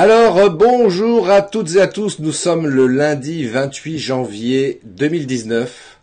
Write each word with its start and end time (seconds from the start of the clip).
Alors, 0.00 0.38
euh, 0.38 0.48
bonjour 0.48 1.28
à 1.28 1.42
toutes 1.42 1.74
et 1.74 1.80
à 1.80 1.88
tous. 1.88 2.20
Nous 2.20 2.30
sommes 2.30 2.68
le 2.68 2.86
lundi 2.86 3.46
28 3.46 3.98
janvier 3.98 4.80
2019. 4.84 5.98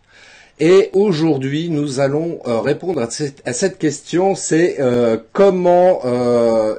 Et 0.60 0.90
aujourd'hui, 0.92 1.70
nous 1.70 1.98
allons 1.98 2.40
euh, 2.46 2.60
répondre 2.60 3.00
à 3.00 3.08
cette, 3.08 3.78
question, 3.78 4.34
c'est 4.34 4.76
euh, 4.80 5.16
comment 5.32 6.02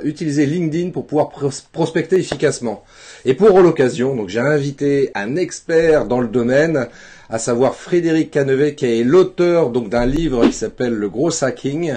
utiliser 0.04 0.46
LinkedIn 0.46 0.92
pour 0.92 1.08
pouvoir 1.08 1.32
prospecter 1.72 2.18
efficacement. 2.18 2.84
Et 3.26 3.34
pour 3.34 3.62
l'occasion, 3.62 4.16
donc 4.16 4.30
j'ai 4.30 4.40
invité 4.40 5.10
un 5.16 5.38
expert 5.38 6.06
dans 6.06 6.20
le 6.20 6.28
domaine, 6.28 6.88
à 7.32 7.40
savoir 7.40 7.74
Frédéric 7.74 8.30
Canevet, 8.30 8.76
qui 8.76 8.86
est 8.86 9.04
l'auteur 9.04 9.72
donc 9.72 9.90
d'un 9.90 10.06
livre 10.06 10.46
qui 10.46 10.54
s'appelle 10.54 10.94
Le 10.94 11.10
Gros 11.10 11.44
Hacking 11.44 11.96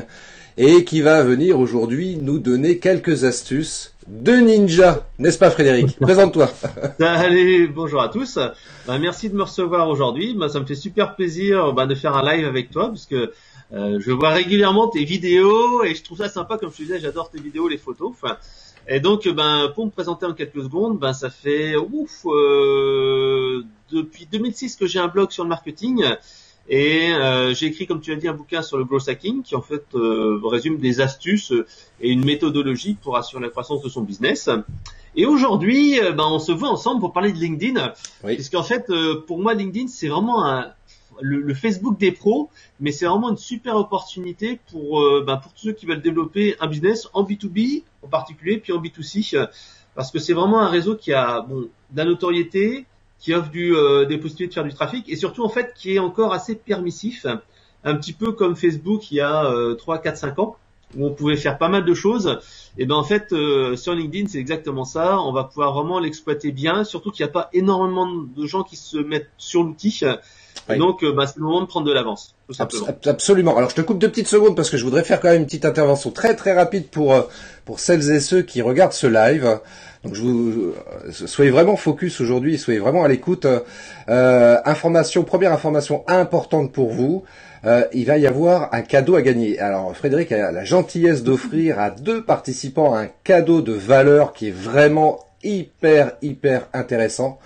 et 0.57 0.84
qui 0.84 1.02
va 1.02 1.23
venir 1.23 1.61
aujourd'hui 1.61 2.19
nous 2.23 2.39
donner 2.39 2.79
quelques 2.79 3.25
astuces 3.25 3.93
de 4.10 4.32
ninja, 4.32 5.06
n'est-ce 5.19 5.38
pas 5.38 5.50
Frédéric 5.50 5.96
Présente-toi. 6.00 6.50
Allez, 6.98 7.69
bonjour 7.69 8.02
à 8.02 8.09
tous. 8.09 8.38
Bah, 8.86 8.98
merci 8.98 9.30
de 9.30 9.36
me 9.36 9.45
recevoir 9.45 9.88
aujourd'hui. 9.88 10.34
Bah, 10.34 10.48
ça 10.48 10.59
me 10.59 10.66
fait 10.66 10.74
super 10.74 11.14
plaisir 11.14 11.73
bah, 11.73 11.86
de 11.86 11.95
faire 11.95 12.16
un 12.16 12.34
live 12.34 12.45
avec 12.45 12.70
toi 12.70 12.88
parce 12.88 13.06
que 13.06 13.33
euh, 13.73 14.00
je 14.00 14.10
vois 14.10 14.30
régulièrement 14.30 14.88
tes 14.88 15.05
vidéos 15.05 15.84
et 15.84 15.95
je 15.95 16.02
trouve 16.02 16.19
ça 16.19 16.28
sympa 16.28 16.59
comme 16.59 16.73
je 16.73 16.78
te 16.78 16.83
disais, 16.83 16.98
j'adore 16.98 17.30
tes 17.30 17.41
vidéos, 17.41 17.69
les 17.69 17.78
photos. 17.78 18.12
et 18.88 18.98
donc, 18.98 19.28
ben, 19.28 19.70
pour 19.77 19.86
me 19.86 19.91
présenter 19.91 20.27
en 20.27 20.34
quelques 20.34 20.62
secondes, 20.64 20.98
ben, 20.98 21.12
ça 21.12 21.30
fait 21.30 21.77
ouf 21.77 22.27
euh, 22.27 23.62
depuis 23.92 24.27
2006 24.27 24.74
que 24.74 24.86
j'ai 24.86 24.98
un 24.98 25.08
blog 25.08 25.30
sur 25.30 25.45
le 25.45 25.48
marketing. 25.48 26.05
Et 26.73 27.12
euh, 27.12 27.52
j'ai 27.52 27.66
écrit, 27.66 27.88
comme 27.88 28.01
tu 28.01 28.12
as 28.12 28.16
dit, 28.16 28.29
un 28.29 28.33
bouquin 28.33 28.62
sur 28.62 28.78
le 28.78 28.84
growth 28.84 29.08
hacking 29.08 29.42
qui 29.42 29.56
en 29.56 29.61
fait 29.61 29.84
euh, 29.97 30.41
résume 30.45 30.78
des 30.78 31.00
astuces 31.00 31.53
et 32.00 32.11
une 32.11 32.25
méthodologie 32.25 32.95
pour 32.95 33.17
assurer 33.17 33.42
la 33.42 33.48
croissance 33.48 33.83
de 33.83 33.89
son 33.89 34.03
business. 34.03 34.48
Et 35.17 35.27
aujourd'hui, 35.27 35.98
euh, 35.98 36.12
ben, 36.12 36.27
on 36.28 36.39
se 36.39 36.53
voit 36.53 36.69
ensemble 36.69 37.00
pour 37.00 37.12
parler 37.12 37.33
de 37.33 37.39
LinkedIn, 37.39 37.92
oui. 38.22 38.34
puisqu'en 38.36 38.62
fait, 38.62 38.86
pour 39.27 39.41
moi, 39.41 39.55
LinkedIn, 39.55 39.89
c'est 39.89 40.06
vraiment 40.06 40.47
un, 40.47 40.70
le, 41.20 41.53
Facebook 41.55 41.98
des 41.98 42.12
pros, 42.12 42.50
mais 42.78 42.92
c'est 42.92 43.06
vraiment 43.06 43.30
une 43.30 43.36
super 43.36 43.75
opportunité 43.75 44.61
pour, 44.70 45.02
ben, 45.27 45.39
pour 45.39 45.52
tous 45.52 45.62
ceux 45.62 45.73
qui 45.73 45.86
veulent 45.86 46.02
développer 46.02 46.55
un 46.61 46.69
business 46.69 47.08
en 47.14 47.25
B2B 47.25 47.83
en 48.05 48.08
particulier, 48.08 48.58
puis 48.58 48.73
en 48.73 48.80
B2C, 48.80 49.48
parce 49.97 50.12
que 50.12 50.20
c'est 50.20 50.34
vraiment 50.34 50.61
un 50.61 50.69
réseau 50.69 50.95
qui 50.95 51.12
a 51.12 51.41
bon, 51.41 51.62
de 51.62 51.97
la 51.97 52.05
notoriété, 52.05 52.86
qui 53.21 53.35
offre 53.35 53.51
du, 53.51 53.77
euh, 53.77 54.07
des 54.07 54.19
possibilités 54.19 54.49
de 54.49 54.55
faire 54.55 54.65
du 54.65 54.75
trafic 54.75 55.09
et 55.09 55.17
surtout 55.17 55.45
en 55.45 55.49
fait 55.49 55.75
qui 55.77 55.95
est 55.95 55.99
encore 55.99 56.33
assez 56.33 56.57
permissif, 56.57 57.27
un 57.85 57.95
petit 57.95 58.13
peu 58.13 58.33
comme 58.33 58.57
Facebook 58.57 59.11
il 59.13 59.17
y 59.17 59.21
a 59.21 59.45
euh, 59.45 59.75
3, 59.75 59.99
4, 59.99 60.17
5 60.17 60.39
ans 60.39 60.57
où 60.97 61.07
on 61.07 61.13
pouvait 61.13 61.37
faire 61.37 61.57
pas 61.57 61.69
mal 61.69 61.85
de 61.85 61.95
choses. 61.95 62.41
Et 62.77 62.85
ben 62.85 62.97
en 62.97 63.05
fait 63.05 63.33
euh, 63.33 63.77
sur 63.77 63.95
LinkedIn 63.95 64.27
c'est 64.27 64.39
exactement 64.39 64.85
ça. 64.85 65.21
On 65.21 65.33
va 65.33 65.45
pouvoir 65.45 65.73
vraiment 65.73 66.01
l'exploiter 66.01 66.51
bien, 66.51 66.83
surtout 66.83 67.13
qu'il 67.13 67.25
n'y 67.25 67.31
a 67.31 67.33
pas 67.33 67.48
énormément 67.53 68.07
de 68.07 68.47
gens 68.47 68.65
qui 68.65 68.77
se 68.77 68.97
mettent 68.97 69.31
sur 69.37 69.63
l'outil. 69.63 70.03
Donc 70.77 71.03
euh, 71.03 71.12
bah, 71.12 71.27
c'est 71.27 71.39
le 71.39 71.45
moment 71.45 71.61
de 71.62 71.67
prendre 71.67 71.87
de 71.87 71.93
l'avance. 71.93 72.34
Absolument. 73.06 73.56
Alors 73.56 73.70
je 73.70 73.75
te 73.75 73.81
coupe 73.81 73.98
deux 73.98 74.09
petites 74.09 74.29
secondes 74.29 74.57
parce 74.57 74.70
que 74.70 74.77
je 74.77 74.84
voudrais 74.84 75.05
faire 75.05 75.20
quand 75.20 75.29
même 75.29 75.41
une 75.41 75.47
petite 75.47 75.65
intervention 75.65 76.11
très 76.11 76.34
très 76.37 76.53
rapide 76.53 76.89
pour 76.89 77.15
pour 77.65 77.81
celles 77.81 78.11
et 78.11 78.20
ceux 78.20 78.42
qui 78.42 78.62
regardent 78.62 78.92
ce 78.92 79.07
live. 79.07 79.61
Donc 80.05 80.15
je 80.15 80.23
vous 80.23 80.75
soyez 81.11 81.51
vraiment 81.51 81.77
focus 81.77 82.20
aujourd'hui, 82.20 82.59
soyez 82.59 82.81
vraiment 82.81 83.05
à 83.05 83.09
l'écoute. 83.09 83.47
Euh, 84.09 84.57
information, 84.65 85.25
première 85.25 85.53
information 85.53 86.05
importante 86.09 86.73
pour 86.73 86.91
vous. 86.91 87.25
Euh, 87.67 87.85
il 87.92 88.07
va 88.07 88.17
y 88.17 88.27
avoir 88.27 88.73
un 88.73 88.81
cadeau 88.81 89.17
à 89.17 89.23
gagner. 89.23 89.59
Alors 89.59 89.95
Frédéric 89.95 90.33
a 90.33 90.51
la 90.51 90.64
gentillesse 90.64 91.23
d'offrir 91.23 91.79
à 91.79 91.91
deux 91.91 92.25
participants 92.25 92.95
un 92.95 93.08
cadeau 93.24 93.61
de 93.61 93.73
valeur 93.73 94.33
qui 94.33 94.48
est 94.48 94.55
vraiment 94.57 95.20
hyper 95.42 96.12
hyper 96.23 96.68
intéressant. 96.73 97.39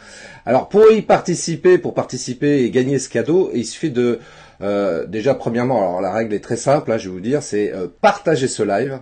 Alors 0.47 0.69
pour 0.69 0.91
y 0.91 1.03
participer, 1.03 1.78
pour 1.78 1.94
participer 1.94 2.62
et 2.65 2.71
gagner 2.71 2.99
ce 2.99 3.09
cadeau, 3.09 3.50
il 3.55 3.65
suffit 3.65 3.91
de 3.91 4.21
euh, 4.60 5.06
déjà 5.06 5.34
premièrement, 5.34 5.78
alors 5.78 6.00
la 6.00 6.12
règle 6.12 6.34
est 6.34 6.41
très 6.41 6.56
simple, 6.56 6.93
hein, 6.93 6.99
je 6.99 7.09
vais 7.09 7.15
vous 7.15 7.21
dire, 7.21 7.43
c'est 7.43 7.72
euh, 7.72 7.87
partager 8.00 8.49
ce 8.49 8.62
live. 8.62 9.00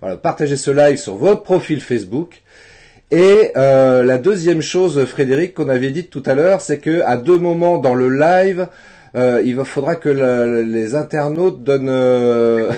Voilà, 0.00 0.16
partager 0.16 0.56
ce 0.56 0.70
live 0.70 0.96
sur 0.96 1.16
votre 1.16 1.42
profil 1.42 1.80
Facebook 1.80 2.42
et 3.10 3.52
euh, 3.56 4.02
la 4.02 4.18
deuxième 4.18 4.60
chose, 4.60 5.04
Frédéric, 5.04 5.54
qu'on 5.54 5.68
avait 5.68 5.90
dit 5.90 6.06
tout 6.06 6.22
à 6.26 6.34
l'heure, 6.34 6.60
c'est 6.60 6.78
que 6.78 7.02
à 7.02 7.16
deux 7.16 7.38
moments 7.38 7.78
dans 7.78 7.94
le 7.94 8.08
live, 8.08 8.66
euh, 9.14 9.42
il 9.44 9.62
faudra 9.64 9.94
que 9.94 10.08
les 10.08 10.94
internautes 10.94 11.62
donnent. 11.62 11.88
Euh... 11.88 12.72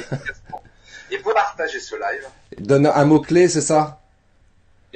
il 1.10 1.18
faut 1.20 1.32
partager 1.32 1.80
ce 1.80 1.94
live. 1.94 2.26
Donnent 2.58 2.92
un 2.94 3.04
mot 3.04 3.20
clé, 3.20 3.48
c'est 3.48 3.60
ça? 3.60 4.00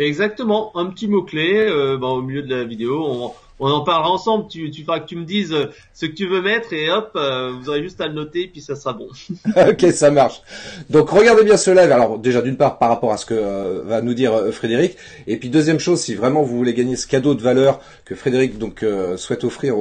Exactement, 0.00 0.75
un 0.77 0.87
petit 0.87 1.09
mot 1.09 1.22
clé. 1.22 1.66
Euh, 1.69 1.99
bon, 1.99 2.12
au 2.16 2.22
milieu 2.22 2.41
de 2.41 2.55
la 2.55 2.65
vidéo, 2.65 3.34
on, 3.59 3.66
en 3.66 3.83
parlera 3.83 4.11
ensemble. 4.11 4.49
Tu, 4.49 4.72
feras 4.83 4.99
que 5.00 5.06
tu 5.06 5.15
me 5.15 5.27
dises 5.27 5.53
euh, 5.53 5.66
ce 5.93 6.06
que 6.06 6.12
tu 6.12 6.27
veux 6.27 6.41
mettre 6.41 6.72
et 6.72 6.91
hop, 6.91 7.11
euh, 7.16 7.53
vous 7.53 7.69
aurez 7.69 7.83
juste 7.83 8.00
à 8.00 8.06
le 8.06 8.15
noter 8.15 8.47
puis 8.47 8.62
ça 8.62 8.77
sera 8.77 8.94
bon. 8.94 9.09
ok, 9.69 9.93
ça 9.93 10.10
marche. 10.10 10.41
Donc 10.89 11.10
regardez 11.10 11.44
bien 11.44 11.59
ce 11.59 11.71
live. 11.71 11.93
Alors 11.93 12.19
déjà 12.19 12.41
d'une 12.41 12.56
part 12.56 12.78
par 12.78 12.89
rapport 12.89 13.12
à 13.12 13.19
ce 13.19 13.27
que 13.27 13.83
va 13.84 14.00
nous 14.00 14.15
dire 14.15 14.33
Frédéric, 14.53 14.97
et 15.27 15.37
puis 15.37 15.50
deuxième 15.50 15.78
chose, 15.78 16.00
si 16.00 16.15
vraiment 16.15 16.43
vous 16.43 16.56
voulez 16.56 16.72
gagner 16.72 16.97
ce 16.97 17.06
cadeau 17.06 17.34
de 17.34 17.43
valeur 17.43 17.78
que 18.06 18.15
Frédéric 18.15 18.56
donc 18.56 18.83
souhaite 19.16 19.44
offrir 19.44 19.75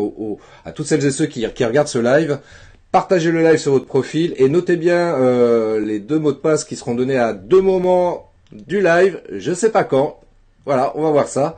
à 0.66 0.74
toutes 0.74 0.88
celles 0.88 1.06
et 1.06 1.12
ceux 1.12 1.28
qui 1.28 1.46
regardent 1.48 1.88
ce 1.88 2.00
live. 2.00 2.40
Partagez 2.92 3.32
le 3.32 3.42
live 3.42 3.58
sur 3.58 3.72
votre 3.72 3.86
profil 3.86 4.34
et 4.36 4.50
notez 4.50 4.76
bien 4.76 5.16
les 5.80 6.00
deux 6.00 6.20
mots 6.20 6.34
de 6.34 6.38
passe 6.38 6.66
qui 6.66 6.76
seront 6.76 6.96
donnés 6.96 7.18
à 7.18 7.32
deux 7.32 7.62
moments 7.62 8.29
du 8.52 8.82
live. 8.82 9.22
Je 9.32 9.54
sais 9.54 9.72
pas 9.72 9.84
quand. 9.84 10.20
Voilà, 10.66 10.92
on 10.96 11.04
va 11.04 11.12
voir 11.12 11.28
ça 11.28 11.58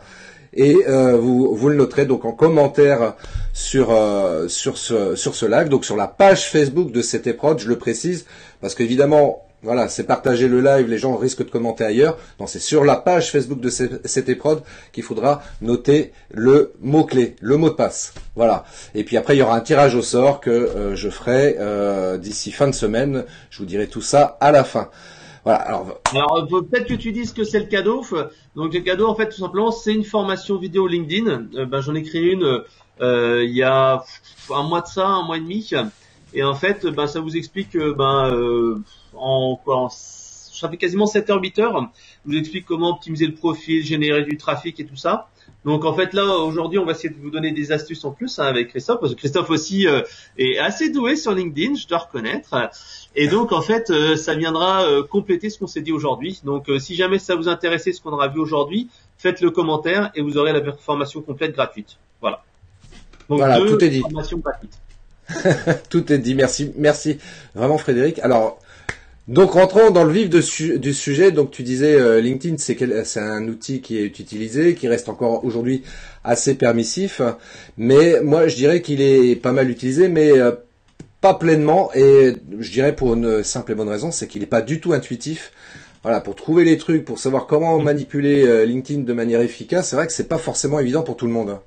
et 0.53 0.77
euh, 0.87 1.17
vous, 1.17 1.55
vous 1.55 1.69
le 1.69 1.75
noterez 1.75 2.05
donc 2.05 2.25
en 2.25 2.31
commentaire 2.31 3.15
sur 3.53 3.91
euh, 3.91 4.47
sur 4.47 4.77
ce 4.77 5.15
sur 5.15 5.35
ce 5.35 5.45
live, 5.45 5.69
donc 5.69 5.85
sur 5.85 5.95
la 5.95 6.07
page 6.07 6.49
Facebook 6.49 6.91
de 6.91 7.01
CT 7.01 7.33
Prod, 7.33 7.59
je 7.59 7.67
le 7.67 7.77
précise 7.77 8.25
parce 8.59 8.75
qu'évidemment 8.75 9.45
voilà, 9.63 9.89
c'est 9.89 10.05
partager 10.05 10.47
le 10.47 10.59
live, 10.59 10.87
les 10.87 10.97
gens 10.97 11.15
risquent 11.15 11.45
de 11.45 11.51
commenter 11.51 11.83
ailleurs. 11.83 12.17
Non, 12.39 12.47
c'est 12.47 12.57
sur 12.57 12.83
la 12.83 12.95
page 12.95 13.31
Facebook 13.31 13.59
de 13.59 13.69
CT 13.69 14.35
Prod 14.35 14.63
qu'il 14.91 15.03
faudra 15.03 15.43
noter 15.61 16.13
le 16.31 16.73
mot-clé, 16.81 17.35
le 17.41 17.57
mot 17.57 17.69
de 17.69 17.75
passe. 17.75 18.15
Voilà. 18.35 18.65
Et 18.95 19.03
puis 19.03 19.17
après, 19.17 19.35
il 19.35 19.39
y 19.39 19.43
aura 19.43 19.55
un 19.55 19.59
tirage 19.59 19.93
au 19.93 20.01
sort 20.01 20.41
que 20.41 20.49
euh, 20.49 20.95
je 20.95 21.09
ferai 21.11 21.57
d'ici 22.17 22.51
fin 22.51 22.67
de 22.67 22.73
semaine. 22.73 23.23
Je 23.51 23.59
vous 23.59 23.65
dirai 23.65 23.85
tout 23.85 24.01
ça 24.01 24.35
à 24.41 24.51
la 24.51 24.63
fin. 24.63 24.89
Voilà. 25.43 25.59
Alors, 25.59 26.01
alors 26.13 26.47
peut-être 26.47 26.87
que 26.87 26.93
tu 26.93 27.11
dises 27.11 27.33
que 27.33 27.43
c'est 27.43 27.59
le 27.59 27.65
cadeau. 27.65 28.05
Donc 28.55 28.73
le 28.73 28.79
cadeau, 28.81 29.07
en 29.07 29.15
fait, 29.15 29.29
tout 29.29 29.39
simplement, 29.39 29.71
c'est 29.71 29.93
une 29.93 30.03
formation 30.03 30.57
vidéo 30.57 30.87
LinkedIn. 30.87 31.47
Euh, 31.55 31.65
ben, 31.65 31.81
j'en 31.81 31.95
ai 31.95 32.03
créé 32.03 32.33
une 32.33 32.63
euh, 33.01 33.43
il 33.43 33.55
y 33.55 33.63
a 33.63 34.03
un 34.51 34.63
mois 34.63 34.81
de 34.81 34.87
ça, 34.87 35.07
un 35.07 35.23
mois 35.23 35.37
et 35.37 35.41
demi. 35.41 35.71
Et 36.33 36.43
en 36.43 36.53
fait, 36.53 36.85
ben, 36.85 37.07
ça 37.07 37.19
vous 37.19 37.35
explique, 37.35 37.75
euh, 37.75 37.93
ben, 37.93 38.31
euh, 38.31 38.79
en 39.13 39.59
quoi, 39.63 39.87
ça 39.89 40.69
fait 40.69 40.77
quasiment 40.77 41.07
7 41.07 41.29
heures, 41.29 41.41
8 41.41 41.59
heures. 41.59 41.89
Je 42.25 42.31
vous 42.31 42.37
explique 42.37 42.65
comment 42.65 42.91
optimiser 42.91 43.25
le 43.25 43.33
profil, 43.33 43.83
générer 43.83 44.23
du 44.23 44.37
trafic 44.37 44.79
et 44.79 44.85
tout 44.85 44.95
ça. 44.95 45.27
Donc 45.63 45.85
en 45.85 45.93
fait 45.93 46.13
là 46.13 46.25
aujourd'hui 46.37 46.79
on 46.79 46.85
va 46.85 46.93
essayer 46.93 47.09
de 47.09 47.19
vous 47.19 47.29
donner 47.29 47.51
des 47.51 47.71
astuces 47.71 48.03
en 48.03 48.11
plus 48.11 48.39
hein, 48.39 48.45
avec 48.45 48.69
Christophe 48.69 48.99
parce 48.99 49.13
que 49.13 49.19
Christophe 49.19 49.51
aussi 49.51 49.87
euh, 49.87 50.01
est 50.37 50.57
assez 50.57 50.89
doué 50.89 51.15
sur 51.15 51.33
LinkedIn, 51.33 51.75
je 51.75 51.87
dois 51.87 51.99
reconnaître. 51.99 52.55
Et 53.15 53.27
donc 53.27 53.51
en 53.51 53.61
fait 53.61 53.89
euh, 53.89 54.15
ça 54.15 54.35
viendra 54.35 54.83
euh, 54.83 55.03
compléter 55.03 55.49
ce 55.49 55.59
qu'on 55.59 55.67
s'est 55.67 55.81
dit 55.81 55.91
aujourd'hui. 55.91 56.41
Donc 56.43 56.69
si 56.79 56.95
jamais 56.95 57.19
ça 57.19 57.35
vous 57.35 57.47
intéresse 57.47 57.89
ce 57.91 58.01
qu'on 58.01 58.11
aura 58.11 58.29
vu 58.29 58.39
aujourd'hui, 58.39 58.89
faites 59.17 59.41
le 59.41 59.51
commentaire 59.51 60.11
et 60.15 60.21
vous 60.21 60.37
aurez 60.37 60.53
la 60.53 60.73
formation 60.73 61.21
complète 61.21 61.53
gratuite. 61.53 61.97
Voilà. 62.21 62.43
Donc 63.29 63.39
voilà, 63.39 63.59
tout 63.59 63.83
est 63.83 63.89
dit. 63.89 64.03
tout 65.89 66.11
est 66.11 66.17
dit. 66.17 66.35
Merci, 66.35 66.71
merci 66.77 67.17
vraiment 67.53 67.77
Frédéric. 67.77 68.19
Alors 68.19 68.59
donc 69.27 69.51
rentrons 69.51 69.91
dans 69.91 70.03
le 70.03 70.11
vif 70.11 70.29
du 70.29 70.93
sujet. 70.93 71.31
Donc 71.31 71.51
tu 71.51 71.63
disais 71.63 71.95
euh, 71.95 72.19
LinkedIn, 72.19 72.57
c'est 72.57 73.19
un 73.19 73.47
outil 73.47 73.81
qui 73.81 73.97
est 73.97 74.19
utilisé, 74.19 74.75
qui 74.75 74.87
reste 74.87 75.09
encore 75.09 75.45
aujourd'hui 75.45 75.83
assez 76.23 76.55
permissif, 76.55 77.21
mais 77.77 78.21
moi 78.21 78.47
je 78.47 78.55
dirais 78.55 78.81
qu'il 78.81 79.01
est 79.01 79.35
pas 79.35 79.51
mal 79.51 79.69
utilisé, 79.69 80.09
mais 80.09 80.31
euh, 80.31 80.51
pas 81.21 81.35
pleinement. 81.35 81.91
Et 81.93 82.35
je 82.59 82.71
dirais 82.71 82.95
pour 82.95 83.13
une 83.13 83.43
simple 83.43 83.71
et 83.71 83.75
bonne 83.75 83.89
raison, 83.89 84.11
c'est 84.11 84.27
qu'il 84.27 84.41
n'est 84.41 84.47
pas 84.47 84.61
du 84.61 84.81
tout 84.81 84.93
intuitif. 84.93 85.53
Voilà, 86.03 86.19
pour 86.19 86.35
trouver 86.35 86.63
les 86.63 86.77
trucs, 86.77 87.05
pour 87.05 87.19
savoir 87.19 87.45
comment 87.45 87.77
manipuler 87.79 88.43
euh, 88.43 88.65
LinkedIn 88.65 89.03
de 89.03 89.13
manière 89.13 89.39
efficace, 89.39 89.89
c'est 89.89 89.95
vrai 89.95 90.07
que 90.07 90.13
c'est 90.13 90.27
pas 90.27 90.39
forcément 90.39 90.79
évident 90.79 91.03
pour 91.03 91.15
tout 91.15 91.27
le 91.27 91.31
monde. 91.31 91.59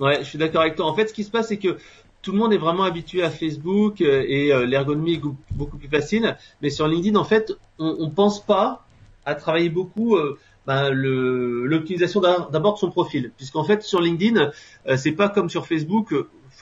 Ouais, 0.00 0.18
je 0.18 0.24
suis 0.24 0.38
d'accord 0.38 0.62
avec 0.62 0.74
toi. 0.74 0.86
En 0.86 0.96
fait, 0.96 1.06
ce 1.06 1.14
qui 1.14 1.22
se 1.22 1.30
passe, 1.30 1.48
c'est 1.48 1.58
que 1.58 1.76
tout 2.22 2.32
le 2.32 2.38
monde 2.38 2.52
est 2.52 2.58
vraiment 2.58 2.84
habitué 2.84 3.22
à 3.22 3.30
Facebook 3.30 4.00
euh, 4.00 4.24
et 4.26 4.52
euh, 4.52 4.64
l'ergonomie 4.64 5.14
est 5.14 5.20
beaucoup 5.52 5.76
plus 5.76 5.88
facile. 5.88 6.36
Mais 6.60 6.70
sur 6.70 6.88
LinkedIn, 6.88 7.16
en 7.16 7.24
fait, 7.24 7.52
on, 7.78 7.96
on 8.00 8.10
pense 8.10 8.44
pas 8.44 8.86
à 9.26 9.34
travailler 9.34 9.68
beaucoup 9.68 10.16
euh, 10.16 10.38
ben, 10.66 10.90
l'optimisation 10.90 12.20
d'abord 12.20 12.74
de 12.74 12.78
son 12.78 12.90
profil, 12.90 13.32
puisqu'en 13.36 13.64
fait 13.64 13.82
sur 13.82 14.00
LinkedIn, 14.00 14.52
c'est 14.96 15.10
pas 15.10 15.28
comme 15.28 15.50
sur 15.50 15.66
Facebook. 15.66 16.14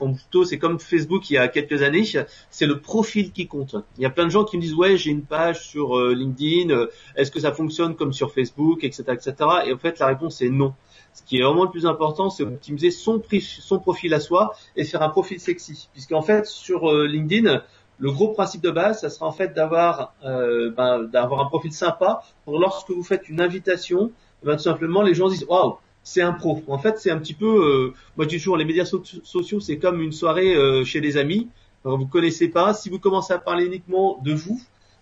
Plutôt, 0.09 0.45
c'est 0.45 0.59
comme 0.59 0.79
Facebook 0.79 1.31
il 1.31 1.35
y 1.35 1.39
a 1.39 1.49
quelques 1.49 1.83
années, 1.83 2.05
c'est 2.51 2.67
le 2.67 2.81
profil 2.81 3.33
qui 3.33 3.47
compte. 3.47 3.77
Il 3.97 4.03
y 4.03 4.07
a 4.07 4.11
plein 4.11 4.25
de 4.25 4.31
gens 4.31 4.45
qui 4.45 4.57
me 4.57 4.63
disent 4.63 4.75
ouais 4.75 4.97
j'ai 4.97 5.11
une 5.11 5.23
page 5.23 5.67
sur 5.67 5.99
euh, 5.99 6.15
LinkedIn, 6.15 6.71
euh, 6.71 6.87
est-ce 7.17 7.31
que 7.31 7.41
ça 7.41 7.53
fonctionne 7.53 7.95
comme 7.95 8.13
sur 8.13 8.33
Facebook, 8.33 8.85
etc., 8.85 9.05
etc. 9.13 9.35
Et 9.67 9.73
en 9.73 9.79
fait 9.79 9.99
la 9.99 10.07
réponse 10.07 10.41
est 10.43 10.49
non. 10.49 10.75
Ce 11.13 11.23
qui 11.23 11.39
est 11.39 11.43
vraiment 11.43 11.65
le 11.65 11.71
plus 11.71 11.87
important, 11.87 12.31
c'est 12.31 12.45
optimiser 12.45 12.91
son, 12.91 13.23
son 13.41 13.79
profil 13.79 14.15
à 14.15 14.21
soi 14.21 14.55
et 14.77 14.85
faire 14.85 15.03
un 15.03 15.09
profil 15.09 15.41
sexy. 15.41 15.89
Puisqu'en 15.93 16.23
fait 16.23 16.47
sur 16.47 16.91
euh, 16.91 17.07
LinkedIn, 17.07 17.63
le 17.99 18.11
gros 18.13 18.29
principe 18.29 18.63
de 18.63 18.71
base, 18.71 19.01
ça 19.01 19.11
sera 19.11 19.27
en 19.27 19.33
fait 19.33 19.53
d'avoir 19.53 20.15
ben, 20.23 21.03
d'avoir 21.03 21.41
un 21.41 21.47
profil 21.47 21.71
sympa 21.71 22.23
pour 22.47 22.59
lorsque 22.59 22.89
vous 22.91 23.03
faites 23.03 23.29
une 23.29 23.43
invitation, 23.43 24.11
ben, 24.43 24.57
tout 24.57 24.63
simplement 24.63 25.03
les 25.03 25.13
gens 25.13 25.29
disent 25.29 25.45
waouh 25.47 25.77
c'est 26.03 26.23
un 26.23 26.33
pro. 26.33 26.63
En 26.69 26.79
fait, 26.79 26.99
c'est 26.99 27.11
un 27.11 27.19
petit 27.19 27.35
peu, 27.35 27.47
euh, 27.47 27.95
moi 28.17 28.25
je 28.25 28.31
dis 28.31 28.37
toujours, 28.37 28.57
les 28.57 28.65
médias 28.65 28.85
sociaux, 28.85 29.61
c'est 29.61 29.79
comme 29.79 30.01
une 30.01 30.13
soirée 30.13 30.55
euh, 30.55 30.85
chez 30.85 31.01
des 31.01 31.17
amis. 31.17 31.49
Alors, 31.85 31.99
vous 31.99 32.07
connaissez 32.07 32.49
pas. 32.49 32.75
Si 32.75 32.91
vous 32.91 32.99
commencez 32.99 33.33
à 33.33 33.39
parler 33.39 33.65
uniquement 33.65 34.19
de 34.23 34.35
vous, 34.35 34.61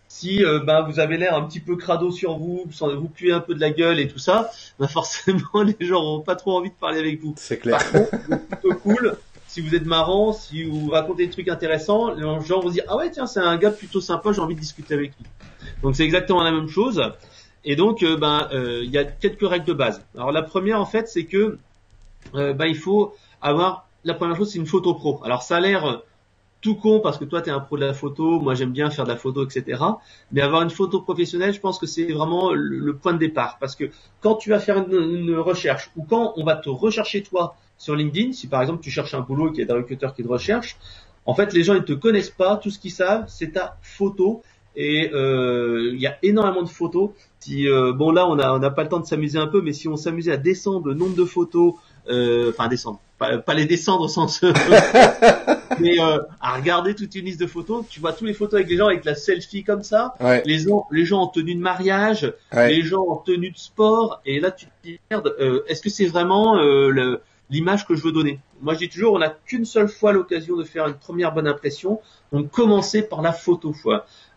si 0.08 0.44
euh, 0.44 0.60
ben, 0.60 0.82
vous 0.82 1.00
avez 1.00 1.18
l'air 1.18 1.34
un 1.34 1.42
petit 1.42 1.60
peu 1.60 1.76
crado 1.76 2.10
sur 2.10 2.38
vous, 2.38 2.64
vous, 2.66 3.00
vous 3.00 3.08
puez 3.08 3.32
un 3.32 3.40
peu 3.40 3.54
de 3.54 3.60
la 3.60 3.70
gueule 3.70 4.00
et 4.00 4.08
tout 4.08 4.18
ça, 4.18 4.50
ben 4.78 4.88
forcément 4.88 5.62
les 5.80 5.86
gens 5.86 6.02
n'ont 6.02 6.20
pas 6.20 6.34
trop 6.34 6.56
envie 6.56 6.70
de 6.70 6.74
parler 6.74 6.98
avec 6.98 7.20
vous. 7.20 7.34
C'est 7.36 7.58
clair. 7.58 7.78
Par 7.78 7.90
contre, 7.90 8.46
plutôt 8.46 8.74
cool. 8.76 9.16
Si 9.46 9.62
vous 9.62 9.74
êtes 9.74 9.86
marrant, 9.86 10.32
si 10.32 10.64
vous 10.64 10.90
racontez 10.90 11.26
des 11.26 11.32
trucs 11.32 11.48
intéressants, 11.48 12.14
les 12.14 12.22
gens 12.22 12.60
vont 12.60 12.68
se 12.68 12.74
dire 12.74 12.84
ah 12.88 12.96
ouais 12.96 13.10
tiens 13.10 13.26
c'est 13.26 13.40
un 13.40 13.56
gars 13.56 13.70
plutôt 13.70 14.00
sympa, 14.00 14.32
j'ai 14.32 14.40
envie 14.40 14.54
de 14.54 14.60
discuter 14.60 14.94
avec 14.94 15.12
lui. 15.18 15.26
Donc 15.82 15.96
c'est 15.96 16.04
exactement 16.04 16.42
la 16.42 16.52
même 16.52 16.68
chose. 16.68 17.02
Et 17.68 17.76
donc, 17.76 18.02
euh, 18.02 18.16
ben, 18.16 18.48
euh, 18.52 18.80
il 18.82 18.90
y 18.90 18.96
a 18.96 19.04
quelques 19.04 19.46
règles 19.46 19.66
de 19.66 19.74
base. 19.74 20.02
Alors 20.16 20.32
la 20.32 20.42
première, 20.42 20.80
en 20.80 20.86
fait, 20.86 21.06
c'est 21.06 21.26
que 21.26 21.58
euh, 22.34 22.54
ben, 22.54 22.64
il 22.64 22.74
faut 22.74 23.14
avoir 23.42 23.86
la 24.04 24.14
première 24.14 24.36
chose, 24.36 24.50
c'est 24.52 24.58
une 24.58 24.66
photo 24.66 24.94
pro. 24.94 25.20
Alors 25.22 25.42
ça 25.42 25.58
a 25.58 25.60
l'air 25.60 26.00
tout 26.62 26.76
con 26.76 27.00
parce 27.00 27.18
que 27.18 27.26
toi 27.26 27.42
tu 27.42 27.50
es 27.50 27.52
un 27.52 27.60
pro 27.60 27.76
de 27.76 27.84
la 27.84 27.92
photo, 27.92 28.40
moi 28.40 28.54
j'aime 28.54 28.72
bien 28.72 28.88
faire 28.88 29.04
de 29.04 29.10
la 29.10 29.16
photo, 29.16 29.44
etc. 29.44 29.82
Mais 30.32 30.40
avoir 30.40 30.62
une 30.62 30.70
photo 30.70 31.02
professionnelle, 31.02 31.52
je 31.52 31.60
pense 31.60 31.78
que 31.78 31.86
c'est 31.86 32.06
vraiment 32.06 32.52
le, 32.54 32.96
point 32.96 33.12
de 33.12 33.18
départ 33.18 33.58
parce 33.60 33.76
que 33.76 33.90
quand 34.22 34.36
tu 34.36 34.48
vas 34.48 34.60
faire 34.60 34.78
une, 34.78 35.36
recherche 35.36 35.90
ou 35.94 36.04
quand 36.04 36.32
on 36.36 36.44
va 36.44 36.56
te 36.56 36.70
rechercher 36.70 37.22
toi 37.22 37.54
sur 37.76 37.94
LinkedIn, 37.94 38.32
si 38.32 38.46
par 38.46 38.62
exemple 38.62 38.82
tu 38.82 38.90
cherches 38.90 39.12
un 39.12 39.20
boulot 39.20 39.48
et 39.48 39.50
qu'il 39.50 39.60
y 39.60 39.62
a 39.62 39.66
des 39.66 39.74
recruteurs 39.74 40.14
qui 40.14 40.22
te 40.22 40.28
recherchent, 40.28 40.78
en 41.26 41.34
fait 41.34 41.52
les 41.52 41.64
gens 41.64 41.74
ils 41.74 41.84
te 41.84 41.92
connaissent 41.92 42.30
pas, 42.30 42.56
tout 42.56 42.70
ce 42.70 42.78
qu'ils 42.78 42.92
savent 42.92 43.26
c'est 43.28 43.52
ta 43.52 43.76
photo 43.82 44.42
et 44.78 45.10
euh, 45.12 45.90
il 45.92 46.00
y 46.00 46.06
a 46.06 46.16
énormément 46.22 46.62
de 46.62 46.68
photos. 46.68 47.10
Si 47.40 47.68
euh, 47.68 47.92
bon 47.92 48.12
là 48.12 48.26
on 48.28 48.36
n'a 48.36 48.54
on 48.54 48.62
a 48.62 48.70
pas 48.70 48.84
le 48.84 48.88
temps 48.88 49.00
de 49.00 49.06
s'amuser 49.06 49.38
un 49.38 49.48
peu, 49.48 49.60
mais 49.60 49.72
si 49.72 49.88
on 49.88 49.96
s'amusait 49.96 50.32
à 50.32 50.36
descendre 50.36 50.86
le 50.86 50.94
nombre 50.94 51.16
de 51.16 51.24
photos, 51.24 51.74
euh, 52.08 52.50
enfin 52.50 52.68
descendre, 52.68 53.00
pas, 53.18 53.42
les 53.54 53.66
descendre 53.66 54.02
au 54.04 54.08
sens, 54.08 54.40
mais 55.80 55.98
à 55.98 56.54
regarder 56.56 56.94
toute 56.94 57.14
une 57.16 57.24
liste 57.24 57.40
de 57.40 57.48
photos, 57.48 57.84
tu 57.90 57.98
vois 57.98 58.12
tous 58.12 58.24
les 58.24 58.34
photos 58.34 58.54
avec 58.54 58.70
les 58.70 58.76
gens 58.76 58.86
avec 58.86 59.04
la 59.04 59.16
selfie 59.16 59.64
comme 59.64 59.82
ça, 59.82 60.14
les 60.44 60.60
gens 60.60 60.86
les 60.92 61.04
gens 61.04 61.22
en 61.22 61.26
tenue 61.26 61.56
de 61.56 61.60
mariage, 61.60 62.32
les 62.52 62.82
gens 62.82 63.04
en 63.08 63.16
tenue 63.16 63.50
de 63.50 63.58
sport, 63.58 64.20
et 64.26 64.38
là 64.38 64.52
tu 64.52 64.66
te 64.66 64.70
dis 64.84 65.00
merde, 65.10 65.34
est-ce 65.66 65.82
que 65.82 65.90
c'est 65.90 66.06
vraiment 66.06 66.54
le 66.54 67.20
l'image 67.50 67.86
que 67.86 67.94
je 67.94 68.02
veux 68.02 68.12
donner. 68.12 68.40
Moi, 68.60 68.74
je 68.74 68.80
dis 68.80 68.88
toujours, 68.88 69.14
on 69.14 69.18
n'a 69.18 69.30
qu'une 69.30 69.64
seule 69.64 69.88
fois 69.88 70.12
l'occasion 70.12 70.56
de 70.56 70.64
faire 70.64 70.86
une 70.86 70.94
première 70.94 71.32
bonne 71.32 71.46
impression. 71.46 72.00
Donc, 72.32 72.50
commencez 72.50 73.02
par 73.02 73.22
la 73.22 73.32
photo. 73.32 73.72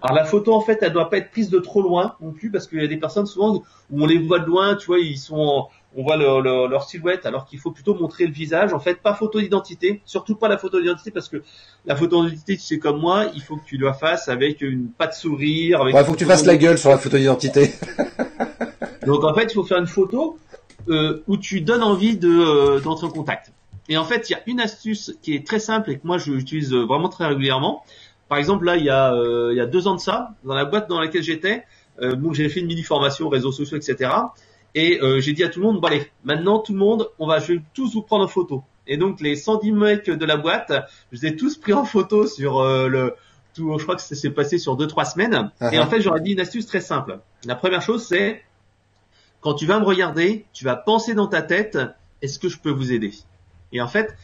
Alors, 0.02 0.16
la 0.16 0.26
photo, 0.26 0.54
en 0.54 0.62
fait, 0.62 0.80
elle 0.82 0.94
doit 0.94 1.10
pas 1.10 1.18
être 1.18 1.32
prise 1.32 1.50
de 1.50 1.60
trop 1.60 1.82
loin 1.82 2.16
non 2.22 2.32
plus, 2.32 2.52
parce 2.52 2.68
qu'il 2.68 2.82
y 2.82 2.86
a 2.86 2.88
des 2.88 2.98
personnes 2.98 3.26
souvent 3.26 3.56
où 3.56 3.64
on 3.92 4.06
les 4.06 4.18
voit 4.18 4.40
de 4.40 4.46
loin, 4.46 4.76
tu 4.76 4.88
vois, 4.88 5.00
ils 5.00 5.18
sont, 5.18 5.68
on 5.96 6.04
voit 6.04 6.18
leur, 6.18 6.42
leur, 6.42 6.84
silhouette, 6.84 7.26
alors 7.26 7.46
qu'il 7.46 7.60
faut 7.60 7.72
plutôt 7.72 7.96
montrer 7.96 8.28
le 8.28 8.32
visage. 8.32 8.74
En 8.74 8.80
fait, 8.80 8.96
pas 8.96 9.14
photo 9.14 9.42
d'identité, 9.42 10.02
surtout 10.06 10.36
pas 10.36 10.48
la 10.48 10.58
photo 10.58 10.80
d'identité, 10.80 11.12
parce 11.12 11.28
que 11.28 11.44
la 11.86 11.96
photo 11.96 12.24
d'identité, 12.24 12.56
tu 12.56 12.64
sais 12.64 12.80
comme 12.80 13.00
moi, 13.00 13.26
il 13.36 13.42
faut 13.42 13.58
que 13.58 13.66
tu 13.66 13.78
la 13.78 13.94
fasses 13.94 14.30
avec 14.30 14.62
une 14.62 14.90
patte 14.90 15.14
sourire. 15.14 15.82
Avec 15.82 15.96
ouais, 15.96 16.04
faut 16.06 16.14
que 16.14 16.20
tu 16.20 16.26
fasses 16.26 16.46
la 16.46 16.58
gueule 16.58 16.78
sur 16.78 16.92
la 16.92 16.98
photo 16.98 17.18
d'identité. 17.18 17.74
Donc, 19.06 19.24
en 19.24 19.34
fait, 19.34 19.46
il 19.46 19.54
faut 19.54 19.64
faire 19.64 19.80
une 19.80 19.88
photo 19.88 20.38
euh, 20.90 21.24
où 21.28 21.38
tu 21.38 21.62
donnes 21.62 21.84
envie 21.84 22.18
de 22.18 22.30
euh, 22.30 22.80
d'entrer 22.80 23.08
en 23.08 23.12
contact. 23.12 23.52
Et 23.90 23.98
en 23.98 24.04
fait, 24.04 24.30
il 24.30 24.34
y 24.34 24.36
a 24.36 24.42
une 24.48 24.60
astuce 24.60 25.16
qui 25.22 25.34
est 25.36 25.46
très 25.46 25.60
simple 25.60 25.92
et 25.92 25.98
que 25.98 26.06
moi 26.06 26.18
j'utilise 26.18 26.74
vraiment 26.74 27.10
très 27.10 27.26
régulièrement. 27.26 27.84
Par 28.30 28.38
exemple, 28.38 28.66
là, 28.66 28.78
il 28.78 28.86
y 28.86 28.90
a 28.90 29.14
euh, 29.14 29.50
il 29.52 29.58
y 29.58 29.62
a 29.62 29.66
deux 29.66 29.88
ans 29.88 29.96
de 29.96 30.00
ça, 30.00 30.36
dans 30.44 30.54
la 30.54 30.66
boîte 30.66 30.90
dans 30.90 31.00
laquelle 31.00 31.24
j'étais, 31.24 31.66
euh, 32.02 32.16
j'ai 32.32 32.48
fait 32.50 32.62
une 32.62 32.68
mini 32.68 32.84
formation 32.84 33.28
réseaux 33.28 33.52
sociaux, 33.52 33.78
etc. 33.78 34.12
Et 34.74 35.02
j'ai 35.20 35.34
dit 35.34 35.44
à 35.44 35.50
tout 35.50 35.60
le 35.60 35.66
monde, 35.66 35.82
bon 35.82 35.88
allez, 35.90 36.10
maintenant 36.24 36.60
tout 36.60 36.72
le 36.72 36.80
monde, 36.80 37.10
on 37.20 37.28
va, 37.28 37.40
je 37.40 37.54
vais 37.54 37.62
tous 37.74 37.94
vous 37.94 38.04
prendre 38.04 38.24
en 38.24 38.30
photo. 38.30 38.64
Et 38.88 38.96
donc 38.96 39.20
les 39.20 39.36
110 39.36 39.74
mecs 39.74 40.10
de 40.10 40.26
la 40.26 40.38
boîte, 40.38 40.72
je 41.12 41.20
les 41.20 41.28
ai 41.28 41.36
tous 41.36 41.58
pris 41.58 41.74
en 41.74 41.84
photo 41.84 42.26
sur 42.26 42.64
le 42.64 43.14
tout, 43.54 43.78
je 43.78 43.84
crois 43.84 43.98
que 43.98 44.02
ça 44.02 44.16
s'est 44.16 44.30
passé 44.30 44.58
sur 44.58 44.78
deux 44.78 44.88
trois 44.88 45.04
semaines. 45.04 45.52
Et 45.60 45.66
en 45.78 45.84
uh-huh. 45.84 45.90
fait, 45.90 46.00
j'aurais 46.00 46.22
dit 46.22 46.32
une 46.32 46.40
astuce 46.40 46.66
très 46.66 46.80
simple. 46.80 47.20
La 47.44 47.56
première 47.56 47.82
chose, 47.82 48.06
c'est 48.06 48.44
quand 49.42 49.56
tu 49.56 49.66
vas 49.66 49.80
me 49.80 49.86
regarder, 49.86 50.46
tu 50.54 50.64
vas 50.64 50.76
penser 50.76 51.14
dans 51.14 51.28
ta 51.28 51.42
tête, 51.42 51.78
est-ce 52.22 52.40
que 52.40 52.48
je 52.48 52.60
peux 52.60 52.70
vous 52.70 52.94
aider? 52.94 53.12
Et 53.74 53.82
en 53.82 53.88
fait, 53.88 54.16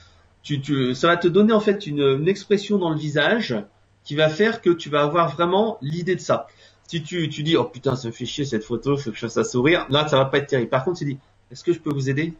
ça 0.93 1.07
va 1.07 1.17
te 1.17 1.27
donner 1.27 1.53
en 1.53 1.59
fait 1.59 1.87
une, 1.87 2.27
expression 2.27 2.77
dans 2.77 2.89
le 2.89 2.97
visage 2.97 3.55
qui 4.03 4.15
va 4.15 4.29
faire 4.29 4.61
que 4.61 4.69
tu 4.69 4.89
vas 4.89 5.01
avoir 5.01 5.29
vraiment 5.29 5.77
l'idée 5.81 6.15
de 6.15 6.21
ça. 6.21 6.47
Si 6.87 7.03
tu, 7.03 7.27
tu 7.27 7.43
dis 7.43 7.57
oh 7.57 7.65
putain 7.65 7.97
ça 7.97 8.07
me 8.07 8.13
fait 8.13 8.25
chier 8.25 8.45
cette 8.45 8.63
photo, 8.63 8.95
faut 8.95 9.09
que 9.09 9.17
je 9.17 9.21
fasse 9.21 9.35
un 9.37 9.43
sourire, 9.43 9.85
là 9.89 10.07
ça 10.07 10.17
va 10.17 10.25
pas 10.25 10.37
être 10.37 10.47
terrible. 10.47 10.69
Par 10.69 10.85
contre 10.85 10.99
tu 10.99 11.05
dis 11.05 11.17
est-ce 11.51 11.63
que 11.63 11.73
je 11.73 11.79
peux 11.79 11.91
vous 11.91 12.09
aider? 12.09 12.33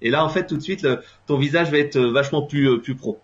Et 0.00 0.08
là 0.08 0.24
en 0.24 0.30
fait 0.30 0.46
tout 0.46 0.56
de 0.56 0.62
suite 0.62 0.88
ton 1.26 1.36
visage 1.36 1.70
va 1.70 1.78
être 1.78 1.98
vachement 1.98 2.42
plus 2.42 2.70
euh, 2.70 2.78
plus 2.78 2.94
pro. 2.94 3.20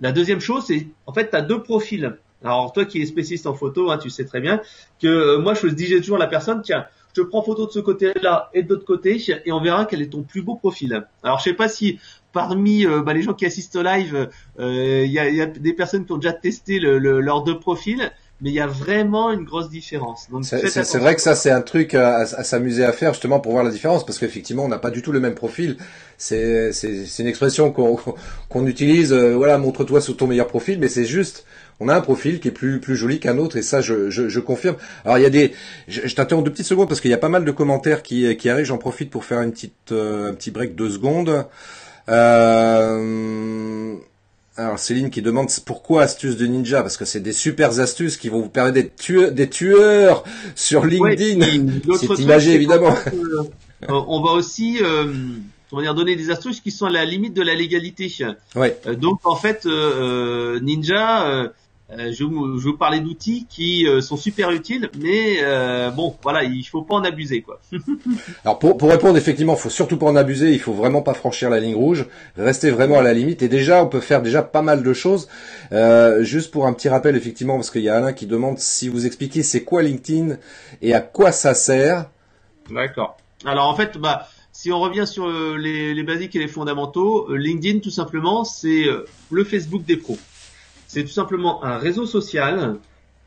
La 0.00 0.12
deuxième 0.12 0.40
chose 0.40 0.64
c'est 0.66 0.88
en 1.06 1.14
fait 1.14 1.30
tu 1.30 1.36
as 1.36 1.42
deux 1.42 1.62
profils. 1.62 2.18
Alors 2.44 2.72
toi 2.74 2.84
qui 2.84 3.00
es 3.00 3.06
spécialiste 3.06 3.46
en 3.46 3.54
photo, 3.54 3.90
hein, 3.90 3.96
tu 3.96 4.10
sais 4.10 4.26
très 4.26 4.40
bien 4.40 4.60
que 5.00 5.08
euh, 5.08 5.38
moi 5.38 5.54
je 5.54 5.66
dis 5.68 5.88
toujours 5.96 6.16
à 6.16 6.20
la 6.20 6.26
personne 6.26 6.60
tiens 6.60 6.84
je 7.14 7.22
te 7.22 7.26
prends 7.26 7.42
photo 7.42 7.66
de 7.66 7.72
ce 7.72 7.80
côté-là 7.80 8.50
et 8.54 8.62
de 8.62 8.68
l'autre 8.68 8.84
côté 8.84 9.20
et 9.44 9.52
on 9.52 9.60
verra 9.60 9.84
quel 9.84 10.02
est 10.02 10.12
ton 10.12 10.22
plus 10.22 10.42
beau 10.42 10.54
profil. 10.54 11.06
Alors 11.22 11.38
je 11.38 11.44
sais 11.44 11.54
pas 11.54 11.68
si 11.68 11.98
parmi 12.32 12.86
euh, 12.86 13.02
bah, 13.02 13.12
les 13.12 13.22
gens 13.22 13.34
qui 13.34 13.46
assistent 13.46 13.76
au 13.76 13.82
live, 13.82 14.28
euh, 14.58 15.02
il 15.04 15.10
y, 15.10 15.18
a, 15.18 15.46
des 15.46 15.72
personnes 15.72 16.06
qui 16.06 16.12
ont 16.12 16.18
déjà 16.18 16.32
testé 16.32 16.78
le, 16.78 16.98
leurs 17.20 17.42
deux 17.42 17.58
profils, 17.58 18.12
mais 18.40 18.50
il 18.50 18.54
y 18.54 18.60
a 18.60 18.66
vraiment 18.66 19.30
une 19.30 19.44
grosse 19.44 19.68
différence. 19.68 20.28
C'est 20.42 20.98
vrai 20.98 21.14
que 21.14 21.20
ça 21.20 21.34
c'est 21.34 21.50
un 21.50 21.60
truc 21.60 21.94
à, 21.94 22.24
s'amuser 22.26 22.84
à 22.84 22.92
faire 22.92 23.12
justement 23.12 23.40
pour 23.40 23.52
voir 23.52 23.64
la 23.64 23.70
différence 23.70 24.06
parce 24.06 24.18
qu'effectivement 24.18 24.64
on 24.64 24.68
n'a 24.68 24.78
pas 24.78 24.90
du 24.90 25.02
tout 25.02 25.12
le 25.12 25.20
même 25.20 25.34
profil. 25.34 25.76
C'est 26.16 26.70
une 27.18 27.26
expression 27.26 27.72
qu'on 27.72 28.66
utilise. 28.66 29.12
Euh, 29.12 29.34
voilà, 29.34 29.58
montre-toi 29.58 30.00
sous 30.00 30.14
ton 30.14 30.26
meilleur 30.26 30.46
profil, 30.46 30.78
mais 30.78 30.88
c'est 30.88 31.04
juste 31.04 31.44
on 31.80 31.88
a 31.88 31.94
un 31.94 32.00
profil 32.00 32.40
qui 32.40 32.48
est 32.48 32.52
plus 32.52 32.78
plus 32.78 32.96
joli 32.96 33.18
qu'un 33.18 33.38
autre 33.38 33.56
et 33.56 33.62
ça 33.62 33.80
je, 33.80 34.10
je, 34.10 34.28
je, 34.28 34.40
confirme. 34.40 34.76
Alors 35.04 35.18
il 35.18 35.22
y 35.22 35.26
a 35.26 35.30
des 35.30 35.54
je, 35.88 36.02
je 36.04 36.14
t'interromps 36.14 36.44
deux 36.44 36.52
petites 36.52 36.66
secondes 36.66 36.88
parce 36.88 37.00
qu'il 37.00 37.10
y 37.10 37.14
a 37.14 37.18
pas 37.18 37.28
mal 37.28 37.44
de 37.44 37.50
commentaires 37.50 38.02
qui 38.02 38.36
qui 38.36 38.48
arrivent, 38.48 38.66
j'en 38.66 38.78
profite 38.78 39.10
pour 39.10 39.24
faire 39.24 39.40
une 39.40 39.52
petite 39.52 39.92
euh, 39.92 40.30
un 40.30 40.34
petit 40.34 40.50
break 40.50 40.76
de 40.76 40.88
secondes. 40.88 41.46
Euh, 42.08 43.96
alors 44.56 44.78
Céline 44.78 45.10
qui 45.10 45.22
demande 45.22 45.48
pourquoi 45.64 46.02
astuces 46.02 46.36
de 46.36 46.46
ninja 46.46 46.82
parce 46.82 46.96
que 46.96 47.04
c'est 47.04 47.20
des 47.20 47.32
super 47.32 47.78
astuces 47.80 48.16
qui 48.16 48.28
vont 48.28 48.40
vous 48.40 48.48
permettre 48.48 48.74
d'être 48.74 48.96
tueurs, 48.96 49.32
des 49.32 49.48
tueurs 49.48 50.24
sur 50.54 50.84
LinkedIn. 50.84 51.40
c'est 51.98 52.18
imagé 52.18 52.54
évidemment. 52.54 52.94
Euh, 53.88 53.94
on 54.08 54.22
va 54.22 54.32
aussi 54.32 54.78
euh, 54.82 55.10
on 55.72 55.80
dire 55.80 55.94
donner 55.94 56.14
des 56.14 56.30
astuces 56.30 56.60
qui 56.60 56.70
sont 56.70 56.84
à 56.84 56.90
la 56.90 57.06
limite 57.06 57.32
de 57.32 57.40
la 57.40 57.54
légalité. 57.54 58.12
Ouais. 58.54 58.78
donc 58.98 59.20
en 59.24 59.36
fait 59.36 59.64
Ninja 59.64 61.50
euh, 61.92 62.12
je, 62.12 62.18
je 62.18 62.24
vous 62.24 62.76
parler 62.76 63.00
d'outils 63.00 63.46
qui 63.48 63.86
euh, 63.86 64.00
sont 64.00 64.16
super 64.16 64.52
utiles, 64.52 64.90
mais 65.00 65.38
euh, 65.42 65.90
bon, 65.90 66.16
voilà, 66.22 66.44
il 66.44 66.62
faut 66.62 66.82
pas 66.82 66.94
en 66.94 67.02
abuser, 67.02 67.42
quoi. 67.42 67.60
Alors 68.44 68.58
pour, 68.58 68.76
pour 68.76 68.90
répondre, 68.90 69.16
effectivement, 69.16 69.54
il 69.54 69.58
faut 69.58 69.70
surtout 69.70 69.96
pas 69.96 70.06
en 70.06 70.14
abuser. 70.14 70.52
Il 70.52 70.60
faut 70.60 70.72
vraiment 70.72 71.02
pas 71.02 71.14
franchir 71.14 71.50
la 71.50 71.58
ligne 71.58 71.74
rouge, 71.74 72.06
rester 72.36 72.70
vraiment 72.70 72.98
à 72.98 73.02
la 73.02 73.12
limite. 73.12 73.42
Et 73.42 73.48
déjà, 73.48 73.82
on 73.82 73.88
peut 73.88 74.00
faire 74.00 74.22
déjà 74.22 74.42
pas 74.42 74.62
mal 74.62 74.82
de 74.82 74.92
choses. 74.92 75.28
juste 76.20 76.52
pour 76.52 76.66
un 76.66 76.72
petit 76.72 76.88
rappel, 76.88 77.16
effectivement, 77.16 77.56
parce 77.56 77.70
qu'il 77.70 77.82
y 77.82 77.88
a 77.88 77.96
Alain 77.96 78.12
qui 78.12 78.26
demande 78.26 78.58
si 78.58 78.88
vous 78.88 79.06
expliquez 79.06 79.42
c'est 79.42 79.64
quoi 79.64 79.82
LinkedIn 79.82 80.36
et 80.82 80.94
à 80.94 81.00
quoi 81.00 81.32
ça 81.32 81.54
sert. 81.54 82.06
D'accord. 82.70 83.16
Alors 83.44 83.68
en 83.68 83.74
fait, 83.74 83.98
bah 83.98 84.28
si 84.52 84.70
on 84.70 84.80
revient 84.80 85.06
sur 85.06 85.28
les, 85.28 85.94
les 85.94 86.02
basiques 86.02 86.36
et 86.36 86.38
les 86.38 86.48
fondamentaux, 86.48 87.34
LinkedIn 87.34 87.80
tout 87.80 87.90
simplement, 87.90 88.44
c'est 88.44 88.84
le 89.30 89.44
Facebook 89.44 89.84
des 89.84 89.96
pros. 89.96 90.18
C'est 90.92 91.04
tout 91.04 91.10
simplement 91.10 91.62
un 91.62 91.78
réseau 91.78 92.04
social 92.04 92.80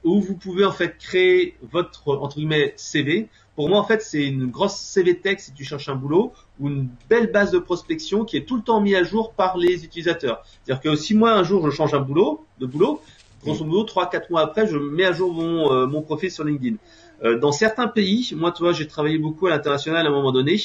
où 0.03 0.19
vous 0.19 0.35
pouvez 0.35 0.65
en 0.65 0.73
fait 0.73 0.97
créer 0.97 1.55
votre 1.71 2.09
entre 2.09 2.35
guillemets 2.35 2.73
CV. 2.75 3.29
Pour 3.55 3.69
moi 3.69 3.79
en 3.79 3.85
fait 3.85 4.01
c'est 4.01 4.25
une 4.25 4.47
grosse 4.47 4.75
CV 4.75 5.19
texte 5.19 5.45
si 5.45 5.53
tu 5.53 5.63
cherches 5.63 5.87
un 5.87 5.95
boulot 5.95 6.33
ou 6.59 6.67
une 6.67 6.89
belle 7.09 7.31
base 7.31 7.51
de 7.51 7.59
prospection 7.59 8.25
qui 8.25 8.35
est 8.35 8.45
tout 8.45 8.57
le 8.57 8.63
temps 8.63 8.81
mise 8.81 8.95
à 8.95 9.03
jour 9.03 9.31
par 9.31 9.57
les 9.57 9.85
utilisateurs. 9.85 10.43
C'est-à-dire 10.65 10.81
que 10.81 10.97
si 10.97 11.15
moi 11.15 11.31
un 11.31 11.43
jour 11.43 11.71
je 11.71 11.73
change 11.73 11.93
un 11.93 12.01
boulot, 12.01 12.45
de 12.59 12.65
boulot, 12.65 12.99
grosso 13.41 13.63
modo 13.63 13.83
trois 13.83 14.09
quatre 14.09 14.29
mois 14.29 14.41
après 14.41 14.67
je 14.67 14.75
mets 14.75 15.05
à 15.05 15.13
jour 15.13 15.31
mon 15.31 15.71
euh, 15.71 15.87
mon 15.87 16.01
profil 16.01 16.31
sur 16.31 16.43
LinkedIn. 16.43 16.75
Euh, 17.23 17.39
dans 17.39 17.53
certains 17.53 17.87
pays, 17.87 18.33
moi 18.35 18.51
tu 18.51 18.61
vois 18.63 18.73
j'ai 18.73 18.87
travaillé 18.87 19.17
beaucoup 19.17 19.47
à 19.47 19.51
l'international 19.51 20.05
à 20.05 20.09
un 20.09 20.11
moment 20.11 20.33
donné. 20.33 20.57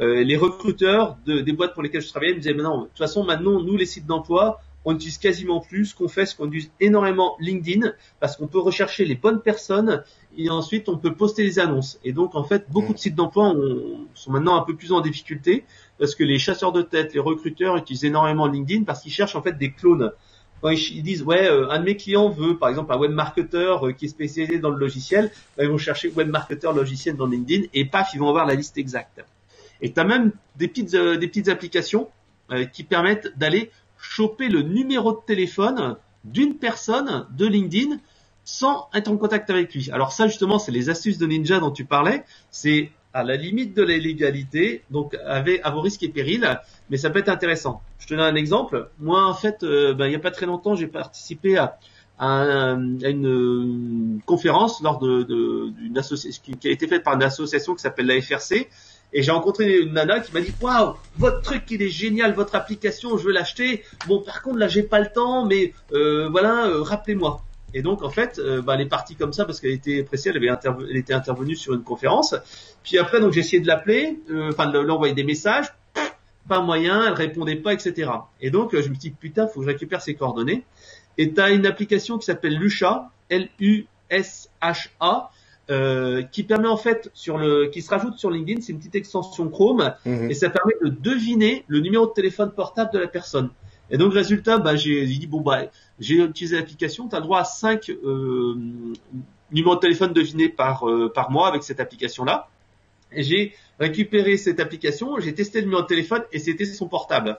Euh, 0.00 0.24
les 0.24 0.36
recruteurs 0.36 1.18
de, 1.24 1.38
des 1.38 1.52
boîtes 1.52 1.74
pour 1.74 1.84
lesquelles 1.84 2.02
je 2.02 2.08
travaillais 2.08 2.32
me 2.34 2.40
disaient 2.40 2.54
mais 2.54 2.64
non, 2.64 2.80
de 2.80 2.86
toute 2.86 2.98
façon 2.98 3.22
maintenant 3.22 3.62
nous 3.62 3.76
les 3.76 3.86
sites 3.86 4.06
d'emploi 4.06 4.60
on 4.84 4.94
utilise 4.94 5.18
quasiment 5.18 5.60
plus. 5.60 5.86
Ce 5.86 5.94
qu'on 5.94 6.08
fait, 6.08 6.26
c'est 6.26 6.36
qu'on 6.36 6.48
utilise 6.48 6.70
énormément 6.80 7.36
LinkedIn 7.40 7.92
parce 8.20 8.36
qu'on 8.36 8.46
peut 8.46 8.60
rechercher 8.60 9.04
les 9.04 9.14
bonnes 9.14 9.40
personnes 9.40 10.02
et 10.36 10.50
ensuite 10.50 10.88
on 10.88 10.96
peut 10.96 11.14
poster 11.14 11.42
les 11.44 11.58
annonces. 11.58 11.98
Et 12.04 12.12
donc 12.12 12.34
en 12.34 12.44
fait, 12.44 12.66
beaucoup 12.70 12.92
de 12.92 12.98
sites 12.98 13.14
d'emploi 13.14 13.54
sont 14.14 14.32
maintenant 14.32 14.56
un 14.56 14.62
peu 14.62 14.74
plus 14.74 14.92
en 14.92 15.00
difficulté 15.00 15.64
parce 15.98 16.14
que 16.14 16.24
les 16.24 16.38
chasseurs 16.38 16.72
de 16.72 16.82
tête, 16.82 17.14
les 17.14 17.20
recruteurs 17.20 17.76
utilisent 17.76 18.04
énormément 18.04 18.46
LinkedIn 18.46 18.84
parce 18.84 19.02
qu'ils 19.02 19.12
cherchent 19.12 19.36
en 19.36 19.42
fait 19.42 19.56
des 19.56 19.72
clones. 19.72 20.12
Quand 20.60 20.70
ils 20.70 21.02
disent 21.02 21.24
ouais, 21.24 21.48
euh, 21.48 21.70
un 21.70 21.80
de 21.80 21.84
mes 21.84 21.96
clients 21.96 22.28
veut 22.28 22.56
par 22.56 22.68
exemple 22.68 22.92
un 22.92 22.98
web 22.98 23.10
marketer 23.10 23.76
euh, 23.82 23.92
qui 23.92 24.04
est 24.04 24.08
spécialisé 24.08 24.60
dans 24.60 24.70
le 24.70 24.78
logiciel, 24.78 25.32
ben, 25.56 25.64
ils 25.64 25.70
vont 25.70 25.78
chercher 25.78 26.08
web 26.10 26.28
marketer 26.28 26.70
logiciel 26.72 27.16
dans 27.16 27.26
LinkedIn 27.26 27.66
et 27.74 27.84
paf, 27.84 28.10
ils 28.14 28.20
vont 28.20 28.28
avoir 28.28 28.46
la 28.46 28.54
liste 28.54 28.78
exacte. 28.78 29.24
Et 29.80 29.92
tu 29.92 29.98
as 29.98 30.04
même 30.04 30.30
des 30.56 30.68
petites, 30.68 30.94
euh, 30.94 31.16
des 31.16 31.26
petites 31.26 31.48
applications 31.48 32.08
qui 32.74 32.84
permettent 32.84 33.32
d'aller 33.38 33.70
choper 34.02 34.48
le 34.48 34.62
numéro 34.62 35.12
de 35.12 35.20
téléphone 35.26 35.96
d'une 36.24 36.56
personne 36.56 37.26
de 37.36 37.46
LinkedIn 37.46 37.96
sans 38.44 38.88
être 38.94 39.08
en 39.08 39.16
contact 39.16 39.48
avec 39.50 39.74
lui. 39.74 39.90
Alors 39.92 40.12
ça 40.12 40.26
justement, 40.26 40.58
c'est 40.58 40.72
les 40.72 40.90
astuces 40.90 41.18
de 41.18 41.26
Ninja 41.26 41.60
dont 41.60 41.70
tu 41.70 41.84
parlais. 41.84 42.24
C'est 42.50 42.90
à 43.14 43.22
la 43.24 43.36
limite 43.36 43.74
de 43.76 43.82
la 43.82 43.96
légalité, 43.96 44.82
donc 44.90 45.16
à 45.26 45.70
vos 45.70 45.80
risques 45.80 46.02
et 46.02 46.08
périls, 46.08 46.60
mais 46.90 46.96
ça 46.96 47.10
peut 47.10 47.18
être 47.18 47.28
intéressant. 47.28 47.82
Je 47.98 48.06
te 48.06 48.14
donne 48.14 48.24
un 48.24 48.34
exemple. 48.34 48.88
Moi, 48.98 49.24
en 49.24 49.34
fait, 49.34 49.62
euh, 49.62 49.92
ben, 49.92 50.06
il 50.06 50.10
n'y 50.10 50.16
a 50.16 50.18
pas 50.18 50.30
très 50.30 50.46
longtemps, 50.46 50.74
j'ai 50.74 50.86
participé 50.86 51.58
à, 51.58 51.78
à, 52.18 52.72
une, 52.72 54.20
conférence 54.24 54.80
lors 54.82 54.98
d'une 54.98 55.98
association 55.98 56.54
qui 56.58 56.68
a 56.68 56.70
été 56.70 56.86
faite 56.86 57.02
par 57.02 57.14
une 57.14 57.22
association 57.22 57.74
qui 57.74 57.82
s'appelle 57.82 58.06
la 58.06 58.20
FRC. 58.20 58.68
Et 59.14 59.22
j'ai 59.22 59.30
rencontré 59.30 59.78
une 59.78 59.92
nana 59.92 60.20
qui 60.20 60.32
m'a 60.32 60.40
dit 60.40 60.54
waouh 60.60 60.94
votre 61.18 61.42
truc 61.42 61.64
il 61.70 61.82
est 61.82 61.88
génial 61.88 62.32
votre 62.32 62.54
application 62.54 63.18
je 63.18 63.24
veux 63.24 63.32
l'acheter 63.32 63.82
bon 64.06 64.22
par 64.22 64.40
contre 64.40 64.56
là 64.56 64.68
j'ai 64.68 64.82
pas 64.82 65.00
le 65.00 65.12
temps 65.12 65.44
mais 65.44 65.74
euh, 65.92 66.30
voilà 66.30 66.68
euh, 66.68 66.82
rappelez-moi 66.82 67.42
et 67.74 67.82
donc 67.82 68.02
en 68.02 68.10
fait, 68.10 68.38
euh, 68.38 68.62
bah, 68.62 68.74
elle 68.74 68.82
est 68.82 68.88
partie 68.88 69.16
comme 69.16 69.32
ça 69.32 69.44
parce 69.44 69.60
qu'elle 69.60 69.72
était 69.72 70.02
pressée, 70.02 70.30
elle 70.30 70.36
avait 70.36 70.50
elle 70.90 70.96
était 70.96 71.14
intervenue 71.14 71.56
sur 71.56 71.74
une 71.74 71.82
conférence. 71.82 72.34
Puis 72.82 72.98
après, 72.98 73.20
donc 73.20 73.32
j'ai 73.32 73.40
essayé 73.40 73.60
de 73.60 73.66
l'appeler, 73.66 74.18
euh, 74.30 74.50
enfin 74.50 74.68
de 74.68 74.78
l'envoyer 74.78 75.14
des 75.14 75.24
messages, 75.24 75.72
pas 76.48 76.60
moyen, 76.60 77.06
elle 77.06 77.14
répondait 77.14 77.56
pas, 77.56 77.72
etc. 77.72 78.10
Et 78.40 78.50
donc 78.50 78.74
euh, 78.74 78.82
je 78.82 78.90
me 78.90 78.94
dis 78.94 79.10
putain, 79.10 79.46
faut 79.46 79.60
que 79.60 79.66
je 79.66 79.70
récupère 79.70 80.02
ses 80.02 80.14
coordonnées. 80.14 80.64
Et 81.18 81.32
tu 81.32 81.40
as 81.40 81.50
une 81.50 81.66
application 81.66 82.18
qui 82.18 82.26
s'appelle 82.26 82.58
Lusha, 82.58 83.10
L-U-S-H-A, 83.30 85.30
euh, 85.72 86.22
qui 86.22 86.42
permet 86.42 86.68
en 86.68 86.76
fait 86.76 87.10
sur 87.14 87.38
le, 87.38 87.66
qui 87.66 87.80
se 87.80 87.90
rajoute 87.90 88.18
sur 88.18 88.30
LinkedIn, 88.30 88.60
c'est 88.60 88.72
une 88.72 88.78
petite 88.78 88.94
extension 88.94 89.48
Chrome, 89.48 89.94
mhm. 90.04 90.30
et 90.30 90.34
ça 90.34 90.50
permet 90.50 90.74
de 90.82 90.88
deviner 90.90 91.64
le 91.66 91.80
numéro 91.80 92.06
de 92.06 92.12
téléphone 92.12 92.52
portable 92.52 92.92
de 92.92 92.98
la 92.98 93.08
personne. 93.08 93.48
Et 93.90 93.96
donc 93.96 94.12
résultat, 94.12 94.58
bah, 94.58 94.76
j'ai 94.76 95.06
dit 95.06 95.26
bon 95.26 95.40
bah 95.40 95.62
j'ai 95.98 96.16
utilisé 96.16 96.56
l'application, 96.56 97.08
tu 97.08 97.16
as 97.16 97.20
droit 97.20 97.40
à 97.40 97.44
5 97.44 97.88
euh, 97.90 98.54
numéros 99.50 99.74
de 99.76 99.80
téléphone 99.80 100.12
devinés 100.12 100.50
par, 100.50 100.88
euh, 100.88 101.10
par 101.12 101.30
mois 101.30 101.48
avec 101.48 101.62
cette 101.62 101.80
application-là. 101.80 102.48
Et 102.48 102.51
j'ai 103.16 103.54
récupéré 103.78 104.36
cette 104.36 104.60
application, 104.60 105.18
j'ai 105.18 105.34
testé 105.34 105.58
le 105.58 105.64
numéro 105.64 105.82
de 105.82 105.86
téléphone 105.86 106.22
et 106.32 106.38
c'était 106.38 106.64
son 106.64 106.86
portable. 106.86 107.38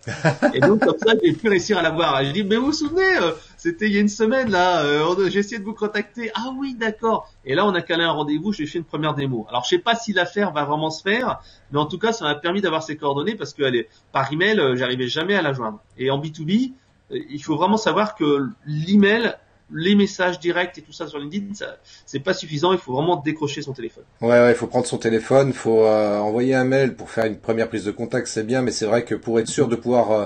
et 0.54 0.60
donc 0.60 0.82
comme 0.82 0.98
ça, 0.98 1.14
j'ai 1.24 1.34
pu 1.34 1.48
réussir 1.48 1.78
à 1.78 1.82
l'avoir. 1.82 2.24
J'ai 2.24 2.34
dit 2.34 2.44
mais 2.44 2.58
vous 2.58 2.68
vous 2.68 2.74
souvenez, 2.74 3.18
euh, 3.18 3.32
c'était 3.58 3.88
il 3.88 3.94
y 3.94 3.98
a 3.98 4.02
une 4.02 4.10
semaine 4.10 4.50
là, 4.50 4.84
euh, 4.84 5.30
j'ai 5.30 5.40
essayé 5.40 5.60
de 5.60 5.64
vous 5.64 5.74
contacter. 5.74 6.32
Ah 6.36 6.52
oui, 6.58 6.76
d'accord. 6.76 7.32
Et 7.46 7.56
là, 7.56 7.66
on 7.66 7.74
a 7.74 7.82
calé 7.82 8.04
un 8.04 8.12
rendez-vous, 8.12 8.52
j'ai 8.52 8.66
fait 8.66 8.80
une 8.80 8.84
première 8.84 9.14
démo. 9.14 9.46
Alors 9.50 9.64
je 9.64 9.70
sais 9.70 9.80
pas 9.80 9.96
si 9.96 10.12
l'affaire 10.12 10.52
va 10.52 10.66
vraiment 10.66 10.90
se 10.90 11.02
faire, 11.02 11.40
mais 11.72 11.80
en 11.80 11.86
tout 11.86 11.98
cas, 11.98 12.12
ça 12.12 12.26
m'a 12.26 12.36
permis 12.36 12.62
d'avoir 12.62 12.84
ses 12.84 12.98
coordonnées 12.98 13.36
parce 13.36 13.54
que 13.54 13.64
est, 13.64 13.88
par 14.12 14.32
email, 14.34 14.62
j'arrivais 14.76 15.08
jamais 15.08 15.36
à 15.36 15.42
la 15.42 15.54
joindre. 15.54 15.80
Et 15.98 16.12
en 16.12 16.20
B2B, 16.20 16.74
il 17.12 17.44
faut 17.44 17.56
vraiment 17.56 17.78
savoir 17.78 18.16
que 18.16 18.48
l'email, 18.66 19.36
les 19.74 19.96
messages 19.96 20.40
directs 20.40 20.78
et 20.78 20.82
tout 20.82 20.92
ça 20.92 21.08
sur 21.08 21.20
LinkedIn, 21.20 21.54
ça, 21.54 21.78
c'est 22.06 22.20
pas 22.20 22.34
suffisant. 22.34 22.72
Il 22.72 22.80
faut 22.80 22.94
vraiment 22.94 23.18
décrocher 23.18 23.62
son 23.62 23.74
téléphone. 23.74 24.04
Ouais, 24.22 24.30
ouais, 24.30 24.52
il 24.52 24.56
faut 24.56 24.68
prendre 24.68 24.86
son 24.86 24.98
téléphone, 24.98 25.50
il 25.50 25.54
faut 25.54 25.84
euh, 25.84 26.18
envoyer 26.20 26.56
un 26.56 26.64
mail 26.64 26.96
pour 26.96 27.10
faire 27.10 27.26
une 27.26 27.38
première 27.38 27.70
prise 27.70 27.86
de 27.86 27.92
contact, 27.92 28.28
c'est 28.28 28.46
bien, 28.46 28.62
mais 28.62 28.72
c'est 28.72 28.86
vrai 28.86 29.04
que 29.04 29.16
pour 29.16 29.40
être 29.40 29.48
sûr 29.48 29.68
de 29.68 29.76
pouvoir 29.76 30.12
euh, 30.12 30.26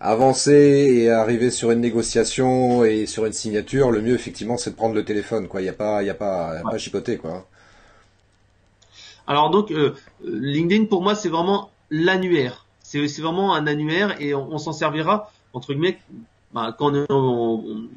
avancer 0.00 0.52
et 0.52 1.10
arriver 1.10 1.50
sur 1.50 1.70
une 1.70 1.80
négociation 1.80 2.84
et 2.84 3.06
sur 3.06 3.26
une 3.26 3.32
signature, 3.32 3.90
le 3.90 4.00
mieux 4.00 4.14
effectivement, 4.14 4.56
c'est 4.56 4.70
de 4.70 4.76
prendre 4.76 4.94
le 4.94 5.04
téléphone. 5.04 5.48
Quoi, 5.48 5.62
il 5.62 5.66
y 5.66 5.70
a 5.70 5.74
pas, 5.74 6.02
il 6.02 6.06
y 6.06 6.10
a 6.10 6.14
pas, 6.14 6.60
pas 6.62 6.74
à 6.74 6.78
chipoter, 6.78 7.16
quoi. 7.18 7.46
Alors 9.26 9.50
donc, 9.50 9.70
euh, 9.70 9.94
LinkedIn 10.24 10.86
pour 10.86 11.02
moi, 11.02 11.14
c'est 11.14 11.28
vraiment 11.28 11.70
l'annuaire. 11.90 12.66
C'est, 12.82 13.06
vraiment 13.22 13.54
un 13.54 13.66
annuaire 13.66 14.20
et 14.20 14.34
on 14.34 14.58
s'en 14.58 14.72
servira 14.72 15.30
entre 15.52 15.72
guillemets, 15.72 15.98
bah, 16.52 16.74
quand 16.78 16.92
on 17.10 17.88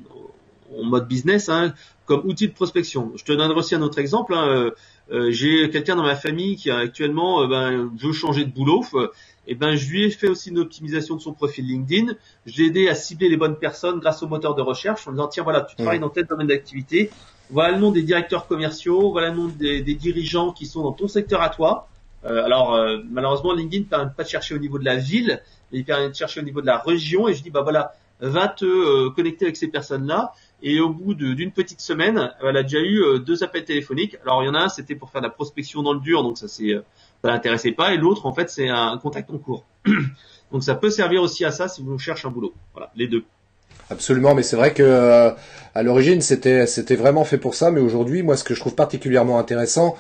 en, 0.78 0.84
mode 0.84 1.08
business, 1.08 1.50
hein, 1.50 1.74
comme 2.06 2.22
outil 2.26 2.48
de 2.48 2.54
prospection. 2.54 3.12
Je 3.16 3.24
te 3.24 3.32
donnerai 3.32 3.58
aussi 3.58 3.76
un 3.76 3.82
autre 3.82 4.00
exemple. 4.00 4.34
Hein, 4.34 4.48
euh, 4.48 4.72
euh, 5.12 5.32
j'ai 5.32 5.70
quelqu'un 5.70 5.96
dans 5.96 6.04
ma 6.04 6.16
famille 6.16 6.56
qui 6.56 6.72
actuellement 6.72 7.44
euh, 7.44 7.48
ben, 7.48 7.90
veut 7.98 8.14
changer 8.14 8.46
de 8.46 8.52
boulot. 8.52 8.84
et 9.48 9.56
ben 9.56 9.76
je 9.76 9.90
lui 9.90 10.06
ai 10.06 10.10
fait 10.10 10.28
aussi 10.28 10.50
une 10.50 10.60
optimisation 10.60 11.16
de 11.16 11.22
son 11.22 11.34
profil 11.34 11.66
LinkedIn. 11.66 12.14
Je 12.46 12.62
l'ai 12.62 12.68
aidé 12.68 12.90
à 12.90 12.96
cibler 12.96 13.30
les 13.30 13.38
bonnes 13.38 13.58
personnes 13.58 14.00
grâce 14.00 14.24
au 14.24 14.28
moteur 14.28 14.56
de 14.56 14.62
recherche 14.62 15.08
en 15.08 15.12
disant 15.12 15.28
tiens 15.28 15.44
voilà 15.44 15.62
tu 15.62 15.76
travailles 15.76 16.00
dans 16.00 16.10
tel 16.10 16.26
domaine 16.26 16.48
d'activité. 16.48 17.12
Voilà 17.52 17.74
le 17.74 17.80
nom 17.80 17.92
des 17.92 18.02
directeurs 18.02 18.48
commerciaux, 18.48 19.12
voilà 19.12 19.30
le 19.30 19.36
nom 19.36 19.48
des, 19.48 19.82
dirigeants 19.82 20.52
qui 20.52 20.66
sont 20.66 20.82
dans 20.82 20.94
ton 20.94 21.08
secteur 21.08 21.42
à 21.42 21.50
toi. 21.50 21.88
alors 22.24 22.76
malheureusement 23.12 23.54
LinkedIn 23.54 23.84
ne 23.84 23.90
permet 23.90 24.12
pas 24.18 24.24
de 24.24 24.30
chercher 24.30 24.56
au 24.56 24.58
niveau 24.58 24.80
de 24.80 24.86
la 24.86 24.96
ville, 24.96 25.44
il 25.72 25.86
permet 25.86 26.10
de 26.10 26.16
chercher 26.16 26.40
au 26.40 26.44
niveau 26.44 26.62
de 26.62 26.66
la 26.66 26.80
région 26.80 27.28
et 27.28 27.36
je 27.36 27.44
dis 27.44 27.52
bah 27.52 27.62
voilà, 27.62 27.94
va 28.20 28.48
te 28.48 28.66
euh, 28.66 29.10
connecter 29.10 29.46
avec 29.46 29.58
ces 29.58 29.68
personnes-là. 29.68 30.34
Et 30.64 30.80
au 30.80 30.90
bout 30.90 31.14
d'une 31.14 31.52
petite 31.52 31.82
semaine, 31.82 32.32
elle 32.42 32.58
a 32.58 32.64
déjà 32.64 32.80
eu 32.80 33.04
euh, 33.04 33.20
deux 33.20 33.44
appels 33.44 33.66
téléphoniques. 33.66 34.18
Alors 34.24 34.44
il 34.44 34.48
y 34.48 34.50
en 34.50 34.56
a 34.56 34.60
un, 34.60 34.70
c'était 34.70 34.96
pour 34.96 35.10
faire 35.10 35.22
de 35.22 35.28
la 35.28 35.32
prospection 35.32 35.84
dans 35.84 35.94
le 35.94 36.00
dur, 36.00 36.24
donc 36.24 36.38
ça 36.38 36.48
c'est 36.48 36.72
euh, 36.72 36.82
ça 37.24 37.32
l'intéressait 37.32 37.72
pas. 37.72 37.94
Et 37.94 37.98
l'autre, 37.98 38.26
en 38.26 38.34
fait, 38.34 38.50
c'est 38.50 38.70
un 38.70 38.98
contact 38.98 39.30
en 39.30 39.38
cours. 39.38 39.66
donc 40.52 40.64
ça 40.64 40.76
peut 40.76 40.90
servir 40.90 41.22
aussi 41.22 41.46
à 41.46 41.52
ça 41.52 41.68
si 41.68 41.84
vous 41.84 42.00
cherchez 42.00 42.28
un 42.28 42.32
boulot. 42.32 42.54
Voilà, 42.74 42.92
les 42.96 43.08
deux. 43.08 43.24
Absolument, 43.90 44.34
mais 44.34 44.42
c'est 44.42 44.56
vrai 44.56 44.74
que 44.74 45.36
à 45.76 45.84
l'origine 45.84 46.22
c'était 46.22 46.96
vraiment 46.96 47.24
fait 47.24 47.38
pour 47.38 47.54
ça, 47.54 47.70
mais 47.70 47.82
aujourd'hui, 47.82 48.24
moi, 48.24 48.36
ce 48.36 48.44
que 48.44 48.56
je 48.56 48.60
trouve 48.60 48.74
particulièrement 48.74 49.38
intéressant, 49.38 49.96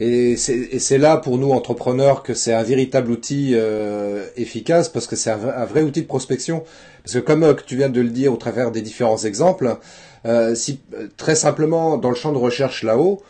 et 0.00 0.36
c'est 0.36 0.98
là 0.98 1.16
pour 1.16 1.38
nous 1.38 1.52
entrepreneurs 1.52 2.22
que 2.22 2.34
c'est 2.34 2.52
un 2.52 2.62
véritable 2.62 3.10
outil 3.10 3.52
euh, 3.54 4.26
efficace 4.36 4.88
parce 4.88 5.06
que 5.06 5.16
c'est 5.16 5.30
un, 5.30 5.64
vrai 5.64 5.82
outil 5.82 6.02
de 6.02 6.06
prospection. 6.06 6.64
Parce 7.04 7.14
que 7.14 7.20
comme 7.20 7.42
euh, 7.44 7.54
tu 7.66 7.76
viens 7.76 7.88
de 7.88 8.00
le 8.00 8.08
dire 8.08 8.32
au 8.32 8.36
travers 8.36 8.70
des 8.70 8.82
différents 8.82 9.18
exemples, 9.18 9.76
euh, 10.24 10.54
si 10.54 10.80
très 11.16 11.34
simplement 11.34 11.98
dans 11.98 12.08
le 12.08 12.16
champ 12.16 12.32
de 12.32 12.38
recherche 12.38 12.82
là-haut, 12.82 13.22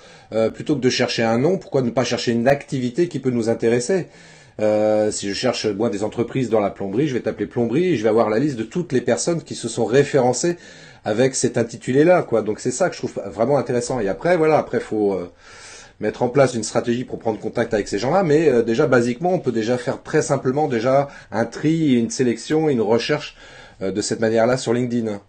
plutôt 0.54 0.76
que 0.76 0.80
de 0.80 0.88
chercher 0.88 1.22
un 1.22 1.36
nom, 1.36 1.58
pourquoi 1.58 1.82
ne 1.82 1.90
pas 1.90 2.04
chercher 2.04 2.32
une 2.32 2.48
activité 2.48 3.06
qui 3.06 3.18
peut 3.18 3.28
nous 3.28 3.50
intéresser? 3.50 4.06
Si 4.58 5.28
je 5.28 5.34
cherche 5.34 5.66
moi 5.66 5.90
des 5.90 6.04
entreprises 6.04 6.48
dans 6.48 6.60
la 6.60 6.70
plomberie, 6.70 7.06
je 7.06 7.12
vais 7.12 7.20
t'appeler 7.20 7.44
plomberie 7.44 7.88
et 7.88 7.96
je 7.98 8.02
vais 8.02 8.08
avoir 8.08 8.30
la 8.30 8.38
liste 8.38 8.56
de 8.56 8.62
toutes 8.62 8.92
les 8.92 9.02
personnes 9.02 9.42
qui 9.42 9.54
se 9.54 9.68
sont 9.68 9.84
référencées 9.84 10.56
avec 11.04 11.34
cet 11.34 11.58
intitulé-là, 11.58 12.22
quoi. 12.22 12.40
Donc 12.40 12.60
c'est 12.60 12.70
ça 12.70 12.88
que 12.88 12.94
je 12.94 13.00
trouve 13.00 13.22
vraiment 13.26 13.58
intéressant. 13.58 14.00
Et 14.00 14.08
après, 14.08 14.38
voilà, 14.38 14.56
après 14.56 14.80
faut 14.80 15.20
mettre 16.00 16.22
en 16.22 16.28
place 16.28 16.54
une 16.54 16.62
stratégie 16.62 17.04
pour 17.04 17.18
prendre 17.18 17.38
contact 17.38 17.74
avec 17.74 17.88
ces 17.88 17.98
gens-là, 17.98 18.22
mais 18.22 18.48
euh, 18.48 18.62
déjà 18.62 18.86
basiquement, 18.86 19.32
on 19.32 19.38
peut 19.38 19.52
déjà 19.52 19.78
faire 19.78 20.02
très 20.02 20.22
simplement 20.22 20.68
déjà 20.68 21.08
un 21.30 21.44
tri, 21.44 21.94
une 21.94 22.10
sélection, 22.10 22.68
une 22.68 22.80
recherche 22.80 23.36
euh, 23.80 23.92
de 23.92 24.00
cette 24.00 24.20
manière-là 24.20 24.56
sur 24.56 24.72
LinkedIn. 24.72 25.20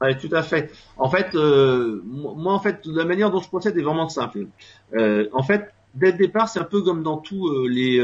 Oui, 0.00 0.16
tout 0.16 0.34
à 0.34 0.42
fait. 0.42 0.70
En 0.96 1.10
fait, 1.10 1.34
euh, 1.34 2.00
moi, 2.04 2.52
en 2.52 2.60
fait, 2.60 2.80
la 2.84 3.04
manière 3.04 3.30
dont 3.30 3.40
je 3.40 3.48
procède 3.48 3.76
est 3.76 3.82
vraiment 3.82 4.08
simple. 4.08 4.46
en 4.94 5.42
fait, 5.42 5.72
dès 5.94 6.12
le 6.12 6.18
départ, 6.18 6.48
c'est 6.48 6.60
un 6.60 6.64
peu 6.64 6.82
comme 6.82 7.02
dans 7.02 7.16
tous 7.16 7.66
les, 7.66 7.98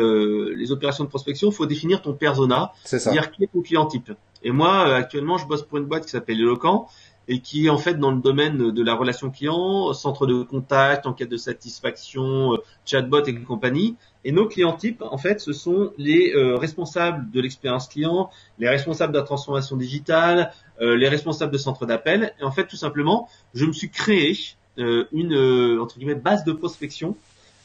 les 0.56 0.72
opérations 0.72 1.04
de 1.04 1.08
prospection, 1.08 1.50
il 1.50 1.54
faut 1.54 1.66
définir 1.66 2.02
ton 2.02 2.12
persona, 2.12 2.72
c'est-à-dire 2.82 3.30
qui 3.30 3.44
est 3.44 3.50
ton 3.52 3.62
client 3.62 3.86
type. 3.86 4.10
Et 4.42 4.50
moi, 4.50 4.92
actuellement, 4.96 5.38
je 5.38 5.46
bosse 5.46 5.62
pour 5.62 5.78
une 5.78 5.84
boîte 5.84 6.04
qui 6.04 6.10
s'appelle 6.10 6.40
Eloquent, 6.40 6.88
et 7.28 7.40
qui 7.40 7.66
est 7.66 7.70
en 7.70 7.78
fait 7.78 7.94
dans 7.94 8.10
le 8.10 8.20
domaine 8.20 8.70
de 8.70 8.84
la 8.84 8.94
relation 8.94 9.30
client, 9.30 9.92
centre 9.92 10.26
de 10.26 10.42
contact, 10.42 11.06
enquête 11.06 11.28
de 11.28 11.36
satisfaction, 11.36 12.54
euh, 12.54 12.56
chatbot 12.84 13.24
et 13.24 13.34
compagnie. 13.42 13.96
Et 14.24 14.32
nos 14.32 14.46
clients 14.46 14.72
types, 14.72 15.02
en 15.02 15.18
fait, 15.18 15.40
ce 15.40 15.52
sont 15.52 15.92
les 15.98 16.32
euh, 16.34 16.56
responsables 16.56 17.30
de 17.30 17.40
l'expérience 17.40 17.88
client, 17.88 18.30
les 18.58 18.68
responsables 18.68 19.12
de 19.12 19.18
la 19.18 19.24
transformation 19.24 19.76
digitale, 19.76 20.52
euh, 20.80 20.96
les 20.96 21.08
responsables 21.08 21.52
de 21.52 21.58
centre 21.58 21.86
d'appel. 21.86 22.34
Et 22.40 22.44
en 22.44 22.50
fait, 22.50 22.66
tout 22.66 22.76
simplement, 22.76 23.28
je 23.54 23.64
me 23.64 23.72
suis 23.72 23.90
créé 23.90 24.36
une 24.76 25.78
entre 25.80 25.98
guillemets 25.98 26.16
base 26.16 26.42
de 26.42 26.50
prospection 26.50 27.16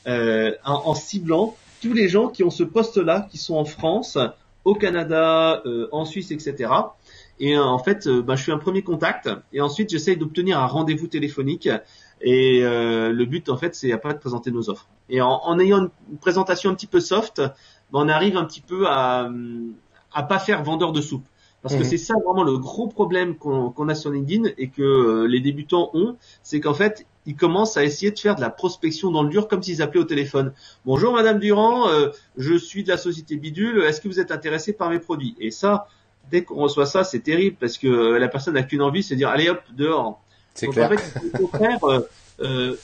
en, 0.06 0.94
ciblant 0.94 1.56
tous 1.82 1.94
les 1.94 2.08
gens 2.08 2.28
qui 2.28 2.44
ont 2.44 2.52
ce 2.52 2.62
poste-là, 2.62 3.28
qui 3.32 3.40
sont 3.40 3.56
en 3.56 3.66
France, 3.66 4.20
au 4.64 4.76
Canada, 4.76 5.64
en 5.92 6.06
Suisse, 6.06 6.30
etc. 6.30 6.70
Et 7.40 7.56
euh, 7.58 7.64
en 7.64 7.80
fait, 7.80 8.08
euh, 8.08 8.22
bah, 8.22 8.36
je 8.36 8.44
fais 8.44 8.52
un 8.52 8.58
premier 8.58 8.82
contact 8.82 9.30
et 9.54 9.62
ensuite 9.62 9.90
j'essaye 9.90 10.18
d'obtenir 10.18 10.60
un 10.60 10.66
rendez-vous 10.68 11.08
téléphonique. 11.08 11.70
Et 12.22 12.62
euh, 12.64 13.12
le 13.14 13.26
but, 13.26 13.48
en 13.50 13.56
fait, 13.58 13.76
c'est 13.76 13.92
après 13.94 14.14
de 14.14 14.20
présenter 14.20 14.52
nos 14.52 14.70
offres. 14.70 14.88
Et 15.10 15.22
en, 15.22 15.30
en 15.44 15.60
ayant 15.60 15.90
une 16.12 16.18
présentation 16.18 16.70
un 16.70 16.76
petit 16.76 16.88
peu 16.88 17.00
soft, 17.00 17.40
bah, 17.40 17.52
on 17.94 18.10
arrive 18.10 18.36
un 18.38 18.46
petit 18.46 18.62
peu 18.62 18.88
à 18.88 19.30
à 20.12 20.24
pas 20.24 20.40
faire 20.40 20.64
vendeur 20.64 20.92
de 20.92 21.02
soupe. 21.02 21.24
Parce 21.62 21.76
que 21.76 21.82
Mhm. 21.82 21.86
c'est 21.90 21.98
ça 21.98 22.14
vraiment 22.26 22.44
le 22.44 22.58
gros 22.58 22.88
problème 22.88 23.36
qu'on 23.36 23.70
qu'on 23.70 23.90
a 23.90 23.96
sur 23.96 24.12
LinkedIn 24.12 24.50
et 24.58 24.70
que 24.70 24.82
euh, 24.82 25.28
les 25.28 25.40
débutants 25.42 25.92
ont, 25.94 26.16
c'est 26.42 26.60
qu'en 26.62 26.74
fait, 26.74 27.06
ils 27.26 27.36
commencent 27.36 27.76
à 27.78 27.84
essayer 27.84 28.12
de 28.12 28.18
faire 28.20 28.36
de 28.36 28.42
la 28.42 28.50
prospection 28.50 29.12
dans 29.12 29.24
le 29.24 29.30
dur 29.30 29.48
comme 29.48 29.62
s'ils 29.62 29.82
appelaient 29.82 30.00
au 30.02 30.06
téléphone. 30.06 30.54
Bonjour 30.86 31.14
Madame 31.14 31.38
Durand, 31.40 31.90
euh, 31.90 32.10
je 32.38 32.56
suis 32.56 32.84
de 32.84 32.90
la 32.90 32.98
société 32.98 33.36
Bidule, 33.36 33.84
est-ce 33.84 34.00
que 34.02 34.08
vous 34.08 34.20
êtes 34.22 34.32
intéressé 34.32 34.72
par 34.74 34.90
mes 34.90 35.00
produits? 35.00 35.36
Et 35.40 35.52
ça, 35.52 35.88
dès 36.30 36.44
qu'on 36.44 36.56
reçoit 36.56 36.86
ça, 36.86 37.04
c'est 37.04 37.20
terrible 37.20 37.58
parce 37.60 37.78
que 37.78 37.88
la 37.88 38.28
personne 38.28 38.54
n'a 38.54 38.64
qu'une 38.64 38.82
envie, 38.82 39.04
c'est 39.04 39.16
de 39.16 39.20
dire 39.20 39.30
allez 39.30 39.50
hop, 39.50 39.62
dehors. 39.72 40.22
C'est 40.54 40.66
Donc 40.68 40.76
clair. 40.76 40.92
en 40.92 40.98
fait, 40.98 41.22
il 41.24 41.38
faut 41.38 41.44
au 41.44 41.48
contraire 41.48 41.84
euh, 41.84 42.00
euh, 42.42 42.76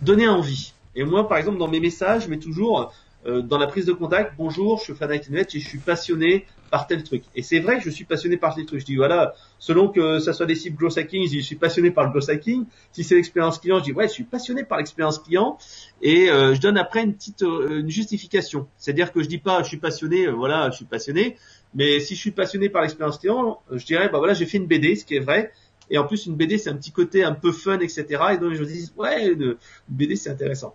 donner 0.00 0.28
envie. 0.28 0.72
Et 0.94 1.04
moi, 1.04 1.28
par 1.28 1.38
exemple, 1.38 1.58
dans 1.58 1.68
mes 1.68 1.80
messages, 1.80 2.24
je 2.24 2.30
mets 2.30 2.38
toujours 2.38 2.92
euh, 3.26 3.42
dans 3.42 3.58
la 3.58 3.66
prise 3.66 3.86
de 3.86 3.92
contact, 3.92 4.34
bonjour, 4.38 4.78
je 4.78 4.84
suis 4.84 4.94
fan 4.94 5.10
Internet 5.10 5.54
et 5.54 5.60
je 5.60 5.68
suis 5.68 5.78
passionné 5.78 6.46
par 6.70 6.86
tel 6.86 7.02
truc. 7.02 7.24
Et 7.34 7.42
c'est 7.42 7.60
vrai 7.60 7.78
que 7.78 7.82
je 7.82 7.90
suis 7.90 8.04
passionné 8.04 8.36
par 8.36 8.54
tel 8.54 8.66
truc. 8.66 8.80
Je 8.80 8.84
dis 8.84 8.96
voilà, 8.96 9.34
selon 9.58 9.88
que 9.88 10.18
ça 10.18 10.32
soit 10.32 10.46
des 10.46 10.54
cibles 10.54 10.76
growth 10.76 10.98
hacking, 10.98 11.24
je 11.24 11.30
dis 11.30 11.40
je 11.40 11.46
suis 11.46 11.56
passionné 11.56 11.90
par 11.90 12.04
le 12.04 12.10
growth 12.10 12.28
hacking. 12.28 12.64
Si 12.92 13.04
c'est 13.04 13.14
l'expérience 13.14 13.58
client, 13.58 13.78
je 13.78 13.84
dis 13.84 13.92
ouais, 13.92 14.08
je 14.08 14.12
suis 14.12 14.24
passionné 14.24 14.64
par 14.64 14.78
l'expérience 14.78 15.18
client. 15.18 15.58
Et 16.02 16.30
euh, 16.30 16.54
je 16.54 16.60
donne 16.60 16.78
après 16.78 17.02
une 17.02 17.14
petite 17.14 17.42
euh, 17.42 17.80
une 17.80 17.90
justification. 17.90 18.68
C'est-à-dire 18.76 19.12
que 19.12 19.22
je 19.22 19.28
dis 19.28 19.38
pas 19.38 19.62
je 19.62 19.68
suis 19.68 19.78
passionné, 19.78 20.26
euh, 20.26 20.32
voilà, 20.32 20.70
je 20.70 20.76
suis 20.76 20.84
passionné. 20.84 21.36
Mais 21.74 22.00
si 22.00 22.14
je 22.14 22.20
suis 22.20 22.30
passionné 22.30 22.68
par 22.68 22.82
l'expérience 22.82 23.18
client, 23.18 23.60
je 23.70 23.84
dirais 23.84 24.08
bah 24.08 24.18
voilà, 24.18 24.34
j'ai 24.34 24.46
fait 24.46 24.58
une 24.58 24.66
BD, 24.66 24.96
ce 24.96 25.04
qui 25.04 25.16
est 25.16 25.20
vrai. 25.20 25.52
Et 25.90 25.96
en 25.96 26.06
plus, 26.06 26.26
une 26.26 26.36
BD, 26.36 26.58
c'est 26.58 26.70
un 26.70 26.76
petit 26.76 26.92
côté 26.92 27.24
un 27.24 27.32
peu 27.32 27.50
fun, 27.50 27.78
etc. 27.80 28.04
Et 28.32 28.36
donc, 28.36 28.52
je 28.52 28.60
me 28.60 28.66
dis, 28.66 28.92
ouais, 28.98 29.32
une 29.32 29.56
BD, 29.88 30.16
c'est 30.16 30.28
intéressant. 30.28 30.74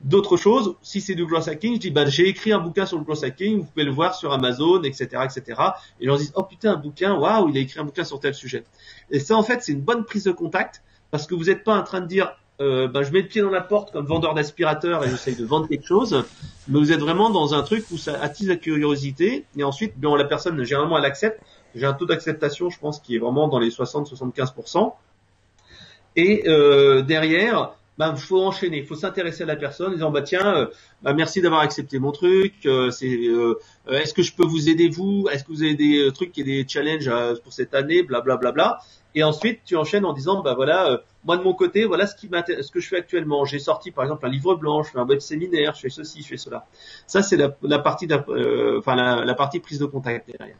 D'autres 0.00 0.36
choses, 0.36 0.76
si 0.80 1.00
c'est 1.00 1.16
du 1.16 1.26
growth 1.26 1.48
hacking, 1.48 1.74
je 1.74 1.80
dis, 1.80 1.90
bah, 1.90 2.06
j'ai 2.06 2.28
écrit 2.28 2.52
un 2.52 2.60
bouquin 2.60 2.86
sur 2.86 2.98
le 2.98 3.04
growth 3.04 3.24
hacking, 3.24 3.58
vous 3.58 3.64
pouvez 3.64 3.84
le 3.84 3.90
voir 3.90 4.14
sur 4.14 4.32
Amazon, 4.32 4.82
etc., 4.84 5.24
etc. 5.24 5.60
Et 6.00 6.06
gens 6.06 6.16
disent, 6.16 6.32
oh 6.36 6.44
putain, 6.44 6.74
un 6.74 6.76
bouquin, 6.76 7.14
waouh, 7.14 7.48
il 7.48 7.56
a 7.56 7.60
écrit 7.60 7.80
un 7.80 7.84
bouquin 7.84 8.04
sur 8.04 8.20
tel 8.20 8.32
sujet. 8.32 8.64
Et 9.10 9.18
ça, 9.18 9.34
en 9.34 9.42
fait, 9.42 9.60
c'est 9.60 9.72
une 9.72 9.80
bonne 9.80 10.04
prise 10.04 10.24
de 10.24 10.30
contact 10.30 10.82
parce 11.10 11.26
que 11.26 11.34
vous 11.34 11.44
n'êtes 11.44 11.64
pas 11.64 11.76
en 11.76 11.82
train 11.82 12.00
de 12.00 12.06
dire, 12.06 12.32
euh, 12.60 12.86
bah, 12.86 13.02
je 13.02 13.10
mets 13.10 13.22
le 13.22 13.28
pied 13.28 13.42
dans 13.42 13.50
la 13.50 13.60
porte 13.60 13.90
comme 13.90 14.06
vendeur 14.06 14.34
d'aspirateur 14.34 15.04
et 15.04 15.10
j'essaye 15.10 15.34
de 15.34 15.44
vendre 15.44 15.66
quelque 15.66 15.86
chose, 15.86 16.24
mais 16.68 16.78
vous 16.78 16.92
êtes 16.92 17.00
vraiment 17.00 17.30
dans 17.30 17.54
un 17.54 17.62
truc 17.62 17.84
où 17.90 17.98
ça 17.98 18.20
attise 18.20 18.48
la 18.48 18.56
curiosité 18.56 19.46
et 19.56 19.64
ensuite, 19.64 19.98
bien, 19.98 20.16
la 20.16 20.24
personne, 20.24 20.62
généralement, 20.62 20.96
elle 20.96 21.06
accepte. 21.06 21.40
J'ai 21.74 21.86
un 21.86 21.92
taux 21.92 22.06
d'acceptation, 22.06 22.70
je 22.70 22.78
pense, 22.78 23.00
qui 23.00 23.16
est 23.16 23.18
vraiment 23.18 23.48
dans 23.48 23.58
les 23.58 23.70
60-75%. 23.70 24.92
Et 26.16 26.48
euh, 26.48 27.02
derrière, 27.02 27.74
ben 27.98 28.14
faut 28.14 28.40
enchaîner, 28.40 28.82
faut 28.84 28.94
s'intéresser 28.94 29.42
à 29.42 29.46
la 29.46 29.56
personne 29.56 29.88
en 29.88 29.94
disant 29.94 30.10
bah 30.10 30.22
tiens, 30.22 30.54
euh, 30.56 30.66
bah, 31.02 31.12
merci 31.14 31.40
d'avoir 31.42 31.60
accepté 31.62 31.98
mon 31.98 32.12
truc. 32.12 32.54
euh, 32.64 32.90
c'est 32.90 33.08
euh, 33.08 33.58
euh, 33.88 33.98
est-ce 33.98 34.14
que 34.14 34.22
je 34.22 34.32
peux 34.34 34.44
vous 34.44 34.68
aider 34.68 34.88
vous? 34.88 35.28
Est-ce 35.30 35.42
que 35.44 35.52
vous 35.52 35.62
avez 35.62 35.74
des 35.74 36.10
trucs 36.14 36.38
et 36.38 36.44
des 36.44 36.64
challenges 36.66 37.10
pour 37.42 37.52
cette 37.52 37.74
année? 37.74 38.02
Blablabla. 38.02 38.36
Bla, 38.36 38.52
bla, 38.52 38.52
bla. 38.52 38.80
Et 39.14 39.24
ensuite 39.24 39.60
tu 39.64 39.76
enchaînes 39.76 40.04
en 40.04 40.12
disant 40.12 40.42
bah 40.42 40.54
voilà, 40.54 41.02
moi 41.24 41.36
de 41.36 41.42
mon 41.42 41.54
côté 41.54 41.86
voilà 41.86 42.06
ce 42.06 42.14
qui 42.14 42.28
ce 42.28 42.70
que 42.70 42.78
je 42.80 42.88
fais 42.88 42.98
actuellement. 42.98 43.44
J'ai 43.44 43.58
sorti 43.58 43.90
par 43.90 44.04
exemple 44.04 44.24
un 44.26 44.30
livre 44.30 44.54
blanc, 44.54 44.82
je 44.84 44.90
fais 44.92 44.98
un 44.98 45.06
web 45.06 45.18
séminaire, 45.20 45.74
je 45.74 45.80
fais 45.80 45.90
ceci, 45.90 46.22
je 46.22 46.28
fais 46.28 46.36
cela. 46.36 46.66
Ça 47.06 47.22
c'est 47.22 47.36
la, 47.36 47.56
la 47.62 47.80
partie, 47.80 48.06
enfin 48.78 48.94
la, 48.94 49.24
la 49.24 49.34
partie 49.34 49.58
prise 49.60 49.80
de 49.80 49.86
contact 49.86 50.28
derrière. 50.28 50.56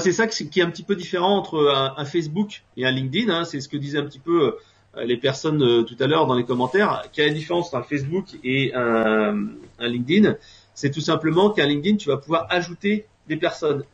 C'est 0.00 0.12
ça 0.12 0.26
qui 0.26 0.58
est 0.58 0.62
un 0.62 0.70
petit 0.70 0.82
peu 0.82 0.96
différent 0.96 1.36
entre 1.36 1.72
un, 1.96 2.04
Facebook 2.04 2.64
et 2.76 2.86
un 2.86 2.90
LinkedIn. 2.90 3.32
Hein, 3.32 3.44
c'est 3.44 3.60
ce 3.60 3.68
que 3.68 3.76
disaient 3.76 3.98
un 3.98 4.06
petit 4.06 4.18
peu 4.18 4.56
les 5.04 5.16
personnes 5.16 5.62
euh, 5.62 5.82
tout 5.82 5.96
à 6.00 6.06
l'heure 6.06 6.26
dans 6.26 6.34
les 6.34 6.44
commentaires. 6.44 7.04
Quelle 7.12 7.26
est 7.26 7.28
la 7.28 7.34
différence 7.34 7.68
entre 7.68 7.76
un 7.78 7.82
Facebook 7.82 8.26
et 8.44 8.72
un, 8.74 9.48
LinkedIn? 9.80 10.36
C'est 10.74 10.90
tout 10.90 11.00
simplement 11.00 11.50
qu'un 11.50 11.66
LinkedIn, 11.66 11.96
tu 11.96 12.08
vas 12.08 12.16
pouvoir 12.16 12.46
ajouter 12.50 13.06
des 13.28 13.36
personnes. 13.36 13.84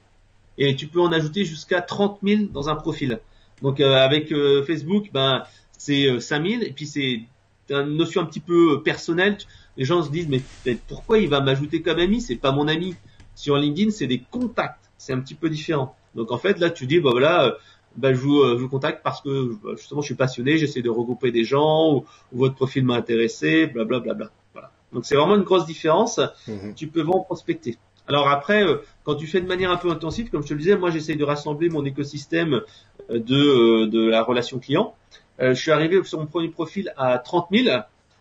Et 0.58 0.76
tu 0.76 0.86
peux 0.86 1.00
en 1.00 1.12
ajouter 1.12 1.44
jusqu'à 1.44 1.80
30 1.80 2.18
000 2.22 2.42
dans 2.52 2.68
un 2.68 2.76
profil. 2.76 3.18
Donc 3.62 3.80
euh, 3.80 3.94
avec 3.94 4.32
euh, 4.32 4.64
Facebook, 4.64 5.10
ben 5.12 5.44
c'est 5.78 6.06
euh, 6.06 6.20
5 6.20 6.46
000 6.46 6.62
et 6.62 6.72
puis 6.72 6.86
c'est 6.86 7.22
une 7.70 7.96
notion 7.96 8.20
un 8.20 8.26
petit 8.26 8.40
peu 8.40 8.82
personnelle. 8.82 9.38
Les 9.76 9.84
gens 9.84 10.02
se 10.02 10.10
disent 10.10 10.28
mais 10.28 10.42
pourquoi 10.88 11.18
il 11.18 11.28
va 11.28 11.40
m'ajouter 11.40 11.80
comme 11.80 11.98
ami? 11.98 12.20
C'est 12.20 12.36
pas 12.36 12.52
mon 12.52 12.68
ami. 12.68 12.94
Sur 13.34 13.56
LinkedIn, 13.56 13.90
c'est 13.90 14.06
des 14.06 14.22
contacts. 14.30 14.90
C'est 14.98 15.12
un 15.12 15.20
petit 15.20 15.34
peu 15.34 15.48
différent. 15.48 15.96
Donc 16.14 16.32
en 16.32 16.38
fait 16.38 16.58
là, 16.58 16.70
tu 16.70 16.86
dis 16.86 17.00
bah 17.00 17.10
voilà, 17.12 17.56
bah, 17.96 18.12
je, 18.12 18.18
vous, 18.18 18.40
euh, 18.40 18.56
je 18.58 18.62
vous 18.62 18.68
contacte 18.68 19.02
parce 19.02 19.20
que 19.20 19.54
bah, 19.62 19.70
justement 19.76 20.00
je 20.00 20.06
suis 20.06 20.14
passionné, 20.14 20.58
j'essaie 20.58 20.82
de 20.82 20.90
regrouper 20.90 21.30
des 21.32 21.44
gens 21.44 21.92
ou, 21.94 22.04
ou 22.32 22.38
votre 22.38 22.54
profil 22.54 22.84
m'a 22.84 22.94
intéressé, 22.96 23.66
blablabla. 23.66 24.00
Bla, 24.00 24.14
bla, 24.14 24.14
bla. 24.14 24.30
Voilà. 24.54 24.70
Donc 24.92 25.04
c'est 25.06 25.16
vraiment 25.16 25.36
une 25.36 25.42
grosse 25.42 25.66
différence. 25.66 26.20
Mhm. 26.48 26.74
Tu 26.74 26.88
peux 26.88 27.00
vraiment 27.02 27.20
prospecter. 27.24 27.78
Alors 28.08 28.28
après, 28.28 28.64
euh, 28.64 28.78
quand 29.04 29.14
tu 29.14 29.26
fais 29.26 29.40
de 29.40 29.46
manière 29.46 29.70
un 29.70 29.76
peu 29.76 29.90
intensive, 29.90 30.28
comme 30.30 30.42
je 30.42 30.48
te 30.48 30.54
le 30.54 30.58
disais, 30.60 30.76
moi 30.76 30.90
j'essaie 30.90 31.14
de 31.14 31.24
rassembler 31.24 31.68
mon 31.68 31.84
écosystème 31.84 32.62
euh, 33.10 33.18
de, 33.18 33.86
de 33.86 34.06
la 34.08 34.22
relation 34.22 34.58
client. 34.58 34.94
Je 35.40 35.54
suis 35.54 35.72
arrivé 35.72 36.02
sur 36.04 36.20
mon 36.20 36.26
premier 36.26 36.48
profil 36.48 36.92
à 36.96 37.18
30 37.18 37.48
000 37.52 37.76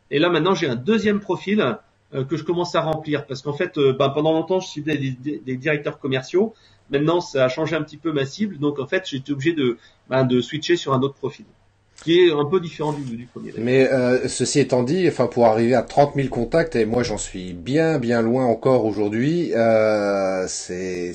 et 0.09 0.17
là 0.17 0.29
maintenant 0.29 0.55
j'ai 0.55 0.67
un 0.67 0.75
deuxième 0.75 1.19
profil 1.19 1.77
que 2.11 2.35
je 2.35 2.43
commence 2.43 2.73
à 2.73 2.81
remplir 2.81 3.27
parce 3.27 3.41
qu'en 3.43 3.53
fait 3.53 3.77
ben, 3.77 4.09
pendant 4.09 4.31
longtemps 4.33 4.59
je 4.59 4.67
suivais 4.67 4.97
des, 4.97 5.11
des- 5.11 5.37
des 5.39 5.55
directeurs 5.55 5.99
commerciaux. 5.99 6.53
Maintenant 6.91 7.21
ça 7.21 7.45
a 7.45 7.49
changé 7.49 7.75
un 7.75 7.81
petit 7.81 7.97
peu 7.97 8.11
ma 8.11 8.25
cible. 8.25 8.57
Donc 8.57 8.79
en 8.79 8.87
fait 8.87 9.03
j'étais 9.05 9.31
obligé 9.31 9.53
de, 9.53 9.77
ben, 10.09 10.27
switcher 10.41 10.75
sur 10.75 10.93
un 10.93 11.01
autre 11.01 11.15
profil 11.15 11.45
qui 12.03 12.19
est 12.19 12.31
un 12.31 12.45
peu 12.45 12.59
différent 12.59 12.93
du, 12.93 13.27
premier. 13.27 13.53
Mais 13.57 13.87
euh, 13.91 14.27
ceci 14.27 14.59
étant 14.59 14.83
dit, 14.83 15.07
enfin 15.07 15.27
pour 15.27 15.45
arriver 15.45 15.75
à 15.75 15.83
30 15.83 16.15
000 16.15 16.29
contacts, 16.29 16.75
et 16.75 16.85
moi 16.85 17.03
j'en 17.03 17.19
suis 17.19 17.53
bien 17.53 17.99
bien 17.99 18.21
loin 18.21 18.45
encore 18.45 18.85
aujourd'hui, 18.85 19.51
euh, 19.53 20.47
c'est 20.47 21.13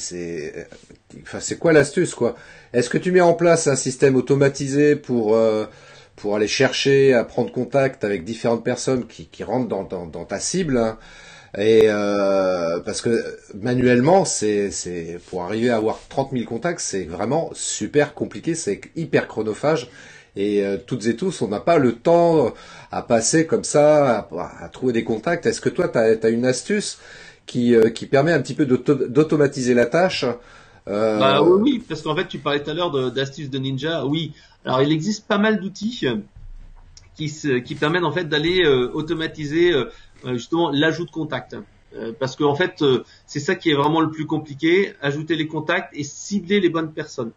quoi 1.59 1.73
l'astuce 1.73 2.15
quoi? 2.15 2.37
Est-ce 2.73 2.89
que 2.89 2.99
tu 2.99 3.11
mets 3.11 3.21
en 3.21 3.35
place 3.35 3.67
un 3.67 3.77
système 3.77 4.17
automatisé 4.17 4.95
pour 4.97 5.35
euh, 5.35 5.67
aller 6.35 6.49
chercher 6.49 7.15
à 7.15 7.25
prendre 7.25 7.53
contact 7.53 8.05
avec 8.05 8.25
différentes 8.25 8.65
personnes 8.65 9.07
qui 9.07 9.45
rentrent 9.45 9.69
dans 9.69 10.25
ta 10.25 10.39
cible 10.39 10.79
hein? 10.79 10.99
Et 11.57 11.85
euh, 11.87 12.81
parce 12.81 13.01
que 13.01 13.39
manuellement, 13.55 14.25
c'est 14.25 14.71
c'est 14.71 15.19
pour 15.29 15.43
arriver 15.43 15.71
à 15.71 15.77
avoir 15.77 15.99
30 16.09 16.33
000 16.33 16.45
contacts, 16.45 16.81
c'est 16.81 17.05
vraiment 17.05 17.51
super 17.55 18.13
compliqué, 18.13 18.55
c'est 18.55 18.81
hyper 18.95 19.27
chronophage. 19.27 19.89
Et 20.37 20.63
euh, 20.67 20.77
toutes 20.77 21.07
et 21.07 21.17
tous, 21.17 21.41
on 21.41 21.49
n'a 21.49 21.61
pas 21.61 21.79
le 21.79 21.93
temps 21.93 22.53
à 22.93 23.01
passer 23.01 23.47
comme 23.47 23.65
ça, 23.65 24.29
à, 24.61 24.69
trouver 24.69 24.93
des 24.93 25.03
contacts. 25.03 25.47
Est-ce 25.47 25.63
que 25.63 25.71
toi, 25.71 25.89
tu 25.89 25.99
as, 25.99 26.29
une 26.29 26.45
astuce 26.45 26.99
qui, 27.47 27.75
euh, 27.75 27.89
qui 27.89 28.05
permet 28.05 28.33
un 28.33 28.43
petit 28.43 28.53
peu 28.53 28.67
d'auto- 28.67 29.09
d'automatiser 29.09 29.73
la 29.73 29.87
tâche 29.87 30.27
euh, 30.89 31.19
Bah 31.19 31.43
oui, 31.43 31.83
parce 31.89 32.03
qu'en 32.03 32.15
fait, 32.15 32.29
tu 32.29 32.39
parlais 32.39 32.63
tout 32.63 32.71
à 32.71 32.75
l'heure 32.75 33.11
d'astuces 33.11 33.49
de, 33.49 33.59
ninja. 33.59 34.05
Oui, 34.05 34.35
alors 34.67 34.83
il 34.83 34.93
existe 34.93 35.27
pas 35.27 35.39
mal 35.39 35.59
d'outils 35.59 36.01
euh, 36.05 36.17
qui, 37.17 37.33
qui 37.65 37.75
permettent 37.75 38.05
en 38.05 38.13
fait 38.13 38.29
d'aller 38.29 38.63
euh, 38.63 38.91
automatiser 38.93 39.73
euh, 39.73 39.85
euh, 39.85 39.91
justement 40.25 40.71
l'ajout 40.71 41.05
de 41.07 41.11
contacts. 41.11 41.57
Euh, 41.95 42.13
parce 42.19 42.37
qu'en 42.37 42.55
fait, 42.55 42.83
euh, 42.83 43.05
c'est 43.27 43.41
ça 43.41 43.55
qui 43.55 43.71
est 43.71 43.75
vraiment 43.75 44.01
le 44.01 44.11
plus 44.11 44.27
compliqué, 44.27 44.93
ajouter 45.01 45.37
les 45.37 45.47
contacts 45.47 45.97
et 45.97 46.03
cibler 46.05 46.61
les 46.61 46.69
bonnes 46.69 46.93
personnes. 46.93 47.33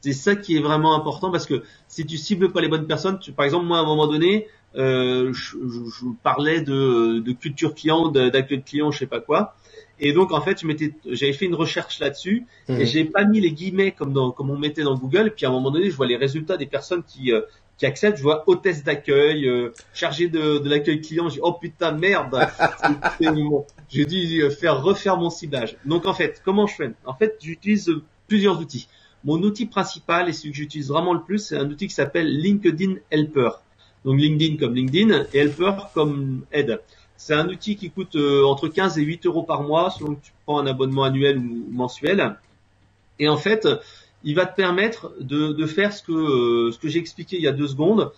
C'est 0.00 0.12
ça 0.12 0.36
qui 0.36 0.56
est 0.56 0.60
vraiment 0.60 0.94
important 0.94 1.30
parce 1.30 1.46
que 1.46 1.62
si 1.88 2.04
tu 2.04 2.18
cibles 2.18 2.52
pas 2.52 2.60
les 2.60 2.68
bonnes 2.68 2.86
personnes, 2.86 3.18
tu, 3.18 3.32
par 3.32 3.46
exemple 3.46 3.64
moi 3.66 3.78
à 3.78 3.80
un 3.80 3.86
moment 3.86 4.06
donné, 4.06 4.46
euh, 4.76 5.32
je, 5.32 5.56
je- 5.66 5.90
je 5.90 6.04
parlais 6.22 6.60
de, 6.60 7.20
de 7.20 7.32
culture 7.32 7.74
client, 7.74 8.08
de- 8.08 8.28
d'accueil 8.28 8.62
client, 8.62 8.90
je 8.90 8.98
sais 8.98 9.06
pas 9.06 9.20
quoi, 9.20 9.54
et 9.98 10.12
donc 10.12 10.32
en 10.32 10.40
fait 10.42 10.58
j'avais 11.06 11.32
fait 11.32 11.46
une 11.46 11.54
recherche 11.54 12.00
là-dessus 12.00 12.46
Mhm. 12.68 12.80
et 12.80 12.86
j'ai 12.86 13.04
pas 13.06 13.24
mis 13.24 13.40
les 13.40 13.52
guillemets 13.52 13.92
comme 13.92 14.12
dans, 14.12 14.30
comme 14.30 14.50
on 14.50 14.58
mettait 14.58 14.82
dans 14.82 14.96
Google. 14.96 15.32
Puis 15.34 15.46
à 15.46 15.48
un 15.48 15.52
moment 15.52 15.70
donné, 15.70 15.90
je 15.90 15.96
vois 15.96 16.06
les 16.06 16.16
résultats 16.16 16.56
des 16.58 16.66
personnes 16.66 17.02
qui 17.02 17.32
euh, 17.32 17.40
qui 17.78 17.86
acceptent. 17.86 18.18
Je 18.18 18.22
vois 18.22 18.44
hôtesse 18.46 18.84
d'accueil, 18.84 19.48
euh, 19.48 19.72
chargée 19.92 20.28
de, 20.28 20.58
de 20.58 20.68
l'accueil 20.68 21.00
client. 21.00 21.28
Je 21.28 21.34
dis 21.34 21.40
oh 21.42 21.52
putain 21.52 21.92
merde. 21.92 22.48
J'ai 23.88 24.06
dû 24.06 24.42
euh, 24.42 24.50
faire 24.50 24.82
refaire 24.82 25.16
mon 25.16 25.30
ciblage. 25.30 25.76
Donc 25.84 26.06
en 26.06 26.14
fait, 26.14 26.42
comment 26.44 26.66
je 26.66 26.74
fais? 26.74 26.92
En 27.04 27.14
fait, 27.14 27.36
j'utilise 27.40 27.88
euh, 27.88 28.02
plusieurs 28.26 28.60
outils. 28.60 28.88
Mon 29.24 29.42
outil 29.42 29.66
principal 29.66 30.28
et 30.28 30.32
celui 30.32 30.50
que 30.50 30.56
j'utilise 30.56 30.88
vraiment 30.88 31.14
le 31.14 31.22
plus, 31.22 31.38
c'est 31.38 31.56
un 31.56 31.68
outil 31.70 31.88
qui 31.88 31.94
s'appelle 31.94 32.28
LinkedIn 32.28 32.96
Helper. 33.10 33.50
Donc 34.04 34.18
LinkedIn 34.18 34.58
comme 34.58 34.74
LinkedIn 34.74 35.24
et 35.32 35.38
Helper 35.38 35.72
comme 35.94 36.44
aide. 36.52 36.80
C'est 37.16 37.34
un 37.34 37.48
outil 37.48 37.76
qui 37.76 37.90
coûte 37.90 38.16
euh, 38.16 38.44
entre 38.44 38.68
15 38.68 38.98
et 38.98 39.02
8 39.02 39.26
euros 39.26 39.44
par 39.44 39.62
mois 39.62 39.90
selon 39.90 40.16
que 40.16 40.24
tu 40.24 40.32
prends 40.44 40.58
un 40.58 40.66
abonnement 40.66 41.04
annuel 41.04 41.38
ou 41.38 41.66
mensuel. 41.70 42.36
Et 43.18 43.28
en 43.28 43.36
fait, 43.36 43.66
il 44.24 44.34
va 44.34 44.46
te 44.46 44.56
permettre 44.56 45.12
de, 45.20 45.66
faire 45.66 45.92
ce 45.92 46.02
que, 46.02 46.12
euh, 46.12 46.72
ce 46.72 46.78
que 46.78 46.88
j'ai 46.88 46.98
expliqué 46.98 47.36
il 47.36 47.42
y 47.42 47.48
a 47.48 47.52
deux 47.52 47.68
secondes. 47.68 48.12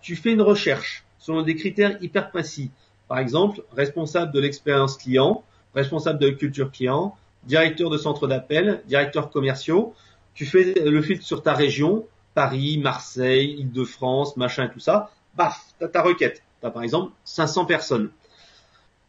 Tu 0.00 0.16
fais 0.16 0.32
une 0.32 0.42
recherche 0.42 1.04
selon 1.18 1.42
des 1.42 1.54
critères 1.54 1.98
hyper 2.00 2.30
précis. 2.30 2.70
Par 3.08 3.18
exemple, 3.18 3.62
responsable 3.76 4.32
de 4.32 4.40
l'expérience 4.40 4.96
client, 4.96 5.44
responsable 5.74 6.18
de 6.18 6.28
la 6.28 6.34
culture 6.34 6.70
client, 6.70 7.16
directeur 7.44 7.90
de 7.90 7.98
centre 7.98 8.26
d'appel, 8.26 8.82
directeur 8.86 9.30
commerciaux. 9.30 9.94
Tu 10.34 10.46
fais 10.46 10.74
le 10.74 11.02
filtre 11.02 11.24
sur 11.24 11.42
ta 11.42 11.52
région, 11.52 12.06
Paris, 12.34 12.78
Marseille, 12.78 13.56
Île-de-France, 13.58 14.36
machin 14.36 14.68
tout 14.68 14.80
ça. 14.80 15.10
Baf, 15.34 15.60
t'as 15.78 15.88
ta 15.88 16.02
requête. 16.02 16.42
T'as 16.60 16.70
par 16.70 16.82
exemple 16.82 17.12
500 17.24 17.64
personnes. 17.64 18.10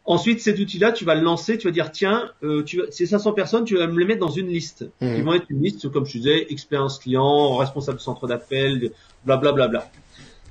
Ensuite, 0.04 0.40
cet 0.40 0.58
outil-là, 0.58 0.90
tu 0.90 1.04
vas 1.04 1.14
le 1.14 1.22
lancer, 1.22 1.58
tu 1.58 1.68
vas 1.68 1.72
dire 1.72 1.92
tiens, 1.92 2.30
euh, 2.42 2.62
tu, 2.64 2.82
ces 2.90 3.06
500 3.06 3.32
personnes, 3.32 3.64
tu 3.64 3.76
vas 3.76 3.86
me 3.86 3.98
les 3.98 4.04
mettre 4.04 4.20
dans 4.20 4.30
une 4.30 4.48
liste. 4.48 4.84
Mhm. 5.00 5.14
Ils 5.16 5.24
vont 5.24 5.34
être 5.34 5.46
une 5.48 5.62
liste, 5.62 5.88
comme 5.90 6.06
je 6.06 6.18
disais, 6.18 6.46
expérience 6.50 6.98
client, 6.98 7.56
responsable 7.56 8.00
centre 8.00 8.26
d'appel, 8.26 8.90
blablabla. 9.24 9.52
Bla, 9.52 9.68
bla, 9.68 9.68
bla. 9.68 9.90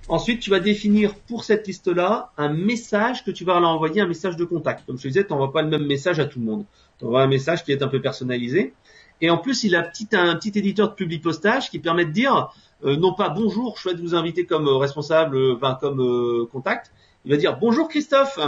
Ensuite, 0.07 0.41
tu 0.41 0.49
vas 0.49 0.59
définir 0.59 1.15
pour 1.15 1.43
cette 1.43 1.67
liste-là 1.67 2.31
un 2.37 2.49
message 2.49 3.23
que 3.23 3.31
tu 3.31 3.45
vas 3.45 3.59
leur 3.59 3.69
envoyer, 3.69 4.01
un 4.01 4.07
message 4.07 4.35
de 4.35 4.43
contact. 4.43 4.85
Comme 4.85 4.97
je 4.97 5.03
te 5.03 5.07
disais, 5.07 5.23
tu 5.23 5.31
n'envoies 5.31 5.53
pas 5.53 5.61
le 5.61 5.69
même 5.69 5.85
message 5.85 6.19
à 6.19 6.25
tout 6.25 6.39
le 6.39 6.45
monde. 6.45 6.65
Tu 6.99 7.05
envoies 7.05 7.21
un 7.21 7.27
message 7.27 7.63
qui 7.63 7.71
est 7.71 7.81
un 7.81 7.87
peu 7.87 8.01
personnalisé. 8.01 8.73
Et 9.21 9.29
en 9.29 9.37
plus, 9.37 9.63
il 9.63 9.75
a 9.75 9.83
petit, 9.83 10.07
un 10.13 10.35
petit 10.35 10.57
éditeur 10.57 10.89
de 10.89 10.95
public 10.95 11.21
postage 11.21 11.69
qui 11.69 11.79
permet 11.79 12.05
de 12.05 12.11
dire 12.11 12.51
euh, 12.83 12.97
non 12.97 13.13
pas 13.13 13.29
bonjour, 13.29 13.77
je 13.77 13.83
souhaite 13.83 13.99
vous 13.99 14.15
inviter 14.15 14.45
comme 14.45 14.67
euh, 14.67 14.75
responsable, 14.77 15.37
euh, 15.37 15.55
enfin 15.55 15.77
comme 15.79 16.01
euh, 16.01 16.45
contact. 16.51 16.91
Il 17.23 17.31
va 17.31 17.37
dire 17.37 17.57
bonjour 17.57 17.87
Christophe, 17.87 18.39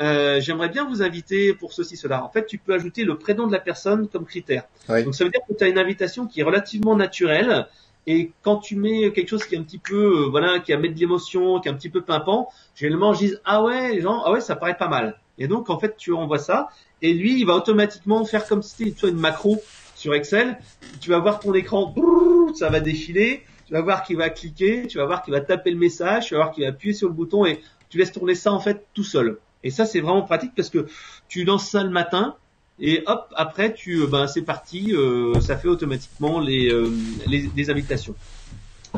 euh, 0.00 0.40
j'aimerais 0.40 0.68
bien 0.68 0.84
vous 0.88 1.02
inviter 1.02 1.54
pour 1.54 1.72
ceci, 1.72 1.96
cela. 1.96 2.24
En 2.24 2.28
fait, 2.28 2.46
tu 2.46 2.58
peux 2.58 2.74
ajouter 2.74 3.04
le 3.04 3.16
prénom 3.16 3.46
de 3.46 3.52
la 3.52 3.60
personne 3.60 4.08
comme 4.08 4.24
critère. 4.24 4.64
Oui. 4.88 5.04
Donc 5.04 5.14
ça 5.14 5.24
veut 5.24 5.30
dire 5.30 5.40
que 5.48 5.54
tu 5.54 5.64
as 5.64 5.68
une 5.68 5.78
invitation 5.78 6.26
qui 6.26 6.40
est 6.40 6.44
relativement 6.44 6.96
naturelle. 6.96 7.66
Et 8.06 8.32
quand 8.42 8.58
tu 8.58 8.76
mets 8.76 9.12
quelque 9.12 9.28
chose 9.28 9.44
qui 9.46 9.54
est 9.54 9.58
un 9.58 9.62
petit 9.62 9.78
peu, 9.78 10.24
euh, 10.24 10.28
voilà, 10.28 10.58
qui 10.58 10.76
met 10.76 10.88
de 10.88 10.98
l'émotion, 10.98 11.60
qui 11.60 11.68
est 11.68 11.70
un 11.70 11.74
petit 11.74 11.88
peu 11.88 12.02
pimpant, 12.02 12.50
généralement, 12.74 13.14
je 13.14 13.26
dis 13.26 13.34
ah 13.44 13.62
ouais, 13.62 13.94
les 13.94 14.02
gens, 14.02 14.22
ah 14.24 14.32
ouais, 14.32 14.40
ça 14.40 14.56
paraît 14.56 14.76
pas 14.76 14.88
mal. 14.88 15.18
Et 15.38 15.48
donc 15.48 15.70
en 15.70 15.78
fait, 15.78 15.96
tu 15.96 16.12
envoies 16.12 16.38
ça, 16.38 16.68
et 17.00 17.14
lui, 17.14 17.40
il 17.40 17.46
va 17.46 17.54
automatiquement 17.54 18.24
faire 18.24 18.46
comme 18.46 18.62
si 18.62 18.90
c'était 18.90 19.08
une 19.08 19.16
macro 19.16 19.60
sur 19.94 20.14
Excel. 20.14 20.58
Tu 21.00 21.10
vas 21.10 21.18
voir 21.18 21.40
ton 21.40 21.54
écran, 21.54 21.92
brrr, 21.96 22.54
ça 22.54 22.68
va 22.68 22.80
défiler. 22.80 23.42
Tu 23.66 23.72
vas 23.72 23.80
voir 23.80 24.02
qu'il 24.02 24.18
va 24.18 24.28
cliquer, 24.28 24.86
tu 24.86 24.98
vas 24.98 25.06
voir 25.06 25.22
qu'il 25.22 25.32
va 25.32 25.40
taper 25.40 25.70
le 25.70 25.78
message, 25.78 26.26
tu 26.26 26.34
vas 26.34 26.40
voir 26.40 26.52
qu'il 26.52 26.64
va 26.64 26.70
appuyer 26.70 26.92
sur 26.92 27.08
le 27.08 27.14
bouton 27.14 27.46
et 27.46 27.60
tu 27.88 27.98
laisses 27.98 28.12
tourner 28.12 28.34
ça 28.34 28.52
en 28.52 28.60
fait 28.60 28.84
tout 28.92 29.04
seul. 29.04 29.38
Et 29.64 29.70
ça, 29.70 29.84
c'est 29.86 30.00
vraiment 30.00 30.22
pratique 30.22 30.52
parce 30.54 30.70
que 30.70 30.86
tu 31.28 31.42
lances 31.44 31.68
ça 31.68 31.82
le 31.82 31.90
matin 31.90 32.36
et 32.80 33.02
hop, 33.06 33.26
après, 33.36 33.72
tu, 33.72 34.00
euh, 34.02 34.06
ben, 34.06 34.26
c'est 34.26 34.42
parti, 34.42 34.92
euh, 34.94 35.40
ça 35.40 35.56
fait 35.56 35.68
automatiquement 35.68 36.38
les, 36.40 36.68
euh, 36.70 36.90
les, 37.26 37.48
les 37.56 37.70
invitations. 37.70 38.14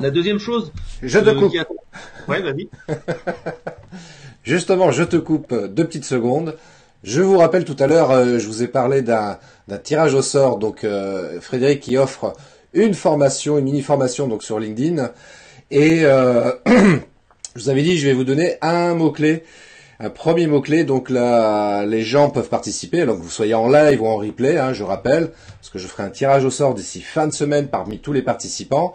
La 0.01 0.11
deuxième 0.11 0.39
chose. 0.39 0.73
Je 1.03 1.19
te 1.19 1.31
coupe. 1.31 1.55
a- 1.57 2.31
Ouais, 2.31 2.41
vas-y. 2.43 2.69
Justement, 4.45 4.91
je 4.93 5.03
te 5.05 5.17
coupe 5.17 5.55
deux 5.55 5.85
petites 5.87 6.05
secondes. 6.05 6.57
Je 7.03 7.21
vous 7.23 7.39
rappelle 7.39 7.65
tout 7.65 7.77
à 7.79 7.87
l'heure, 7.87 8.11
euh, 8.11 8.39
je 8.39 8.47
vous 8.47 8.63
ai 8.63 8.69
parlé 8.69 9.03
d'un 9.03 9.39
d'un 9.69 9.79
tirage 9.79 10.15
au 10.15 10.23
sort. 10.23 10.59
Donc 10.59 10.85
euh, 10.85 11.41
Frédéric 11.41 11.81
qui 11.81 11.97
offre 11.97 12.33
une 12.73 12.95
formation, 12.95 13.59
une 13.59 13.65
mini 13.65 13.83
formation 13.83 14.29
donc 14.29 14.43
sur 14.43 14.59
LinkedIn. 14.59 15.11
Et 15.71 16.05
euh, 16.05 16.53
je 16.67 17.61
vous 17.63 17.69
avais 17.69 17.83
dit, 17.83 17.99
je 17.99 18.07
vais 18.07 18.13
vous 18.15 18.25
donner 18.25 18.57
un 18.63 18.95
mot 18.95 19.11
clé, 19.11 19.45
un 19.99 20.11
premier 20.11 20.47
mot 20.47 20.61
clé. 20.61 20.85
Donc 20.85 21.11
là, 21.11 21.85
les 21.87 22.03
gens 22.03 22.31
peuvent 22.31 22.49
participer. 22.49 23.05
Donc 23.07 23.19
que 23.19 23.23
vous 23.23 23.31
soyez 23.31 23.55
en 23.55 23.69
live 23.69 24.03
ou 24.03 24.07
en 24.07 24.17
replay, 24.17 24.59
hein, 24.59 24.73
je 24.73 24.83
rappelle, 24.83 25.31
parce 25.61 25.71
que 25.71 25.79
je 25.79 25.87
ferai 25.87 26.03
un 26.03 26.11
tirage 26.11 26.45
au 26.45 26.51
sort 26.51 26.75
d'ici 26.75 27.01
fin 27.01 27.27
de 27.27 27.33
semaine 27.33 27.69
parmi 27.69 27.99
tous 27.99 28.13
les 28.13 28.23
participants. 28.23 28.95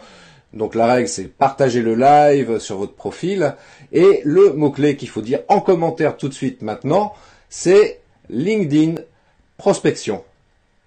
Donc 0.53 0.75
la 0.75 0.85
règle, 0.85 1.07
c'est 1.07 1.25
partager 1.25 1.81
le 1.81 1.95
live 1.95 2.59
sur 2.59 2.77
votre 2.77 2.93
profil. 2.93 3.55
Et 3.91 4.21
le 4.25 4.53
mot-clé 4.53 4.97
qu'il 4.97 5.09
faut 5.09 5.21
dire 5.21 5.39
en 5.47 5.61
commentaire 5.61 6.17
tout 6.17 6.27
de 6.27 6.33
suite 6.33 6.61
maintenant, 6.61 7.13
c'est 7.49 7.99
LinkedIn 8.29 9.01
prospection. 9.57 10.23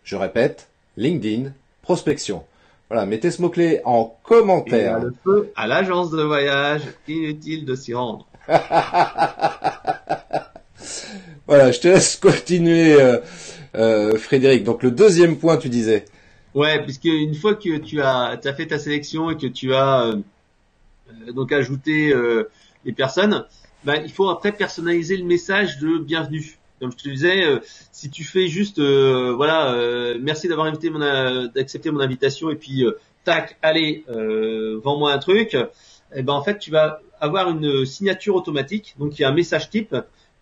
Je 0.02 0.16
répète, 0.16 0.68
LinkedIn 0.96 1.52
prospection. 1.82 2.44
Voilà, 2.90 3.06
mettez 3.06 3.30
ce 3.30 3.40
mot-clé 3.40 3.80
en 3.84 4.14
commentaire. 4.22 4.96
à 4.96 5.00
le 5.00 5.14
feu 5.24 5.52
à 5.56 5.66
l'agence 5.66 6.10
de 6.10 6.22
voyage, 6.22 6.82
inutile 7.08 7.64
de 7.64 7.74
s'y 7.74 7.94
rendre. 7.94 8.26
Voilà, 11.46 11.72
je 11.72 11.80
te 11.80 11.88
laisse 11.88 12.16
continuer, 12.16 12.94
euh, 12.94 13.18
euh, 13.74 14.16
Frédéric. 14.16 14.64
Donc 14.64 14.82
le 14.82 14.90
deuxième 14.90 15.36
point, 15.36 15.58
tu 15.58 15.68
disais. 15.68 16.06
Ouais, 16.54 16.82
puisque 16.82 17.04
une 17.04 17.34
fois 17.34 17.54
que 17.54 17.76
tu 17.78 18.00
as, 18.00 18.38
fait 18.56 18.66
ta 18.66 18.78
sélection 18.78 19.30
et 19.30 19.36
que 19.36 19.46
tu 19.46 19.74
as 19.74 20.06
euh, 20.06 21.32
donc 21.32 21.52
ajouté 21.52 22.14
les 22.84 22.92
personnes, 22.92 23.44
ben, 23.84 24.00
il 24.04 24.10
faut 24.10 24.28
après 24.30 24.52
personnaliser 24.52 25.16
le 25.16 25.24
message 25.24 25.78
de 25.78 25.98
bienvenue. 25.98 26.58
Comme 26.80 26.92
je 26.92 26.96
te 26.96 27.08
disais, 27.08 27.42
si 27.92 28.08
tu 28.10 28.24
fais 28.24 28.48
juste, 28.48 28.80
voilà, 28.80 29.76
merci 30.20 30.48
d'avoir 30.48 30.66
invité 30.66 30.90
mon, 30.90 31.02
invitation 32.00 32.50
et 32.50 32.56
puis 32.56 32.84
tac, 33.24 33.56
allez, 33.62 34.04
vends-moi 34.08 35.12
un 35.12 35.18
truc, 35.18 35.56
et 36.14 36.22
ben 36.22 36.32
en 36.32 36.42
fait 36.42 36.58
tu 36.58 36.70
vas 36.70 37.00
avoir 37.24 37.50
une 37.50 37.84
signature 37.84 38.34
automatique, 38.34 38.94
donc 38.98 39.18
il 39.18 39.22
y 39.22 39.24
a 39.24 39.28
un 39.28 39.34
message 39.34 39.70
type 39.70 39.96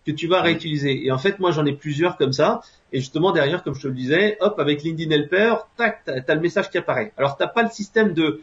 que 0.05 0.11
tu 0.11 0.27
vas 0.27 0.41
réutiliser. 0.41 1.05
Et 1.05 1.11
en 1.11 1.17
fait, 1.17 1.39
moi 1.39 1.51
j'en 1.51 1.65
ai 1.65 1.73
plusieurs 1.73 2.17
comme 2.17 2.33
ça. 2.33 2.61
Et 2.91 2.99
justement 2.99 3.31
derrière, 3.31 3.63
comme 3.63 3.75
je 3.75 3.81
te 3.81 3.87
le 3.87 3.93
disais, 3.93 4.37
hop, 4.41 4.59
avec 4.59 4.83
LinkedIn 4.83 5.11
Helper, 5.11 5.55
tac, 5.77 6.03
t'as 6.05 6.19
as 6.27 6.35
le 6.35 6.41
message 6.41 6.69
qui 6.69 6.77
apparaît. 6.77 7.13
Alors 7.17 7.37
t'as 7.37 7.47
pas 7.47 7.63
le 7.63 7.69
système 7.69 8.13
de 8.13 8.41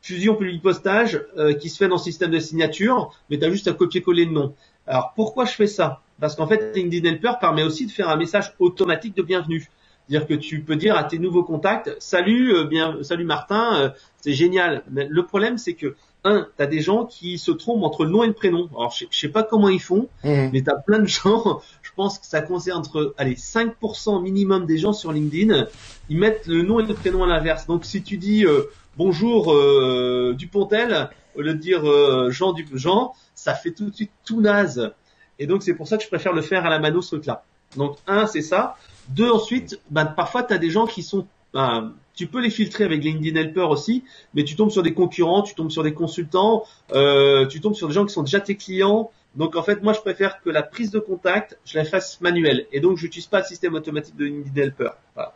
fusion 0.00 0.34
public 0.34 0.62
postage 0.62 1.22
euh, 1.38 1.54
qui 1.54 1.70
se 1.70 1.76
fait 1.76 1.88
dans 1.88 1.96
le 1.96 2.00
système 2.00 2.30
de 2.30 2.40
signature, 2.40 3.12
mais 3.30 3.38
tu 3.38 3.44
as 3.44 3.50
juste 3.50 3.68
à 3.68 3.72
copier-coller 3.72 4.24
le 4.24 4.32
nom. 4.32 4.54
Alors 4.86 5.12
pourquoi 5.14 5.44
je 5.44 5.52
fais 5.52 5.68
ça? 5.68 6.00
Parce 6.20 6.34
qu'en 6.34 6.46
fait, 6.46 6.74
LinkedIn 6.74 7.08
Helper 7.08 7.32
permet 7.40 7.62
aussi 7.62 7.86
de 7.86 7.92
faire 7.92 8.08
un 8.08 8.16
message 8.16 8.54
automatique 8.58 9.16
de 9.16 9.22
bienvenue. 9.22 9.68
C'est-à-dire 10.08 10.26
que 10.26 10.34
tu 10.34 10.60
peux 10.60 10.76
dire 10.76 10.96
à 10.96 11.04
tes 11.04 11.18
nouveaux 11.18 11.44
contacts, 11.44 11.94
salut, 12.00 12.54
euh, 12.54 12.64
bien, 12.64 12.98
salut 13.02 13.24
Martin, 13.24 13.76
euh, 13.76 13.90
c'est 14.20 14.32
génial. 14.32 14.82
Mais 14.90 15.06
le 15.08 15.24
problème, 15.24 15.58
c'est 15.58 15.74
que 15.74 15.94
un, 16.24 16.46
tu 16.56 16.62
as 16.62 16.66
des 16.66 16.80
gens 16.80 17.04
qui 17.04 17.36
se 17.38 17.50
trompent 17.50 17.82
entre 17.82 18.04
le 18.04 18.10
nom 18.10 18.22
et 18.22 18.28
le 18.28 18.32
prénom. 18.32 18.68
Alors 18.76 18.90
je, 18.96 19.06
je 19.10 19.18
sais 19.18 19.28
pas 19.28 19.42
comment 19.42 19.68
ils 19.68 19.80
font, 19.80 20.08
Mhm. 20.24 20.50
mais 20.52 20.62
tu 20.62 20.70
as 20.70 20.76
plein 20.76 21.00
de 21.00 21.06
gens, 21.06 21.60
je 21.82 21.90
pense 21.96 22.18
que 22.18 22.26
ça 22.26 22.40
concerne 22.42 22.78
entre 22.78 23.14
allez, 23.18 23.34
5% 23.34 24.22
minimum 24.22 24.66
des 24.66 24.78
gens 24.78 24.92
sur 24.92 25.12
LinkedIn, 25.12 25.66
ils 26.08 26.16
mettent 26.18 26.46
le 26.46 26.62
nom 26.62 26.78
et 26.80 26.86
le 26.86 26.94
prénom 26.94 27.24
à 27.24 27.26
l'inverse. 27.26 27.66
Donc 27.66 27.84
si 27.84 28.02
tu 28.02 28.18
dis 28.18 28.44
euh, 28.46 28.70
bonjour 28.96 29.52
euh, 29.52 30.34
Dupontel, 30.36 31.10
au 31.34 31.40
lieu 31.42 31.54
de 31.54 31.58
dire 31.58 31.88
euh, 31.88 32.30
Jean 32.30 32.52
du 32.52 32.66
Jean, 32.74 33.14
ça 33.34 33.54
fait 33.54 33.72
tout 33.72 33.90
de 33.90 33.94
suite 33.94 34.12
tout 34.24 34.40
naze. 34.40 34.92
Et 35.38 35.46
donc 35.46 35.62
c'est 35.62 35.74
pour 35.74 35.88
ça 35.88 35.96
que 35.96 36.04
je 36.04 36.08
préfère 36.08 36.32
le 36.34 36.42
faire 36.42 36.64
à 36.66 36.70
la 36.70 36.78
mano 36.78 37.02
ce 37.02 37.16
truc-là. 37.16 37.44
Donc 37.76 37.96
un, 38.06 38.26
c'est 38.26 38.42
ça. 38.42 38.76
Deux, 39.08 39.30
ensuite, 39.30 39.80
ben, 39.90 40.04
parfois 40.06 40.42
tu 40.44 40.52
as 40.54 40.58
des 40.58 40.70
gens 40.70 40.86
qui 40.86 41.02
sont 41.02 41.26
ben, 41.52 41.94
tu 42.14 42.26
peux 42.26 42.40
les 42.40 42.50
filtrer 42.50 42.84
avec 42.84 43.02
LinkedIn 43.02 43.38
Helper 43.38 43.66
aussi, 43.70 44.04
mais 44.34 44.44
tu 44.44 44.56
tombes 44.56 44.70
sur 44.70 44.82
des 44.82 44.94
concurrents, 44.94 45.42
tu 45.42 45.54
tombes 45.54 45.70
sur 45.70 45.82
des 45.82 45.94
consultants, 45.94 46.64
euh, 46.92 47.46
tu 47.46 47.60
tombes 47.60 47.74
sur 47.74 47.88
des 47.88 47.94
gens 47.94 48.04
qui 48.04 48.12
sont 48.12 48.22
déjà 48.22 48.40
tes 48.40 48.56
clients. 48.56 49.10
Donc 49.34 49.56
en 49.56 49.62
fait, 49.62 49.82
moi 49.82 49.92
je 49.92 50.00
préfère 50.00 50.42
que 50.42 50.50
la 50.50 50.62
prise 50.62 50.90
de 50.90 50.98
contact, 50.98 51.58
je 51.64 51.78
la 51.78 51.84
fasse 51.84 52.20
manuelle. 52.20 52.66
Et 52.72 52.80
donc 52.80 52.98
je 52.98 53.04
n'utilise 53.04 53.26
pas 53.26 53.38
le 53.38 53.44
système 53.44 53.74
automatique 53.74 54.16
de 54.16 54.26
LinkedIn 54.26 54.62
Helper. 54.62 54.90
Voilà. 55.14 55.34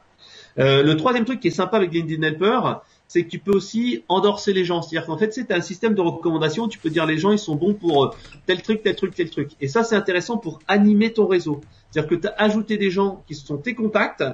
Euh, 0.58 0.82
le 0.82 0.96
troisième 0.96 1.24
truc 1.24 1.40
qui 1.40 1.48
est 1.48 1.52
sympa 1.52 1.76
avec 1.76 1.92
LinkedIn 1.92 2.22
Helper, 2.22 2.60
c'est 3.08 3.24
que 3.24 3.28
tu 3.28 3.38
peux 3.38 3.52
aussi 3.52 4.04
endorser 4.08 4.52
les 4.52 4.64
gens. 4.64 4.82
C'est-à-dire 4.82 5.06
qu'en 5.06 5.18
fait, 5.18 5.32
c'est 5.32 5.50
un 5.52 5.60
système 5.60 5.94
de 5.94 6.00
recommandation. 6.00 6.68
Tu 6.68 6.78
peux 6.78 6.90
dire 6.90 7.06
les 7.06 7.18
gens, 7.18 7.32
ils 7.32 7.38
sont 7.38 7.54
bons 7.54 7.74
pour 7.74 8.04
euh, 8.04 8.10
tel 8.46 8.62
truc, 8.62 8.82
tel 8.82 8.96
truc, 8.96 9.14
tel 9.14 9.30
truc. 9.30 9.50
Et 9.60 9.68
ça, 9.68 9.84
c'est 9.84 9.96
intéressant 9.96 10.38
pour 10.38 10.60
animer 10.66 11.12
ton 11.12 11.26
réseau. 11.26 11.60
C'est-à-dire 11.90 12.10
que 12.10 12.14
tu 12.16 12.28
as 12.28 12.34
ajouté 12.38 12.76
des 12.76 12.90
gens 12.90 13.22
qui 13.26 13.34
sont 13.34 13.58
tes 13.58 13.74
contacts. 13.74 14.24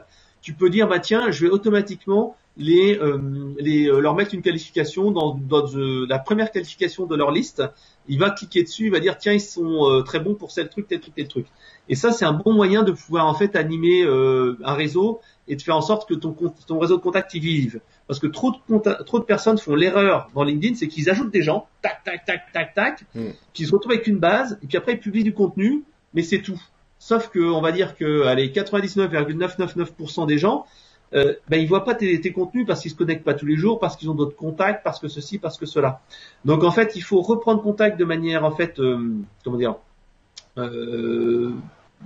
Tu 0.43 0.53
peux 0.53 0.69
dire, 0.71 0.89
bah 0.89 0.99
tiens, 0.99 1.31
je 1.31 1.47
vais 1.47 1.51
automatiquement 1.51 2.37
les, 2.59 2.99
euh, 2.99 3.19
les 3.59 3.89
euh, 3.89 4.01
leur 4.01 4.15
mettre 4.15 4.35
une 4.35 4.43
qualification 4.43 5.11
dans, 5.11 5.35
dans 5.35 5.67
euh, 5.75 6.05
la 6.09 6.19
première 6.19 6.51
qualification 6.51 7.07
de 7.07 7.17
leur 7.17 7.31
liste. 7.31 7.63
Il 8.09 8.19
va 8.19 8.31
cliquer 8.31 8.63
dessus, 8.63 8.87
il 8.87 8.91
va 8.91 9.01
dire 9.01 9.17
tiens 9.17 9.33
ils 9.33 9.41
sont 9.41 9.87
euh, 9.89 10.03
très 10.03 10.21
bons 10.21 10.35
pour 10.35 10.53
tel 10.53 10.69
truc, 10.69 10.87
tel 10.89 11.01
truc, 11.01 11.15
tel 11.15 11.29
truc. 11.29 11.47
Et 11.89 11.95
ça 11.95 12.13
c'est 12.13 12.27
un 12.27 12.35
bon 12.35 12.53
moyen 12.53 12.83
de 12.83 12.93
pouvoir 12.93 13.27
en 13.27 13.35
fait 13.35 13.57
animer 13.57 14.03
euh, 14.03 14.59
un 14.65 14.75
réseau 14.75 15.21
et 15.49 15.57
de 15.57 15.63
faire 15.63 15.77
en 15.77 15.81
sorte 15.81 16.07
que 16.07 16.15
ton 16.15 16.37
ton 16.67 16.79
réseau 16.79 16.97
de 16.99 17.03
contact 17.03 17.33
y 17.35 17.41
vive. 17.41 17.81
Parce 18.07 18.19
que 18.19 18.27
trop 18.27 18.51
de 18.51 19.05
trop 19.05 19.19
de 19.19 19.25
personnes 19.25 19.57
font 19.57 19.75
l'erreur 19.75 20.29
dans 20.35 20.45
LinkedIn, 20.45 20.75
c'est 20.75 20.89
qu'ils 20.89 21.09
ajoutent 21.09 21.33
des 21.33 21.43
gens, 21.43 21.69
tac 21.81 22.05
tac 22.05 22.27
tac 22.27 22.53
tac 22.53 22.75
tac, 22.75 23.05
Mm. 23.15 23.29
qui 23.55 23.65
se 23.65 23.73
retrouvent 23.73 23.93
avec 23.93 24.07
une 24.07 24.19
base 24.19 24.59
et 24.63 24.67
puis 24.67 24.77
après 24.77 24.93
ils 24.93 25.01
publient 25.01 25.25
du 25.25 25.33
contenu, 25.33 25.85
mais 26.13 26.23
c'est 26.23 26.43
tout. 26.43 26.61
Sauf 27.05 27.31
que 27.31 27.41
on 27.41 27.61
va 27.61 27.73
dire 27.73 27.97
que 27.97 28.27
allez 28.27 28.51
99,999% 28.51 30.25
des 30.25 30.39
gens 30.39 30.67
euh, 31.15 31.35
ben 31.49 31.61
ils 31.61 31.67
voient 31.67 31.85
pas 31.85 31.97
tes, 31.97 32.33
contenus 32.33 32.65
parce 32.65 32.81
qu'ils 32.81 32.93
se 32.93 32.97
connectent 32.97 33.25
pas 33.25 33.35
tous 33.35 33.45
les 33.45 33.57
jours, 33.57 33.81
parce 33.81 33.97
qu'ils 33.97 34.09
ont 34.09 34.15
d'autres 34.15 34.37
contacts, 34.37 34.85
parce 34.85 35.01
que 35.01 35.09
ceci, 35.09 35.39
parce 35.39 35.59
que 35.59 35.67
cela. 35.67 36.01
Donc 36.45 36.63
en 36.63 36.71
fait, 36.71 36.95
il 36.95 37.01
faut 37.01 37.21
reprendre 37.21 37.61
contact 37.61 37.99
de 37.99 38.05
manière 38.05 38.45
en 38.45 38.53
fait, 38.53 38.79
euh, 38.79 39.17
comment 39.43 39.57
dire, 39.57 39.75
euh, 40.59 41.51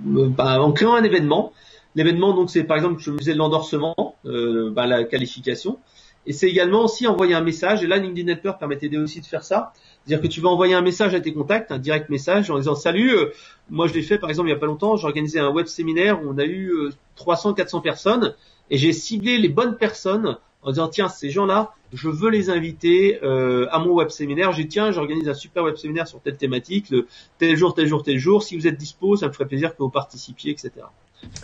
euh, 0.07 0.29
ben, 0.29 0.61
en 0.61 0.73
créant 0.73 0.95
un 0.95 1.05
événement. 1.05 1.53
L'événement 1.95 2.33
donc 2.33 2.49
c'est 2.49 2.65
par 2.65 2.79
exemple, 2.79 2.99
je 2.99 3.11
me 3.11 3.19
disais 3.19 3.35
l'endorsement, 3.35 4.17
euh, 4.25 4.71
ben, 4.71 4.87
la 4.87 5.05
qualification, 5.05 5.79
et 6.27 6.33
c'est 6.33 6.49
également 6.49 6.85
aussi 6.85 7.07
envoyer 7.07 7.35
un 7.35 7.43
message. 7.43 7.85
Et 7.85 7.87
là, 7.87 7.99
LinkedIn 7.99 8.33
Helper 8.33 8.53
permet 8.59 8.77
d'aider 8.77 8.97
aussi 8.97 9.21
de 9.21 9.27
faire 9.27 9.45
ça. 9.45 9.75
C'est-à-dire 10.07 10.29
que 10.29 10.33
tu 10.33 10.41
vas 10.41 10.51
envoyer 10.51 10.75
un 10.75 10.83
message 10.83 11.15
à 11.15 11.21
tes 11.21 11.33
contacts, 11.33 11.73
un 11.73 11.79
direct 11.79 12.09
message 12.11 12.49
en 12.51 12.59
disant 12.59 12.77
salut. 12.77 13.11
euh, 13.11 13.33
moi, 13.71 13.89
je 13.89 13.95
l'ai 13.95 14.03
fait 14.03 14.19
par 14.19 14.31
exemple 14.31 14.49
il 14.49 14.53
y 14.53 14.55
a 14.55 14.59
pas 14.59 14.67
longtemps. 14.67 14.97
J'ai 14.97 15.07
organisé 15.07 15.41
un 15.41 15.51
web 15.51 15.67
séminaire 15.67 16.23
où 16.23 16.29
on 16.31 16.39
a 16.39 16.45
eu 16.45 16.71
euh, 16.71 16.91
300-400 17.19 17.83
personnes 17.83 18.35
et 18.71 18.79
j'ai 18.79 18.93
ciblé 18.93 19.37
les 19.39 19.49
bonnes 19.49 19.77
personnes 19.77 20.39
en 20.63 20.71
disant 20.71 20.89
tiens 20.89 21.09
ces 21.09 21.31
gens-là, 21.31 21.73
je 21.93 22.09
veux 22.09 22.31
les 22.31 22.51
inviter 22.51 23.19
euh, 23.25 23.67
à 23.71 23.81
mon 23.81 23.95
web 23.95 24.11
séminaire. 24.11 24.53
J'ai 24.53 24.69
tiens 24.69 24.93
j'organise 24.93 25.29
un 25.29 25.35
super 25.35 25.65
web 25.65 25.77
séminaire 25.77 26.07
sur 26.07 26.21
telle 26.21 26.37
thématique, 26.37 26.91
le 26.91 27.09
tel 27.39 27.57
jour 27.57 27.75
tel 27.75 27.87
jour 27.87 28.05
tel 28.05 28.19
jour. 28.19 28.45
Si 28.45 28.57
vous 28.57 28.69
êtes 28.69 28.77
dispo, 28.77 29.17
ça 29.17 29.27
me 29.27 29.33
ferait 29.33 29.47
plaisir 29.47 29.73
que 29.73 29.83
vous 29.83 29.91
participiez, 29.91 30.53
etc. 30.53 30.71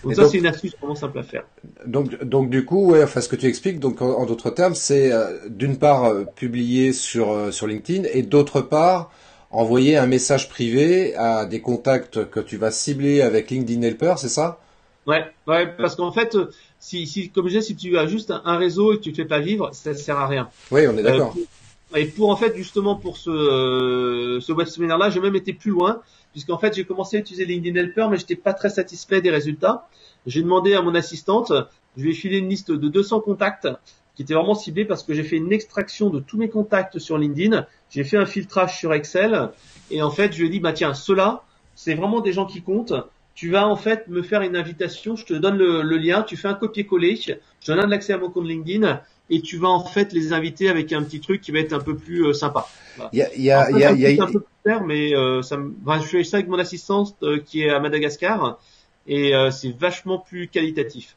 Donc 0.05 0.13
Et 0.13 0.15
ça 0.15 0.25
c'est 0.25 0.39
une 0.39 0.47
astuce 0.47 0.73
vraiment 0.81 0.95
simple 0.95 1.19
à 1.19 1.23
faire. 1.23 1.45
Donc, 1.87 2.23
donc 2.25 2.51
du 2.51 2.65
coup, 2.65 2.87
ouais, 2.91 3.03
enfin, 3.05 3.21
ce 3.21 3.29
que 3.29 3.37
tu 3.37 3.47
expliques, 3.47 3.79
donc 3.79 4.03
en, 4.03 4.11
en 4.19 4.27
d'autres 4.27 4.51
termes, 4.51 4.75
c'est 4.75 5.13
euh, 5.13 5.49
d'une 5.49 5.79
part 5.79 6.05
euh, 6.05 6.25
publier 6.25 6.93
sur 6.93 7.31
euh, 7.33 7.51
sur 7.53 7.67
LinkedIn 7.69 8.05
et 8.13 8.23
d'autre 8.23 8.61
part 8.63 9.11
envoyer 9.51 9.97
un 9.97 10.07
message 10.07 10.49
privé 10.49 11.15
à 11.17 11.45
des 11.47 11.61
contacts 11.61 12.29
que 12.31 12.41
tu 12.41 12.57
vas 12.57 12.71
cibler 12.71 13.21
avec 13.21 13.51
LinkedIn 13.51 13.83
Helper, 13.83 14.15
c'est 14.17 14.29
ça? 14.31 14.59
Ouais, 15.07 15.25
ouais, 15.49 15.77
parce 15.77 15.97
qu'en 15.97 16.13
fait, 16.13 16.37
si, 16.79 17.07
si, 17.09 17.33
comme 17.33 17.47
je 17.49 17.55
disais, 17.59 17.63
si 17.63 17.77
tu 17.77 17.99
as 17.99 18.07
juste 18.07 18.31
un, 18.31 18.41
un 18.45 18.57
réseau 18.57 18.93
et 18.93 18.99
que 18.99 19.03
tu 19.03 19.11
ne 19.11 19.15
fais 19.17 19.25
pas 19.25 19.41
vivre, 19.41 19.73
ça 19.75 19.95
sert 19.95 20.17
à 20.17 20.29
rien. 20.29 20.53
Oui, 20.71 20.87
on 20.89 20.97
est 20.97 21.03
d'accord. 21.05 21.33
Pour- 21.33 21.47
et 21.95 22.07
pour 22.07 22.31
en 22.31 22.37
fait 22.37 22.57
justement 22.57 22.97
pour 22.97 23.17
ce 23.17 23.31
euh, 23.31 24.41
ce 24.41 24.53
web 24.53 24.67
séminaire 24.67 24.99
là, 24.99 25.11
j'ai 25.11 25.21
même 25.21 25.37
été 25.37 25.53
plus 25.53 25.71
loin 25.71 26.01
puisqu'en 26.33 26.59
fait 26.59 26.75
j'ai 26.75 26.85
commencé 26.85 27.17
à 27.17 27.21
utiliser 27.21 27.45
LinkedIn 27.45 27.79
Helper 27.79 28.09
mais 28.11 28.17
j'étais 28.17 28.37
pas 28.37 28.55
très 28.55 28.71
satisfait 28.71 29.21
des 29.21 29.31
résultats. 29.31 29.89
J'ai 30.27 30.43
demandé 30.43 30.75
à 30.75 30.83
mon 30.83 30.95
assistante, 30.95 31.53
je 31.97 32.03
lui 32.03 32.11
ai 32.11 32.15
filé 32.15 32.39
une 32.39 32.49
liste 32.49 32.71
de 32.71 32.89
200 32.89 33.21
contacts 33.21 33.69
qui 34.15 34.23
étaient 34.23 34.35
vraiment 34.35 34.55
ciblés 34.55 34.85
parce 34.85 35.03
que 35.03 35.15
j'ai 35.15 35.25
fait 35.25 35.37
une 35.37 35.53
extraction 35.53 36.11
de 36.11 36.21
tous 36.21 36.39
mes 36.39 36.49
contacts 36.49 36.99
sur 36.99 37.19
LinkedIn, 37.19 37.67
j'ai 37.91 38.05
fait 38.05 38.17
un 38.17 38.27
filtrage 38.27 38.79
sur 38.79 38.93
Excel 38.93 39.51
et 39.91 40.03
en 40.03 40.11
fait 40.11 40.33
je 40.33 40.41
lui 40.41 40.47
ai 40.47 40.51
dit 40.51 40.61
bah 40.61 40.73
tiens 40.73 40.95
ceux-là 40.95 41.45
c'est 41.75 41.95
vraiment 41.95 42.21
des 42.21 42.33
gens 42.33 42.47
qui 42.47 42.63
comptent. 42.63 42.95
Tu 43.35 43.51
vas 43.51 43.67
en 43.67 43.77
fait 43.77 44.09
me 44.09 44.21
faire 44.21 44.43
une 44.43 44.57
invitation, 44.57 45.17
je 45.17 45.25
te 45.25 45.33
donne 45.33 45.57
le, 45.57 45.81
le 45.81 45.97
lien, 45.97 46.23
tu 46.23 46.37
fais 46.37 46.49
un 46.49 46.55
copier-coller, 46.55 47.17
je 47.17 47.33
te 47.33 47.73
donne 47.73 47.89
l'accès 47.89 48.13
à 48.13 48.19
mon 48.19 48.31
compte 48.31 48.47
LinkedIn 48.47 49.01
et 49.31 49.41
tu 49.43 49.57
vas 49.59 49.69
en 49.69 49.85
fait 49.85 50.13
les 50.13 50.33
inviter 50.33 50.69
avec 50.69 50.93
un 50.93 51.03
petit 51.03 51.21
truc 51.21 51.41
qui 51.41 51.53
va 51.53 51.59
être 51.61 51.73
un 51.73 51.81
peu 51.81 51.97
plus 51.97 52.27
euh, 52.27 52.33
sympa. 52.33 52.73
Il 53.13 53.19
y 53.19 53.23
a, 53.23 53.35
il 53.35 53.43
y 53.43 53.51
a, 53.51 53.71
il 53.71 53.79
y 53.79 53.85
a, 53.85 53.93
y 53.93 54.07
a- 54.07 54.11
un 54.23 54.27
peu 54.27 54.41
plus 54.41 54.49
mais 54.87 55.15
euh, 55.15 55.43
ça 55.43 55.57
me... 55.57 55.75
enfin, 55.85 56.01
je 56.01 56.07
fais 56.07 56.25
ça 56.25 56.37
avec 56.39 56.49
mon 56.49 56.59
assistante 56.59 57.17
euh, 57.23 57.39
qui 57.41 57.63
est 57.63 57.71
à 57.71 57.81
Madagascar 57.81 58.59
et 59.07 59.35
euh, 59.35 59.51
c'est 59.51 59.73
vachement 59.77 60.19
plus 60.19 60.49
qualitatif. 60.49 61.17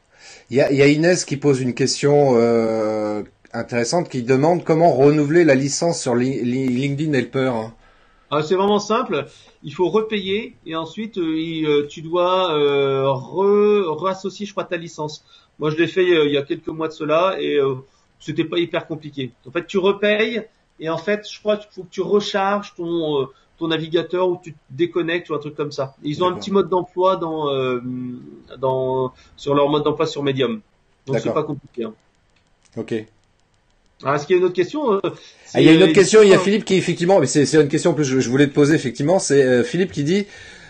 il 0.50 0.56
y 0.56 0.60
a- 0.60 0.70
il 0.72 0.76
y 0.78 0.82
a 0.82 0.86
Inès 0.88 1.24
qui 1.24 1.36
pose 1.36 1.60
une 1.60 1.74
question 1.74 2.32
euh, 2.36 3.22
intéressante 3.52 4.08
qui 4.08 4.22
demande 4.22 4.64
comment 4.64 4.92
renouveler 4.92 5.44
la 5.44 5.54
licence 5.54 6.00
sur 6.00 6.14
Li- 6.14 6.42
Li- 6.44 6.68
LinkedIn 6.68 7.12
Helper. 7.12 7.52
hein. 7.54 7.74
Alors, 8.30 8.44
c'est 8.44 8.56
vraiment 8.56 8.78
simple. 8.80 9.26
Il 9.62 9.72
faut 9.74 9.88
repayer 9.88 10.58
et 10.66 10.74
ensuite 10.76 11.16
il- 11.16 11.86
tu 11.88 12.02
dois 12.02 12.54
euh, 12.58 13.08
re, 13.12 13.86
reassocier, 14.00 14.46
je 14.46 14.52
crois, 14.52 14.64
ta 14.64 14.76
licence. 14.76 15.24
Moi, 15.58 15.70
je 15.70 15.76
l'ai 15.76 15.86
fait 15.86 16.04
il 16.04 16.32
y 16.32 16.36
a 16.36 16.42
quelques 16.42 16.68
mois 16.68 16.88
de 16.88 16.92
cela 16.92 17.36
et 17.40 17.56
euh, 17.56 17.76
c'était 18.26 18.44
pas 18.44 18.58
hyper 18.58 18.86
compliqué. 18.86 19.30
En 19.48 19.50
fait, 19.50 19.66
tu 19.66 19.78
repayes 19.78 20.42
et 20.80 20.88
en 20.90 20.98
fait, 20.98 21.26
je 21.30 21.38
crois 21.40 21.56
qu'il 21.56 21.68
faut 21.72 21.82
que 21.84 21.90
tu 21.90 22.02
recharges 22.02 22.74
ton 22.76 23.22
euh, 23.22 23.26
ton 23.58 23.68
navigateur 23.68 24.28
ou 24.28 24.38
tu 24.42 24.52
te 24.52 24.58
déconnectes 24.70 25.30
ou 25.30 25.34
un 25.34 25.38
truc 25.38 25.54
comme 25.54 25.72
ça. 25.72 25.94
Ils 26.02 26.22
ont 26.22 26.28
un 26.28 26.34
petit 26.34 26.50
mode 26.50 26.68
d'emploi 26.68 27.16
dans 27.16 27.48
euh, 27.50 27.80
dans 28.58 29.12
sur 29.36 29.54
leur 29.54 29.68
mode 29.70 29.84
d'emploi 29.84 30.06
sur 30.06 30.22
Medium. 30.22 30.60
Donc 31.06 31.18
c'est 31.20 31.32
pas 31.32 31.42
compliqué. 31.44 31.84
hein. 31.84 31.94
Ok. 32.76 32.92
Alors, 34.02 34.14
est-ce 34.16 34.26
qu'il 34.26 34.36
y 34.36 34.38
a 34.38 34.40
une 34.40 34.44
autre 34.44 34.54
question 34.54 34.92
euh, 34.92 35.00
Ah, 35.54 35.60
il 35.62 35.66
y 35.66 35.70
a 35.70 35.72
une 35.72 35.82
autre 35.82 35.94
question, 35.94 36.20
il 36.22 36.28
y 36.28 36.34
a 36.34 36.36
Ah, 36.36 36.44
Philippe 36.44 36.66
qui 36.66 36.74
effectivement, 36.74 37.18
mais 37.18 37.26
c'est 37.26 37.46
c'est 37.46 37.58
une 37.62 37.68
question 37.68 37.94
plus 37.94 38.04
je, 38.04 38.20
je 38.20 38.28
voulais 38.28 38.46
te 38.46 38.52
poser 38.52 38.74
effectivement, 38.74 39.18
c'est 39.18 39.64
Philippe 39.64 39.92
qui 39.92 40.04
dit 40.04 40.26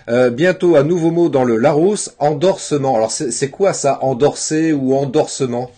euh, 0.08 0.30
bientôt 0.30 0.76
un 0.76 0.84
nouveau 0.84 1.10
mot 1.10 1.28
dans 1.28 1.42
le 1.42 1.56
Larousse, 1.56 2.14
endorsement. 2.20 2.94
Alors 2.94 3.10
c'est 3.10 3.32
c'est 3.32 3.50
quoi 3.50 3.72
ça, 3.72 3.98
endorser 4.04 4.72
ou 4.72 4.94
endorsement? 4.94 5.72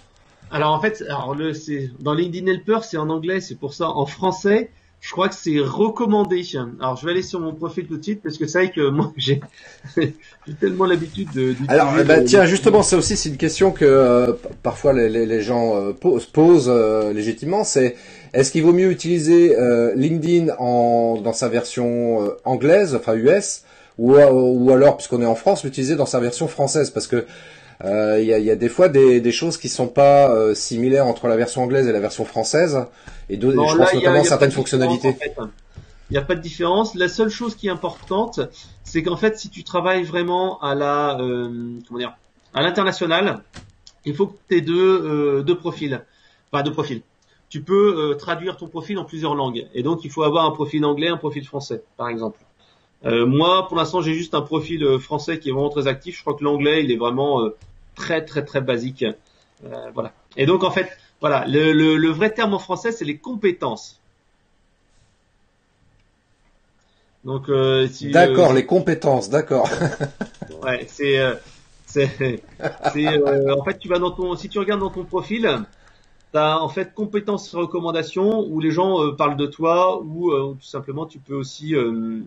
Alors 0.51 0.73
en 0.73 0.81
fait, 0.81 1.03
alors 1.09 1.35
le, 1.35 1.53
c'est 1.53 1.91
dans 2.01 2.15
LinkedIn 2.15 2.47
Helper, 2.51 2.79
c'est 2.83 2.97
en 2.97 3.11
anglais, 3.11 3.41
c'est 3.41 3.57
pour 3.57 3.75
ça. 3.75 3.89
En 3.91 4.07
français, 4.07 4.71
je 5.01 5.11
crois 5.13 5.29
que 5.29 5.35
c'est 5.35 5.59
recommandé. 5.61 6.43
Alors 6.81 6.97
je 6.97 7.05
vais 7.05 7.13
aller 7.13 7.23
sur 7.23 7.41
mon 7.41 7.53
profil 7.55 7.87
tout 7.87 7.99
de 7.99 8.03
suite 8.03 8.23
parce 8.23 8.39
que 8.39 8.47
c'est 8.47 8.59
vrai 8.65 8.71
que 8.73 8.89
moi 8.89 9.13
j'ai 9.17 9.41
j'ai 9.97 10.55
tellement 10.59 10.87
l'habitude 10.87 11.31
de. 11.33 11.55
Alors 11.69 11.93
le- 11.97 12.25
tiens, 12.25 12.47
justement, 12.47 12.83
ça 12.83 12.97
aussi 12.97 13.17
c'est 13.17 13.29
une 13.29 13.37
question 13.37 13.73
que 13.73 13.85
euh, 13.85 14.33
parfois 14.63 14.93
les, 14.95 15.09
les, 15.09 15.27
les 15.27 15.43
gens 15.43 15.77
euh, 15.77 15.93
po- 15.93 16.19
se 16.19 16.27
posent 16.27 16.71
euh, 16.73 17.13
légitimement, 17.13 17.63
c'est 17.65 17.97
est-ce 18.33 18.51
qu'il 18.51 18.63
vaut 18.63 18.73
mieux 18.73 18.91
utiliser 18.91 19.55
euh, 19.57 19.93
LinkedIn 19.97 20.55
en, 20.59 21.21
dans 21.23 21.33
sa 21.35 21.49
version 21.49 22.23
euh, 22.25 22.31
anglaise, 22.45 22.95
enfin 22.95 23.15
US, 23.15 23.63
ou, 23.99 24.15
euh, 24.15 24.31
ou 24.31 24.71
alors, 24.73 24.97
puisqu'on 24.97 25.21
est 25.23 25.27
en 25.27 25.35
France, 25.35 25.65
l'utiliser 25.65 25.97
dans 25.97 26.07
sa 26.07 26.21
version 26.21 26.49
française, 26.49 26.91
parce 26.91 27.07
que 27.07 27.25
euh, 27.85 28.19
il 28.21 28.27
y, 28.27 28.35
a, 28.35 28.38
y 28.38 28.51
a 28.51 28.57
des 28.57 28.69
fois 28.69 28.88
des, 28.88 29.21
des 29.21 29.33
choses 29.33 29.57
qui 29.57 29.69
sont 29.69 29.88
pas 29.88 30.31
euh, 30.31 30.55
similaires 30.55 31.07
entre 31.07 31.29
la 31.29 31.37
version 31.37 31.62
anglaise 31.62 31.87
et 31.87 31.93
la 31.93 32.01
version 32.01 32.25
française, 32.25 32.87
et 33.29 33.37
d'autres- 33.37 33.57
Non, 33.57 33.69
je 33.69 33.79
là, 33.79 33.85
pense 33.85 33.93
a- 33.93 33.97
notamment 33.97 34.21
a 34.21 34.25
certaines 34.25 34.49
de 34.51 34.55
fonctionnalités. 34.55 35.09
en 35.09 35.12
fait. 35.14 35.35
Il 36.11 36.14
n'y 36.14 36.19
a 36.19 36.23
pas 36.23 36.35
de 36.35 36.41
différence. 36.41 36.95
La 36.95 37.09
seule 37.09 37.29
chose 37.29 37.55
qui 37.55 37.67
est 37.69 37.71
importante, 37.71 38.41
c'est 38.83 39.03
qu'en 39.03 39.17
fait, 39.19 39.38
si 39.38 39.51
tu 39.51 39.62
travailles 39.62 40.05
vraiment 40.05 40.59
à 40.61 40.75
la, 40.75 41.19
euh, 41.21 41.51
comment 41.87 41.99
dire, 41.99 42.17
à 42.55 42.62
l'international, 42.62 43.43
il 44.07 44.14
faut 44.14 44.29
que 44.29 44.37
tu 44.49 44.57
aies 44.57 44.61
deux, 44.62 45.03
euh, 45.05 45.43
deux 45.43 45.57
profils. 45.59 46.01
Enfin, 46.51 46.62
deux 46.64 46.73
profils. 46.73 47.03
Tu 47.51 47.61
peux 47.62 47.95
euh, 47.99 48.14
traduire 48.14 48.57
ton 48.57 48.69
profil 48.69 48.99
en 48.99 49.05
plusieurs 49.05 49.35
langues. 49.35 49.67
Et 49.75 49.83
donc, 49.83 50.03
il 50.05 50.11
faut 50.11 50.23
avoir 50.23 50.47
un 50.47 50.51
profil 50.51 50.85
anglais, 50.87 51.09
un 51.09 51.17
profil 51.19 51.45
français, 51.47 51.83
par 51.99 52.09
exemple. 52.09 52.38
Euh, 53.05 53.27
moi, 53.27 53.69
pour 53.69 53.77
l'instant, 53.77 54.01
j'ai 54.01 54.15
juste 54.15 54.35
un 54.35 54.41
profil 54.43 54.83
euh, 54.83 54.99
français 54.99 55.39
qui 55.39 55.49
est 55.51 55.53
vraiment 55.53 55.69
très 55.69 55.87
actif. 55.87 56.17
Je 56.17 56.21
crois 56.23 56.35
que 56.35 56.45
l'anglais, 56.45 56.83
il 56.85 56.91
est 56.91 56.97
vraiment 56.97 57.43
euh, 57.43 57.57
très, 57.95 58.25
très, 58.25 58.45
très 58.45 58.61
basique. 58.61 59.05
Euh, 59.65 59.91
voilà. 59.95 60.13
Et 60.37 60.47
donc, 60.47 60.65
en 60.65 60.71
fait, 60.71 60.89
voilà, 61.21 61.45
le, 61.47 61.73
le, 61.73 61.97
le 61.97 62.11
vrai 62.11 62.31
terme 62.31 62.55
en 62.55 62.59
français, 62.59 62.93
c'est 62.93 63.05
les 63.05 63.19
compétences. 63.19 64.01
Donc, 67.25 67.51
si, 67.91 68.11
D'accord, 68.11 68.53
les 68.53 68.65
compétences, 68.65 69.29
d'accord. 69.29 69.69
Ouais, 70.63 70.87
c'est, 70.89 71.19
c'est, 71.87 72.11
c'est, 72.19 72.43
en 73.53 73.65
fait, 73.65 73.79
tu 73.79 73.89
vas 73.89 73.99
dans 73.99 74.11
ton, 74.11 74.35
si 74.35 74.49
tu 74.49 74.59
regardes 74.59 74.81
dans 74.81 74.91
ton 74.91 75.05
profil, 75.05 75.65
t'as 76.33 76.59
en 76.59 76.69
fait 76.69 76.95
compétences 76.95 77.55
recommandations 77.55 78.41
où 78.41 78.61
les 78.61 78.71
gens 78.71 79.03
euh, 79.03 79.13
parlent 79.13 79.37
de 79.37 79.47
toi 79.47 80.01
ou 80.03 80.31
euh, 80.31 80.57
tout 80.61 80.67
simplement 80.67 81.07
tu 81.07 81.19
peux 81.19 81.35
aussi, 81.35 81.75
euh, 81.75 82.21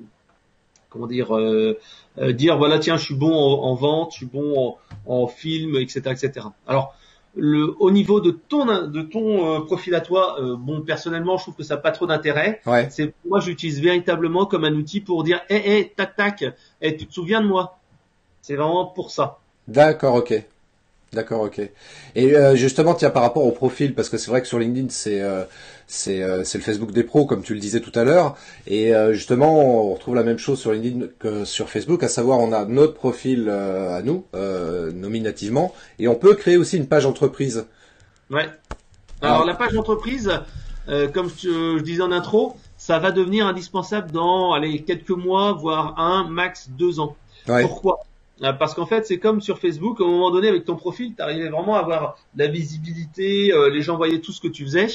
comment 0.92 1.08
dire, 1.08 1.36
euh, 1.36 1.80
euh, 2.20 2.34
dire 2.34 2.58
voilà 2.58 2.78
tiens 2.78 2.98
je 2.98 3.06
suis 3.06 3.16
bon 3.16 3.34
en, 3.34 3.64
en 3.64 3.74
vente, 3.74 4.12
je 4.12 4.18
suis 4.18 4.26
bon 4.28 4.78
en, 5.08 5.14
en 5.24 5.28
film, 5.28 5.78
etc., 5.78 6.02
etc. 6.12 6.48
Alors 6.68 6.94
le, 7.34 7.74
au 7.80 7.92
niveau 7.92 8.20
de 8.20 8.32
ton, 8.32 8.66
de 8.88 9.02
ton 9.02 9.56
euh, 9.56 9.60
profil 9.62 9.96
à 9.96 10.02
toi, 10.02 10.38
euh, 10.42 10.56
bon 10.58 10.82
personnellement 10.82 11.38
je 11.38 11.44
trouve 11.44 11.56
que 11.56 11.64
ça 11.64 11.76
n'a 11.76 11.82
pas 11.82 11.92
trop 11.92 12.06
d'intérêt. 12.06 12.62
Ouais. 12.66 12.90
C'est 12.92 13.14
moi 13.26 13.40
j'utilise 13.40 13.82
véritablement 13.82 14.46
comme 14.46 14.66
un 14.66 14.74
outil 14.74 15.00
pour 15.02 15.24
dire 15.24 15.42
hé 15.50 15.80
hé 15.80 15.94
tac 15.96 16.16
tac, 16.16 16.44
hey, 16.82 16.98
tu 16.98 17.08
te 17.08 17.14
souviens 17.14 17.42
de 17.42 17.48
moi? 17.48 17.80
C'est 18.42 18.56
vraiment 18.56 18.86
pour 18.86 19.12
ça. 19.12 19.40
D'accord, 19.68 20.16
ok. 20.16 20.44
D'accord, 21.14 21.42
ok. 21.42 21.60
Et 22.16 22.36
euh, 22.36 22.56
justement, 22.56 22.94
tiens, 22.94 23.10
par 23.10 23.22
rapport 23.22 23.46
au 23.46 23.52
profil, 23.52 23.94
parce 23.94 24.08
que 24.08 24.18
c'est 24.18 24.32
vrai 24.32 24.42
que 24.42 24.48
sur 24.48 24.60
LinkedIn, 24.60 24.88
c'est 24.90 25.22
euh, 25.22 25.44
c'est 25.86 26.24
euh, 26.24 26.46
c'est 26.46 26.58
le 26.58 26.64
Facebook 26.64 26.92
des 26.94 27.04
pros, 27.04 27.26
comme 27.26 27.44
tu 27.44 27.54
le 27.54 27.60
disais 27.60 27.82
tout 27.82 27.92
à 27.96 28.06
l'heure. 28.06 28.38
Et 28.66 28.96
euh, 28.96 29.12
justement, 29.12 29.60
on 29.60 29.94
retrouve 29.94 30.16
la 30.16 30.24
même 30.24 30.38
chose 30.38 30.58
sur 30.58 30.72
LinkedIn 30.72 31.08
que 31.20 31.44
sur 31.44 31.70
Facebook, 31.70 32.02
à 32.04 32.08
savoir, 32.08 32.40
on 32.40 32.54
a 32.54 32.64
notre 32.64 32.94
profil 32.94 33.48
euh, 33.50 33.98
à 33.98 34.02
nous, 34.02 34.26
euh, 34.36 34.94
nominativement, 34.94 35.74
et 36.00 36.08
on 36.08 36.16
peut 36.16 36.34
créer 36.34 36.56
aussi 36.56 36.78
une 36.78 36.88
page 36.88 37.06
entreprise. 37.06 37.66
Ouais. 38.30 38.48
Alors 39.22 39.42
Ah. 39.42 39.46
la 39.46 39.54
page 39.54 39.74
d'entreprise, 39.74 40.32
euh, 40.88 41.10
comme 41.10 41.30
je, 41.30 41.78
je 41.78 41.84
disais 41.84 42.02
en 42.02 42.14
intro, 42.14 42.56
ça 42.78 43.00
va 43.00 43.12
devenir 43.12 43.48
indispensable 43.48 44.12
dans 44.12 44.54
allez, 44.54 44.82
quelques 44.84 45.10
mois, 45.10 45.52
voire 45.52 46.00
un, 46.00 46.24
max 46.30 46.70
deux 46.70 47.02
ans. 47.02 47.18
Ouais. 47.50 47.64
Pourquoi? 47.64 48.00
Parce 48.42 48.74
qu'en 48.74 48.86
fait, 48.88 49.06
c'est 49.06 49.20
comme 49.20 49.40
sur 49.40 49.60
Facebook, 49.60 50.02
à 50.02 50.04
un 50.04 50.08
moment 50.08 50.32
donné, 50.32 50.48
avec 50.48 50.66
ton 50.66 50.76
profil, 50.76 51.14
tu 51.16 51.22
arrivais 51.22 51.50
vraiment 51.50 51.76
à 51.76 51.80
avoir 51.80 52.18
la 52.36 52.48
visibilité, 52.48 53.54
euh, 53.54 53.70
les 53.70 53.82
gens 53.82 53.98
voyaient 53.98 54.20
tout 54.20 54.32
ce 54.32 54.42
que 54.42 54.48
tu 54.48 54.64
faisais. 54.64 54.88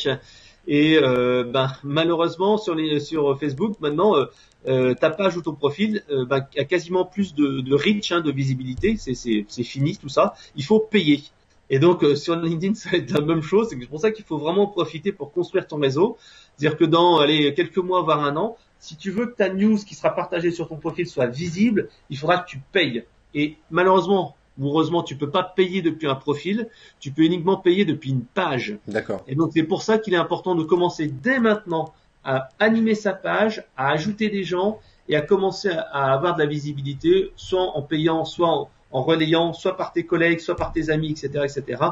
Et 0.67 0.99
euh, 1.01 1.45
ben, 1.45 1.71
malheureusement, 1.85 2.59
sur, 2.59 2.75
les, 2.75 2.99
sur 2.99 3.39
Facebook, 3.39 3.77
maintenant, 3.81 4.17
euh, 4.17 4.25
euh, 4.67 4.95
ta 4.95 5.11
page 5.11 5.37
ou 5.37 5.43
ton 5.43 5.55
profil 5.55 6.03
euh, 6.11 6.25
ben, 6.25 6.45
a 6.59 6.65
quasiment 6.65 7.05
plus 7.05 7.35
de, 7.35 7.61
de 7.61 7.75
reach, 7.75 8.11
hein, 8.11 8.21
de 8.21 8.33
visibilité. 8.33 8.97
C'est- 8.97 9.63
fini 9.63 9.97
tout 9.97 10.09
ça. 10.09 10.35
Il 10.57 10.65
faut 10.65 10.81
payer. 10.81 11.23
Et 11.71 11.79
donc 11.79 12.03
euh, 12.05 12.15
sur 12.17 12.37
LinkedIn, 12.37 12.75
ça 12.75 12.91
va 12.91 12.99
être 12.99 13.11
la 13.13 13.21
même 13.21 13.43
chose. 13.43 13.69
C'est 13.71 13.87
pour 13.87 14.01
ça 14.01 14.11
qu'il 14.11 14.25
faut 14.25 14.39
vraiment 14.39 14.67
profiter 14.67 15.13
pour 15.13 15.33
construire 15.33 15.67
ton 15.67 15.79
réseau. 15.79 16.17
C'est-à-dire 16.57 16.77
que 16.79 16.85
dans 16.85 17.19
allez, 17.19 17.55
quelques 17.55 17.79
mois, 17.79 18.03
voire 18.03 18.25
un 18.25 18.37
an, 18.37 18.57
si 18.79 18.97
tu 18.97 19.11
veux 19.11 19.27
que 19.27 19.37
ta 19.37 19.49
news 19.49 19.79
qui 19.79 19.95
sera 19.95 20.11
partagée 20.11 20.51
sur 20.51 20.69
ton 20.69 20.77
profil 20.77 21.07
soit 21.07 21.27
visible, 21.27 21.89
il 22.11 22.19
faudra 22.19 22.39
que 22.39 22.49
tu 22.49 22.61
payes. 22.73 23.05
Et 23.35 23.57
malheureusement, 23.71 24.37
ou 24.59 24.69
heureusement, 24.69 25.03
tu 25.03 25.17
peux 25.17 25.31
pas 25.31 25.43
payer 25.43 25.83
depuis 25.83 26.07
un 26.09 26.15
profil. 26.15 26.69
Tu 27.01 27.11
peux 27.11 27.23
uniquement 27.23 27.57
payer 27.57 27.85
depuis 27.85 28.11
une 28.11 28.25
page. 28.25 28.79
D'accord. 28.89 29.23
Et 29.29 29.35
donc 29.35 29.51
c'est 29.55 29.63
pour 29.65 29.83
ça 29.83 29.99
qu'il 29.99 30.15
est 30.15 30.19
important 30.19 30.55
de 30.55 30.65
commencer 30.65 31.07
dès 31.09 31.39
maintenant 31.41 31.93
à 32.25 32.49
animer 32.59 32.95
sa 32.95 33.13
page, 33.13 33.65
à 33.77 33.91
ajouter 33.91 34.31
des 34.31 34.45
gens 34.45 34.81
et 35.09 35.17
à 35.17 35.21
commencer 35.21 35.69
à- 35.71 36.13
avoir 36.13 36.35
de 36.35 36.41
la 36.41 36.47
visibilité, 36.47 37.33
soit 37.37 37.77
en 37.77 37.83
payant, 37.83 38.25
soit 38.25 38.49
en, 38.49 38.71
en 38.91 39.03
relayant, 39.03 39.53
soit 39.53 39.77
par 39.77 39.93
tes 39.93 40.05
collègues, 40.05 40.41
soit 40.41 40.57
par 40.57 40.73
tes 40.73 40.91
amis, 40.91 41.11
etc., 41.11 41.45
etc., 41.45 41.83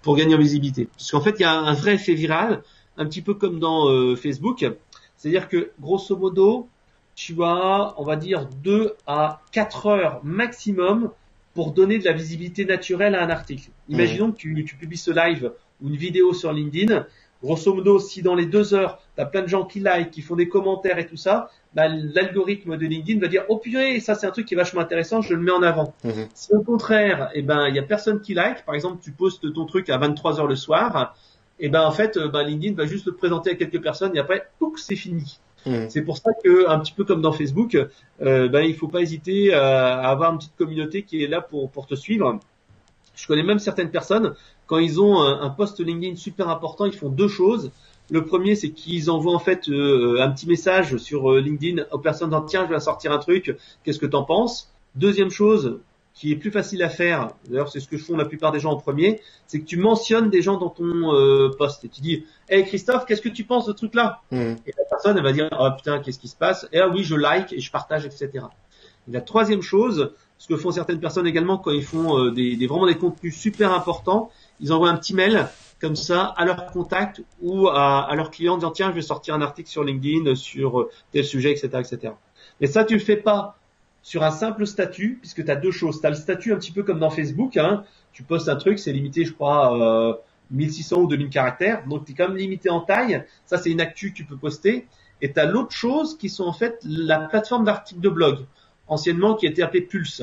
pour 0.00 0.16
gagner 0.16 0.34
en 0.34 0.38
visibilité. 0.38 0.88
Puisqu'en 0.96 1.20
fait, 1.20 1.34
il 1.38 1.42
y 1.42 1.44
a 1.44 1.52
un 1.52 1.74
vrai 1.74 1.94
effet 1.94 2.14
viral, 2.14 2.62
un 2.96 3.04
petit 3.04 3.20
peu 3.20 3.34
comme 3.34 3.58
dans 3.58 3.88
euh, 3.88 4.16
Facebook. 4.16 4.64
C'est-à-dire 5.16 5.48
que, 5.48 5.72
grosso 5.80 6.16
modo, 6.16 6.68
tu 7.14 7.34
as, 7.42 7.94
on 7.98 8.04
va 8.04 8.16
dire, 8.16 8.48
2 8.62 8.94
à 9.06 9.40
4 9.52 9.86
heures 9.86 10.20
maximum 10.24 11.10
pour 11.54 11.72
donner 11.72 11.98
de 11.98 12.04
la 12.04 12.12
visibilité 12.12 12.64
naturelle 12.64 13.14
à 13.14 13.22
un 13.22 13.30
article. 13.30 13.70
Imaginons 13.88 14.32
que 14.32 14.36
tu, 14.38 14.64
tu 14.64 14.76
publies 14.76 14.96
ce 14.96 15.10
live 15.10 15.52
ou 15.82 15.88
une 15.88 15.96
vidéo 15.96 16.32
sur 16.32 16.52
LinkedIn. 16.52 17.06
Grosso 17.42 17.74
modo, 17.74 17.98
si 17.98 18.22
dans 18.22 18.34
les 18.36 18.46
deux 18.46 18.72
heures, 18.72 19.00
tu 19.16 19.20
as 19.22 19.26
plein 19.26 19.42
de 19.42 19.48
gens 19.48 19.64
qui 19.64 19.80
like, 19.80 20.10
qui 20.12 20.22
font 20.22 20.36
des 20.36 20.48
commentaires 20.48 20.98
et 20.98 21.06
tout 21.06 21.16
ça, 21.16 21.50
bah, 21.74 21.88
l'algorithme 21.88 22.76
de 22.76 22.86
LinkedIn 22.86 23.18
va 23.20 23.28
dire 23.28 23.44
oh 23.48 23.56
purée 23.56 23.98
ça 24.00 24.14
c'est 24.14 24.26
un 24.26 24.30
truc 24.30 24.46
qui 24.46 24.54
est 24.54 24.56
vachement 24.58 24.82
intéressant 24.82 25.22
je 25.22 25.32
le 25.32 25.40
mets 25.40 25.50
en 25.50 25.62
avant 25.62 25.94
Mhm. 26.04 26.28
si 26.34 26.52
au 26.54 26.60
contraire 26.60 27.30
eh 27.32 27.40
ben 27.40 27.66
il 27.66 27.74
y 27.74 27.78
a 27.78 27.82
personne 27.82 28.20
qui 28.20 28.34
like 28.34 28.66
par 28.66 28.74
exemple 28.74 28.98
tu 29.02 29.10
postes 29.10 29.50
ton 29.54 29.64
truc 29.64 29.88
à 29.88 29.96
23 29.96 30.38
heures 30.38 30.46
le 30.46 30.54
soir 30.54 31.16
et 31.58 31.70
ben 31.70 31.80
en 31.80 31.90
fait 31.90 32.18
euh, 32.18 32.28
ben, 32.28 32.42
LinkedIn 32.42 32.74
va 32.74 32.84
juste 32.84 33.06
le 33.06 33.14
présenter 33.14 33.52
à 33.52 33.54
quelques 33.54 33.82
personnes 33.82 34.14
et 34.14 34.18
après 34.18 34.46
c'est 34.76 34.96
fini 34.96 35.40
Mhm. 35.66 35.88
c'est 35.88 36.02
pour 36.02 36.16
ça 36.18 36.30
que 36.42 36.68
un 36.68 36.78
petit 36.80 36.92
peu 36.92 37.04
comme 37.04 37.22
dans 37.22 37.32
Facebook 37.32 37.76
euh, 38.20 38.48
ben 38.48 38.62
il 38.62 38.74
faut 38.74 38.88
pas 38.88 39.00
hésiter 39.00 39.52
à, 39.54 40.00
avoir 40.08 40.32
une 40.32 40.38
petite 40.38 40.56
communauté 40.56 41.02
qui 41.02 41.22
est 41.22 41.28
là 41.28 41.40
pour 41.40 41.70
pour 41.70 41.86
te 41.86 41.94
suivre. 41.94 42.38
Je 43.14 43.26
connais 43.26 43.42
même 43.42 43.58
certaines 43.58 43.90
personnes 43.90 44.34
quand 44.66 44.78
ils 44.78 45.00
ont 45.00 45.20
un, 45.20 45.42
un 45.42 45.50
post 45.50 45.80
LinkedIn 45.80 46.16
super 46.16 46.48
important 46.48 46.86
ils 46.86 46.94
font 46.94 47.10
deux 47.10 47.28
choses. 47.28 47.70
Le 48.10 48.24
premier, 48.26 48.56
c'est 48.56 48.70
qu'ils 48.70 49.10
envoient 49.10 49.34
en 49.34 49.38
fait 49.38 49.68
euh, 49.68 50.20
un 50.20 50.30
petit 50.30 50.46
message 50.46 50.98
sur 50.98 51.32
euh, 51.32 51.40
LinkedIn 51.40 51.84
aux 51.92 51.98
personnes 51.98 52.28
disant 52.28 52.42
tiens, 52.42 52.66
je 52.68 52.74
vais 52.74 52.80
sortir 52.80 53.12
un 53.12 53.18
truc, 53.18 53.56
qu'est-ce 53.84 53.98
que 53.98 54.06
t'en 54.06 54.24
penses? 54.24 54.70
Deuxième 54.96 55.30
chose, 55.30 55.80
qui 56.22 56.30
est 56.30 56.36
plus 56.36 56.52
facile 56.52 56.84
à 56.84 56.88
faire, 56.88 57.30
d'ailleurs 57.48 57.68
c'est 57.68 57.80
ce 57.80 57.88
que 57.88 57.98
font 57.98 58.16
la 58.16 58.24
plupart 58.24 58.52
des 58.52 58.60
gens 58.60 58.70
en 58.70 58.76
premier, 58.76 59.20
c'est 59.48 59.58
que 59.58 59.64
tu 59.64 59.76
mentionnes 59.76 60.30
des 60.30 60.40
gens 60.40 60.56
dans 60.56 60.68
ton 60.68 61.12
euh, 61.16 61.50
post 61.58 61.84
et 61.84 61.88
tu 61.88 62.00
dis 62.00 62.24
hey 62.48 62.64
Christophe, 62.64 63.06
qu'est-ce 63.06 63.20
que 63.20 63.28
tu 63.28 63.42
penses 63.42 63.66
de 63.66 63.72
ce 63.72 63.76
truc-là? 63.76 64.20
Mhm. 64.30 64.56
Et 64.64 64.72
la 64.78 64.84
personne 64.88 65.16
elle 65.18 65.24
va 65.24 65.32
dire 65.32 65.48
oh 65.58 65.68
putain, 65.76 65.98
qu'est-ce 65.98 66.20
qui 66.20 66.28
se 66.28 66.36
passe? 66.36 66.68
Et 66.72 66.78
ah 66.78 66.88
oui, 66.88 67.02
je 67.02 67.16
like 67.16 67.52
et 67.52 67.58
je 67.58 67.72
partage, 67.72 68.06
etc. 68.06 68.28
Et 69.08 69.10
la 69.10 69.20
troisième 69.20 69.62
chose, 69.62 70.12
ce 70.38 70.46
que 70.46 70.56
font 70.56 70.70
certaines 70.70 71.00
personnes 71.00 71.26
également 71.26 71.58
quand 71.58 71.72
ils 71.72 71.82
font 71.82 72.16
euh, 72.16 72.30
des, 72.30 72.54
des- 72.54 72.68
vraiment 72.68 72.86
des 72.86 72.94
contenus 72.96 73.36
super 73.36 73.72
importants, 73.72 74.30
ils 74.60 74.72
envoient 74.72 74.90
un 74.90 74.96
petit 74.96 75.14
mail 75.14 75.48
comme 75.80 75.96
ça 75.96 76.26
à 76.36 76.44
leur 76.44 76.66
contact 76.66 77.20
ou 77.40 77.66
à, 77.66 78.08
à 78.08 78.14
leurs 78.14 78.30
clients 78.30 78.54
en 78.54 78.58
disant 78.58 78.70
tiens 78.70 78.90
je 78.90 78.94
vais 78.94 79.02
sortir 79.02 79.34
un 79.34 79.42
article 79.42 79.68
sur 79.68 79.82
LinkedIn 79.82 80.36
sur 80.36 80.82
euh, 80.82 80.90
tel 81.10 81.24
sujet 81.24 81.50
etc 81.50 81.68
etc. 81.80 82.12
Mais 82.60 82.68
ça 82.68 82.84
tu 82.84 82.94
le 82.94 83.00
fais 83.00 83.16
pas 83.16 83.56
sur 84.02 84.22
un 84.22 84.30
simple 84.30 84.66
statut 84.66 85.18
puisque 85.20 85.44
tu 85.44 85.50
as 85.50 85.56
deux 85.56 85.70
choses. 85.70 86.00
Tu 86.00 86.06
as 86.06 86.10
le 86.10 86.16
statut 86.16 86.52
un 86.52 86.56
petit 86.56 86.72
peu 86.72 86.82
comme 86.82 86.98
dans 86.98 87.10
Facebook. 87.10 87.56
Hein. 87.56 87.84
Tu 88.12 88.22
postes 88.22 88.48
un 88.48 88.56
truc, 88.56 88.78
c'est 88.78 88.92
limité 88.92 89.24
je 89.24 89.32
crois 89.32 90.10
euh, 90.10 90.14
1600 90.50 90.96
ou 90.96 91.06
2000 91.06 91.28
caractères. 91.28 91.86
Donc 91.86 92.04
tu 92.04 92.12
es 92.12 92.14
quand 92.14 92.28
même 92.28 92.36
limité 92.36 92.70
en 92.70 92.80
taille. 92.80 93.24
Ça 93.46 93.58
c'est 93.58 93.70
une 93.70 93.80
actu 93.80 94.10
que 94.10 94.16
tu 94.16 94.24
peux 94.24 94.36
poster. 94.36 94.86
Et 95.20 95.32
tu 95.32 95.38
as 95.38 95.46
l'autre 95.46 95.72
chose 95.72 96.18
qui 96.18 96.28
sont 96.28 96.44
en 96.44 96.52
fait 96.52 96.78
la 96.84 97.20
plateforme 97.20 97.64
d'articles 97.64 98.00
de 98.00 98.08
blog 98.08 98.38
anciennement 98.88 99.34
qui 99.34 99.46
était 99.46 99.62
appelée 99.62 99.82
Pulse. 99.82 100.22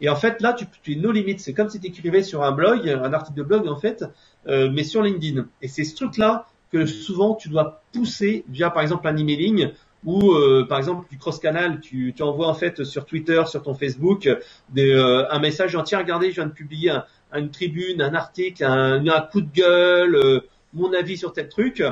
Et 0.00 0.08
en 0.08 0.16
fait, 0.16 0.40
là, 0.42 0.52
tu, 0.52 0.66
tu 0.82 0.92
es 0.92 0.96
no 0.96 1.10
limite. 1.10 1.40
C'est 1.40 1.54
comme 1.54 1.68
si 1.68 1.80
tu 1.80 1.86
écrivais 1.86 2.22
sur 2.22 2.42
un 2.42 2.52
blog, 2.52 2.88
un 2.88 3.12
article 3.12 3.38
de 3.38 3.42
blog, 3.42 3.68
en 3.68 3.76
fait, 3.76 4.04
euh, 4.46 4.70
mais 4.70 4.84
sur 4.84 5.02
LinkedIn. 5.02 5.46
Et 5.62 5.68
c'est 5.68 5.84
ce 5.84 5.94
truc-là 5.94 6.46
que 6.72 6.84
souvent 6.84 7.34
tu 7.34 7.48
dois 7.48 7.82
pousser 7.92 8.44
via, 8.48 8.70
par 8.70 8.82
exemple, 8.82 9.06
un 9.08 9.16
emailing 9.16 9.70
ou, 10.04 10.32
euh, 10.32 10.66
par 10.68 10.78
exemple, 10.78 11.06
du 11.10 11.18
cross-canal. 11.18 11.80
Tu, 11.80 12.12
tu 12.16 12.22
envoies 12.22 12.46
en 12.46 12.54
fait 12.54 12.84
sur 12.84 13.04
Twitter, 13.06 13.42
sur 13.46 13.62
ton 13.62 13.74
Facebook, 13.74 14.28
des, 14.70 14.90
euh, 14.92 15.24
un 15.30 15.38
message 15.40 15.74
en 15.76 15.82
tiens, 15.82 15.98
regardez, 15.98 16.30
je 16.30 16.36
viens 16.36 16.46
de 16.46 16.52
publier 16.52 16.90
un, 16.90 17.04
une 17.34 17.50
tribune, 17.50 18.00
un 18.02 18.14
article, 18.14 18.64
un, 18.64 19.04
un 19.06 19.20
coup 19.22 19.40
de 19.40 19.50
gueule, 19.52 20.14
euh, 20.16 20.40
mon 20.74 20.92
avis 20.92 21.16
sur 21.16 21.32
tel 21.32 21.48
truc. 21.48 21.82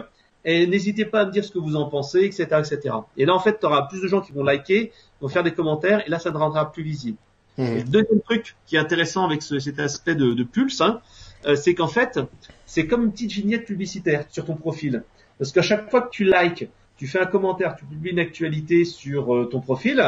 Et 0.45 0.67
n'hésitez 0.67 1.07
pas 1.07 1.23
à 1.23 1.27
me 1.27 1.33
dire 1.33 1.43
ce 1.45 1.51
que 1.51 1.59
vous 1.59 1.75
en 1.75 1.87
pensez, 1.89 2.21
etc., 2.21 2.45
etc. 2.59 2.95
Et 3.17 3.25
là, 3.25 3.35
en 3.35 3.41
fait, 3.41 3.59
tu 3.59 3.67
auras 3.67 3.83
plus 3.89 4.03
de 4.03 4.07
gens 4.09 4.21
qui 4.21 4.33
vont 4.33 4.43
liker, 4.45 4.93
vont 5.23 5.29
faire 5.29 5.43
des 5.43 5.53
commentaires, 5.53 6.07
et 6.07 6.11
là, 6.11 6.19
ça 6.19 6.31
te 6.31 6.37
rendra 6.37 6.71
plus 6.71 6.83
visible. 6.83 7.17
Et 7.57 7.63
Mhm. 7.63 7.75
le 7.77 7.83
deuxième 7.85 8.21
truc 8.21 8.57
qui 8.67 8.77
est 8.77 8.79
intéressant 8.79 9.25
avec 9.25 9.41
ce- 9.41 9.59
cet 9.59 9.79
aspect 9.81 10.15
de, 10.15 10.35
de 10.35 10.43
pulse, 10.45 10.81
hein, 10.83 11.01
euh, 11.47 11.57
c'est 11.57 11.75
qu'en 11.75 11.87
fait, 11.89 12.21
c'est 12.67 12.87
comme 12.87 13.05
une 13.05 13.13
petite 13.13 13.33
vignette 13.33 13.65
publicitaire 13.65 14.27
sur 14.29 14.45
ton 14.45 14.55
profil. 14.57 15.03
Parce 15.39 15.51
qu'à 15.53 15.63
chaque 15.63 15.89
fois 15.91 16.03
que 16.03 16.11
tu 16.11 16.25
likes, 16.25 16.69
tu 16.97 17.07
fais 17.07 17.21
un 17.21 17.27
commentaire, 17.27 17.77
tu 17.77 17.85
publies 17.85 18.11
une 18.11 18.19
actualité 18.19 18.85
sur 18.85 19.35
euh, 19.35 19.45
ton 19.47 19.61
profil, 19.61 20.03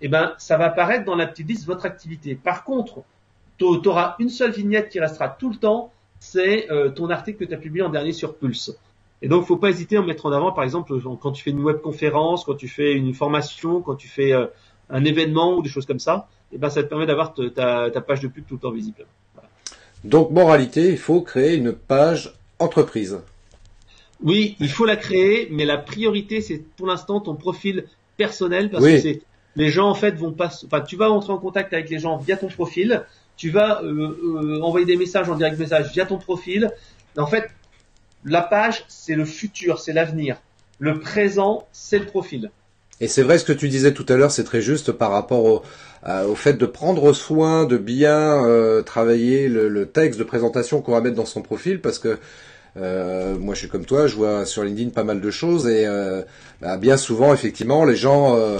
eh 0.00 0.08
ben, 0.08 0.34
ça 0.38 0.56
va 0.56 0.66
apparaître 0.66 1.04
dans 1.04 1.14
la 1.14 1.26
petite 1.26 1.48
liste 1.48 1.66
votre 1.66 1.86
activité. 1.86 2.34
Par 2.34 2.64
contre, 2.64 3.02
tu 3.58 3.64
auras 3.64 4.14
une 4.18 4.28
seule 4.28 4.52
vignette 4.52 4.88
qui 4.88 5.00
restera 5.00 5.28
tout 5.28 5.50
le 5.50 5.56
temps, 5.56 5.92
c'est 6.20 6.70
euh, 6.70 6.90
ton 6.90 7.10
article 7.10 7.38
que 7.38 7.44
tu 7.44 7.54
as 7.54 7.58
publié 7.58 7.84
en 7.84 7.88
dernier 7.88 8.12
sur 8.12 8.36
Pulse. 8.36 8.76
Et 9.20 9.28
donc, 9.28 9.46
faut 9.46 9.56
pas 9.56 9.70
hésiter 9.70 9.96
à 9.96 10.00
en 10.00 10.04
mettre 10.04 10.26
en 10.26 10.32
avant, 10.32 10.52
par 10.52 10.64
exemple, 10.64 10.92
quand 11.20 11.32
tu 11.32 11.42
fais 11.42 11.50
une 11.50 11.62
webconférence, 11.62 12.44
quand 12.44 12.54
tu 12.54 12.68
fais 12.68 12.92
une 12.92 13.14
formation, 13.14 13.80
quand 13.80 13.96
tu 13.96 14.06
fais 14.06 14.32
euh, 14.32 14.46
un 14.90 15.04
événement 15.04 15.56
ou 15.56 15.62
des 15.62 15.68
choses 15.68 15.86
comme 15.86 15.98
ça, 15.98 16.28
et 16.52 16.58
ben 16.58 16.70
ça 16.70 16.82
te 16.82 16.88
permet 16.88 17.04
d'avoir 17.04 17.34
ta 17.34 18.00
page 18.00 18.20
de 18.20 18.28
pub 18.28 18.44
tout 18.46 18.54
le 18.54 18.60
temps 18.60 18.70
visible. 18.70 19.04
Donc, 20.04 20.30
moralité, 20.30 20.88
il 20.90 20.98
faut 20.98 21.20
créer 21.20 21.56
une 21.56 21.72
page 21.72 22.32
entreprise. 22.58 23.18
Oui, 24.22 24.56
il 24.58 24.68
faut 24.68 24.84
la 24.84 24.96
créer, 24.96 25.48
mais 25.50 25.64
la 25.64 25.78
priorité 25.78 26.40
c'est 26.40 26.62
pour 26.76 26.86
l'instant 26.86 27.20
ton 27.20 27.36
profil 27.36 27.84
personnel 28.16 28.70
parce 28.70 28.82
Oui. 28.84 28.94
que 28.94 29.00
c'est 29.00 29.22
les 29.56 29.70
gens 29.70 29.88
en 29.88 29.94
fait 29.94 30.12
vont 30.16 30.32
pas, 30.32 30.50
enfin 30.66 30.80
tu 30.80 30.96
vas 30.96 31.10
entrer 31.10 31.32
en 31.32 31.38
contact 31.38 31.72
avec 31.72 31.88
les 31.90 31.98
gens 31.98 32.16
via 32.18 32.36
ton 32.36 32.48
profil, 32.48 33.04
tu 33.36 33.50
vas 33.50 33.82
euh, 33.82 34.16
euh, 34.24 34.60
envoyer 34.60 34.86
des 34.86 34.96
messages 34.96 35.28
en 35.28 35.36
direct 35.36 35.58
message 35.58 35.92
via 35.92 36.04
ton 36.06 36.18
profil. 36.18 36.70
En 37.16 37.26
fait, 37.26 37.48
la 38.24 38.42
page 38.42 38.84
c'est 38.88 39.14
le 39.14 39.24
futur, 39.24 39.78
c'est 39.78 39.92
l'avenir. 39.92 40.36
Le 40.80 40.98
présent 41.00 41.66
c'est 41.72 41.98
le 41.98 42.06
profil. 42.06 42.50
Et 43.00 43.06
c'est 43.06 43.22
vrai 43.22 43.38
ce 43.38 43.44
que 43.44 43.52
tu 43.52 43.68
disais 43.68 43.94
tout 43.94 44.06
à 44.08 44.16
l'heure, 44.16 44.32
c'est 44.32 44.42
très 44.44 44.60
juste 44.60 44.90
par 44.90 45.12
rapport 45.12 45.44
au, 45.44 45.62
à- 46.02 46.26
au 46.26 46.34
fait 46.34 46.54
de 46.54 46.66
prendre 46.66 47.12
soin 47.12 47.64
de 47.64 47.76
bien 47.78 48.44
euh, 48.44 48.82
travailler 48.82 49.48
le, 49.48 49.68
le 49.68 49.86
texte 49.86 50.18
de 50.18 50.24
présentation 50.24 50.82
qu'on 50.82 50.92
va 50.92 51.00
mettre 51.00 51.14
dans 51.16 51.24
son 51.26 51.42
profil, 51.42 51.80
parce 51.80 52.00
que 52.00 52.18
euh, 52.80 53.36
moi 53.38 53.54
je 53.54 53.60
suis 53.60 53.68
comme 53.68 53.84
toi, 53.84 54.06
je 54.06 54.14
vois 54.14 54.46
sur 54.46 54.62
LinkedIn 54.62 54.90
pas 54.90 55.04
mal 55.04 55.20
de 55.20 55.30
choses 55.30 55.66
et 55.66 55.86
euh, 55.86 56.22
bah, 56.60 56.76
bien 56.76 56.96
souvent 56.96 57.34
effectivement 57.34 57.84
les 57.84 57.96
gens 57.96 58.36
euh, 58.36 58.58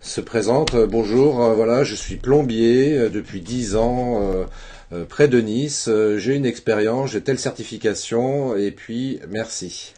se 0.00 0.20
présentent. 0.20 0.76
bonjour, 0.76 1.36
voilà, 1.54 1.84
je 1.84 1.94
suis 1.94 2.16
plombier 2.16 3.08
depuis 3.10 3.40
10 3.40 3.76
ans. 3.76 4.22
près 5.08 5.28
de 5.28 5.40
Nice, 5.40 5.90
j'ai 6.16 6.34
une 6.34 6.46
expérience, 6.46 7.10
j'ai 7.10 7.20
telle 7.20 7.38
certification, 7.38 8.56
et 8.56 8.70
puis 8.70 9.20
merci. 9.28 9.94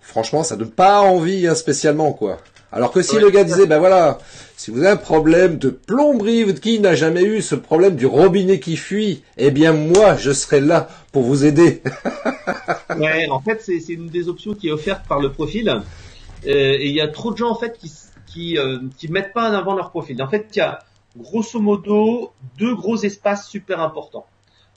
Franchement, 0.00 0.42
ça 0.44 0.56
donne 0.56 0.70
pas 0.70 1.00
envie 1.00 1.46
hein, 1.46 1.54
spécialement, 1.54 2.12
quoi. 2.12 2.38
Alors 2.72 2.90
que 2.90 3.02
si 3.02 3.16
Ouais. 3.16 3.20
le 3.20 3.30
gars 3.30 3.44
disait, 3.44 3.66
ben 3.66 3.78
voilà, 3.78 4.18
si 4.56 4.70
vous 4.70 4.78
avez 4.78 4.88
un 4.88 4.96
problème 4.96 5.58
de 5.58 5.68
plomberie, 5.68 6.54
qui 6.54 6.80
n'a 6.80 6.94
jamais 6.94 7.22
eu 7.22 7.42
ce 7.42 7.54
problème 7.54 7.94
du 7.94 8.06
robinet 8.06 8.58
qui 8.58 8.76
fuit, 8.76 9.22
eh 9.36 9.50
bien 9.50 9.72
moi, 9.72 10.16
je 10.16 10.32
serai 10.32 10.60
là 10.60 10.88
pour 11.12 11.22
vous 11.22 11.44
aider. 11.44 11.82
Ouais, 12.98 13.28
en 13.28 13.40
fait, 13.40 13.60
c'est 13.60 13.92
une 13.92 14.06
des 14.06 14.28
options 14.28 14.54
qui 14.54 14.68
est 14.68 14.72
offerte 14.72 15.06
par 15.06 15.20
le 15.20 15.30
profil. 15.30 15.68
Euh, 15.68 15.82
et 16.46 16.86
il 16.86 16.94
y 16.94 17.00
a 17.00 17.08
trop 17.08 17.32
de 17.32 17.36
gens 17.36 17.50
en 17.50 17.54
fait 17.54 17.76
qui 17.78 17.92
qui 18.26 18.58
euh, 18.58 18.78
qui 18.96 19.08
mettent 19.08 19.32
pas 19.32 19.50
en 19.50 19.54
avant 19.54 19.74
leur 19.74 19.90
profil. 19.90 20.22
En 20.22 20.28
fait, 20.28 20.46
il 20.54 20.58
y 20.58 20.62
a 20.62 20.78
grosso 21.16 21.60
modo 21.60 22.32
deux 22.58 22.74
gros 22.74 22.96
espaces 22.96 23.48
super 23.48 23.80
importants. 23.80 24.26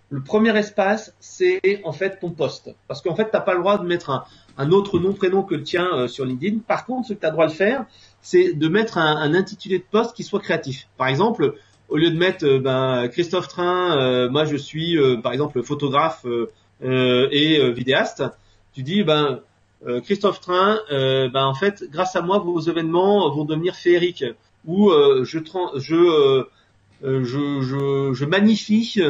Le 0.09 0.21
premier 0.21 0.57
espace, 0.57 1.13
c'est 1.19 1.81
en 1.83 1.91
fait 1.91 2.19
ton 2.19 2.31
poste, 2.31 2.75
parce 2.87 3.01
qu'en 3.01 3.15
fait, 3.15 3.29
t'as 3.31 3.41
pas 3.41 3.53
le 3.53 3.59
droit 3.59 3.77
de 3.77 3.85
mettre 3.85 4.09
un, 4.09 4.23
un 4.57 4.71
autre 4.71 4.99
nom 4.99 5.13
prénom 5.13 5.43
que 5.43 5.55
le 5.55 5.63
tien 5.63 5.87
euh, 5.93 6.07
sur 6.07 6.25
LinkedIn. 6.25 6.59
Par 6.67 6.85
contre, 6.85 7.07
ce 7.07 7.13
que 7.13 7.19
tu 7.19 7.25
as 7.25 7.29
le 7.29 7.33
droit 7.33 7.47
de 7.47 7.53
faire, 7.53 7.85
c'est 8.21 8.53
de 8.53 8.67
mettre 8.67 8.97
un, 8.97 9.17
un 9.17 9.33
intitulé 9.33 9.79
de 9.79 9.83
poste 9.89 10.15
qui 10.15 10.23
soit 10.23 10.39
créatif. 10.39 10.87
Par 10.97 11.07
exemple, 11.07 11.55
au 11.89 11.97
lieu 11.97 12.11
de 12.11 12.17
mettre 12.17 12.45
euh, 12.45 12.59
ben, 12.59 13.07
Christophe 13.09 13.47
Train, 13.47 13.97
euh, 13.97 14.29
moi 14.29 14.45
je 14.45 14.55
suis 14.55 14.97
euh, 14.97 15.17
par 15.17 15.33
exemple 15.33 15.61
photographe 15.63 16.25
euh, 16.25 16.51
euh, 16.83 17.27
et 17.31 17.59
euh, 17.59 17.71
vidéaste, 17.71 18.23
tu 18.73 18.83
dis 18.83 19.03
ben 19.03 19.39
euh, 19.87 20.01
Christophe 20.01 20.39
Train, 20.39 20.79
euh, 20.91 21.29
ben 21.29 21.45
en 21.45 21.53
fait 21.53 21.85
grâce 21.91 22.15
à 22.15 22.21
moi 22.21 22.39
vos 22.39 22.59
événements 22.59 23.29
vont 23.33 23.45
devenir 23.45 23.75
féeriques 23.75 24.25
ou 24.65 24.91
euh, 24.91 25.23
je, 25.23 25.39
je, 25.77 26.45
je 27.03 27.23
je 27.23 28.13
je 28.13 28.25
magnifie 28.25 29.01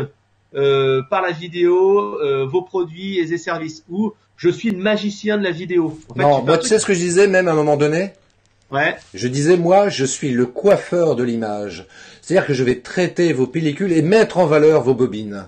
euh, 0.55 1.01
par 1.09 1.21
la 1.21 1.31
vidéo 1.31 2.19
euh, 2.21 2.45
vos 2.45 2.61
produits 2.61 3.19
et 3.19 3.37
services 3.37 3.83
ou 3.89 4.13
je 4.37 4.49
suis 4.49 4.71
le 4.71 4.77
magicien 4.77 5.37
de 5.37 5.43
la 5.43 5.51
vidéo. 5.51 5.99
En 6.09 6.13
fait, 6.13 6.21
non, 6.21 6.57
tu 6.57 6.67
sais 6.67 6.79
ce 6.79 6.85
que 6.85 6.93
je 6.93 6.99
disais 6.99 7.27
même 7.27 7.47
à 7.49 7.51
un 7.51 7.55
moment 7.55 7.75
donné? 7.75 8.13
Ouais. 8.71 8.95
Je 9.13 9.27
disais, 9.27 9.57
moi, 9.57 9.89
je 9.89 10.05
suis 10.05 10.31
le 10.31 10.45
coiffeur 10.45 11.15
de 11.15 11.23
l'image. 11.23 11.85
C'est-à-dire 12.21 12.45
que 12.45 12.53
je 12.53 12.63
vais 12.63 12.79
traiter 12.79 13.33
vos 13.33 13.47
pellicules 13.47 13.91
et 13.91 14.01
mettre 14.01 14.37
en 14.37 14.45
valeur 14.45 14.83
vos 14.83 14.93
bobines. 14.93 15.47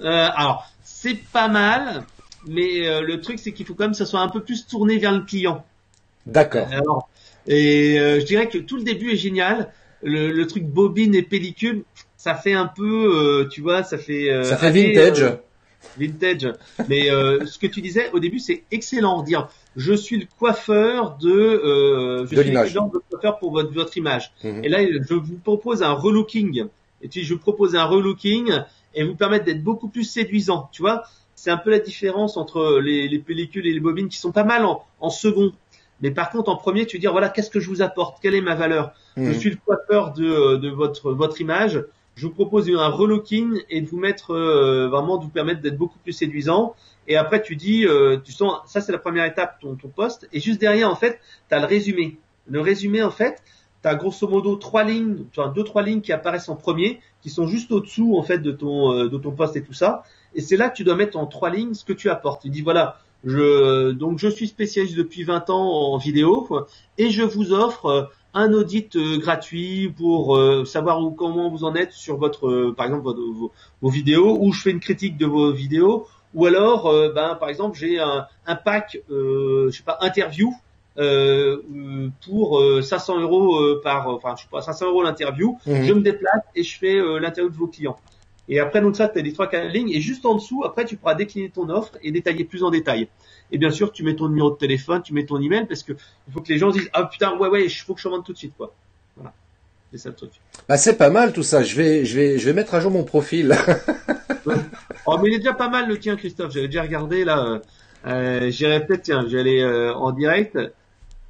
Euh, 0.00 0.28
alors, 0.34 0.66
c'est 0.84 1.18
pas 1.32 1.48
mal, 1.48 2.04
mais 2.46 2.86
euh, 2.88 3.00
le 3.02 3.20
truc, 3.20 3.38
c'est 3.38 3.52
qu'il 3.52 3.64
faut 3.64 3.74
quand 3.74 3.84
même 3.84 3.92
que 3.92 3.96
ça 3.96 4.06
soit 4.06 4.20
un 4.20 4.28
peu 4.28 4.40
plus 4.40 4.66
tourné 4.66 4.98
vers 4.98 5.12
le 5.12 5.20
client. 5.20 5.64
D'accord. 6.26 6.66
Alors, 6.72 7.08
et 7.46 7.98
euh, 8.00 8.18
je 8.18 8.24
dirais 8.26 8.48
que 8.48 8.58
tout 8.58 8.76
le 8.76 8.82
début 8.82 9.12
est 9.12 9.16
génial. 9.16 9.72
Le, 10.02 10.30
le 10.32 10.46
truc 10.46 10.64
bobine 10.64 11.14
et 11.14 11.22
pellicule, 11.22 11.84
ça 12.16 12.34
fait 12.34 12.52
un 12.52 12.66
peu, 12.66 13.44
euh, 13.44 13.48
tu 13.48 13.60
vois, 13.60 13.82
ça 13.84 13.96
fait. 13.98 14.30
euh, 14.30 14.42
Ça 14.42 14.56
fait 14.56 14.70
vintage. 14.70 15.38
Euh, 15.98 16.00
vintage. 16.06 16.52
Mais 16.88 17.10
euh, 17.10 17.44
ce 17.46 17.58
que 17.58 17.66
tu 17.66 17.80
disais 17.80 18.10
au 18.12 18.18
début, 18.18 18.38
c'est 18.38 18.64
excellent. 18.70 19.22
Dire, 19.22 19.48
je 19.76 19.94
suis 19.94 20.18
le 20.18 20.26
coiffeur 20.38 21.16
de, 21.18 21.30
euh, 21.30 22.26
je 22.30 22.36
De 22.36 22.42
suis 22.42 22.52
votre 22.74 23.08
coiffeur 23.10 23.38
pour 23.38 23.52
votre, 23.52 23.72
votre 23.72 23.96
image. 23.96 24.32
Mhm. 24.44 24.64
Et 24.64 24.68
là, 24.68 24.78
je 24.84 25.14
vous 25.14 25.38
propose 25.42 25.82
un 25.82 25.92
relooking. 25.92 26.64
Et 27.02 27.08
puis, 27.08 27.24
je 27.24 27.34
vous 27.34 27.40
propose 27.40 27.76
un 27.76 27.84
relooking 27.84 28.52
et 28.94 29.04
vous 29.04 29.14
permettre 29.14 29.44
d'être 29.44 29.62
beaucoup 29.62 29.88
plus 29.88 30.04
séduisant. 30.04 30.68
Tu 30.72 30.82
vois, 30.82 31.04
c'est 31.34 31.50
un 31.50 31.58
peu 31.58 31.70
la 31.70 31.78
différence 31.78 32.36
entre 32.36 32.78
les, 32.80 33.08
les 33.08 33.18
pellicules 33.18 33.66
et 33.66 33.72
les 33.72 33.80
bobines 33.80 34.08
qui 34.08 34.16
sont 34.18 34.32
pas 34.32 34.44
mal 34.44 34.64
en, 34.64 34.84
en 35.00 35.10
second. 35.10 35.52
Mais 36.00 36.10
par 36.10 36.30
contre, 36.30 36.50
en 36.50 36.56
premier, 36.56 36.86
tu 36.86 36.96
veux 36.96 37.00
dire, 37.00 37.12
voilà, 37.12 37.28
qu'est-ce 37.30 37.50
que 37.50 37.60
je 37.60 37.68
vous 37.68 37.80
apporte? 37.82 38.18
Quelle 38.22 38.34
est 38.34 38.40
ma 38.40 38.54
valeur? 38.54 38.92
Je 39.16 39.22
Mhm. 39.22 39.34
suis 39.34 39.50
le 39.50 39.56
coiffeur 39.64 40.12
de, 40.12 40.56
de 40.56 40.68
votre, 40.68 41.12
votre 41.12 41.40
image. 41.40 41.82
Je 42.16 42.26
vous 42.26 42.32
propose 42.32 42.68
un 42.70 42.88
relooking 42.88 43.60
et 43.68 43.82
de 43.82 43.88
vous 43.88 43.98
mettre 43.98 44.30
euh, 44.30 44.88
vraiment 44.88 45.18
de 45.18 45.24
vous 45.24 45.30
permettre 45.30 45.60
d'être 45.60 45.76
beaucoup 45.76 45.98
plus 45.98 46.12
séduisant. 46.12 46.74
Et 47.08 47.16
après, 47.16 47.42
tu 47.42 47.56
dis, 47.56 47.86
euh, 47.86 48.16
tu 48.24 48.32
sens, 48.32 48.58
ça 48.66 48.80
c'est 48.80 48.90
la 48.90 48.98
première 48.98 49.26
étape, 49.26 49.60
ton, 49.60 49.76
ton 49.76 49.88
poste. 49.88 50.26
Et 50.32 50.40
juste 50.40 50.58
derrière, 50.58 50.90
en 50.90 50.96
fait, 50.96 51.20
tu 51.48 51.54
as 51.54 51.60
le 51.60 51.66
résumé. 51.66 52.18
Le 52.48 52.60
résumé, 52.62 53.02
en 53.02 53.10
fait, 53.10 53.42
tu 53.82 53.88
as 53.88 53.94
grosso 53.94 54.26
modo 54.28 54.56
trois 54.56 54.82
lignes, 54.82 55.24
enfin 55.30 55.52
deux 55.54 55.62
trois 55.62 55.82
lignes 55.82 56.00
qui 56.00 56.12
apparaissent 56.12 56.48
en 56.48 56.56
premier, 56.56 57.00
qui 57.20 57.28
sont 57.28 57.46
juste 57.46 57.70
au-dessous 57.70 58.16
en 58.16 58.22
fait 58.22 58.38
de 58.38 58.50
ton 58.50 58.92
euh, 58.92 59.08
de 59.08 59.18
ton 59.18 59.32
poste 59.32 59.56
et 59.56 59.62
tout 59.62 59.74
ça. 59.74 60.02
Et 60.34 60.40
c'est 60.40 60.56
là 60.56 60.70
que 60.70 60.76
tu 60.76 60.84
dois 60.84 60.96
mettre 60.96 61.18
en 61.18 61.26
trois 61.26 61.50
lignes 61.50 61.74
ce 61.74 61.84
que 61.84 61.92
tu 61.92 62.08
apportes. 62.08 62.42
Tu 62.42 62.48
dis 62.48 62.62
voilà, 62.62 62.98
je 63.24 63.92
donc 63.92 64.18
je 64.18 64.28
suis 64.28 64.48
spécialiste 64.48 64.96
depuis 64.96 65.22
20 65.24 65.50
ans 65.50 65.92
en 65.92 65.98
vidéo 65.98 66.48
et 66.98 67.10
je 67.10 67.22
vous 67.22 67.52
offre 67.52 67.86
euh, 67.86 68.04
un 68.36 68.52
audit 68.52 68.96
euh, 68.96 69.18
gratuit 69.18 69.92
pour 69.96 70.36
euh, 70.36 70.64
savoir 70.64 71.02
où, 71.02 71.10
comment 71.12 71.50
vous 71.50 71.64
en 71.64 71.74
êtes 71.74 71.92
sur 71.92 72.16
votre 72.18 72.48
euh, 72.48 72.74
par 72.76 72.86
exemple 72.86 73.04
votre- 73.04 73.20
vos, 73.32 73.52
vos 73.82 73.90
vidéos 73.90 74.38
ou 74.40 74.52
je 74.52 74.62
fais 74.62 74.70
une 74.70 74.80
critique 74.80 75.16
de 75.18 75.26
vos 75.26 75.52
vidéos 75.52 76.06
ou 76.34 76.46
alors 76.46 76.92
ben 77.14 77.34
par 77.36 77.48
exemple 77.48 77.78
j'ai 77.78 77.98
un, 78.00 78.26
un 78.46 78.56
pack 78.56 78.98
euh, 79.10 79.70
je 79.70 79.78
sais 79.78 79.84
pas 79.84 79.98
interview 80.02 80.52
euh, 80.98 82.10
pour 82.24 82.60
euh, 82.60 82.82
500 82.82 83.20
euros 83.20 83.58
euh, 83.60 83.80
par 83.82 84.08
enfin 84.08 84.34
je 84.36 84.42
sais 84.42 84.48
pas 84.50 84.62
500 84.62 84.86
euros 84.86 85.02
l'interview 85.02 85.58
Mhm. 85.66 85.86
je 85.86 85.92
me 85.92 86.00
déplace 86.00 86.42
et 86.54 86.62
je 86.62 86.78
fais 86.78 86.96
l'interview 87.20 87.50
de 87.50 87.56
vos 87.56 87.68
clients. 87.68 87.98
Et 88.48 88.60
après, 88.60 88.80
donc 88.80 88.94
ça, 88.96 89.08
tu 89.08 89.18
as 89.18 89.22
les 89.22 89.32
trois 89.32 89.48
quatre 89.48 89.68
lignes. 89.72 89.90
Et 89.90 90.00
juste 90.00 90.24
en 90.24 90.36
dessous, 90.36 90.62
après, 90.64 90.84
tu 90.84 90.96
pourras 90.96 91.16
décliner 91.16 91.50
ton 91.50 91.68
offre 91.68 91.98
et 92.00 92.12
détailler 92.12 92.44
plus 92.44 92.62
en 92.62 92.70
détail. 92.70 93.08
Et 93.52 93.58
bien 93.58 93.70
sûr, 93.70 93.92
tu 93.92 94.02
mets 94.02 94.16
ton 94.16 94.28
numéro 94.28 94.50
de 94.50 94.56
téléphone, 94.56 95.02
tu 95.02 95.14
mets 95.14 95.24
ton 95.24 95.40
email, 95.40 95.66
parce 95.66 95.82
que 95.82 95.92
il 95.92 96.32
faut 96.32 96.40
que 96.40 96.52
les 96.52 96.58
gens 96.58 96.70
disent, 96.70 96.90
ah 96.92 97.04
putain, 97.04 97.36
ouais, 97.38 97.48
ouais, 97.48 97.64
il 97.64 97.70
faut 97.70 97.94
que 97.94 98.00
je 98.00 98.04
commande 98.04 98.24
tout 98.24 98.32
de 98.32 98.38
suite, 98.38 98.54
quoi. 98.56 98.74
Voilà. 99.16 99.32
C'est 99.92 99.98
ça 99.98 100.08
le 100.08 100.16
truc. 100.16 100.32
Bah, 100.68 100.76
c'est 100.76 100.96
pas 100.96 101.10
mal 101.10 101.32
tout 101.32 101.44
ça. 101.44 101.62
Je 101.62 101.76
vais, 101.76 102.04
je 102.04 102.16
vais, 102.16 102.38
je 102.38 102.44
vais 102.44 102.52
mettre 102.52 102.74
à 102.74 102.80
jour 102.80 102.90
mon 102.90 103.04
profil. 103.04 103.56
Oh, 105.08 105.18
mais 105.18 105.30
il 105.30 105.34
est 105.34 105.38
déjà 105.38 105.54
pas 105.54 105.68
mal 105.68 105.88
le 105.88 105.98
tien, 105.98 106.16
Christophe. 106.16 106.52
J'avais 106.52 106.66
déjà 106.66 106.82
regardé, 106.82 107.24
là. 107.24 107.60
Euh, 108.06 108.50
J'irai 108.50 108.84
peut-être, 108.84 109.02
tiens, 109.02 109.24
je 109.26 109.34
vais 109.34 109.40
aller 109.40 109.60
euh, 109.60 109.94
en 109.94 110.12
direct. 110.12 110.58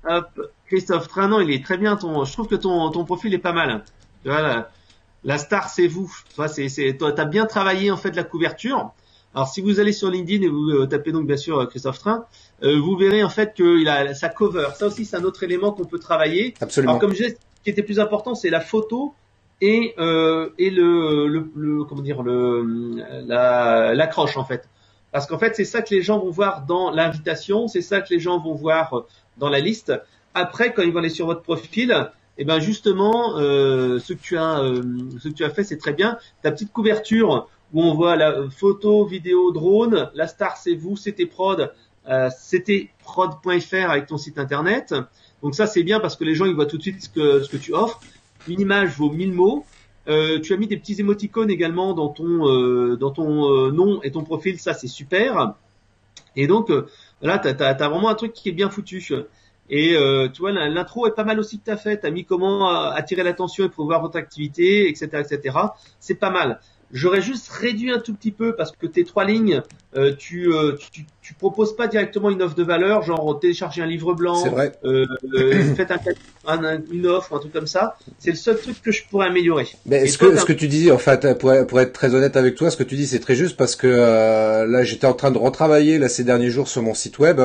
Hop. 0.08 0.28
Christophe 0.66 1.08
Tranan, 1.08 1.40
il 1.40 1.50
est 1.50 1.64
très 1.64 1.76
bien 1.76 1.96
ton, 1.96 2.24
je 2.24 2.32
trouve 2.32 2.48
que 2.48 2.56
ton, 2.56 2.90
ton 2.90 3.04
profil 3.04 3.32
est 3.34 3.38
pas 3.38 3.52
mal. 3.52 3.84
Tu 4.22 4.30
vois, 4.30 4.40
la, 4.40 4.70
la 5.24 5.38
star, 5.38 5.68
c'est 5.68 5.86
vous. 5.86 6.12
Tu 6.30 6.36
vois, 6.36 6.48
c'est, 6.48 6.68
c'est, 6.68 6.96
toi, 6.96 7.12
t'as 7.12 7.24
bien 7.24 7.46
travaillé, 7.46 7.90
en 7.90 7.96
fait, 7.96 8.16
la 8.16 8.24
couverture. 8.24 8.92
Alors, 9.36 9.48
si 9.48 9.60
vous 9.60 9.80
allez 9.80 9.92
sur 9.92 10.10
LinkedIn 10.10 10.44
et 10.44 10.48
vous 10.48 10.70
euh, 10.70 10.86
tapez 10.86 11.12
donc, 11.12 11.26
bien 11.26 11.36
sûr, 11.36 11.58
euh, 11.58 11.66
Christophe 11.66 11.98
Train, 11.98 12.24
euh, 12.62 12.80
vous 12.80 12.96
verrez, 12.96 13.22
en 13.22 13.28
fait, 13.28 13.52
qu'il 13.54 13.86
a 13.86 14.14
sa 14.14 14.30
cover. 14.30 14.68
Ça 14.74 14.86
aussi, 14.86 15.04
c'est 15.04 15.14
un 15.16 15.24
autre 15.24 15.42
élément 15.42 15.72
qu'on 15.72 15.84
peut 15.84 15.98
travailler. 15.98 16.54
Absolument. 16.58 16.92
Alors 16.94 17.00
comme 17.00 17.10
je 17.12 17.18
disais, 17.18 17.36
ce 17.58 17.62
qui 17.62 17.68
était 17.68 17.82
plus 17.82 18.00
important, 18.00 18.34
c'est 18.34 18.48
la 18.48 18.60
photo 18.60 19.14
et 19.60 19.94
euh, 19.98 20.48
et 20.58 20.70
le, 20.70 21.28
le, 21.28 21.50
le- 21.54 21.84
comment 21.84 22.00
dire 22.00 22.22
le 22.22 22.64
la 23.26 23.94
l'accroche 23.94 24.36
en 24.38 24.44
fait. 24.44 24.68
Parce 25.12 25.26
qu'en 25.26 25.38
fait, 25.38 25.54
c'est 25.54 25.64
ça 25.64 25.82
que 25.82 25.94
les 25.94 26.00
gens 26.02 26.18
vont 26.18 26.30
voir 26.30 26.64
dans 26.66 26.90
l'invitation, 26.90 27.68
c'est 27.68 27.82
ça 27.82 28.00
que 28.00 28.08
les 28.14 28.20
gens 28.20 28.38
vont 28.38 28.54
voir 28.54 29.04
dans 29.36 29.50
la 29.50 29.60
liste. 29.60 29.92
Après, 30.34 30.72
quand 30.72 30.82
ils 30.82 30.92
vont 30.92 30.98
aller 31.00 31.08
sur 31.10 31.26
votre 31.26 31.42
profil, 31.42 32.10
et 32.38 32.44
ben 32.44 32.58
justement, 32.58 33.38
euh, 33.38 33.98
ce 33.98 34.12
que 34.14 34.20
tu 34.20 34.36
as 34.38 34.60
euh, 34.60 34.82
ce 35.18 35.28
que 35.28 35.34
tu 35.34 35.44
as 35.44 35.50
fait, 35.50 35.64
c'est 35.64 35.78
très 35.78 35.92
bien. 35.92 36.18
Ta 36.42 36.50
petite 36.52 36.72
couverture 36.72 37.48
où 37.72 37.82
on 37.82 37.94
voit 37.94 38.16
la 38.16 38.48
photo, 38.50 39.04
vidéo, 39.04 39.52
drone, 39.52 40.10
la 40.14 40.26
star 40.26 40.56
c'est 40.56 40.74
vous, 40.74 40.96
c'était 40.96 41.26
prod, 41.26 41.72
euh, 42.08 42.30
c'était 42.38 42.90
prod.fr 43.02 43.90
avec 43.90 44.06
ton 44.06 44.18
site 44.18 44.38
internet. 44.38 44.94
Donc 45.42 45.54
ça 45.54 45.66
c'est 45.66 45.82
bien 45.82 46.00
parce 46.00 46.16
que 46.16 46.24
les 46.24 46.34
gens 46.34 46.46
ils 46.46 46.54
voient 46.54 46.66
tout 46.66 46.78
de 46.78 46.82
suite 46.82 47.02
ce 47.02 47.08
que 47.48 47.56
tu 47.56 47.74
offres. 47.74 48.00
Une 48.48 48.60
image 48.60 48.96
vaut 48.96 49.10
1000 49.10 49.32
mots. 49.32 49.64
Euh, 50.08 50.40
tu 50.40 50.52
as 50.52 50.56
mis 50.56 50.68
des 50.68 50.76
petits 50.76 51.00
émoticônes 51.00 51.50
également 51.50 51.92
dans 51.92 52.08
ton 52.08 52.46
euh, 52.48 52.96
euh, 52.96 53.72
nom 53.72 54.00
et 54.02 54.12
ton 54.12 54.22
profil, 54.22 54.58
ça 54.60 54.72
c'est 54.72 54.86
super. 54.86 55.54
Et 56.36 56.46
donc 56.46 56.70
là 57.22 57.38
t'as 57.38 57.54
as, 57.54 57.88
vraiment 57.88 58.08
un 58.08 58.14
truc 58.14 58.32
qui 58.32 58.48
est 58.48 58.52
bien 58.52 58.70
foutu. 58.70 59.02
Et 59.68 59.96
tu 60.32 60.40
vois 60.40 60.52
l'intro 60.52 61.06
est 61.06 61.14
pas 61.14 61.24
mal 61.24 61.40
aussi 61.40 61.58
que 61.58 61.64
t'as 61.64 61.76
fait. 61.76 61.98
T'as 61.98 62.10
mis 62.10 62.24
comment 62.24 62.68
attirer 62.68 63.22
l'attention 63.22 63.64
et 63.64 63.68
promouvoir 63.68 64.02
votre 64.02 64.16
activité, 64.16 64.88
etc., 64.88 65.24
etc. 65.28 65.58
C'est 65.98 66.16
pas 66.16 66.30
mal. 66.30 66.60
J'aurais 66.92 67.20
juste 67.22 67.48
réduit 67.50 67.90
un 67.90 67.98
tout 67.98 68.14
petit 68.14 68.30
peu 68.30 68.54
parce 68.54 68.72
que 68.72 68.86
tes 68.86 69.04
trois 69.04 69.24
lignes, 69.24 69.60
euh, 69.96 70.14
tu, 70.16 70.52
euh, 70.52 70.72
tu 70.92 71.04
tu 71.20 71.34
proposes 71.34 71.74
pas 71.74 71.88
directement 71.88 72.30
une 72.30 72.40
offre 72.42 72.54
de 72.54 72.62
valeur, 72.62 73.02
genre 73.02 73.40
télécharger 73.40 73.82
un 73.82 73.86
livre 73.86 74.14
blanc, 74.14 74.48
vrai. 74.50 74.72
euh, 74.84 75.04
euh, 75.34 75.62
faites 75.74 75.90
un, 75.90 75.98
un- 76.46 76.64
un- 76.64 76.80
une 76.92 77.06
offre, 77.08 77.34
un 77.34 77.40
truc 77.40 77.52
comme 77.52 77.66
ça. 77.66 77.96
C'est 78.20 78.30
le 78.30 78.36
seul 78.36 78.56
truc 78.58 78.80
que 78.80 78.92
je 78.92 79.02
pourrais 79.10 79.26
améliorer. 79.26 79.66
Mais 79.86 80.04
Et 80.04 80.06
ce 80.06 80.18
toi, 80.18 80.30
que, 80.30 80.38
ce 80.38 80.44
que 80.44 80.52
tu 80.52 80.68
dis, 80.68 80.92
en 80.92 80.98
fait, 80.98 81.36
pour, 81.38 81.52
pour 81.66 81.80
être 81.80 81.92
très 81.92 82.14
honnête 82.14 82.36
avec 82.36 82.54
toi, 82.54 82.70
ce 82.70 82.76
que 82.76 82.84
tu 82.84 82.94
dis, 82.94 83.08
c'est 83.08 83.18
très 83.18 83.34
juste 83.34 83.56
parce 83.56 83.74
que 83.74 83.88
euh, 83.88 84.66
là, 84.66 84.84
j'étais 84.84 85.08
en 85.08 85.14
train 85.14 85.32
de 85.32 85.38
retravailler 85.38 85.98
là 85.98 86.08
ces 86.08 86.22
derniers 86.22 86.50
jours 86.50 86.68
sur 86.68 86.82
mon 86.82 86.94
site 86.94 87.18
web. 87.18 87.40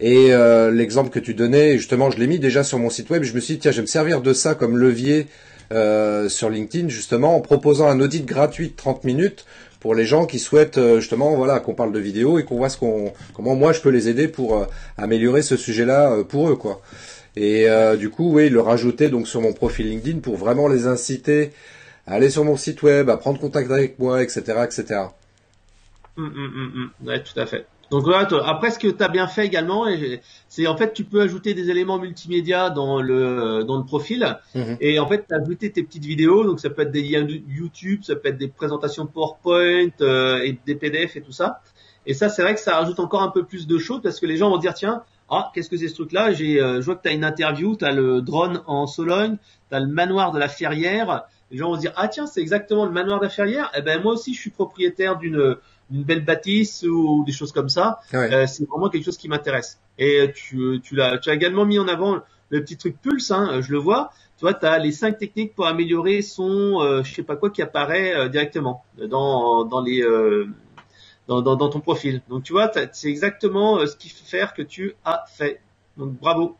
Et 0.00 0.32
euh, 0.34 0.70
l'exemple 0.70 1.10
que 1.10 1.18
tu 1.20 1.34
donnais, 1.34 1.76
justement, 1.78 2.10
je 2.10 2.18
l'ai 2.18 2.26
mis 2.26 2.38
déjà 2.38 2.64
sur 2.64 2.78
mon 2.78 2.90
site 2.90 3.10
web. 3.10 3.22
Je 3.22 3.34
me 3.34 3.40
suis 3.40 3.54
dit, 3.54 3.60
tiens, 3.60 3.70
je 3.70 3.76
vais 3.76 3.82
me 3.82 3.86
servir 3.86 4.20
de 4.20 4.32
ça 4.32 4.54
comme 4.54 4.76
levier 4.78 5.26
euh, 5.72 6.28
sur 6.28 6.50
LinkedIn, 6.50 6.88
justement, 6.88 7.36
en 7.36 7.40
proposant 7.40 7.88
un 7.88 8.00
audit 8.00 8.24
gratuit 8.24 8.68
de 8.68 8.76
30 8.76 9.04
minutes 9.04 9.44
pour 9.80 9.96
les 9.96 10.04
gens 10.04 10.26
qui 10.26 10.38
souhaitent, 10.38 10.78
euh, 10.78 11.00
justement, 11.00 11.34
voilà, 11.34 11.58
qu'on 11.58 11.74
parle 11.74 11.92
de 11.92 11.98
vidéo 11.98 12.38
et 12.38 12.44
qu'on 12.44 12.56
voit 12.56 12.68
ce 12.68 12.78
qu'on, 12.78 13.12
comment 13.34 13.56
moi 13.56 13.72
je 13.72 13.80
peux 13.80 13.88
les 13.88 14.08
aider 14.08 14.28
pour 14.28 14.56
euh, 14.56 14.66
améliorer 14.96 15.42
ce 15.42 15.56
sujet-là 15.56 16.12
euh, 16.12 16.24
pour 16.24 16.48
eux, 16.48 16.54
quoi. 16.54 16.80
Et 17.34 17.66
du 17.98 18.10
coup, 18.10 18.30
oui, 18.34 18.50
le 18.50 18.60
rajouter 18.60 19.08
donc 19.08 19.26
sur 19.26 19.40
mon 19.40 19.54
profil 19.54 19.88
LinkedIn 19.88 20.18
pour 20.18 20.36
vraiment 20.36 20.68
les 20.68 20.86
inciter 20.86 21.52
à 22.06 22.16
aller 22.16 22.28
sur 22.28 22.44
mon 22.44 22.58
site 22.58 22.82
web, 22.82 23.08
à 23.08 23.16
prendre 23.16 23.40
contact 23.40 23.70
avec 23.70 23.98
moi, 23.98 24.22
etc., 24.22 24.42
etc. 24.64 25.00
Hum, 26.18 26.26
hum, 26.26 26.72
hum. 26.76 27.08
Ouais, 27.08 27.22
tout 27.22 27.40
à 27.40 27.46
fait. 27.46 27.64
Donc 27.92 28.08
là, 28.08 28.24
toi, 28.24 28.42
après, 28.48 28.70
ce 28.70 28.78
que 28.78 28.88
tu 28.88 29.02
as 29.04 29.08
bien 29.08 29.26
fait 29.26 29.44
également, 29.46 29.84
c'est 30.48 30.66
en 30.66 30.76
fait, 30.76 30.92
tu 30.94 31.04
peux 31.04 31.20
ajouter 31.20 31.52
des 31.54 31.68
éléments 31.70 31.98
multimédia 31.98 32.70
dans 32.70 33.00
le 33.02 33.64
dans 33.64 33.76
le 33.76 33.84
profil, 33.84 34.38
Mhm. 34.54 34.78
et 34.80 34.98
en 34.98 35.06
fait, 35.06 35.26
tu 35.28 35.34
as 35.34 35.38
ajouté 35.42 35.70
tes 35.70 35.82
petites 35.82 36.04
vidéos. 36.06 36.44
Donc 36.44 36.58
ça 36.58 36.70
peut 36.70 36.82
être 36.82 36.90
des 36.90 37.02
liens 37.02 37.26
YouTube, 37.48 38.00
ça 38.02 38.16
peut 38.16 38.28
être 38.30 38.38
des 38.38 38.48
présentations 38.48 39.06
PowerPoint 39.06 39.90
euh, 40.00 40.38
et 40.42 40.58
des 40.66 40.74
PDF 40.74 41.16
et 41.16 41.20
tout 41.20 41.32
ça. 41.32 41.60
Et 42.06 42.14
ça, 42.14 42.28
c'est 42.28 42.42
vrai 42.42 42.54
que 42.54 42.60
ça 42.60 42.76
rajoute 42.78 42.98
encore 42.98 43.22
un 43.22 43.28
peu 43.30 43.44
plus 43.44 43.66
de 43.66 43.78
choses 43.78 44.00
parce 44.02 44.18
que 44.20 44.26
les 44.26 44.36
gens 44.38 44.48
vont 44.50 44.58
dire 44.58 44.74
tiens, 44.74 45.02
ah, 45.30 45.50
qu'est-ce 45.54 45.68
que 45.70 45.76
c'est 45.76 45.88
ce 45.88 45.94
truc-là? 45.94 46.32
J'ai, 46.32 46.60
euh, 46.60 46.80
je 46.80 46.86
vois 46.86 46.96
que 46.96 47.02
tu 47.02 47.08
as 47.08 47.12
une 47.12 47.24
interview, 47.24 47.76
tu 47.76 47.84
as 47.84 47.92
le 47.92 48.22
drone 48.22 48.62
en 48.66 48.86
Sologne, 48.86 49.36
tu 49.70 49.76
as 49.76 49.80
le 49.80 49.86
manoir 49.86 50.32
de 50.32 50.38
la 50.38 50.48
Ferrière. 50.48 51.24
Les 51.52 51.58
gens 51.58 51.68
vont 51.68 51.76
se 51.76 51.80
dire 51.80 51.92
ah 51.96 52.08
tiens, 52.08 52.26
c'est 52.26 52.40
exactement 52.40 52.86
le 52.86 52.90
manoir 52.90 53.20
Ferrière. 53.30 53.70
Eh 53.76 53.82
ben 53.82 54.02
moi 54.02 54.14
aussi, 54.14 54.34
je 54.34 54.40
suis 54.40 54.50
propriétaire 54.50 55.18
d'une 55.18 55.56
d'une 55.90 56.02
belle 56.02 56.24
bâtisse 56.24 56.82
ou 56.84 57.22
des 57.26 57.32
choses 57.32 57.52
comme 57.52 57.68
ça. 57.68 58.00
Ouais. 58.12 58.32
Euh, 58.32 58.46
c'est 58.46 58.66
vraiment 58.66 58.88
quelque 58.88 59.04
chose 59.04 59.18
qui 59.18 59.28
m'intéresse. 59.28 59.78
Et 59.98 60.32
tu, 60.34 60.80
tu 60.82 60.96
l'as, 60.96 61.18
tu 61.18 61.28
as 61.28 61.34
également 61.34 61.66
mis 61.66 61.78
en 61.78 61.86
avant 61.86 62.20
le 62.48 62.62
petit 62.62 62.78
truc 62.78 62.96
Pulse, 63.02 63.30
hein, 63.30 63.60
je 63.60 63.70
le 63.70 63.78
vois. 63.78 64.10
Tu 64.38 64.46
vois, 64.46 64.54
tu 64.54 64.64
as 64.64 64.78
les 64.78 64.92
cinq 64.92 65.18
techniques 65.18 65.54
pour 65.54 65.66
améliorer 65.66 66.22
son, 66.22 66.80
euh, 66.80 67.02
je 67.02 67.14
sais 67.14 67.22
pas 67.22 67.36
quoi, 67.36 67.50
qui 67.50 67.60
apparaît 67.60 68.14
euh, 68.14 68.28
directement 68.28 68.84
dans 68.96 69.64
dans 69.64 69.82
les 69.82 70.02
euh, 70.02 70.48
dans, 71.28 71.42
dans, 71.42 71.56
dans 71.56 71.68
ton 71.68 71.80
profil. 71.80 72.22
Donc 72.30 72.42
tu 72.44 72.54
vois, 72.54 72.70
c'est 72.92 73.08
exactement 73.08 73.78
euh, 73.78 73.86
ce 73.86 73.96
qu'il 73.96 74.10
faut 74.10 74.24
faire 74.24 74.54
que 74.54 74.62
tu 74.62 74.94
as 75.04 75.24
fait. 75.28 75.60
Donc 75.98 76.12
bravo. 76.18 76.56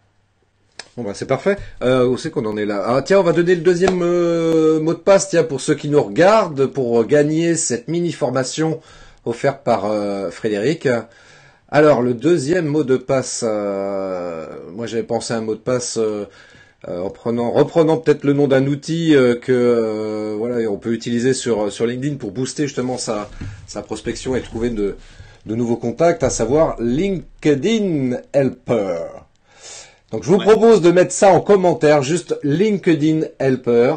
Bon 0.96 1.04
bah 1.04 1.12
c'est 1.14 1.26
parfait. 1.26 1.56
Euh, 1.82 2.06
où 2.06 2.18
c'est 2.18 2.30
qu'on 2.30 2.44
en 2.44 2.56
est 2.58 2.66
là? 2.66 2.82
Ah 2.86 3.00
tiens, 3.00 3.20
on 3.20 3.22
va 3.22 3.32
donner 3.32 3.54
le 3.54 3.62
deuxième 3.62 4.02
euh, 4.02 4.78
mot 4.78 4.92
de 4.92 4.98
passe, 4.98 5.30
tiens, 5.30 5.42
pour 5.42 5.62
ceux 5.62 5.74
qui 5.74 5.88
nous 5.88 6.02
regardent, 6.02 6.66
pour 6.66 7.02
gagner 7.06 7.56
cette 7.56 7.88
mini 7.88 8.12
formation 8.12 8.78
offerte 9.24 9.64
par 9.64 9.86
euh, 9.86 10.30
Frédéric. 10.30 10.86
Alors 11.70 12.02
le 12.02 12.12
deuxième 12.12 12.66
mot 12.66 12.84
de 12.84 12.98
passe, 12.98 13.42
euh, 13.42 14.46
moi 14.72 14.86
j'avais 14.86 15.02
pensé 15.02 15.32
à 15.32 15.38
un 15.38 15.40
mot 15.40 15.54
de 15.54 15.60
passe 15.60 15.96
euh, 15.96 16.26
euh, 16.88 17.00
en 17.00 17.08
prenant, 17.08 17.50
reprenant 17.52 17.96
peut-être 17.96 18.24
le 18.24 18.34
nom 18.34 18.46
d'un 18.46 18.66
outil 18.66 19.16
euh, 19.16 19.34
que 19.34 19.52
euh, 19.52 20.34
voilà 20.36 20.68
on 20.70 20.76
peut 20.76 20.92
utiliser 20.92 21.32
sur 21.32 21.72
sur 21.72 21.86
LinkedIn 21.86 22.16
pour 22.16 22.32
booster 22.32 22.64
justement 22.64 22.98
sa 22.98 23.30
sa 23.66 23.80
prospection 23.80 24.36
et 24.36 24.42
trouver 24.42 24.68
de 24.68 24.96
de 25.46 25.54
nouveaux 25.54 25.76
contacts, 25.76 26.22
à 26.22 26.28
savoir 26.30 26.76
LinkedIn 26.80 28.18
Helper. 28.34 29.21
Donc 30.12 30.22
je 30.24 30.28
vous 30.28 30.36
Ouais. 30.36 30.44
propose 30.44 30.82
de 30.82 30.90
mettre 30.90 31.12
ça 31.12 31.32
en 31.32 31.40
commentaire, 31.40 32.02
juste 32.02 32.38
LinkedIn 32.42 33.22
Helper. 33.38 33.96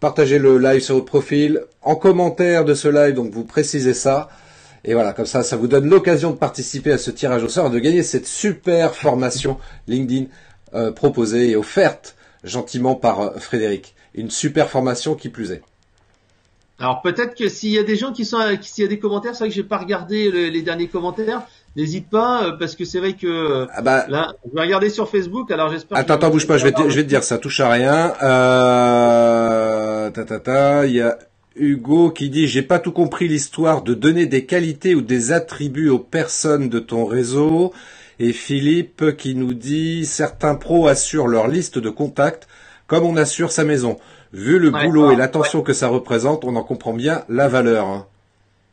partagez 0.00 0.38
le 0.40 0.58
live 0.58 0.80
sur 0.80 0.94
votre 0.96 1.06
profil. 1.06 1.62
En 1.82 1.94
commentaire 1.96 2.64
de 2.64 2.74
ce 2.74 2.88
live, 2.88 3.14
donc 3.14 3.30
vous 3.32 3.44
précisez 3.44 3.94
ça. 3.94 4.28
Et 4.84 4.94
voilà, 4.94 5.12
comme 5.12 5.26
ça, 5.26 5.44
ça 5.44 5.56
vous 5.56 5.68
donne 5.68 5.88
l'occasion 5.88 6.30
de 6.32 6.36
participer 6.36 6.90
à 6.90 6.98
ce 6.98 7.12
tirage 7.12 7.44
au 7.44 7.48
sort 7.48 7.68
et 7.68 7.70
de 7.70 7.78
gagner 7.78 8.02
cette 8.02 8.26
super 8.26 8.96
formation 8.96 9.58
LinkedIn 9.86 10.26
euh, 10.74 10.90
proposée 10.90 11.50
et 11.50 11.56
offerte 11.56 12.16
gentiment 12.42 12.96
par 12.96 13.20
euh, 13.20 13.30
Frédéric. 13.38 13.94
Une 14.14 14.30
super 14.30 14.68
formation 14.70 15.14
qui 15.14 15.28
plus 15.28 15.52
est. 15.52 15.62
Alors 16.80 17.00
peut-être 17.00 17.36
que 17.36 17.48
s'il 17.48 17.70
y 17.70 17.78
a 17.78 17.84
des 17.84 17.94
gens 17.94 18.12
qui 18.12 18.24
sont, 18.24 18.38
s'il 18.60 18.82
y 18.82 18.86
a 18.86 18.90
des 18.90 18.98
commentaires, 18.98 19.34
c'est 19.36 19.44
vrai 19.44 19.48
que 19.50 19.54
j'ai 19.54 19.62
pas 19.62 19.78
regardé 19.78 20.32
les 20.50 20.62
derniers 20.62 20.88
commentaires. 20.88 21.42
N'hésite 21.74 22.10
pas 22.10 22.44
euh, 22.44 22.52
parce 22.58 22.76
que 22.76 22.84
c'est 22.84 22.98
vrai 22.98 23.14
que 23.14 23.66
ah 23.72 23.80
bah, 23.80 24.04
là, 24.08 24.34
je 24.44 24.54
vais 24.54 24.60
regarder 24.60 24.90
sur 24.90 25.08
Facebook. 25.08 25.50
Alors 25.50 25.70
j'espère. 25.70 25.96
Attends, 25.96 26.14
attends, 26.14 26.30
bouge 26.30 26.46
pas. 26.46 26.58
Je 26.58 26.64
vais, 26.64 26.72
te, 26.72 26.88
je 26.88 26.96
vais 26.96 27.02
te 27.02 27.08
dire, 27.08 27.24
ça 27.24 27.38
touche 27.38 27.60
à 27.60 27.70
rien. 27.70 28.12
Euh, 28.22 30.10
ta, 30.10 30.24
ta, 30.24 30.38
ta, 30.38 30.86
il 30.86 30.94
y 30.94 31.00
a 31.00 31.18
Hugo 31.56 32.10
qui 32.10 32.28
dit 32.28 32.46
j'ai 32.46 32.62
pas 32.62 32.78
tout 32.78 32.92
compris 32.92 33.28
l'histoire 33.28 33.82
de 33.82 33.94
donner 33.94 34.26
des 34.26 34.44
qualités 34.44 34.94
ou 34.94 35.00
des 35.00 35.32
attributs 35.32 35.88
aux 35.88 35.98
personnes 35.98 36.68
de 36.68 36.78
ton 36.78 37.06
réseau. 37.06 37.72
Et 38.18 38.32
Philippe 38.32 39.16
qui 39.16 39.34
nous 39.34 39.54
dit 39.54 40.04
certains 40.04 40.54
pros 40.54 40.86
assurent 40.86 41.26
leur 41.26 41.48
liste 41.48 41.78
de 41.78 41.90
contacts 41.90 42.46
comme 42.86 43.04
on 43.04 43.16
assure 43.16 43.50
sa 43.50 43.64
maison. 43.64 43.98
Vu 44.34 44.58
le 44.58 44.70
boulot 44.70 45.12
et 45.12 45.16
l'attention 45.16 45.62
que 45.62 45.72
ça 45.72 45.88
représente, 45.88 46.44
on 46.44 46.56
en 46.56 46.62
comprend 46.62 46.92
bien 46.92 47.24
la 47.28 47.48
valeur. 47.48 47.86
Hein. 47.86 48.06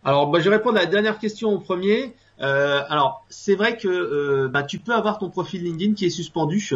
Alors, 0.03 0.27
bah, 0.27 0.39
je 0.39 0.49
vais 0.49 0.57
répondre 0.57 0.77
à 0.77 0.81
la 0.81 0.85
dernière 0.87 1.19
question 1.19 1.49
au 1.49 1.59
premier. 1.59 2.13
Euh, 2.41 2.81
alors, 2.87 3.25
c'est 3.29 3.55
vrai 3.55 3.77
que 3.77 3.87
euh, 3.87 4.47
bah, 4.47 4.63
tu 4.63 4.79
peux 4.79 4.93
avoir 4.93 5.17
ton 5.17 5.29
profil 5.29 5.63
LinkedIn 5.63 5.93
qui 5.93 6.05
est 6.05 6.09
suspendu, 6.09 6.69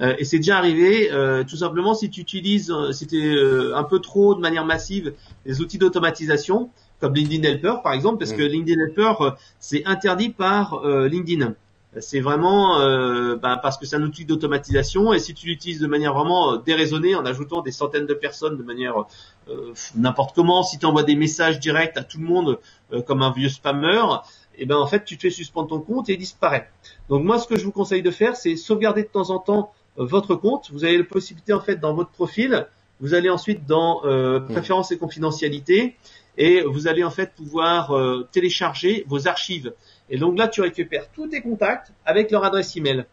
euh, 0.00 0.14
et 0.18 0.24
c'est 0.24 0.38
déjà 0.38 0.58
arrivé. 0.58 1.10
tout 1.48 1.56
simplement, 1.56 1.94
si 1.94 2.10
tu 2.10 2.20
utilises, 2.20 2.74
c'était 2.92 3.34
un 3.74 3.84
peu 3.84 4.00
trop 4.00 4.34
de 4.34 4.40
manière 4.40 4.64
massive 4.64 5.14
les 5.46 5.60
outils 5.60 5.78
d'automatisation, 5.78 6.70
comme 7.00 7.14
LinkedIn 7.14 7.48
Helper 7.48 7.76
par 7.82 7.92
exemple, 7.92 8.18
parce 8.18 8.32
mm. 8.32 8.36
que 8.36 8.42
LinkedIn 8.42 8.80
Helper 8.80 9.14
c'est 9.60 9.84
interdit 9.86 10.30
par 10.30 10.82
LinkedIn. 10.84 11.54
C'est 12.00 12.18
vraiment 12.18 12.78
bah, 13.36 13.60
parce 13.62 13.78
que 13.78 13.86
c'est 13.86 13.94
un 13.94 14.02
outil 14.02 14.24
d'automatisation 14.24 15.12
et 15.12 15.20
si 15.20 15.32
tu 15.32 15.46
l'utilises 15.46 15.80
de 15.80 15.86
manière 15.86 16.12
vraiment 16.12 16.56
déraisonnée 16.56 17.14
en 17.14 17.24
ajoutant 17.24 17.62
des 17.62 17.70
centaines 17.70 18.06
de 18.06 18.14
personnes 18.14 18.56
de 18.56 18.64
manière 18.64 19.04
n'importe 19.94 20.34
comment, 20.34 20.64
si 20.64 20.78
tu 20.78 20.86
envoies 20.86 21.04
des 21.04 21.14
messages 21.14 21.60
directs 21.60 21.96
à 21.96 22.02
tout 22.02 22.18
le 22.18 22.24
monde 22.24 22.58
comme 23.06 23.22
un 23.22 23.30
vieux 23.30 23.48
spammer, 23.48 24.02
et 24.56 24.62
eh 24.62 24.66
ben 24.66 24.76
en 24.76 24.86
fait 24.86 25.04
tu 25.04 25.16
te 25.16 25.22
fais 25.22 25.30
suspendre 25.30 25.68
ton 25.68 25.80
compte 25.80 26.08
et 26.08 26.12
il 26.12 26.18
disparaît. 26.18 26.70
Donc 27.08 27.24
moi 27.24 27.38
ce 27.38 27.48
que 27.48 27.58
je 27.58 27.64
vous 27.64 27.72
conseille 27.72 28.02
de 28.02 28.10
faire 28.12 28.36
c'est 28.36 28.54
sauvegarder 28.54 29.02
de 29.02 29.08
temps 29.08 29.30
en 29.30 29.38
temps 29.38 29.72
euh, 29.98 30.04
votre 30.04 30.36
compte. 30.36 30.70
Vous 30.72 30.84
avez 30.84 30.98
la 30.98 31.04
possibilité 31.04 31.52
en 31.52 31.60
fait 31.60 31.76
dans 31.76 31.94
votre 31.94 32.10
profil, 32.10 32.66
vous 33.00 33.14
allez 33.14 33.30
ensuite 33.30 33.66
dans 33.66 34.04
euh, 34.04 34.38
mmh. 34.38 34.48
préférences 34.48 34.92
et 34.92 34.98
confidentialité 34.98 35.96
et 36.36 36.62
vous 36.62 36.86
allez 36.88 37.04
en 37.04 37.10
fait 37.10 37.32
pouvoir 37.34 37.92
euh, 37.92 38.28
télécharger 38.30 39.04
vos 39.08 39.26
archives. 39.26 39.72
Et 40.08 40.18
donc 40.18 40.38
là 40.38 40.46
tu 40.46 40.60
récupères 40.60 41.10
tous 41.10 41.28
tes 41.28 41.40
contacts 41.40 41.92
avec 42.04 42.30
leur 42.30 42.44
adresse 42.44 42.76
email. 42.76 43.06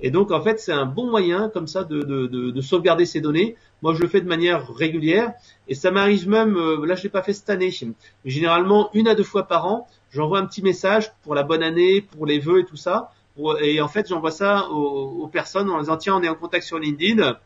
Et 0.00 0.10
donc 0.10 0.32
en 0.32 0.42
fait 0.42 0.58
c'est 0.58 0.72
un 0.72 0.86
bon 0.86 1.08
moyen 1.08 1.48
comme 1.48 1.68
ça 1.68 1.84
de, 1.84 2.02
de, 2.02 2.26
de, 2.26 2.50
de, 2.50 2.60
sauvegarder 2.60 3.04
ces 3.04 3.20
données. 3.20 3.54
Moi 3.82 3.94
je 3.94 4.00
le 4.00 4.08
fais 4.08 4.20
de 4.20 4.28
manière 4.28 4.68
régulière 4.72 5.32
et 5.68 5.76
ça 5.76 5.92
m'arrive 5.92 6.28
même, 6.28 6.56
là 6.84 6.96
je 6.96 7.04
l'ai 7.04 7.08
pas 7.08 7.22
fait 7.22 7.32
cette 7.32 7.50
année, 7.50 7.72
mais 7.82 8.30
généralement 8.30 8.90
une 8.94 9.06
à 9.06 9.14
deux 9.14 9.24
fois 9.24 9.44
par 9.44 9.66
an, 9.66 9.88
j'envoie 10.10 10.38
un 10.38 10.46
petit 10.46 10.62
message 10.62 11.12
pour 11.22 11.34
la 11.34 11.42
bonne 11.42 11.62
année, 11.62 12.00
pour 12.00 12.26
les 12.26 12.38
vœux 12.38 12.60
et 12.60 12.64
tout 12.64 12.76
ça. 12.76 13.12
Et 13.60 13.80
en 13.80 13.88
fait, 13.88 14.08
j'envoie 14.08 14.32
ça 14.32 14.68
aux, 14.68 15.28
personnes 15.28 15.70
en 15.70 15.78
disant 15.78 15.96
tiens, 15.96 16.16
on 16.16 16.22
est 16.22 16.28
en 16.28 16.34
contact 16.34 16.64
sur 16.64 16.78
LinkedIn. 16.78 17.38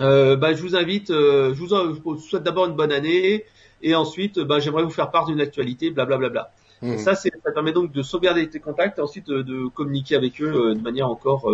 Euh, 0.00 0.36
bah, 0.36 0.54
je 0.54 0.62
vous 0.62 0.76
invite, 0.76 1.10
euh, 1.10 1.54
je, 1.54 1.62
vous, 1.62 2.18
souhaite 2.18 2.42
d'abord 2.42 2.66
une 2.66 2.74
bonne 2.74 2.92
année 2.92 3.44
et 3.82 3.94
ensuite, 3.94 4.40
bah, 4.40 4.58
j'aimerais 4.58 4.82
vous 4.82 4.90
faire 4.90 5.10
part 5.10 5.26
d'une 5.26 5.40
actualité, 5.40 5.90
blablabla. 5.90 6.50
Mmh. 6.82 6.98
Ça, 6.98 7.14
ça 7.14 7.28
permet 7.52 7.72
donc 7.72 7.92
de 7.92 8.02
sauvegarder 8.02 8.48
tes 8.48 8.60
contacts 8.60 8.98
et 8.98 9.02
ensuite 9.02 9.28
euh, 9.28 9.42
de, 9.42 9.68
communiquer 9.68 10.16
avec 10.16 10.40
eux 10.40 10.70
euh, 10.70 10.74
de 10.74 10.80
manière 10.80 11.08
encore 11.08 11.50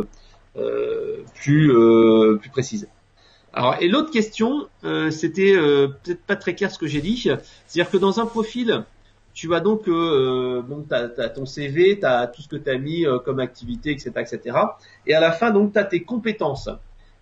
euh, 0.56 1.24
plus 1.34 1.72
plus 2.38 2.50
précise. 2.50 2.88
Alors, 3.52 3.76
et 3.80 3.88
l'autre 3.88 4.10
question, 4.10 4.68
c'était 5.10 5.54
peut-être 5.54 6.22
pas 6.26 6.36
très 6.36 6.54
clair 6.54 6.70
ce 6.70 6.78
que 6.78 6.86
j'ai 6.86 7.00
dit, 7.00 7.16
c'est-à-dire 7.66 7.90
que 7.90 7.96
dans 7.96 8.20
un 8.20 8.26
profil, 8.26 8.84
tu 9.36 9.48
vas 9.48 9.60
donc, 9.60 9.86
euh, 9.86 10.62
bon, 10.62 10.82
t'as, 10.88 11.08
as 11.18 11.28
ton 11.28 11.44
CV, 11.44 11.98
tu 12.00 12.06
as 12.06 12.26
tout 12.26 12.40
ce 12.40 12.48
que 12.48 12.56
tu 12.56 12.70
as 12.70 12.78
mis 12.78 13.06
euh, 13.06 13.18
comme 13.18 13.38
activité, 13.38 13.90
etc., 13.90 14.10
etc. 14.16 14.56
Et 15.06 15.14
à 15.14 15.20
la 15.20 15.30
fin, 15.30 15.50
donc, 15.50 15.74
tu 15.74 15.78
as 15.78 15.84
tes 15.84 16.02
compétences. 16.02 16.70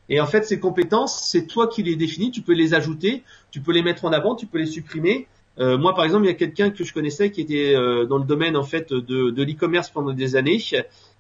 Et 0.09 0.21
en 0.21 0.27
fait, 0.27 0.45
ces 0.45 0.61
compétences, 0.61 1.29
c'est 1.29 1.49
toi 1.49 1.67
qui 1.67 1.83
les 1.83 1.97
définis. 1.97 2.31
Tu 2.31 2.41
peux 2.41 2.53
les 2.53 2.73
ajouter, 2.73 3.25
tu 3.51 3.61
peux 3.61 3.73
les 3.73 3.83
mettre 3.83 4.05
en 4.05 4.13
avant, 4.13 4.37
tu 4.37 4.47
peux 4.47 4.59
les 4.59 4.67
supprimer. 4.67 5.27
Euh, 5.59 5.77
moi, 5.77 5.93
par 5.97 6.05
exemple, 6.05 6.25
il 6.25 6.29
y 6.29 6.31
a 6.31 6.35
quelqu'un 6.35 6.71
que 6.71 6.85
je 6.85 6.95
connaissais 6.95 7.33
qui 7.33 7.41
était 7.41 7.75
euh, 7.75 8.07
dans 8.07 8.19
le 8.19 8.25
domaine 8.25 8.57
en 8.57 8.63
fait 8.63 8.93
de, 8.93 9.31
de 9.31 9.43
l'e-commerce 9.43 9.91
pendant 9.91 10.13
des 10.13 10.37
années, 10.37 10.61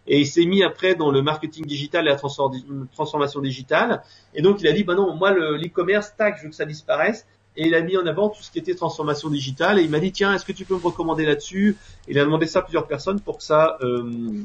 et 0.06 0.20
il 0.20 0.26
s'est 0.26 0.44
mis 0.44 0.62
après 0.62 0.94
dans 0.94 1.10
le 1.10 1.22
marketing 1.22 1.66
digital 1.66 2.06
et 2.06 2.10
la 2.10 2.16
transformation 2.92 3.40
digitale. 3.40 4.02
Et 4.34 4.42
donc, 4.42 4.60
il 4.60 4.68
a 4.68 4.72
dit, 4.72 4.84
bah 4.84 4.94
non, 4.94 5.12
moi, 5.16 5.32
le, 5.32 5.56
l'e-commerce, 5.56 6.14
tac, 6.16 6.36
je 6.38 6.44
veux 6.44 6.50
que 6.50 6.56
ça 6.56 6.66
disparaisse 6.66 7.26
et 7.56 7.68
il 7.68 7.74
a 7.74 7.80
mis 7.82 7.96
en 7.96 8.06
avant 8.06 8.28
tout 8.28 8.42
ce 8.42 8.50
qui 8.50 8.58
était 8.58 8.74
transformation 8.74 9.30
digitale 9.30 9.78
et 9.78 9.82
il 9.82 9.90
m'a 9.90 10.00
dit 10.00 10.12
tiens 10.12 10.34
est-ce 10.34 10.44
que 10.44 10.52
tu 10.52 10.64
peux 10.64 10.74
me 10.74 10.80
recommander 10.80 11.24
là-dessus? 11.24 11.76
Il 12.08 12.18
a 12.18 12.24
demandé 12.24 12.46
ça 12.46 12.60
à 12.60 12.62
plusieurs 12.62 12.86
personnes 12.86 13.20
pour 13.20 13.38
que 13.38 13.44
ça 13.44 13.78
euh, 13.80 14.42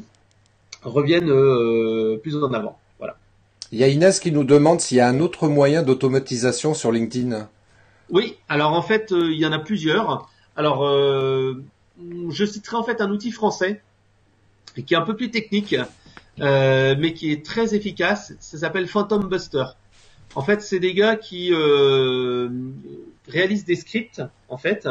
revienne 0.84 1.30
euh, 1.30 2.18
plus 2.22 2.36
en 2.36 2.54
avant. 2.54 2.78
Voilà. 3.00 3.18
Il 3.72 3.80
y 3.80 3.84
a 3.84 3.88
Inès 3.88 4.20
qui 4.20 4.32
nous 4.32 4.44
demande 4.44 4.80
s'il 4.80 4.98
y 4.98 5.02
a 5.02 5.08
un 5.08 5.20
autre 5.20 5.48
moyen 5.48 5.82
d'automatisation 5.82 6.74
sur 6.74 6.92
LinkedIn. 6.92 7.50
Oui, 8.12 8.38
alors 8.48 8.74
en 8.74 8.82
fait 8.82 9.12
euh, 9.12 9.32
il 9.32 9.40
y 9.40 9.46
en 9.46 9.52
a 9.52 9.60
plusieurs. 9.60 10.30
Alors 10.56 10.84
je 10.86 12.46
citerai 12.46 12.76
en 12.76 12.84
fait 12.84 13.02
un 13.02 13.10
outil 13.10 13.32
français 13.32 13.82
qui 14.86 14.94
est 14.94 14.98
un 14.98 15.02
peu 15.02 15.16
plus 15.16 15.32
technique 15.32 15.76
mais 16.38 17.14
qui 17.14 17.32
est 17.32 17.44
très 17.44 17.74
efficace. 17.74 18.34
Ça 18.40 18.60
s'appelle 18.60 18.88
Phantom 18.88 19.28
Buster. 19.28 19.66
En 20.36 20.42
fait, 20.42 20.62
c'est 20.62 20.80
des 20.80 20.94
gars 20.94 21.16
qui 21.16 21.54
euh, 21.54 22.50
réalisent 23.28 23.66
des 23.66 23.76
scripts, 23.76 24.22
en 24.48 24.58
fait, 24.58 24.88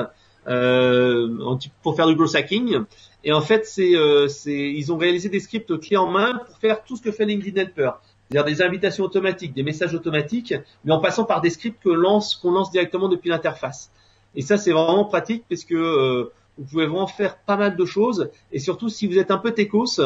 euh, 0.49 1.57
pour 1.83 1.97
faire 1.97 2.07
du 2.07 2.15
growth 2.15 2.35
hacking. 2.35 2.79
Et 3.25 3.33
en 3.33 3.41
fait, 3.41 3.67
c'est, 3.67 3.95
euh, 3.95 4.29
ils 4.47 4.93
ont 4.93 4.97
réalisé 4.97 5.29
des 5.29 5.41
scripts 5.41 5.79
clés 5.81 5.97
en 5.97 6.11
main 6.11 6.41
pour 6.47 6.59
faire 6.59 6.83
tout 6.85 6.97
ce 6.97 7.03
que 7.03 7.13
fait 7.13 7.25
LinkedIn 7.25 7.61
Helper. 7.61 7.91
C'est-à-dire 8.31 8.45
des 8.45 8.63
invitations 8.63 9.05
automatiques, 9.05 9.55
des 9.55 9.63
messages 9.63 9.95
automatiques, 9.95 10.55
mais 10.85 10.93
en 10.93 11.01
passant 11.01 11.25
par 11.25 11.41
des 11.41 11.51
scripts 11.51 11.83
que 11.83 11.89
lance, 11.89 12.37
qu'on 12.37 12.51
lance 12.51 12.71
directement 12.71 13.09
depuis 13.09 13.31
l'interface. 13.31 13.91
Et 14.35 14.43
ça, 14.43 14.59
c'est 14.59 14.73
vraiment 14.73 15.05
pratique 15.05 15.45
parce 15.49 15.65
que 15.65 15.75
euh, 15.75 16.33
vous 16.59 16.65
pouvez 16.65 16.87
vraiment 16.87 17.07
faire 17.07 17.39
pas 17.39 17.57
mal 17.57 17.77
de 17.77 17.85
choses. 17.85 18.31
Et 18.53 18.59
surtout, 18.59 18.89
si 18.89 19.07
vous 19.07 19.19
êtes 19.19 19.31
un 19.31 19.39
peu 19.39 19.53
techos, 19.53 20.01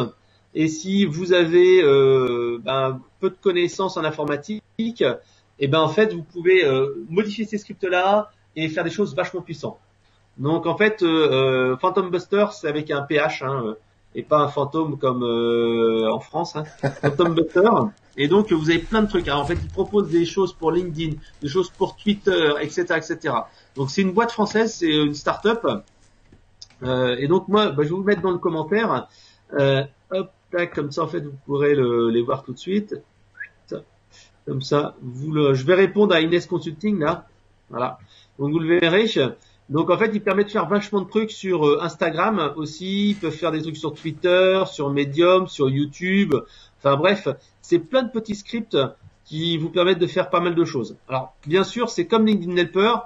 et 0.54 0.68
si 0.68 1.04
vous 1.04 1.32
avez 1.32 1.82
euh, 1.82 2.58
ben, 2.62 3.00
peu 3.20 3.30
de 3.30 3.36
connaissances 3.40 3.96
en 3.96 4.04
informatique, 4.04 4.62
et 4.78 5.06
eh 5.58 5.68
ben 5.68 5.80
en 5.80 5.88
fait 5.88 6.12
vous 6.12 6.22
pouvez 6.22 6.64
euh, 6.64 7.04
modifier 7.08 7.46
ces 7.46 7.58
scripts-là 7.58 8.30
et 8.56 8.68
faire 8.68 8.84
des 8.84 8.90
choses 8.90 9.14
vachement 9.14 9.40
puissantes. 9.40 9.78
Donc 10.38 10.66
en 10.66 10.76
fait, 10.76 11.02
euh, 11.02 11.72
euh 11.72 11.76
Phantom 11.76 12.10
Buster 12.10 12.46
c'est 12.52 12.68
avec 12.68 12.90
un 12.90 13.02
PH 13.02 13.42
hein, 13.42 13.76
et 14.14 14.22
pas 14.22 14.38
un 14.40 14.48
fantôme 14.48 14.98
comme 14.98 15.22
en 15.22 16.20
France. 16.20 16.56
Hein. 16.56 16.64
Phantom 17.02 17.34
Buster. 17.34 17.70
Et 18.18 18.28
donc 18.28 18.52
vous 18.52 18.68
avez 18.68 18.80
plein 18.80 19.02
de 19.02 19.08
trucs. 19.08 19.28
Alors, 19.28 19.40
en 19.40 19.46
fait, 19.46 19.54
il 19.62 19.68
propose 19.68 20.10
des 20.10 20.26
choses 20.26 20.52
pour 20.52 20.70
LinkedIn, 20.70 21.16
des 21.40 21.48
choses 21.48 21.70
pour 21.70 21.96
Twitter, 21.96 22.52
etc., 22.60 22.84
etc. 22.96 23.34
Donc 23.74 23.90
c'est 23.90 24.02
une 24.02 24.12
boîte 24.12 24.32
française, 24.32 24.74
c'est 24.74 24.90
une 24.90 25.14
start-up. 25.14 25.66
et 26.82 27.26
donc 27.26 27.48
moi, 27.48 27.70
bah, 27.70 27.84
je 27.84 27.88
vais 27.88 27.94
vous 27.94 28.02
mettre 28.02 28.20
dans 28.20 28.32
le 28.32 28.38
commentaire. 28.38 29.08
Hop, 30.54 30.70
comme 30.74 30.90
ça 30.90 31.02
en 31.02 31.08
fait 31.08 31.20
vous 31.20 31.36
pourrez 31.46 31.74
les 31.74 32.22
voir 32.22 32.42
tout 32.42 32.52
de 32.52 32.58
suite. 32.58 32.96
Comme 34.46 34.62
ça, 34.62 34.96
vous 35.00 35.30
le, 35.30 35.54
je 35.54 35.64
vais 35.64 35.74
répondre 35.74 36.14
à 36.14 36.20
Inès 36.20 36.46
Consulting 36.46 36.98
là. 36.98 37.28
Voilà. 37.70 37.98
Donc 38.38 38.50
vous 38.52 38.58
le 38.58 38.80
verrez. 38.80 39.06
Donc 39.68 39.90
en 39.90 39.96
fait, 39.96 40.10
il 40.12 40.20
permet 40.20 40.44
de 40.44 40.50
faire 40.50 40.68
vachement 40.68 41.00
de 41.00 41.08
trucs 41.08 41.30
sur 41.30 41.66
euh, 41.66 41.78
Instagram 41.80 42.52
aussi. 42.56 43.10
Ils 43.10 43.16
peuvent 43.16 43.32
faire 43.32 43.52
des 43.52 43.62
trucs 43.62 43.76
sur 43.76 43.94
Twitter, 43.94 44.62
sur 44.66 44.90
Medium, 44.90 45.46
sur 45.46 45.70
YouTube. 45.70 46.34
Enfin 46.78 46.96
bref, 46.96 47.28
c'est 47.60 47.78
plein 47.78 48.02
de 48.02 48.10
petits 48.10 48.34
scripts 48.34 48.76
qui 49.24 49.56
vous 49.58 49.70
permettent 49.70 50.00
de 50.00 50.08
faire 50.08 50.28
pas 50.28 50.40
mal 50.40 50.56
de 50.56 50.64
choses. 50.64 50.96
Alors 51.08 51.34
bien 51.46 51.62
sûr, 51.62 51.88
c'est 51.88 52.06
comme 52.06 52.26
LinkedIn 52.26 52.56
Helper. 52.56 52.96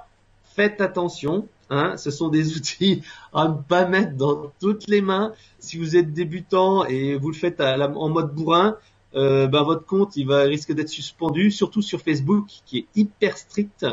Faites 0.55 0.81
attention. 0.81 1.47
Hein, 1.69 1.97
ce 1.97 2.11
sont 2.11 2.29
des 2.29 2.55
outils 2.57 3.01
à 3.33 3.47
ne 3.47 3.55
pas 3.55 3.85
mettre 3.85 4.15
dans 4.15 4.51
toutes 4.59 4.87
les 4.87 5.01
mains. 5.01 5.33
Si 5.59 5.77
vous 5.77 5.95
êtes 5.95 6.13
débutant 6.13 6.85
et 6.85 7.15
vous 7.15 7.29
le 7.29 7.35
faites 7.35 7.61
en 7.61 8.09
mode 8.09 8.33
bourrin, 8.33 8.77
euh, 9.15 9.47
ben 9.47 9.63
votre 9.63 9.85
compte 9.85 10.17
il 10.17 10.27
va 10.27 10.41
risque 10.41 10.73
d'être 10.73 10.89
suspendu, 10.89 11.49
surtout 11.49 11.81
sur 11.81 12.01
Facebook 12.01 12.47
qui 12.65 12.79
est 12.79 12.85
hyper 12.95 13.37
strict. 13.37 13.85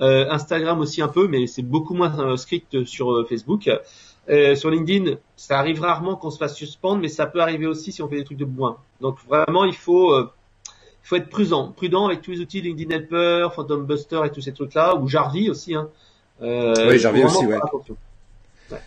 Euh, 0.00 0.30
Instagram 0.30 0.78
aussi 0.80 1.02
un 1.02 1.08
peu, 1.08 1.26
mais 1.26 1.46
c'est 1.46 1.62
beaucoup 1.62 1.94
moins 1.94 2.16
euh, 2.20 2.36
strict 2.36 2.84
sur 2.84 3.26
Facebook. 3.28 3.68
sur 4.56 4.70
LinkedIn, 4.70 5.16
ça 5.36 5.58
arrive 5.58 5.80
rarement 5.80 6.16
qu'on 6.16 6.30
se 6.30 6.38
fasse 6.38 6.54
suspendre, 6.54 7.00
mais 7.00 7.08
ça 7.08 7.26
peut 7.26 7.40
arriver 7.40 7.66
aussi 7.66 7.92
si 7.92 8.02
on 8.02 8.08
fait 8.08 8.16
des 8.16 8.24
trucs 8.24 8.38
de 8.38 8.44
bourrin. 8.44 8.76
Donc 9.00 9.16
vraiment, 9.26 9.64
il 9.64 9.74
faut 9.74 10.12
faut 11.02 11.16
être 11.16 11.30
prudent, 11.30 11.72
prudent 11.72 12.06
avec 12.06 12.20
tous 12.20 12.32
les 12.32 12.40
outils 12.40 12.60
LinkedIn 12.60 12.94
Helper, 12.94 13.48
Phantom 13.54 13.86
Buster 13.86 14.20
et 14.26 14.30
tous 14.30 14.42
ces 14.42 14.52
trucs-là, 14.52 14.96
ou 14.96 15.08
Jarvis 15.08 15.48
aussi. 15.48 15.74
Hein. 15.74 15.88
Euh, 16.42 16.74
oui, 16.88 16.98
Jarvis 16.98 17.24
aussi, 17.24 17.46
ouais. 17.46 17.58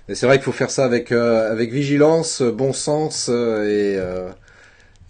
Mais 0.08 0.16
c'est 0.16 0.28
vrai 0.28 0.38
qu'il 0.38 0.46
faut 0.46 0.52
faire 0.52 0.70
ça 0.70 0.86
avec 0.86 1.12
euh, 1.12 1.52
avec 1.52 1.72
vigilance, 1.72 2.42
bon 2.42 2.74
sens 2.74 3.30
et 3.30 3.98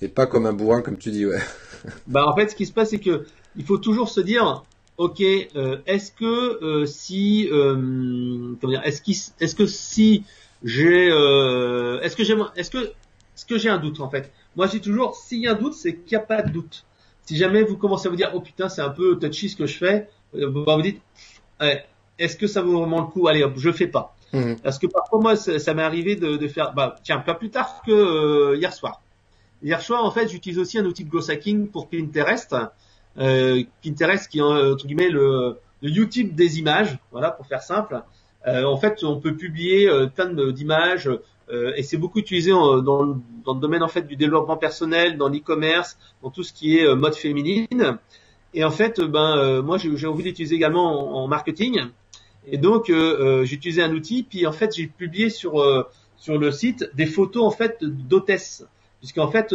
et 0.01 0.07
pas 0.07 0.25
comme 0.25 0.45
un 0.45 0.53
bourrin 0.53 0.81
comme 0.81 0.97
tu 0.97 1.11
dis, 1.11 1.25
ouais. 1.25 1.39
Bah 2.07 2.27
en 2.27 2.35
fait, 2.35 2.49
ce 2.49 2.55
qui 2.55 2.65
se 2.65 2.73
passe, 2.73 2.89
c'est 2.91 2.99
que 2.99 3.25
il 3.55 3.65
faut 3.65 3.77
toujours 3.77 4.09
se 4.09 4.21
dire, 4.21 4.63
ok, 4.97 5.19
est-ce 5.21 6.11
que 6.11 6.85
si, 6.85 7.47
comment 7.51 8.71
dire, 8.71 8.81
est-ce 8.83 9.01
est-ce 9.39 9.55
que 9.55 9.65
si 9.65 10.23
j'ai, 10.63 11.07
est-ce 11.07 12.15
que 12.15 12.23
j'ai, 12.23 12.35
est-ce 12.55 12.71
que, 12.71 12.77
est-ce 12.77 13.45
que 13.45 13.57
j'ai 13.57 13.69
un 13.69 13.77
doute 13.77 13.99
en 13.99 14.09
fait? 14.09 14.31
Moi, 14.55 14.67
j'ai 14.67 14.81
toujours, 14.81 15.15
s'il 15.15 15.39
y 15.39 15.47
a 15.47 15.51
un 15.51 15.55
doute, 15.55 15.73
c'est 15.73 15.95
qu'il 15.95 16.17
n'y 16.17 16.23
a 16.23 16.25
pas 16.25 16.41
de 16.41 16.51
doute. 16.51 16.85
Si 17.25 17.37
jamais 17.37 17.63
vous 17.63 17.77
commencez 17.77 18.07
à 18.07 18.09
vous 18.09 18.17
dire, 18.17 18.31
oh 18.33 18.41
putain, 18.41 18.67
c'est 18.67 18.81
un 18.81 18.89
peu 18.89 19.17
touchy 19.17 19.49
ce 19.49 19.55
que 19.55 19.65
je 19.65 19.77
fais, 19.77 20.09
euh, 20.35 20.49
vous 20.49 20.65
vous 20.65 20.81
dites, 20.81 21.01
est-ce 22.23 22.37
que 22.37 22.47
ça 22.47 22.61
vaut 22.61 22.79
vraiment 22.79 23.01
le 23.01 23.07
coup? 23.07 23.27
Allez 23.27 23.43
hop, 23.43 23.53
je 23.57 23.71
fais 23.71 23.87
pas. 23.87 24.15
Mhm. 24.33 24.57
Parce 24.63 24.79
que 24.79 24.87
parfois 24.87 25.19
moi, 25.19 25.35
ça, 25.35 25.73
m'est 25.73 25.83
arrivé 25.83 26.15
de, 26.15 26.37
de, 26.37 26.47
faire, 26.47 26.73
bah 26.73 26.95
tiens, 27.03 27.19
pas 27.19 27.33
plus 27.33 27.49
tard 27.49 27.81
que 27.85 27.91
euh, 27.91 28.57
hier 28.57 28.73
soir. 28.73 29.01
Hier 29.63 29.81
soir, 29.81 30.03
en 30.03 30.11
fait, 30.11 30.27
j'utilise 30.29 30.57
aussi 30.59 30.79
un 30.79 30.85
outil 30.85 31.03
de 31.03 31.09
growth 31.09 31.29
hacking 31.29 31.67
pour 31.67 31.89
Pinterest. 31.89 32.55
Euh, 33.17 33.63
Pinterest 33.83 34.29
qui 34.29 34.39
est 34.39 34.41
entre 34.41 34.87
guillemets 34.87 35.09
le, 35.09 35.57
le 35.81 35.89
YouTube 35.89 36.33
des 36.35 36.59
images, 36.59 36.97
voilà, 37.11 37.31
pour 37.31 37.45
faire 37.45 37.61
simple. 37.61 38.01
Euh, 38.47 38.63
en 38.63 38.77
fait, 38.77 39.03
on 39.03 39.19
peut 39.19 39.35
publier 39.35 39.87
euh, 39.87 40.07
plein 40.07 40.33
d'images 40.51 41.09
euh, 41.49 41.73
et 41.75 41.83
c'est 41.83 41.97
beaucoup 41.97 42.19
utilisé 42.19 42.51
dans, 42.51 42.81
dans, 42.81 43.03
le 43.03 43.59
domaine 43.59 43.83
en 43.83 43.87
fait 43.87 44.03
du 44.03 44.15
développement 44.15 44.57
personnel, 44.57 45.17
dans 45.17 45.29
l'e-commerce, 45.29 45.97
dans 46.23 46.29
tout 46.29 46.43
ce 46.43 46.53
qui 46.53 46.77
est 46.77 46.95
mode 46.95 47.15
féminine. 47.15 47.97
Et 48.53 48.63
en 48.63 48.71
fait, 48.71 48.99
ben 49.01 49.61
moi 49.61 49.77
j'ai 49.77 50.07
envie 50.07 50.23
d'utiliser 50.23 50.55
également 50.55 51.23
en, 51.23 51.27
marketing. 51.27 51.79
Et 52.47 52.57
donc 52.57 52.87
j'ai 52.87 53.53
utilisé 53.53 53.81
un 53.83 53.91
outil, 53.93 54.23
puis 54.23 54.45
en 54.47 54.51
fait 54.51 54.75
j'ai 54.75 54.87
publié 54.87 55.29
sur 55.29 55.87
sur 56.17 56.37
le 56.37 56.51
site 56.51 56.89
des 56.95 57.05
photos 57.05 57.43
en 57.43 57.51
fait 57.51 57.77
d'hôtesses, 57.83 58.65
puisqu'en 58.99 59.29
fait 59.29 59.53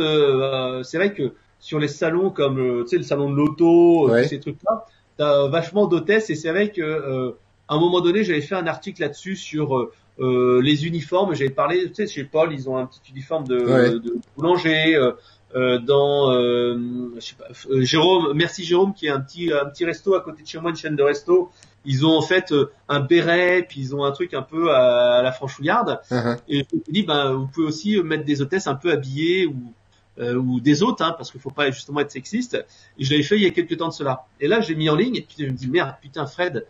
c'est 0.85 0.97
vrai 0.97 1.13
que 1.13 1.33
sur 1.59 1.79
les 1.79 1.89
salons 1.89 2.31
comme 2.31 2.85
tu 2.85 2.91
sais 2.91 2.97
le 2.97 3.03
salon 3.03 3.31
de 3.31 3.37
l'auto, 3.37 4.11
ces 4.25 4.39
trucs-là, 4.39 4.87
t'as 5.17 5.49
vachement 5.49 5.87
d'hôtesses 5.87 6.31
et 6.31 6.37
c'est 6.37 6.51
vrai 6.51 6.71
que 6.71 7.35
à 7.69 7.75
un 7.75 7.81
moment 7.81 8.01
donné, 8.01 8.25
j'avais 8.25 8.41
fait 8.41 8.55
un 8.55 8.67
article 8.67 9.03
là-dessus 9.03 9.37
sur 9.37 9.77
euh, 9.77 9.93
euh 10.21 10.61
les 10.63 10.87
uniformes. 10.87 11.35
J'avais 11.35 11.51
parlé, 11.51 11.89
tu 11.89 11.95
sais, 11.95 12.07
chez 12.07 12.25
Paul, 12.25 12.53
ils 12.53 12.69
ont 12.71 12.77
un 12.77 12.87
petit 12.87 13.01
uniforme 13.11 13.47
de, 13.47 13.99
de 13.99 14.15
boulanger. 14.37 14.95
Euh, 14.97 15.13
euh, 15.55 15.79
dans 15.79 16.33
je 16.33 17.21
sais 17.21 17.35
pas, 17.37 17.47
Jérôme, 17.81 18.33
merci 18.35 18.65
Jérôme, 18.65 18.93
qui 18.95 19.07
est 19.07 19.11
un 19.11 19.21
petit 19.21 19.53
un 19.53 19.65
petit 19.67 19.85
resto 19.85 20.15
à 20.15 20.21
côté 20.21 20.43
de 20.43 20.49
chez 20.49 20.59
moi, 20.59 20.71
une 20.71 20.77
chaîne 20.77 20.97
de 20.97 21.03
resto. 21.03 21.51
Ils 21.87 22.05
ont 22.05 22.17
en 22.17 22.23
fait 22.23 22.53
un 22.89 23.01
béret, 23.01 23.65
puis 23.69 23.81
ils 23.81 23.95
ont 23.95 24.05
un 24.05 24.13
truc 24.13 24.35
un 24.35 24.43
peu 24.43 24.75
à, 24.75 25.23
la 25.23 25.33
franchouillarde. 25.33 26.01
Uh-huh. 26.11 26.39
Et 26.49 26.67
je 26.71 26.77
me 26.77 26.93
dit, 26.93 27.03
ben, 27.05 27.33
vous 27.33 27.47
pouvez 27.47 27.67
aussi 27.67 28.03
mettre 28.03 28.25
des 28.25 28.43
hôtesses 28.43 28.67
un 28.67 28.75
peu 28.75 28.93
habillées 28.93 29.47
ou 29.47 29.73
ou 30.19 30.61
des 30.61 30.83
autres, 30.83 31.05
hein, 31.05 31.15
parce 31.15 31.31
qu'il 31.31 31.43
faut 31.43 31.51
pas 31.51 31.71
justement 31.71 32.01
être 32.01 32.11
sexiste. 32.11 32.65
Et 32.99 33.05
je 33.05 33.11
l'avais 33.11 33.23
fait 33.23 33.37
il 33.37 33.43
y 33.43 33.47
a 33.47 33.51
quelques 33.51 33.77
temps 33.77 33.89
de 33.89 33.93
cela. 33.93 34.25
Et 34.41 34.49
là, 34.49 34.63
j'ai 34.63 34.75
mis 34.75 34.89
en 34.89 34.97
ligne, 34.97 35.15
et 35.17 35.21
puis 35.21 35.45
je 35.45 35.45
me 35.45 35.51
dis 35.51 35.69
merde, 35.69 35.95
putain 36.01 36.27
Fred, 36.27 36.65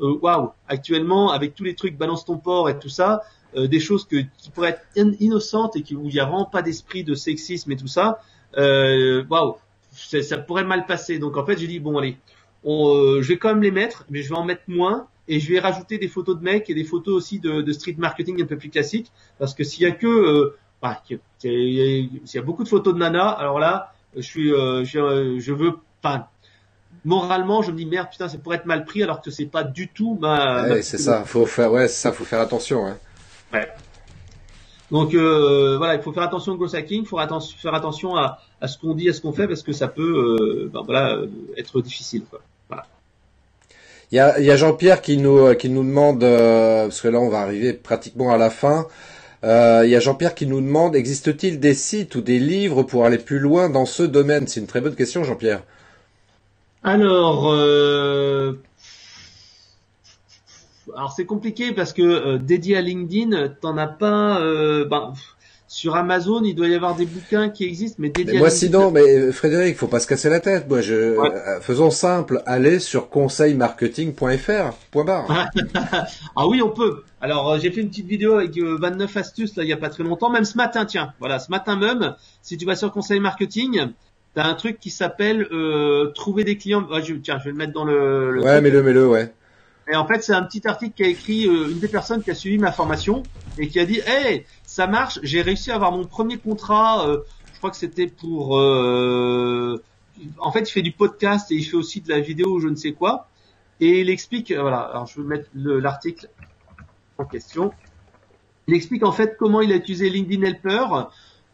euh, 0.00 0.18
waouh, 0.22 0.52
actuellement 0.68 1.30
avec 1.30 1.54
tous 1.54 1.64
les 1.64 1.74
trucs 1.74 1.96
balance 1.96 2.24
ton 2.24 2.38
port 2.38 2.70
et 2.70 2.78
tout 2.78 2.88
ça, 2.88 3.22
euh, 3.56 3.68
des 3.68 3.80
choses 3.80 4.06
que, 4.06 4.16
qui 4.38 4.50
pourraient 4.50 4.70
être 4.96 5.20
innocentes 5.20 5.76
et 5.76 5.82
qui, 5.82 5.94
où 5.94 6.08
il 6.08 6.14
n'y 6.14 6.20
a 6.20 6.24
vraiment 6.24 6.46
pas 6.46 6.62
d'esprit 6.62 7.04
de 7.04 7.14
sexisme 7.14 7.70
et 7.72 7.76
tout 7.76 7.86
ça, 7.86 8.20
euh, 8.56 9.24
waouh, 9.28 9.56
ça 9.92 10.38
pourrait 10.38 10.64
mal 10.64 10.86
passer. 10.86 11.18
Donc 11.18 11.36
en 11.36 11.44
fait, 11.44 11.58
j'ai 11.58 11.66
dit 11.66 11.80
bon 11.80 11.98
allez, 11.98 12.16
je 12.64 13.26
vais 13.26 13.38
quand 13.38 13.48
même 13.48 13.62
les 13.62 13.70
mettre, 13.70 14.04
mais 14.10 14.22
je 14.22 14.28
vais 14.28 14.36
en 14.36 14.44
mettre 14.44 14.62
moins 14.68 15.06
et 15.28 15.40
je 15.40 15.52
vais 15.52 15.60
rajouter 15.60 15.98
des 15.98 16.08
photos 16.08 16.38
de 16.38 16.42
mecs 16.42 16.68
et 16.70 16.74
des 16.74 16.84
photos 16.84 17.14
aussi 17.14 17.38
de, 17.38 17.62
de 17.62 17.72
street 17.72 17.96
marketing 17.98 18.42
un 18.42 18.46
peu 18.46 18.56
plus 18.56 18.70
classiques 18.70 19.10
parce 19.38 19.54
que 19.54 19.64
s'il 19.64 19.82
y 19.82 19.86
a 19.86 19.92
que 19.92 20.06
euh, 20.06 20.56
bah, 20.82 21.02
s'il 21.38 21.50
y 21.52 22.38
a 22.38 22.42
beaucoup 22.42 22.64
de 22.64 22.68
photos 22.68 22.94
de 22.94 22.98
nana, 22.98 23.28
alors 23.28 23.58
là, 23.58 23.92
je 24.16 24.22
suis, 24.22 24.48
je, 24.50 25.36
je 25.38 25.52
veux, 25.52 25.74
pas 26.02 26.30
moralement, 27.04 27.62
je 27.62 27.72
me 27.72 27.76
dis 27.76 27.86
merde, 27.86 28.08
putain, 28.10 28.28
ça 28.28 28.38
pourrait 28.38 28.56
être 28.56 28.66
mal 28.66 28.84
pris 28.84 29.02
alors 29.02 29.20
que 29.20 29.30
c'est 29.30 29.46
pas 29.46 29.64
du 29.64 29.88
tout 29.88 30.18
ma. 30.20 30.68
Ouais, 30.68 30.82
c'est 30.82 30.98
ça. 30.98 31.24
Faut 31.24 31.46
faire, 31.46 31.72
ouais, 31.72 31.88
ça, 31.88 32.12
faut 32.12 32.24
faire 32.24 32.40
attention. 32.40 32.86
Hein. 32.86 32.98
Ouais. 33.52 33.68
Donc 34.90 35.14
euh, 35.14 35.76
voilà, 35.78 35.94
il 35.94 36.02
faut 36.02 36.12
faire 36.12 36.24
attention 36.24 36.52
au 36.52 36.56
ghost 36.56 36.74
hacking, 36.74 37.02
il 37.02 37.06
faut 37.06 37.16
faire 37.16 37.74
attention 37.74 38.16
à, 38.16 38.40
à 38.60 38.68
ce 38.68 38.76
qu'on 38.76 38.94
dit, 38.94 39.08
à 39.08 39.12
ce 39.12 39.20
qu'on 39.20 39.32
fait, 39.32 39.46
parce 39.46 39.62
que 39.62 39.72
ça 39.72 39.86
peut, 39.86 40.02
euh, 40.02 40.70
ben, 40.72 40.82
voilà, 40.84 41.20
être 41.56 41.80
difficile. 41.80 42.24
Quoi. 42.28 42.40
Il 44.12 44.16
y 44.16 44.18
a, 44.18 44.34
a 44.34 44.56
Jean-Pierre 44.56 45.02
qui 45.02 45.18
nous 45.18 45.54
qui 45.54 45.68
nous 45.68 45.84
demande, 45.84 46.24
euh, 46.24 46.84
parce 46.84 47.00
que 47.00 47.08
là 47.08 47.20
on 47.20 47.28
va 47.28 47.40
arriver 47.40 47.72
pratiquement 47.72 48.32
à 48.32 48.38
la 48.38 48.50
fin. 48.50 48.86
Euh, 49.42 49.82
il 49.84 49.90
y 49.90 49.96
a 49.96 50.00
Jean-Pierre 50.00 50.34
qui 50.34 50.46
nous 50.46 50.60
demande, 50.60 50.94
existe-t-il 50.94 51.60
des 51.60 51.74
sites 51.74 52.14
ou 52.14 52.20
des 52.20 52.38
livres 52.38 52.82
pour 52.82 53.06
aller 53.06 53.18
plus 53.18 53.38
loin 53.38 53.70
dans 53.70 53.86
ce 53.86 54.02
domaine? 54.02 54.46
C'est 54.46 54.60
une 54.60 54.66
très 54.66 54.80
bonne 54.80 54.94
question, 54.94 55.24
Jean-Pierre. 55.24 55.62
Alors, 56.82 57.50
euh... 57.52 58.60
alors 60.96 61.12
c'est 61.12 61.26
compliqué 61.26 61.72
parce 61.72 61.92
que 61.92 62.02
euh, 62.02 62.38
dédié 62.38 62.76
à 62.76 62.80
LinkedIn, 62.80 63.48
t'en 63.60 63.78
as 63.78 63.86
pas. 63.86 64.40
Euh, 64.40 64.84
ben, 64.86 65.12
sur 65.70 65.94
Amazon, 65.94 66.42
il 66.42 66.56
doit 66.56 66.66
y 66.66 66.74
avoir 66.74 66.96
des 66.96 67.06
bouquins 67.06 67.48
qui 67.48 67.64
existent, 67.64 67.98
mais 68.00 68.08
dédiés. 68.08 68.40
moi, 68.40 68.50
sinon, 68.50 68.90
mais 68.90 69.02
euh, 69.02 69.30
Frédéric, 69.30 69.76
faut 69.76 69.86
pas 69.86 70.00
se 70.00 70.08
casser 70.08 70.28
la 70.28 70.40
tête. 70.40 70.68
Moi, 70.68 70.80
je 70.80 70.94
euh, 70.94 71.60
faisons 71.60 71.92
simple, 71.92 72.42
allez 72.44 72.80
sur 72.80 73.08
conseilmarketing.fr. 73.08 74.74
Point 74.90 75.04
barre. 75.04 75.48
ah 76.36 76.48
oui, 76.48 76.60
on 76.60 76.70
peut. 76.70 77.04
Alors, 77.20 77.56
j'ai 77.60 77.70
fait 77.70 77.82
une 77.82 77.88
petite 77.88 78.08
vidéo 78.08 78.38
avec 78.38 78.58
29 78.58 79.16
astuces 79.16 79.54
là, 79.54 79.62
il 79.62 79.68
y 79.68 79.72
a 79.72 79.76
pas 79.76 79.90
très 79.90 80.02
longtemps, 80.02 80.28
même 80.28 80.44
ce 80.44 80.56
matin, 80.56 80.84
tiens. 80.86 81.14
Voilà, 81.20 81.38
ce 81.38 81.52
matin 81.52 81.76
même, 81.76 82.16
si 82.42 82.56
tu 82.56 82.66
vas 82.66 82.74
sur 82.74 82.90
Conseil 82.90 83.20
Marketing, 83.20 83.92
T'as 84.34 84.44
un 84.44 84.54
truc 84.54 84.78
qui 84.78 84.90
s'appelle 84.90 85.48
euh, 85.50 86.12
trouver 86.14 86.44
des 86.44 86.56
clients. 86.56 86.86
je, 87.02 87.14
tiens, 87.14 87.38
je 87.40 87.46
vais 87.46 87.50
le 87.50 87.56
mettre 87.56 87.72
dans 87.72 87.84
le. 87.84 88.30
le 88.30 88.42
ouais, 88.42 88.60
mets-le, 88.60 88.80
mets-le, 88.80 89.08
ouais. 89.08 89.32
Et 89.90 89.96
en 89.96 90.06
fait, 90.06 90.22
c'est 90.22 90.32
un 90.32 90.42
petit 90.42 90.66
article 90.66 90.94
qui 90.94 91.02
a 91.02 91.08
écrit 91.08 91.46
euh, 91.46 91.70
une 91.70 91.80
des 91.80 91.88
personnes 91.88 92.22
qui 92.22 92.30
a 92.30 92.34
suivi 92.34 92.58
ma 92.58 92.72
formation 92.72 93.22
et 93.58 93.68
qui 93.68 93.80
a 93.80 93.84
dit, 93.84 94.00
hey, 94.06 94.44
ça 94.64 94.86
marche. 94.86 95.18
J'ai 95.22 95.42
réussi 95.42 95.70
à 95.70 95.74
avoir 95.74 95.92
mon 95.92 96.04
premier 96.04 96.38
contrat. 96.38 97.08
Euh, 97.08 97.18
je 97.52 97.58
crois 97.58 97.70
que 97.70 97.76
c'était 97.76 98.06
pour. 98.06 98.58
Euh, 98.58 99.82
en 100.38 100.52
fait, 100.52 100.68
il 100.68 100.72
fait 100.72 100.82
du 100.82 100.92
podcast 100.92 101.50
et 101.50 101.56
il 101.56 101.64
fait 101.64 101.76
aussi 101.76 102.00
de 102.00 102.08
la 102.08 102.20
vidéo, 102.20 102.60
je 102.60 102.68
ne 102.68 102.76
sais 102.76 102.92
quoi. 102.92 103.28
Et 103.80 104.00
il 104.00 104.10
explique, 104.10 104.52
voilà. 104.52 104.80
Alors, 104.80 105.06
je 105.06 105.20
vais 105.20 105.26
mettre 105.26 105.48
l'article 105.54 106.28
en 107.18 107.24
question. 107.24 107.72
Il 108.66 108.74
explique 108.74 109.04
en 109.04 109.12
fait 109.12 109.36
comment 109.38 109.60
il 109.60 109.72
a 109.72 109.76
utilisé 109.76 110.08
LinkedIn 110.10 110.42
Helper 110.42 110.86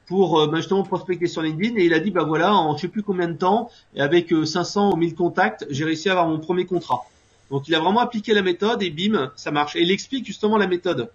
pour 0.07 0.41
euh, 0.41 0.47
bah, 0.47 0.59
justement 0.59 0.83
prospecter 0.83 1.27
sur 1.27 1.43
LinkedIn 1.43 1.77
et 1.77 1.85
il 1.85 1.95
a 1.95 2.01
dit 2.01 2.11
bah 2.11 2.25
voilà 2.25 2.55
en 2.55 2.77
je 2.77 2.83
sais 2.83 2.89
plus 2.89 3.03
combien 3.03 3.29
de 3.29 3.37
temps 3.37 3.71
et 3.95 4.01
avec 4.01 4.33
500 4.45 4.91
euh, 4.91 4.93
ou 4.93 4.97
1000 4.97 5.15
contacts 5.15 5.67
j'ai 5.71 5.85
réussi 5.85 6.09
à 6.09 6.13
avoir 6.13 6.29
mon 6.29 6.39
premier 6.39 6.67
contrat 6.67 7.07
donc 7.51 7.69
il 7.69 7.75
a 7.75 7.81
vraiment 7.81 8.01
appliqué 8.01 8.35
la 8.35 8.43
méthode 8.43 8.83
et 8.83 8.91
bim 8.91 9.33
ça 9.37 9.51
marche. 9.51 9.77
Et 9.77 9.83
il 9.83 9.91
explique 9.91 10.27
justement 10.27 10.57
la 10.57 10.67
méthode. 10.67 11.11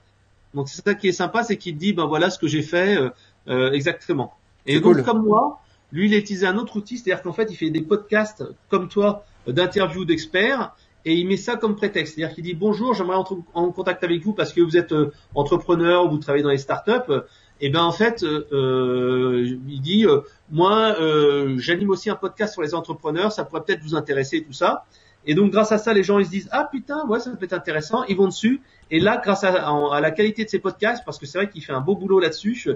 Donc 0.54 0.70
c'est 0.70 0.84
ça 0.84 0.94
qui 0.94 1.08
est 1.08 1.14
sympa 1.14 1.44
c'est 1.44 1.58
qu'il 1.58 1.78
dit 1.78 1.94
ben 1.94 2.06
voilà 2.06 2.30
ce 2.30 2.40
que 2.40 2.48
j'ai 2.48 2.62
fait 2.62 2.98
euh, 3.48 3.72
exactement. 3.72 4.34
Et 4.66 4.80
donc 4.80 5.04
comme 5.04 5.24
moi 5.26 5.62
lui 5.92 6.08
il 6.08 6.14
a 6.14 6.18
utilisé 6.18 6.46
un 6.46 6.58
autre 6.58 6.78
outil 6.78 6.98
c'est-à-dire 6.98 7.24
qu'en 7.24 7.34
fait 7.34 7.48
il 7.50 7.56
fait 7.56 7.70
des 7.70 7.82
podcasts 7.82 8.44
comme 8.70 8.88
toi 8.88 9.26
d'interviews 9.48 10.06
d'experts 10.06 10.76
et 11.04 11.16
il 11.16 11.28
met 11.28 11.38
ça 11.38 11.56
comme 11.56 11.76
prétexte. 11.76 12.16
C'est-à-dire 12.16 12.36
qu'il 12.36 12.44
dit 12.44 12.54
bonjour, 12.54 12.94
j'aimerais 12.94 13.16
entrer 13.16 13.36
en 13.54 13.72
contact 13.72 14.04
avec 14.04 14.22
vous 14.24 14.34
parce 14.34 14.54
que 14.54 14.62
vous 14.62 14.78
êtes 14.78 14.94
entrepreneur, 15.34 16.08
vous 16.08 16.18
travaillez 16.18 16.44
dans 16.44 16.52
les 16.52 16.58
startups. 16.58 17.12
Et 17.62 17.70
ben 17.70 17.84
en 17.84 17.92
fait, 17.92 18.24
euh, 18.24 18.48
euh, 18.52 19.58
il 19.68 19.82
dit, 19.82 20.06
euh, 20.06 20.22
moi, 20.50 20.96
j'anime 21.58 21.92
aussi 21.92 22.10
un 22.10 22.16
podcast 22.16 22.54
sur 22.54 22.64
les 22.64 22.74
entrepreneurs, 22.74 23.32
ça 23.32 23.46
pourrait 23.46 23.62
peut-être 23.64 23.84
vous 23.84 23.96
intéresser 23.96 24.44
tout 24.44 24.54
ça. 24.54 24.86
Et 25.26 25.36
donc 25.36 25.52
grâce 25.52 25.72
à 25.72 25.78
ça, 25.78 25.94
les 25.94 26.04
gens 26.04 26.20
ils 26.20 26.26
se 26.26 26.32
disent 26.32 26.50
ah 26.52 26.68
putain 26.72 27.06
ouais 27.08 27.20
ça 27.20 27.30
peut 27.32 27.46
être 27.46 27.54
intéressant, 27.54 28.04
ils 28.06 28.18
vont 28.18 28.28
dessus. 28.28 28.62
Et 28.90 29.00
là 29.00 29.22
grâce 29.24 29.44
à, 29.44 29.70
à 29.70 30.02
la 30.02 30.12
qualité 30.12 30.44
de 30.44 30.50
ces 30.50 30.60
podcasts, 30.60 31.04
parce 31.06 31.18
que 31.20 31.26
c'est 31.26 31.38
vrai 31.38 31.50
qu'il 31.50 31.64
fait 31.64 31.74
un 31.74 31.82
beau 31.82 31.96
boulot 31.96 32.20
là-dessus, 32.20 32.70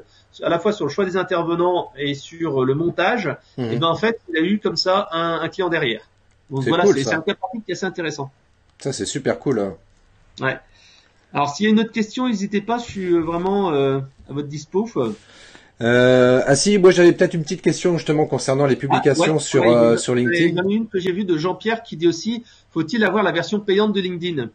à 0.44 0.50
la 0.50 0.60
fois 0.60 0.72
sur 0.72 0.86
le 0.86 0.92
choix 0.92 1.06
des 1.06 1.18
intervenants 1.18 1.92
et 1.98 2.14
sur 2.14 2.64
le 2.64 2.74
montage, 2.76 3.28
mmh. 3.58 3.62
et 3.64 3.70
eh 3.74 3.78
ben 3.78 3.88
en 3.88 3.96
fait 3.96 4.20
il 4.30 4.38
a 4.38 4.42
eu 4.42 4.60
comme 4.60 4.78
ça 4.78 5.08
un, 5.12 5.42
un 5.42 5.50
client 5.50 5.70
derrière. 5.70 6.02
Donc 6.50 6.64
voilà, 6.68 6.86
c'est 6.86 7.14
un 7.14 7.22
cas 7.22 7.34
pratique 7.34 7.66
qui 7.66 7.72
est 7.72 7.76
assez 7.76 7.86
intéressant. 7.86 8.32
Ça 8.80 8.94
c'est 8.94 9.06
super 9.06 9.40
cool. 9.40 9.60
Hein. 9.60 9.74
Ouais. 10.40 10.58
Alors 11.34 11.50
s'il 11.50 11.66
y 11.66 11.68
a 11.68 11.72
une 11.72 11.80
autre 11.80 11.92
question, 11.92 12.28
n'hésitez 12.28 12.62
pas, 12.62 12.78
je 12.78 12.84
suis 12.84 13.20
vraiment 13.20 13.72
euh, 13.72 14.00
à 14.30 14.34
votre 14.34 14.48
dispo. 14.48 14.88
Euh, 15.82 16.42
ah 16.46 16.56
si, 16.56 16.78
moi 16.78 16.92
j'avais 16.92 17.12
peut-être 17.12 17.34
une 17.34 17.44
petite 17.44 17.62
question 17.62 17.98
justement 17.98 18.26
concernant 18.26 18.66
les 18.66 18.78
publications 18.78 19.36
ah, 19.38 19.40
sur 19.40 19.64
euh, 19.64 19.98
sur 19.98 20.16
LinkedIn. 20.16 20.46
Il 20.46 20.56
y 20.56 20.60
en 20.62 20.68
a 20.70 20.72
une 20.72 20.88
que 20.88 21.00
j'ai 21.00 21.12
vue 21.12 21.26
de 21.26 21.38
Jean-Pierre 21.38 21.84
qui 21.84 21.98
dit 21.98 22.08
aussi 22.08 22.44
faut-il 22.72 23.04
avoir 23.04 23.24
la 23.24 23.34
version 23.34 23.60
payante 23.60 23.92
de 23.94 24.00
LinkedIn? 24.00 24.50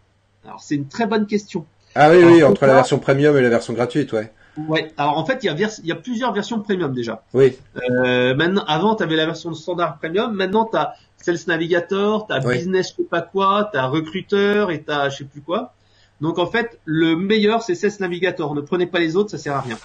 Alors 0.46 0.62
c'est 0.62 0.76
une 0.76 0.88
très 0.88 1.06
bonne 1.06 1.26
question. 1.26 1.66
Ah 1.94 2.10
oui 2.10 2.22
oui, 2.24 2.42
entre 2.42 2.66
la 2.66 2.74
version 2.74 2.98
premium 2.98 3.36
et 3.36 3.42
la 3.42 3.50
version 3.50 3.74
gratuite, 3.74 4.12
ouais. 4.12 4.32
Ouais. 4.68 4.92
Alors 4.96 5.18
en 5.18 5.24
fait, 5.26 5.40
il 5.42 5.46
y 5.46 5.48
a, 5.50 5.54
vers- 5.54 5.70
il 5.82 5.86
y 5.88 5.92
a 5.92 5.96
plusieurs 5.96 6.32
versions 6.32 6.60
premium 6.60 6.92
déjà. 6.94 7.22
Oui, 7.34 7.56
Euh, 7.76 8.34
maintenant, 8.34 8.64
avant, 8.66 8.94
tu 8.94 9.02
avais 9.02 9.16
la 9.16 9.26
version 9.26 9.52
standard 9.54 9.98
premium. 9.98 10.32
Maintenant, 10.34 10.68
tu 10.70 10.76
as 10.76 10.94
Sales 11.18 11.38
Navigator, 11.46 12.26
tu 12.26 12.32
as 12.34 12.44
Oui. 12.46 12.56
Business, 12.56 12.90
je 12.90 13.02
sais 13.02 13.08
pas 13.08 13.20
quoi, 13.22 13.68
tu 13.72 13.78
as 13.78 13.86
Recruiter 13.86 14.66
et 14.70 14.82
tu 14.82 14.90
as 14.90 15.08
je 15.10 15.18
sais 15.18 15.24
plus 15.24 15.40
quoi. 15.40 15.74
Donc 16.20 16.38
en 16.38 16.46
fait, 16.46 16.78
le 16.84 17.16
meilleur, 17.16 17.62
c'est 17.62 17.74
Sales 17.74 17.92
Navigator. 18.00 18.54
Ne 18.54 18.60
prenez 18.60 18.86
pas 18.86 18.98
les 18.98 19.16
autres, 19.16 19.30
ça 19.30 19.38
sert 19.38 19.54
à 19.54 19.60
rien. 19.60 19.78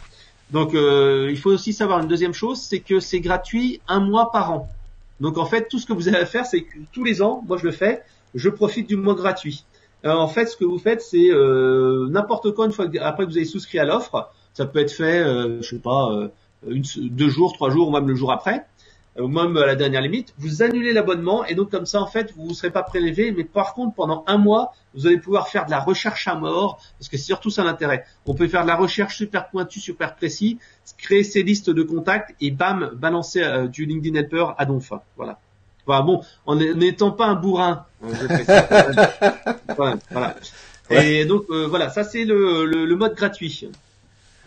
Donc 0.51 0.73
euh, 0.73 1.27
il 1.29 1.37
faut 1.37 1.51
aussi 1.51 1.73
savoir 1.73 1.99
une 1.99 2.07
deuxième 2.07 2.33
chose, 2.33 2.61
c'est 2.61 2.79
que 2.79 2.99
c'est 2.99 3.19
gratuit 3.19 3.81
un 3.87 3.99
mois 3.99 4.31
par 4.31 4.51
an. 4.51 4.69
Donc 5.19 5.37
en 5.37 5.45
fait, 5.45 5.67
tout 5.67 5.79
ce 5.79 5.85
que 5.85 5.93
vous 5.93 6.07
avez 6.07 6.17
à 6.17 6.25
faire, 6.25 6.45
c'est 6.45 6.61
que 6.61 6.77
tous 6.91 7.03
les 7.03 7.21
ans, 7.21 7.43
moi 7.47 7.57
je 7.57 7.65
le 7.65 7.71
fais, 7.71 8.03
je 8.35 8.49
profite 8.49 8.87
du 8.87 8.95
mois 8.95 9.15
gratuit. 9.15 9.65
Alors, 10.05 10.21
en 10.21 10.27
fait, 10.27 10.45
ce 10.45 10.55
que 10.55 10.65
vous 10.65 10.77
faites, 10.77 11.01
c'est 11.01 11.31
euh, 11.31 12.07
n'importe 12.09 12.51
quoi 12.51 12.67
une 12.67 12.71
fois 12.71 12.87
que, 12.87 12.99
après 12.99 13.25
que 13.25 13.31
vous 13.31 13.37
avez 13.37 13.45
souscrit 13.45 13.79
à 13.79 13.85
l'offre, 13.85 14.29
ça 14.53 14.67
peut 14.67 14.79
être 14.79 14.91
fait, 14.91 15.19
euh, 15.19 15.61
je 15.61 15.69
sais 15.69 15.81
pas, 15.81 16.11
euh, 16.11 16.27
une, 16.67 16.83
deux 17.09 17.29
jours, 17.29 17.53
trois 17.53 17.71
jours, 17.71 17.87
ou 17.87 17.91
même 17.91 18.07
le 18.07 18.13
jour 18.13 18.31
après, 18.31 18.53
euh, 18.53 18.61
ou 19.17 19.27
même 19.27 19.55
à 19.57 19.65
la 19.65 19.75
dernière 19.75 20.01
limite. 20.01 20.33
Vous 20.37 20.61
annulez 20.61 20.93
l'abonnement 20.93 21.45
et 21.45 21.55
donc 21.55 21.71
comme 21.71 21.85
ça, 21.85 22.01
en 22.01 22.07
fait, 22.07 22.33
vous 22.35 22.49
ne 22.49 22.53
serez 22.53 22.71
pas 22.71 22.83
prélevé. 22.83 23.31
Mais 23.31 23.43
par 23.43 23.73
contre, 23.73 23.95
pendant 23.95 24.23
un 24.27 24.37
mois, 24.37 24.73
vous 24.93 25.07
allez 25.07 25.17
pouvoir 25.17 25.47
faire 25.47 25.65
de 25.65 25.71
la 25.71 25.79
recherche 25.79 26.27
à 26.27 26.35
mort, 26.35 26.81
parce 26.99 27.09
que 27.09 27.17
c'est 27.17 27.23
surtout 27.23 27.49
ça 27.49 27.63
l'intérêt. 27.63 28.05
On 28.25 28.33
peut 28.33 28.47
faire 28.47 28.63
de 28.63 28.67
la 28.67 28.75
recherche 28.75 29.15
super 29.17 29.49
pointue, 29.49 29.79
super 29.79 30.15
précis, 30.15 30.59
créer 30.97 31.23
ses 31.23 31.43
listes 31.43 31.69
de 31.69 31.83
contacts 31.83 32.35
et 32.41 32.51
bam, 32.51 32.91
balancer 32.95 33.41
euh, 33.41 33.67
du 33.67 33.85
LinkedIn 33.85 34.19
Helper 34.19 34.47
à 34.57 34.65
donf. 34.65 34.91
Voilà. 35.15 35.39
Voilà, 35.85 36.01
bon, 36.01 36.21
en 36.47 36.55
n'étant 36.55 37.11
pas 37.11 37.27
un 37.27 37.35
bourrin. 37.35 37.85
voilà, 39.77 39.97
voilà. 40.09 40.35
Et 40.89 41.25
donc 41.25 41.45
euh, 41.51 41.67
voilà, 41.67 41.89
ça 41.89 42.03
c'est 42.03 42.25
le, 42.25 42.65
le, 42.65 42.85
le 42.85 42.95
mode 42.95 43.13
gratuit. 43.13 43.69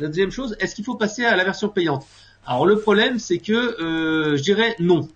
La 0.01 0.09
deuxième 0.09 0.31
chose, 0.33 0.57
est-ce 0.61 0.75
qu'il 0.75 0.85
faut 0.85 0.97
passer 0.97 1.25
à 1.25 1.37
la 1.37 1.45
version 1.45 1.69
payante? 1.69 2.07
Alors 2.47 2.66
le 2.66 2.78
problème, 2.78 3.18
c'est 3.18 3.39
que 3.39 3.53
euh, 3.53 4.36
je 4.36 4.43
dirais 4.43 4.74
non. 4.78 5.09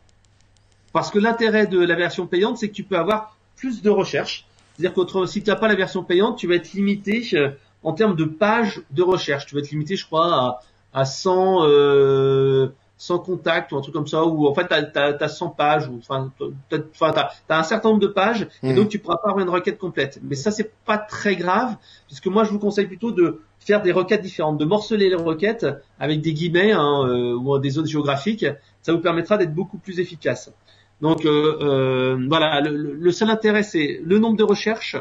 Parce 0.93 1.11
que 1.11 1.19
l'intérêt 1.19 1.67
de 1.67 1.81
la 1.81 1.95
version 1.95 2.27
payante, 2.27 2.59
c'est 2.59 2.69
que 2.69 2.75
tu 2.75 2.85
peux 2.85 2.99
avoir 2.99 3.37
plus 3.57 3.83
de 3.83 3.91
recherche. 3.91 4.47
C'est-à-dire 4.77 4.95
qu'autrement, 4.95 5.27
si 5.27 5.43
tu 5.43 5.51
n'as 5.51 5.57
pas 5.57 5.69
la 5.69 5.75
version 5.75 6.03
payante, 6.03 6.39
tu 6.39 6.47
vas 6.47 6.57
être 6.57 6.73
limité 6.73 7.27
euh, 7.35 7.51
en 7.83 7.93
termes 7.93 8.17
de 8.17 8.25
pages 8.25 8.83
de 8.91 9.03
recherche. 9.03 9.47
Tu 9.47 9.55
vas 9.55 9.61
être 9.61 9.71
limité, 9.71 9.97
je 9.97 10.05
crois, 10.05 10.35
à, 10.35 10.61
à 11.01 11.05
100, 11.05 11.67
euh, 11.67 12.69
100 12.99 13.19
contacts 13.21 13.73
ou 13.73 13.77
un 13.77 13.81
truc 13.81 13.95
comme 13.95 14.07
ça, 14.07 14.25
ou 14.25 14.47
en 14.47 14.55
fait, 14.55 14.69
tu 14.69 14.99
as, 14.99 15.29
100 15.29 15.49
pages, 15.51 15.89
ou 15.89 15.99
enfin, 15.99 16.31
tu 16.39 16.77
as, 17.01 17.59
un 17.59 17.63
certain 17.63 17.89
nombre 17.89 18.01
de 18.01 18.07
pages, 18.07 18.47
et 18.63 18.69
Mhm. 18.69 18.77
donc 18.77 18.89
tu 18.89 18.99
pourras 18.99 19.17
pas 19.17 19.31
avoir 19.31 19.45
une 19.45 19.51
requête 19.51 19.79
complète. 19.79 20.21
Mais 20.23 20.37
ça, 20.37 20.51
c'est 20.51 20.73
pas 20.85 20.99
très 20.99 21.37
grave, 21.37 21.77
puisque 22.07 22.27
moi, 22.27 22.45
je 22.45 22.51
vous 22.51 22.59
conseille 22.59 22.87
plutôt 22.87 23.11
de 23.11 23.41
faire 23.65 23.83
des 23.83 23.93
requêtes 23.93 24.23
différentes, 24.23 24.59
de 24.59 24.65
morceler 24.65 25.09
les 25.09 25.15
requêtes 25.15 25.67
avec 25.99 26.21
des 26.21 26.33
guillemets 26.33 26.73
hein, 26.73 27.07
euh, 27.07 27.35
ou 27.35 27.59
des 27.59 27.71
zones 27.71 27.87
géographiques. 27.87 28.47
Ça 28.83 28.93
vous 28.93 29.01
permettra 29.01 29.37
d'être 29.39 29.55
beaucoup 29.55 29.79
plus 29.79 30.01
efficace. 30.01 30.53
Donc 31.01 31.25
euh, 31.25 31.59
euh, 31.61 32.27
voilà, 32.29 32.61
le, 32.61 32.95
le 32.95 33.11
seul 33.13 33.31
intérêt, 33.31 33.63
c'est 33.63 34.01
le 34.05 34.19
nombre 34.19 34.37
de 34.37 34.45
recherches, 34.45 34.97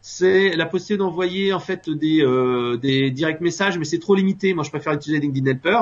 c'est 0.00 0.54
la 0.56 0.66
possibilité 0.66 0.98
d'envoyer 0.98 1.52
en 1.52 1.60
fait 1.60 1.88
des, 1.88 2.20
euh, 2.22 2.76
des 2.76 3.10
direct 3.10 3.40
messages, 3.40 3.78
mais 3.78 3.84
c'est 3.84 4.00
trop 4.00 4.14
limité. 4.14 4.52
Moi, 4.52 4.64
je 4.64 4.70
préfère 4.70 4.92
utiliser 4.92 5.20
LinkedIn 5.20 5.50
Helper, 5.50 5.80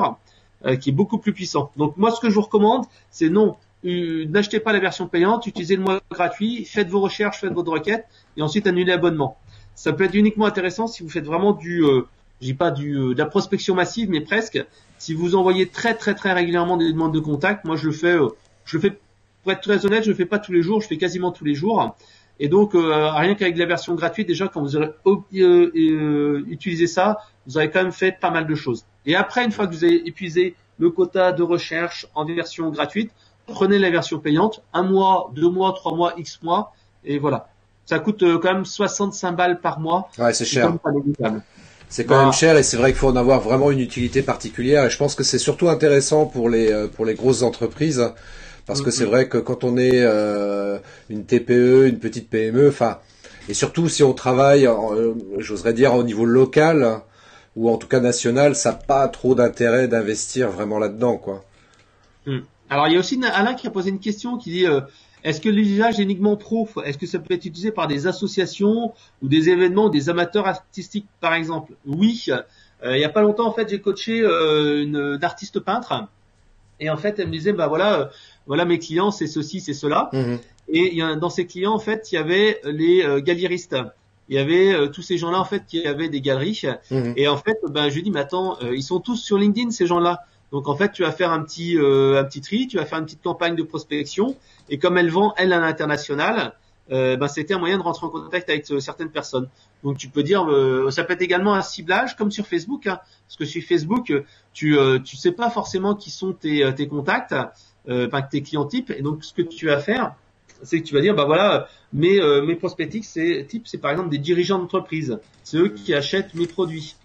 euh, 0.65 0.75
qui 0.75 0.91
est 0.91 0.93
beaucoup 0.93 1.17
plus 1.17 1.33
puissant. 1.33 1.71
Donc 1.75 1.97
moi, 1.97 2.11
ce 2.11 2.19
que 2.21 2.29
je 2.29 2.35
vous 2.35 2.41
recommande, 2.41 2.85
c'est 3.09 3.29
non, 3.29 3.55
n'achetez 3.83 4.59
pas 4.59 4.71
la 4.73 4.79
version 4.79 5.07
payante, 5.07 5.45
utilisez 5.45 5.75
le 5.75 5.83
mois 5.83 5.99
gratuit, 6.09 6.63
faites 6.65 6.87
vos 6.87 7.01
recherches, 7.01 7.39
faites 7.41 7.51
votre 7.53 7.71
requête, 7.71 8.05
et 8.37 8.41
ensuite 8.41 8.65
annulez 8.67 8.91
l'abonnement. 8.91 9.37
Ça 9.75 9.91
peut 9.91 10.03
être 10.05 10.15
uniquement 10.15 10.45
intéressant 10.45 10.87
si 10.87 11.03
vous 11.03 11.09
faites 11.09 11.25
vraiment 11.25 11.51
du, 11.51 11.83
euh, 11.83 12.03
je 12.43 12.47
dis 12.49 12.53
pas 12.53 12.71
du, 12.71 12.97
euh, 12.97 13.13
de 13.13 13.19
la 13.19 13.25
prospection 13.25 13.73
massive, 13.73 14.09
mais 14.09 14.21
presque. 14.21 14.63
Si 14.97 15.13
vous 15.13 15.35
envoyez 15.35 15.67
très 15.67 15.95
très 15.95 16.13
très 16.13 16.33
régulièrement 16.33 16.77
des 16.77 16.91
demandes 16.91 17.13
de 17.13 17.19
contact, 17.19 17.65
moi 17.65 17.75
je 17.75 17.87
le 17.87 17.93
fais, 17.93 18.15
euh, 18.15 18.29
je 18.65 18.77
le 18.77 18.81
fais 18.81 18.99
pour 19.41 19.51
être 19.51 19.61
très 19.61 19.85
honnête, 19.85 20.03
je 20.03 20.09
le 20.09 20.15
fais 20.15 20.25
pas 20.25 20.39
tous 20.39 20.51
les 20.51 20.61
jours, 20.61 20.81
je 20.81 20.87
fais 20.87 20.97
quasiment 20.97 21.31
tous 21.31 21.45
les 21.45 21.55
jours. 21.55 21.95
Et 22.39 22.47
donc 22.47 22.75
euh, 22.75 23.11
rien 23.11 23.35
qu'avec 23.35 23.57
la 23.57 23.65
version 23.65 23.95
gratuite, 23.95 24.27
déjà 24.27 24.47
quand 24.47 24.61
vous 24.61 24.75
aurez 24.75 24.91
euh, 25.05 25.71
euh, 25.75 26.43
utilisé 26.47 26.87
ça, 26.87 27.19
vous 27.47 27.57
avez 27.57 27.69
quand 27.69 27.83
même 27.83 27.91
fait 27.91 28.17
pas 28.19 28.31
mal 28.31 28.47
de 28.47 28.55
choses. 28.55 28.85
Et 29.05 29.15
après, 29.15 29.43
une 29.45 29.51
fois 29.51 29.67
que 29.67 29.73
vous 29.73 29.83
avez 29.83 30.07
épuisé 30.07 30.55
le 30.79 30.89
quota 30.89 31.31
de 31.31 31.43
recherche 31.43 32.07
en 32.15 32.25
version 32.25 32.69
gratuite, 32.69 33.11
prenez 33.45 33.77
la 33.77 33.89
version 33.89 34.19
payante, 34.19 34.63
un 34.73 34.83
mois, 34.83 35.31
deux 35.35 35.49
mois, 35.49 35.73
trois 35.73 35.95
mois, 35.95 36.13
x 36.17 36.41
mois, 36.41 36.73
et 37.03 37.19
voilà. 37.19 37.49
Ça 37.85 37.99
coûte 37.99 38.23
quand 38.39 38.53
même 38.53 38.65
65 38.65 39.33
balles 39.33 39.59
par 39.59 39.81
mois. 39.81 40.09
ouais, 40.17 40.33
c'est 40.33 40.45
cher. 40.45 40.77
pas. 40.79 40.91
C'est 41.93 42.05
quand 42.05 42.17
Ah. 42.17 42.23
même 42.23 42.33
cher 42.33 42.57
et 42.57 42.63
c'est 42.63 42.75
vrai 42.75 42.89
qu'il 42.91 42.97
faut 42.97 43.09
en 43.09 43.15
avoir 43.15 43.39
vraiment 43.39 43.69
une 43.69 43.79
utilité 43.79 44.23
particulière. 44.23 44.85
Et 44.85 44.89
je 44.89 44.97
pense 44.97 45.13
que 45.13 45.23
c'est 45.23 45.37
surtout 45.37 45.69
intéressant 45.69 46.25
pour 46.25 46.49
les 46.49 46.71
euh, 46.71 46.87
pour 46.87 47.05
les 47.05 47.13
grosses 47.13 47.43
entreprises 47.43 48.03
parce 48.65 48.81
que 48.81 48.89
c'est 48.89 49.05
vrai 49.05 49.27
que 49.29 49.37
quand 49.37 49.63
on 49.63 49.77
est 49.77 50.01
euh, 50.01 50.79
une 51.11 51.23
TPE, 51.23 51.85
une 51.87 51.99
petite 51.99 52.31
PME, 52.31 52.67
enfin 52.69 52.97
et 53.47 53.53
surtout 53.53 53.89
si 53.89 54.01
on 54.01 54.13
travaille, 54.13 54.65
euh, 54.65 55.13
j'oserais 55.37 55.73
dire 55.73 55.93
au 55.93 56.01
niveau 56.01 56.25
local 56.25 57.01
ou 57.55 57.69
en 57.69 57.77
tout 57.77 57.87
cas 57.87 57.99
national, 57.99 58.55
ça 58.55 58.71
n'a 58.71 58.77
pas 58.77 59.07
trop 59.07 59.35
d'intérêt 59.35 59.87
d'investir 59.87 60.49
vraiment 60.49 60.79
là-dedans, 60.79 61.17
quoi. 61.17 61.43
Alors 62.71 62.87
il 62.87 62.93
y 62.93 62.95
a 62.95 62.99
aussi 62.99 63.21
Alain 63.23 63.53
qui 63.53 63.67
a 63.67 63.69
posé 63.69 63.91
une 63.91 63.99
question 63.99 64.37
qui 64.39 64.49
dit 64.49 64.65
euh, 64.65 64.81
est-ce 65.23 65.39
que 65.41 65.49
l'usage 65.49 65.99
est 65.99 66.03
uniquement 66.03 66.35
pro? 66.35 66.67
Est-ce 66.85 66.97
que 66.97 67.05
ça 67.07 67.19
peut 67.19 67.33
être 67.33 67.45
utilisé 67.45 67.71
par 67.71 67.87
des 67.87 68.07
associations 68.07 68.93
ou 69.21 69.27
des 69.27 69.49
événements 69.49 69.89
des 69.89 70.09
amateurs 70.09 70.47
artistiques 70.47 71.07
par 71.21 71.33
exemple? 71.33 71.73
Oui. 71.85 72.25
Euh, 72.83 72.97
il 72.97 73.01
y 73.01 73.05
a 73.05 73.09
pas 73.09 73.21
longtemps 73.21 73.47
en 73.47 73.53
fait 73.53 73.69
j'ai 73.69 73.79
coaché 73.79 74.21
euh, 74.21 74.83
une, 74.83 74.97
une 74.97 75.23
artiste 75.23 75.59
peintre 75.61 75.93
et 76.81 76.89
en 76.89 76.97
fait 76.97 77.17
elle 77.19 77.27
me 77.27 77.31
disait 77.31 77.53
bah 77.53 77.67
voilà 77.67 77.99
euh, 77.99 78.05
voilà 78.45 78.65
mes 78.65 78.77
clients 78.79 79.11
c'est 79.11 79.27
ceci 79.27 79.61
c'est 79.61 79.73
cela 79.73 80.09
Mhm. 80.11 80.39
et 80.67 80.95
y 80.95 81.01
a, 81.01 81.15
dans 81.15 81.29
ces 81.29 81.45
clients 81.45 81.73
en 81.73 81.79
fait 81.79 82.11
il 82.11 82.15
y 82.15 82.17
avait 82.17 82.59
les 82.65 83.03
euh, 83.05 83.21
galéristes 83.21 83.77
il 84.29 84.35
y 84.35 84.39
avait 84.39 84.73
euh, 84.73 84.87
tous 84.87 85.01
ces 85.01 85.17
gens-là 85.17 85.39
en 85.39 85.45
fait 85.45 85.63
qui 85.65 85.85
avaient 85.85 86.09
des 86.09 86.19
galeries 86.21 86.63
Mhm. 86.91 87.13
et 87.15 87.27
en 87.27 87.37
fait, 87.37 87.57
ben, 87.69 87.89
je 87.89 87.95
lui 87.95 88.03
dis, 88.03 88.11
mais 88.11 88.21
attends, 88.21 88.57
euh, 88.63 88.73
ils 88.75 88.81
sont 88.83 88.99
tous 89.01 89.17
sur 89.17 89.37
LinkedIn, 89.37 89.71
ces 89.71 89.85
gens-là. 89.85 90.25
Donc 90.53 90.69
en 90.69 90.75
fait, 90.75 90.91
tu 90.91 91.01
vas 91.01 91.11
faire 91.11 91.31
un 91.31 91.41
petit, 91.41 91.77
euh, 91.77 92.21
un 92.21 92.23
petit 92.23 92.39
tri, 92.39 92.67
tu 92.67 92.77
vas 92.77 92.85
faire 92.85 92.99
une 92.99 93.05
petite 93.05 93.23
campagne 93.23 93.55
de 93.55 93.63
prospection. 93.63 94.37
Et 94.69 94.77
comme 94.77 94.99
elle 94.99 95.09
vend, 95.09 95.33
elle, 95.35 95.51
à 95.51 95.59
l'international, 95.59 96.53
euh, 96.91 97.17
ben, 97.17 97.27
c'était 97.27 97.55
un 97.55 97.59
moyen 97.59 97.79
de 97.79 97.81
rentrer 97.81 98.05
en 98.05 98.09
contact 98.09 98.49
avec 98.49 98.69
euh, 98.69 98.79
certaines 98.79 99.09
personnes. 99.09 99.49
Donc 99.83 99.97
tu 99.97 100.09
peux 100.09 100.21
dire, 100.21 100.45
euh, 100.49 100.91
ça 100.91 101.03
peut 101.03 101.13
être 101.13 101.23
également 101.23 101.55
un 101.55 101.63
ciblage, 101.63 102.15
comme 102.15 102.29
sur 102.29 102.45
Facebook. 102.45 102.85
Hein, 102.85 102.99
parce 103.27 103.35
que 103.35 103.45
sur 103.45 103.63
Facebook, 103.63 104.13
tu, 104.53 104.77
euh, 104.77 104.99
tu 104.99 105.17
sais 105.17 105.31
pas 105.31 105.49
forcément 105.49 105.95
qui 105.95 106.11
sont 106.11 106.33
tes, 106.33 106.63
euh, 106.63 106.71
tes 106.71 106.87
contacts, 106.87 107.33
tes 108.29 108.41
clients 108.43 108.65
types. 108.65 108.91
Et 108.91 109.01
donc 109.01 109.23
ce 109.23 109.33
que 109.33 109.41
tu 109.41 109.65
vas 109.65 109.79
faire, 109.79 110.13
c'est 110.61 110.79
que 110.79 110.85
tu 110.85 110.93
vas 110.93 111.01
dire, 111.01 111.15
bah 111.15 111.25
voilà, 111.25 111.67
mes, 111.91 112.21
mes 112.45 112.55
prospects 112.55 112.87
types, 112.87 113.03
c'est, 113.03 113.47
c'est 113.65 113.77
par 113.79 113.91
exemple 113.91 114.09
des 114.09 114.19
dirigeants 114.19 114.59
d'entreprise. 114.59 115.19
C'est 115.43 115.57
eux 115.57 115.69
qui 115.69 115.93
achètent 115.95 116.35
mes 116.35 116.47
produits. 116.47 116.95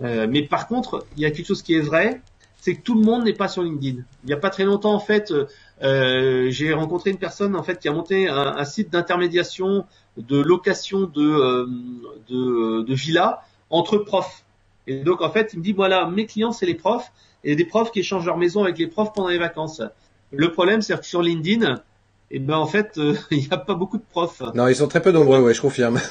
Mais 0.00 0.42
par 0.42 0.66
contre, 0.68 1.06
il 1.16 1.22
y 1.22 1.26
a 1.26 1.30
quelque 1.30 1.46
chose 1.46 1.62
qui 1.62 1.74
est 1.74 1.80
vrai, 1.80 2.20
c'est 2.58 2.74
que 2.74 2.82
tout 2.82 2.94
le 2.94 3.02
monde 3.02 3.24
n'est 3.24 3.34
pas 3.34 3.48
sur 3.48 3.62
LinkedIn. 3.62 4.02
Il 4.24 4.26
n'y 4.26 4.32
a 4.32 4.36
pas 4.36 4.50
très 4.50 4.64
longtemps, 4.64 4.92
en 4.92 5.00
fait, 5.00 5.32
euh, 5.82 6.50
j'ai 6.50 6.72
rencontré 6.72 7.10
une 7.10 7.18
personne 7.18 7.54
en 7.54 7.62
fait 7.62 7.78
qui 7.78 7.88
a 7.88 7.92
monté 7.92 8.28
un, 8.28 8.56
un 8.56 8.64
site 8.64 8.90
d'intermédiation 8.90 9.86
de 10.16 10.40
location 10.40 11.02
de, 11.02 11.22
euh, 11.22 11.66
de, 12.28 12.82
de 12.82 12.94
villas 12.94 13.38
entre 13.70 13.98
profs. 13.98 14.44
Et 14.86 15.00
donc 15.00 15.20
en 15.22 15.30
fait, 15.30 15.50
il 15.52 15.60
me 15.60 15.64
dit 15.64 15.72
voilà, 15.72 16.06
mes 16.06 16.26
clients 16.26 16.52
c'est 16.52 16.66
les 16.66 16.74
profs 16.74 17.12
et 17.44 17.54
des 17.54 17.64
profs 17.64 17.92
qui 17.92 18.00
échangent 18.00 18.26
leur 18.26 18.38
maison 18.38 18.64
avec 18.64 18.78
les 18.78 18.88
profs 18.88 19.12
pendant 19.12 19.28
les 19.28 19.38
vacances. 19.38 19.82
Le 20.32 20.50
problème, 20.52 20.82
c'est 20.82 20.98
que 20.98 21.06
sur 21.06 21.22
LinkedIn, 21.22 21.80
et 22.30 22.38
ben 22.38 22.56
en 22.56 22.66
fait, 22.66 22.98
euh, 22.98 23.14
il 23.30 23.38
n'y 23.38 23.48
a 23.50 23.56
pas 23.56 23.74
beaucoup 23.74 23.98
de 23.98 24.02
profs. 24.02 24.42
Non, 24.54 24.66
ils 24.68 24.76
sont 24.76 24.88
très 24.88 25.00
peu 25.00 25.12
nombreux, 25.12 25.40
ouais, 25.40 25.54
je 25.54 25.60
confirme. 25.60 26.00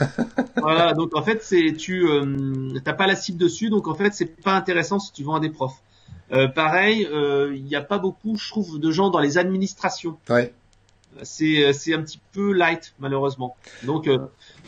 Voilà, 0.55 0.93
donc 0.93 1.15
en 1.15 1.21
fait, 1.21 1.43
c'est 1.43 1.73
tu 1.77 2.07
euh, 2.07 2.79
t'as 2.83 2.93
pas 2.93 3.07
la 3.07 3.15
cible 3.15 3.37
dessus, 3.37 3.69
donc 3.69 3.87
en 3.87 3.93
fait, 3.93 4.13
c'est 4.13 4.41
pas 4.41 4.53
intéressant 4.53 4.99
si 4.99 5.13
tu 5.13 5.23
vends 5.23 5.35
à 5.35 5.39
des 5.39 5.49
profs. 5.49 5.81
Euh, 6.31 6.47
pareil, 6.47 7.07
euh, 7.11 7.53
il 7.55 7.63
n'y 7.63 7.75
a 7.75 7.81
pas 7.81 7.97
beaucoup, 7.97 8.35
je 8.37 8.49
trouve, 8.49 8.79
de 8.79 8.91
gens 8.91 9.09
dans 9.09 9.19
les 9.19 9.37
administrations. 9.37 10.17
Ouais. 10.29 10.53
C'est 11.23 11.73
c'est 11.73 11.93
un 11.93 12.01
petit 12.03 12.19
peu 12.33 12.51
light 12.51 12.93
malheureusement. 12.99 13.55
Donc 13.83 14.07
euh, 14.07 14.19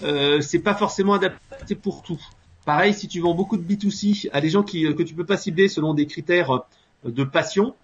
euh, 0.04 0.42
c'est 0.42 0.60
pas 0.60 0.74
forcément 0.74 1.14
adapté 1.14 1.76
pour 1.76 2.02
tout. 2.02 2.20
Pareil, 2.66 2.94
si 2.94 3.08
tu 3.08 3.20
vends 3.20 3.34
beaucoup 3.34 3.58
de 3.58 3.64
B2C 3.64 4.30
à 4.32 4.42
des 4.42 4.50
gens 4.50 4.64
qui 4.64 4.84
que 4.96 5.04
tu 5.04 5.14
peux 5.14 5.26
pas 5.26 5.38
cibler 5.38 5.68
selon 5.68 5.94
des 5.94 6.08
critères 6.08 6.52
euh, 6.52 6.60
de 7.06 7.24
passion, 7.24 7.76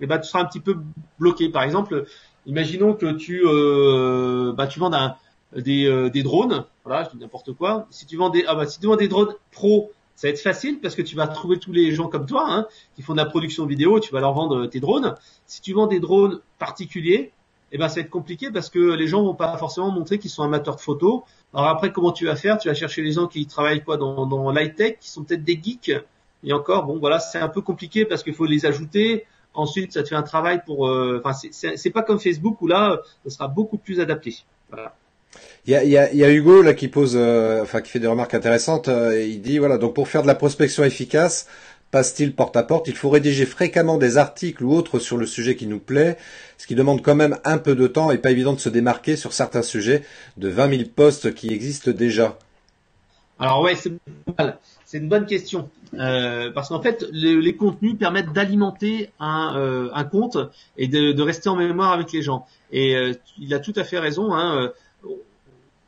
eh 0.00 0.06
ben 0.06 0.18
tu 0.18 0.28
seras 0.28 0.40
un 0.40 0.46
petit 0.46 0.60
peu 0.60 0.76
bloqué. 1.18 1.48
Par 1.50 1.64
exemple, 1.64 2.06
imaginons 2.46 2.94
que 2.94 3.12
tu 3.12 3.42
euh, 3.44 4.52
bah, 4.52 4.68
tu 4.68 4.78
vends 4.78 4.92
un, 4.92 5.16
des, 5.56 5.86
euh, 5.86 6.10
des 6.10 6.22
drones, 6.22 6.64
voilà, 6.84 7.04
je 7.04 7.10
dis 7.10 7.22
n'importe 7.22 7.52
quoi. 7.52 7.86
Si 7.90 8.06
tu 8.06 8.16
vends 8.16 8.30
des 8.30 8.44
ah 8.48 8.54
bah 8.54 8.66
si 8.66 8.80
tu 8.80 8.86
vends 8.86 8.96
des 8.96 9.08
drones 9.08 9.34
pro, 9.50 9.92
ça 10.16 10.28
va 10.28 10.32
être 10.32 10.40
facile 10.40 10.80
parce 10.80 10.94
que 10.94 11.02
tu 11.02 11.16
vas 11.16 11.26
trouver 11.26 11.58
tous 11.58 11.72
les 11.72 11.92
gens 11.92 12.08
comme 12.08 12.26
toi 12.26 12.44
hein, 12.48 12.66
qui 12.96 13.02
font 13.02 13.12
de 13.14 13.18
la 13.18 13.26
production 13.26 13.66
vidéo, 13.66 14.00
tu 14.00 14.12
vas 14.12 14.20
leur 14.20 14.32
vendre 14.32 14.66
tes 14.66 14.80
drones. 14.80 15.14
Si 15.46 15.60
tu 15.60 15.72
vends 15.72 15.86
des 15.86 16.00
drones 16.00 16.40
particuliers, 16.58 17.32
eh 17.72 17.78
ben 17.78 17.88
ça 17.88 17.96
va 17.96 18.00
être 18.02 18.10
compliqué 18.10 18.50
parce 18.52 18.70
que 18.70 18.78
les 18.78 19.06
gens 19.08 19.22
vont 19.24 19.34
pas 19.34 19.56
forcément 19.58 19.90
montrer 19.90 20.18
qu'ils 20.18 20.30
sont 20.30 20.42
amateurs 20.44 20.76
de 20.76 20.80
photos. 20.80 21.22
Alors 21.52 21.68
après 21.68 21.92
comment 21.92 22.12
tu 22.12 22.26
vas 22.26 22.36
faire? 22.36 22.58
Tu 22.58 22.68
vas 22.68 22.74
chercher 22.74 23.02
les 23.02 23.12
gens 23.12 23.26
qui 23.26 23.46
travaillent 23.46 23.82
quoi 23.82 23.96
dans, 23.96 24.26
dans 24.26 24.50
l'high 24.52 24.74
tech, 24.74 24.98
qui 25.00 25.10
sont 25.10 25.24
peut-être 25.24 25.44
des 25.44 25.60
geeks? 25.60 25.92
Et 26.44 26.52
encore, 26.52 26.84
bon, 26.84 26.98
voilà, 26.98 27.18
c'est 27.18 27.38
un 27.38 27.48
peu 27.48 27.62
compliqué 27.62 28.04
parce 28.04 28.22
qu'il 28.22 28.34
faut 28.34 28.44
les 28.46 28.66
ajouter. 28.66 29.24
Ensuite, 29.54 29.92
ça 29.92 30.02
te 30.02 30.08
fait 30.08 30.14
un 30.14 30.22
travail 30.22 30.62
pour. 30.66 30.88
euh, 30.88 31.20
Enfin, 31.24 31.32
c'est- 31.32 31.76
c'est 31.76 31.90
pas 31.90 32.02
comme 32.02 32.20
Facebook 32.20 32.60
où 32.60 32.66
là, 32.66 33.00
ça 33.24 33.30
sera 33.30 33.48
beaucoup 33.48 33.78
plus 33.78 33.98
adapté. 34.00 34.44
Voilà. 34.70 34.94
Il 35.66 35.72
y 35.72 35.96
a, 35.96 36.30
Hugo 36.30 36.60
là 36.62 36.74
qui 36.74 36.88
pose, 36.88 37.14
euh, 37.16 37.62
enfin 37.62 37.80
qui 37.80 37.90
fait 37.90 37.98
des 38.00 38.06
remarques 38.06 38.34
intéressantes. 38.34 38.88
euh, 38.88 39.22
il 39.22 39.40
dit 39.40 39.58
voilà 39.58 39.78
donc 39.78 39.94
pour 39.94 40.08
faire 40.08 40.22
de 40.22 40.26
la 40.26 40.34
prospection 40.34 40.84
efficace, 40.84 41.46
passe-t-il 41.90 42.34
porte 42.34 42.56
à 42.56 42.62
porte, 42.62 42.88
il 42.88 42.96
faut 42.96 43.08
rédiger 43.08 43.46
fréquemment 43.46 43.96
des 43.96 44.18
articles 44.18 44.62
ou 44.62 44.74
autres 44.74 44.98
sur 44.98 45.16
le 45.16 45.26
sujet 45.26 45.56
qui 45.56 45.66
nous 45.66 45.78
plaît, 45.78 46.18
ce 46.58 46.66
qui 46.66 46.74
demande 46.74 47.02
quand 47.02 47.14
même 47.14 47.38
un 47.44 47.56
peu 47.56 47.74
de 47.74 47.86
temps 47.86 48.10
et 48.10 48.18
pas 48.18 48.30
évident 48.30 48.52
de 48.52 48.60
se 48.60 48.68
démarquer 48.68 49.16
sur 49.16 49.32
certains 49.32 49.62
sujets 49.62 50.02
de 50.36 50.48
20 50.48 50.70
000 50.70 50.82
postes 50.94 51.32
qui 51.34 51.52
existent 51.52 51.92
déjà. 51.92 52.36
Alors 53.38 53.62
ouais, 53.62 53.74
c'est 53.74 54.98
une 54.98 55.08
bonne 55.08 55.26
question 55.26 55.68
Euh, 55.96 56.50
parce 56.52 56.70
qu'en 56.70 56.82
fait, 56.82 57.06
le- 57.12 57.38
les 57.38 57.54
contenus 57.54 57.96
permettent 57.96 58.32
d'alimenter 58.32 59.10
un, 59.20 59.54
euh, 59.56 60.04
compte 60.10 60.38
et 60.76 60.88
de, 60.88 61.22
rester 61.22 61.48
en 61.48 61.54
mémoire 61.54 61.92
avec 61.92 62.10
les 62.12 62.20
gens. 62.20 62.46
Et 62.72 62.96
il 63.38 63.54
a 63.54 63.60
tout 63.60 63.72
à 63.76 63.84
fait 63.84 64.00
raison. 64.00 64.34
Hein, 64.34 64.72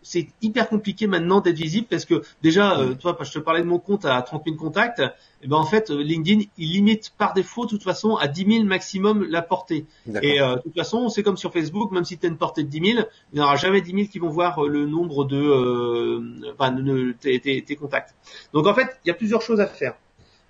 c'est 0.08 0.28
hyper 0.40 0.68
compliqué 0.68 1.08
maintenant 1.08 1.40
d'être 1.40 1.56
visible 1.56 1.88
parce 1.90 2.04
que 2.04 2.22
déjà, 2.42 2.78
euh, 2.78 2.94
toi, 2.94 3.16
je 3.22 3.32
te 3.32 3.38
parlais 3.40 3.60
de 3.60 3.66
mon 3.66 3.78
compte 3.80 4.04
à 4.04 4.22
30 4.22 4.44
000 4.46 4.56
contacts. 4.56 5.02
Et 5.42 5.48
ben 5.48 5.56
en 5.56 5.64
fait, 5.64 5.90
euh, 5.90 6.00
LinkedIn, 6.02 6.42
il 6.58 6.72
limite 6.72 7.12
par 7.18 7.34
défaut, 7.34 7.64
de 7.66 7.70
toute 7.70 7.82
façon, 7.82 8.14
à 8.16 8.28
10 8.28 8.46
000 8.52 8.64
maximum 8.64 9.26
la 9.28 9.42
portée. 9.42 9.84
Et 10.22 10.40
euh, 10.40 10.56
de 10.56 10.60
toute 10.62 10.74
façon, 10.76 11.08
c'est 11.08 11.22
comme 11.22 11.36
sur 11.36 11.52
Facebook, 11.52 11.90
même 11.92 12.04
si 12.04 12.16
tu 12.18 12.26
as 12.26 12.28
une 12.28 12.36
portée 12.38 12.62
de 12.62 12.68
10 12.68 12.92
000, 12.92 13.06
il 13.32 13.36
n'y 13.36 13.40
aura 13.44 13.56
jamais 13.56 13.80
10 13.80 13.90
000 13.92 14.06
qui 14.08 14.18
vont 14.18 14.28
voir 14.30 14.64
euh, 14.64 14.68
le 14.68 14.86
nombre 14.86 15.24
de, 15.24 15.36
euh, 15.36 16.52
enfin, 16.54 16.70
de, 16.72 16.82
de- 16.82 17.12
tes, 17.12 17.38
tes- 17.40 17.62
tes 17.62 17.76
contacts. 17.76 18.14
Donc 18.54 18.66
en 18.66 18.74
fait, 18.74 18.98
il 19.04 19.08
y 19.08 19.10
a 19.10 19.14
plusieurs 19.14 19.42
choses 19.42 19.60
à 19.60 19.66
faire. 19.66 19.94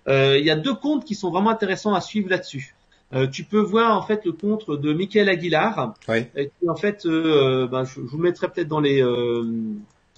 Euh, 0.09 0.39
il 0.39 0.47
y 0.47 0.51
a 0.51 0.57
deux 0.57 0.75
comptes 0.75 1.05
qui 1.05 1.17
sont 1.17 1.31
vraiment 1.33 1.51
intéressants 1.51 1.93
à 1.95 2.01
suivre 2.01 2.31
là-dessus. 2.31 2.76
Euh, 3.13 3.27
tu 3.29 3.45
peux 3.45 3.61
voir 3.61 3.97
en 3.97 4.03
fait 4.03 4.25
le 4.25 4.33
compte 4.33 4.69
de 4.71 4.93
Michael 4.93 5.29
Aguilar, 5.29 5.95
Oui. 6.09 6.27
euh, 6.37 6.45
qui 6.61 6.69
en 6.69 6.75
fait, 6.75 7.07
euh, 7.07 7.69
ben, 7.69 7.85
je, 7.85 7.95
je 7.95 8.01
vous 8.01 8.19
mettrai 8.19 8.49
peut-être 8.49 8.69
dans 8.69 8.81
les 8.81 9.01
euh, 9.03 9.45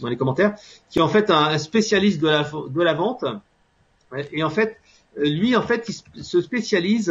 dans 0.00 0.08
les 0.08 0.16
commentaires, 0.16 0.54
qui 0.88 0.98
est 0.98 1.02
en 1.02 1.08
fait 1.08 1.30
un 1.30 1.58
spécialiste 1.58 2.20
de 2.20 2.28
la 2.28 2.44
de 2.70 2.82
la 2.82 2.94
vente. 2.94 3.24
Et 4.32 4.42
en 4.42 4.48
fait, 4.48 4.78
lui 5.16 5.54
en 5.54 5.62
fait, 5.62 5.90
il 6.16 6.24
se 6.24 6.40
spécialise 6.40 7.10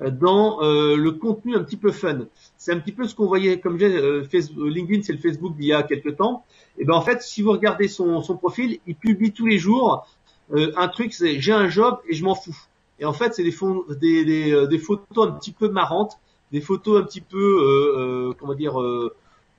euh, 0.00 0.10
dans 0.10 0.62
euh, 0.62 0.96
le 0.96 1.12
contenu 1.12 1.56
un 1.56 1.62
petit 1.62 1.76
peu 1.76 1.92
fun. 1.92 2.20
C'est 2.56 2.72
un 2.72 2.78
petit 2.78 2.92
peu 2.92 3.06
ce 3.06 3.14
qu'on 3.14 3.26
voyait, 3.26 3.60
comme 3.60 3.78
j'ai 3.78 3.94
euh, 3.94 4.24
Facebook- 4.24 4.66
LinkedIn, 4.72 5.02
c'est 5.02 5.12
le 5.12 5.18
Facebook 5.18 5.56
d'il 5.56 5.66
y 5.66 5.72
a 5.74 5.82
quelques 5.82 6.16
temps. 6.16 6.44
Et 6.78 6.86
ben 6.86 6.94
en 6.94 7.02
fait, 7.02 7.20
si 7.22 7.42
vous 7.42 7.52
regardez 7.52 7.88
son, 7.88 8.22
son 8.22 8.36
profil, 8.36 8.78
il 8.86 8.94
publie 8.94 9.32
tous 9.32 9.46
les 9.46 9.58
jours 9.58 10.06
euh, 10.54 10.72
un 10.76 10.88
truc, 10.88 11.12
c'est 11.12 11.38
j'ai 11.40 11.52
un 11.52 11.68
job 11.68 11.98
et 12.08 12.14
je 12.14 12.24
m'en 12.24 12.34
fous. 12.34 12.56
Et 12.98 13.04
en 13.04 13.12
fait, 13.12 13.34
c'est 13.34 13.42
des, 13.42 13.54
des, 14.00 14.24
des, 14.24 14.52
euh, 14.52 14.66
des 14.66 14.78
photos 14.78 15.28
un 15.28 15.32
petit 15.32 15.52
peu 15.52 15.68
marrantes, 15.68 16.18
des 16.52 16.60
photos 16.60 17.02
un 17.02 17.04
petit 17.04 17.20
peu, 17.20 17.36
euh, 17.36 18.30
euh, 18.30 18.34
comment 18.38 18.54
dire, 18.54 18.80
euh, 18.80 19.14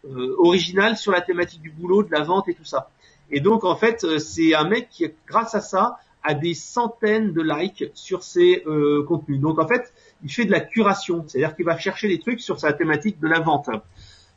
euh, 0.05 0.35
originales 0.39 0.97
sur 0.97 1.11
la 1.11 1.21
thématique 1.21 1.61
du 1.61 1.69
boulot, 1.69 2.03
de 2.03 2.11
la 2.11 2.23
vente 2.23 2.47
et 2.47 2.53
tout 2.53 2.65
ça. 2.65 2.89
Et 3.29 3.39
donc 3.39 3.63
en 3.63 3.75
fait, 3.75 4.03
euh, 4.03 4.19
c'est 4.19 4.55
un 4.55 4.67
mec 4.67 4.89
qui, 4.89 5.05
grâce 5.27 5.53
à 5.53 5.61
ça, 5.61 5.97
a 6.23 6.33
des 6.33 6.55
centaines 6.55 7.31
de 7.31 7.41
likes 7.41 7.85
sur 7.93 8.21
ses 8.21 8.63
contenus. 9.07 9.39
Donc 9.39 9.59
en 9.59 9.67
fait, 9.67 9.93
il 10.23 10.29
fait 10.29 10.43
de 10.43 10.51
la 10.51 10.59
curation, 10.59 11.23
c'est-à-dire 11.25 11.55
qu'il 11.55 11.63
va 11.63 11.77
chercher 11.77 12.09
des 12.09 12.19
trucs 12.19 12.41
sur 12.41 12.59
sa 12.59 12.73
thématique 12.73 13.17
de 13.21 13.27
la 13.29 13.39
vente. 13.39 13.69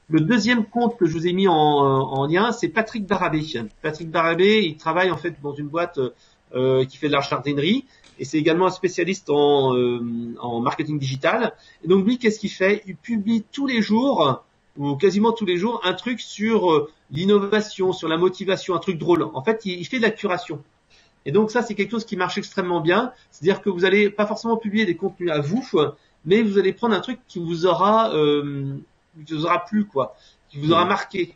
Le 0.09 0.21
deuxième 0.21 0.67
compte 0.67 0.97
que 0.99 1.07
je 1.07 1.13
vous 1.13 1.27
ai 1.27 1.33
mis 1.33 1.49
en, 1.49 1.55
en 1.55 2.27
lien, 2.27 2.53
c'est 2.53 2.69
Patrick 2.69 3.07
Barabé. 3.07 3.43
Patrick 3.83 4.09
Barabé, 4.09 4.63
il 4.63 4.77
travaille 4.77 5.11
en 5.11 5.17
fait 5.17 5.35
dans 5.43 5.55
une 5.55 5.67
boîte 5.67 5.99
euh, 6.55 6.85
qui 6.85 6.97
fait 6.97 7.09
de 7.09 7.13
la 7.13 7.23
jardinerie 7.23 7.87
et 8.21 8.25
c'est 8.25 8.39
également 8.39 8.67
un 8.67 8.71
spécialiste 8.71 9.31
en, 9.31 9.75
euh, 9.75 10.01
en 10.39 10.61
marketing 10.61 10.99
digital. 10.99 11.55
Et 11.83 11.89
donc 11.89 12.05
lui, 12.05 12.19
qu'est-ce 12.19 12.39
qu'il 12.39 12.51
fait? 12.51 12.83
Il 12.87 12.95
publie 12.95 13.43
tous 13.51 13.67
les 13.67 13.81
jours 13.81 14.45
ou 14.77 14.95
quasiment 14.95 15.33
tous 15.33 15.47
les 15.47 15.57
jours 15.57 15.81
un 15.85 15.95
truc 15.95 16.21
sur 16.21 16.71
euh, 16.71 16.91
l'innovation, 17.11 17.93
sur 17.93 18.09
la 18.09 18.19
motivation, 18.19 18.75
un 18.75 18.79
truc 18.79 18.99
drôle. 18.99 19.23
En 19.33 19.43
fait, 19.43 19.65
il, 19.65 19.81
il 19.81 19.87
fait 19.87 19.97
de 19.97 20.03
la 20.03 20.11
curation. 20.11 20.63
Et 21.25 21.33
donc 21.33 21.51
ça, 21.51 21.63
c'est 21.63 21.75
quelque 21.75 21.91
chose 21.93 22.05
qui 22.05 22.17
marche 22.17 22.37
extrêmement 22.37 22.81
bien. 22.81 23.13
C'est-à-dire 23.31 23.63
que 23.63 23.71
vous 23.71 23.87
allez 23.87 24.11
pas 24.11 24.27
forcément 24.27 24.59
publier 24.59 24.85
des 24.85 24.97
contenus 24.97 25.31
à 25.31 25.41
vous, 25.41 25.67
mais 26.27 26.43
vous 26.43 26.59
allez 26.59 26.75
prendre 26.75 26.95
un 26.95 27.01
truc 27.01 27.21
qui 27.27 27.39
vous 27.39 27.65
aura, 27.65 28.15
euh, 28.15 28.77
qui 29.27 29.33
vous 29.33 29.47
aura 29.47 29.65
plu, 29.65 29.87
quoi, 29.87 30.15
qui 30.51 30.59
vous 30.59 30.73
aura 30.73 30.85
marqué. 30.85 31.35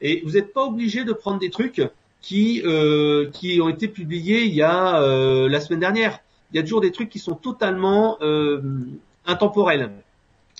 Et 0.00 0.22
vous 0.24 0.32
n'êtes 0.32 0.52
pas 0.54 0.64
obligé 0.64 1.04
de 1.04 1.12
prendre 1.12 1.38
des 1.38 1.50
trucs 1.50 1.82
qui 2.22 2.62
euh, 2.64 3.28
qui 3.30 3.60
ont 3.60 3.68
été 3.68 3.88
publiés 3.88 4.44
il 4.44 4.54
y 4.54 4.62
a 4.62 5.02
euh, 5.02 5.48
la 5.48 5.60
semaine 5.60 5.80
dernière. 5.80 6.20
Il 6.52 6.56
y 6.56 6.60
a 6.60 6.62
toujours 6.62 6.80
des 6.80 6.92
trucs 6.92 7.08
qui 7.08 7.18
sont 7.18 7.34
totalement 7.34 8.18
euh, 8.22 8.60
intemporels. 9.26 9.90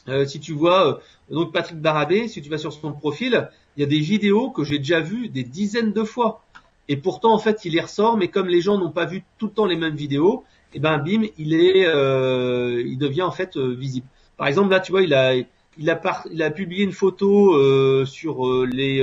Euh, 0.09 0.27
si 0.27 0.41
tu 0.41 0.53
vois 0.53 0.89
euh, 0.89 0.95
donc 1.31 1.53
Patrick 1.53 1.79
Barabé, 1.81 2.27
si 2.27 2.43
tu 2.43 2.51
vas 2.51 2.59
sur 2.59 2.73
son 2.73 2.93
profil, 2.93 3.49
il 3.77 3.81
y 3.81 3.85
a 3.85 3.87
des 3.87 4.01
vidéos 4.01 4.51
que 4.51 4.65
j'ai 4.65 4.79
déjà 4.79 5.01
vues 5.01 5.29
des 5.29 5.45
dizaines 5.45 5.93
de 5.93 6.03
fois. 6.03 6.43
Et 6.89 6.97
pourtant, 6.97 7.33
en 7.33 7.39
fait, 7.39 7.65
il 7.65 7.75
les 7.75 7.81
ressort, 7.81 8.17
mais 8.17 8.29
comme 8.29 8.49
les 8.49 8.61
gens 8.61 8.77
n'ont 8.77 8.91
pas 8.91 9.05
vu 9.05 9.23
tout 9.39 9.47
le 9.47 9.53
temps 9.53 9.67
les 9.67 9.77
mêmes 9.77 9.95
vidéos, 9.95 10.43
et 10.75 10.81
ben 10.81 10.99
bim, 10.99 11.23
il 11.39 11.55
est, 11.55 11.87
euh, 11.87 12.83
il 12.85 12.99
devient 12.99 13.23
en 13.23 13.31
fait 13.31 13.57
visible. 13.57 14.07
Par 14.37 14.49
exemple, 14.49 14.71
là, 14.71 14.81
tu 14.81 14.91
vois, 14.91 15.03
il 15.03 15.15
a, 15.15 15.35
il 15.79 15.89
a, 15.89 15.97
par- 15.97 16.27
il 16.33 16.43
a 16.43 16.51
publié 16.51 16.83
une 16.83 16.93
photo 16.93 17.55
euh, 17.55 18.05
sur 18.05 18.67
les, 18.67 19.01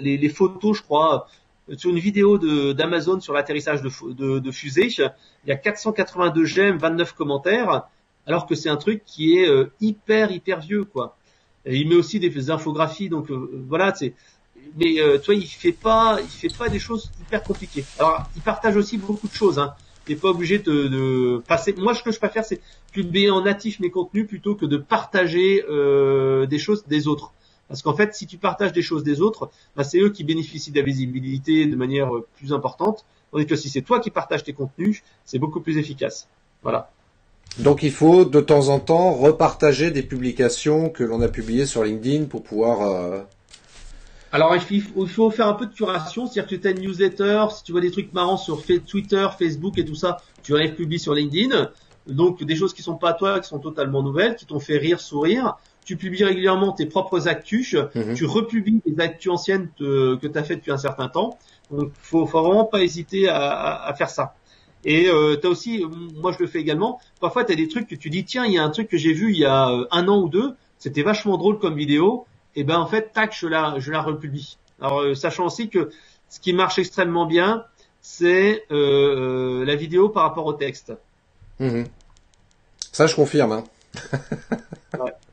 les, 0.00 0.18
les 0.18 0.28
photos, 0.28 0.76
je 0.76 0.82
crois, 0.82 1.28
sur 1.76 1.90
une 1.90 1.98
vidéo 1.98 2.38
d'Amazon 2.72 3.20
sur 3.20 3.34
l'atterrissage 3.34 3.82
de, 3.82 4.38
de, 4.38 4.50
fusée. 4.50 4.88
Il 4.98 5.48
y 5.48 5.52
a 5.52 5.56
482 5.56 6.44
j'aime, 6.44 6.78
29 6.78 7.12
commentaires, 7.12 7.88
alors 8.26 8.46
que 8.46 8.54
c'est 8.54 8.68
un 8.68 8.76
truc 8.76 9.02
qui 9.04 9.38
est 9.38 9.48
euh, 9.48 9.72
hyper 9.80 10.30
hyper 10.30 10.60
vieux, 10.60 10.84
quoi. 10.84 11.16
Il 11.64 11.88
met 11.88 11.94
aussi 11.94 12.18
des 12.18 12.50
infographies, 12.50 13.08
donc 13.08 13.30
euh, 13.30 13.64
voilà, 13.68 13.94
c'est. 13.94 14.14
Mais 14.76 15.00
euh, 15.00 15.18
toi, 15.18 15.34
il 15.34 15.46
fait 15.46 15.72
pas, 15.72 16.18
il 16.20 16.28
fait 16.28 16.56
pas 16.56 16.68
des 16.68 16.78
choses 16.78 17.10
hyper 17.20 17.42
compliquées. 17.42 17.84
Alors, 17.98 18.24
il 18.36 18.42
partage 18.42 18.76
aussi 18.76 18.96
beaucoup 18.96 19.28
de 19.28 19.34
choses. 19.34 19.58
Hein. 19.58 19.74
T'es 20.04 20.16
pas 20.16 20.28
obligé 20.28 20.58
de, 20.58 20.88
de 20.88 21.42
passer. 21.46 21.74
Moi, 21.76 21.94
ce 21.94 22.02
que 22.02 22.10
je 22.10 22.18
préfère, 22.18 22.44
c'est 22.44 22.60
publier 22.92 23.30
en 23.30 23.42
natif 23.42 23.80
mes 23.80 23.90
contenus 23.90 24.26
plutôt 24.26 24.54
que 24.54 24.66
de 24.66 24.76
partager 24.76 25.64
euh, 25.68 26.46
des 26.46 26.58
choses 26.58 26.84
des 26.86 27.06
autres. 27.06 27.32
Parce 27.72 27.80
qu'en 27.80 27.94
fait, 27.94 28.14
si 28.14 28.26
tu 28.26 28.36
partages 28.36 28.74
des 28.74 28.82
choses 28.82 29.02
des 29.02 29.22
autres, 29.22 29.50
bah, 29.74 29.82
c'est 29.82 29.98
eux 29.98 30.10
qui 30.10 30.24
bénéficient 30.24 30.72
de 30.72 30.78
la 30.78 30.84
visibilité 30.84 31.64
de 31.64 31.74
manière 31.74 32.14
euh, 32.14 32.28
plus 32.36 32.52
importante. 32.52 33.06
Tandis 33.30 33.46
que 33.46 33.56
si 33.56 33.70
c'est 33.70 33.80
toi 33.80 33.98
qui 33.98 34.10
partages 34.10 34.44
tes 34.44 34.52
contenus, 34.52 35.02
c'est 35.24 35.38
beaucoup 35.38 35.60
plus 35.60 35.78
efficace. 35.78 36.28
Voilà. 36.62 36.90
Donc 37.60 37.82
il 37.82 37.90
faut 37.90 38.26
de 38.26 38.40
temps 38.42 38.68
en 38.68 38.78
temps 38.78 39.14
repartager 39.14 39.90
des 39.90 40.02
publications 40.02 40.90
que 40.90 41.02
l'on 41.02 41.22
a 41.22 41.28
publiées 41.28 41.64
sur 41.64 41.82
LinkedIn 41.82 42.26
pour 42.26 42.42
pouvoir. 42.42 42.82
euh, 42.82 43.22
Alors 44.32 44.54
il 44.54 44.60
faut, 44.60 45.02
il 45.04 45.08
faut 45.08 45.30
faire 45.30 45.48
un 45.48 45.54
peu 45.54 45.64
de 45.64 45.72
curation, 45.72 46.26
c'est-à-dire 46.26 46.50
que 46.50 46.56
tu 46.56 46.68
as 46.68 46.72
une 46.72 46.80
newsletter, 46.80 47.46
si 47.56 47.64
tu 47.64 47.72
vois 47.72 47.80
des 47.80 47.90
trucs 47.90 48.12
marrants 48.12 48.36
sur 48.36 48.62
Twitter, 48.86 49.26
Facebook 49.38 49.78
et 49.78 49.84
tout 49.86 49.94
ça, 49.94 50.18
tu 50.42 50.54
les 50.58 50.72
publies 50.72 50.98
sur 50.98 51.14
LinkedIn. 51.14 51.70
Donc 52.06 52.44
des 52.44 52.56
choses 52.56 52.74
qui 52.74 52.82
sont 52.82 52.96
pas 52.96 53.10
à 53.10 53.14
toi, 53.14 53.40
qui 53.40 53.48
sont 53.48 53.60
totalement 53.60 54.02
nouvelles, 54.02 54.36
qui 54.36 54.44
t'ont 54.44 54.60
fait 54.60 54.76
rire, 54.76 55.00
sourire. 55.00 55.56
Tu 55.84 55.96
publies 55.96 56.24
régulièrement 56.24 56.72
tes 56.72 56.86
propres 56.86 57.26
actus, 57.28 57.74
Mhm. 57.94 58.14
tu 58.14 58.24
republies 58.24 58.80
les 58.86 59.00
actus 59.02 59.32
anciennes 59.32 59.68
te- 59.76 60.14
que 60.16 60.26
tu 60.28 60.38
as 60.38 60.44
fait 60.44 60.56
depuis 60.56 60.70
un 60.70 60.76
certain 60.78 61.08
temps. 61.08 61.38
Donc 61.70 61.90
faut, 62.00 62.26
faut 62.26 62.42
vraiment 62.42 62.64
pas 62.64 62.82
hésiter 62.82 63.28
à, 63.28 63.36
à- 63.50 63.88
à 63.88 63.94
faire 63.94 64.10
ça. 64.10 64.34
Et 64.84 65.08
euh, 65.08 65.36
tu 65.40 65.46
as 65.46 65.50
aussi, 65.50 65.84
moi 66.20 66.32
je 66.32 66.38
le 66.38 66.46
fais 66.46 66.60
également, 66.60 67.00
parfois 67.20 67.44
tu 67.44 67.52
as 67.52 67.56
des 67.56 67.68
trucs 67.68 67.88
que 67.88 67.94
tu 67.96 68.10
dis 68.10 68.24
tiens, 68.24 68.44
il 68.46 68.52
y 68.52 68.58
a 68.58 68.62
un 68.64 68.70
truc 68.70 68.88
que 68.88 68.96
j'ai 68.96 69.12
vu 69.12 69.32
il 69.32 69.38
y 69.38 69.44
a 69.44 69.70
euh, 69.70 69.86
un 69.90 70.06
an 70.08 70.20
ou 70.20 70.28
deux, 70.28 70.54
c'était 70.78 71.02
vachement 71.02 71.36
drôle 71.36 71.58
comme 71.58 71.74
vidéo, 71.76 72.26
et 72.56 72.64
ben 72.64 72.78
en 72.78 72.86
fait 72.86 73.12
tac, 73.12 73.34
je 73.38 73.46
la 73.46 73.74
je 73.78 73.90
la 73.92 74.02
republie. 74.02 74.56
Alors 74.80 75.00
euh, 75.02 75.14
sachant 75.14 75.46
aussi 75.46 75.68
que 75.68 75.90
ce 76.28 76.40
qui 76.40 76.52
marche 76.52 76.78
extrêmement 76.78 77.26
bien, 77.26 77.64
c'est 78.00 78.64
euh, 78.72 79.64
la 79.64 79.74
vidéo 79.76 80.08
par 80.08 80.24
rapport 80.24 80.46
au 80.46 80.52
texte. 80.52 80.92
mhm. 81.60 81.86
Ça, 82.92 83.06
je 83.06 83.14
confirme. 83.14 83.52
hein. 83.52 83.64
Ouais. 84.98 85.12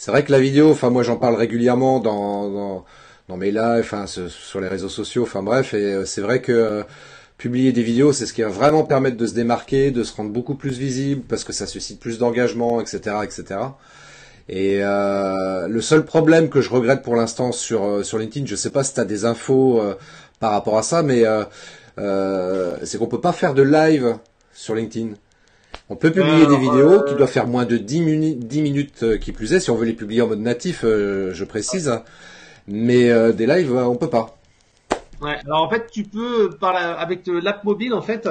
C'est 0.00 0.12
vrai 0.12 0.24
que 0.24 0.32
la 0.32 0.40
vidéo, 0.40 0.70
enfin 0.70 0.88
moi 0.88 1.02
j'en 1.02 1.16
parle 1.16 1.34
régulièrement 1.34 2.00
dans, 2.00 2.86
dans, 3.28 3.36
mes 3.36 3.50
lives, 3.50 3.94
sur 4.30 4.58
les 4.58 4.68
réseaux 4.68 4.88
sociaux, 4.88 5.24
enfin 5.24 5.42
bref, 5.42 5.74
et 5.74 5.92
euh, 5.92 6.04
c'est 6.06 6.22
vrai 6.22 6.40
que 6.40 6.52
euh, 6.52 6.82
publier 7.36 7.72
des 7.72 7.82
vidéos, 7.82 8.14
c'est 8.14 8.24
ce 8.24 8.32
qui 8.32 8.40
va 8.40 8.48
vraiment 8.48 8.84
permettre 8.84 9.18
de 9.18 9.26
se 9.26 9.34
démarquer, 9.34 9.90
de 9.90 10.02
se 10.02 10.16
rendre 10.16 10.30
beaucoup 10.30 10.54
plus 10.54 10.78
visible, 10.78 11.20
parce 11.28 11.44
que 11.44 11.52
ça 11.52 11.66
suscite 11.66 12.00
plus 12.00 12.16
d'engagement, 12.18 12.80
etc., 12.80 13.16
etc. 13.24 13.60
Et 14.48 14.78
euh, 14.82 15.68
le 15.68 15.80
seul 15.82 16.06
problème 16.06 16.48
que 16.48 16.62
je 16.62 16.70
regrette 16.70 17.02
pour 17.02 17.14
l'instant 17.14 17.52
sur 17.52 18.00
LinkedIn, 18.18 18.46
je 18.46 18.56
sais 18.56 18.70
pas 18.70 18.84
si 18.84 18.94
tu 18.94 19.00
as 19.00 19.04
des 19.04 19.26
infos 19.26 19.82
par 20.38 20.52
rapport 20.52 20.78
à 20.78 20.82
ça, 20.82 21.02
mais 21.02 21.24
c'est 22.84 22.96
qu'on 22.96 23.06
peut 23.06 23.20
pas 23.20 23.32
faire 23.34 23.52
de 23.52 23.62
live 23.62 24.16
sur 24.54 24.74
LinkedIn. 24.74 25.10
On 25.90 25.96
peut 25.96 26.12
publier 26.12 26.44
Alors, 26.44 26.50
des 26.50 26.56
vidéos 26.58 26.92
euh, 26.92 27.04
qui 27.08 27.14
doivent 27.16 27.30
faire 27.30 27.48
moins 27.48 27.64
de 27.64 27.76
10 27.76 28.00
minutes, 28.00 28.38
10 28.38 28.62
minutes 28.62 29.02
euh, 29.02 29.18
qui 29.18 29.32
plus 29.32 29.52
est, 29.52 29.58
si 29.60 29.70
on 29.70 29.74
veut 29.74 29.86
les 29.86 29.92
publier 29.92 30.22
en 30.22 30.28
mode 30.28 30.38
natif, 30.38 30.84
euh, 30.84 31.34
je 31.34 31.44
précise. 31.44 31.88
hein. 31.88 32.04
Mais 32.68 33.10
euh, 33.10 33.32
des 33.32 33.46
lives, 33.46 33.72
on 33.74 33.96
peut 33.96 34.08
pas. 34.08 34.36
Ouais. 35.20 35.36
Alors 35.44 35.62
en 35.62 35.68
fait, 35.68 35.90
tu 35.90 36.04
peux 36.04 36.50
par 36.60 36.72
la- 36.72 36.92
avec 36.92 37.26
l'app 37.26 37.64
mobile 37.64 37.92
en 37.92 38.02
fait, 38.02 38.28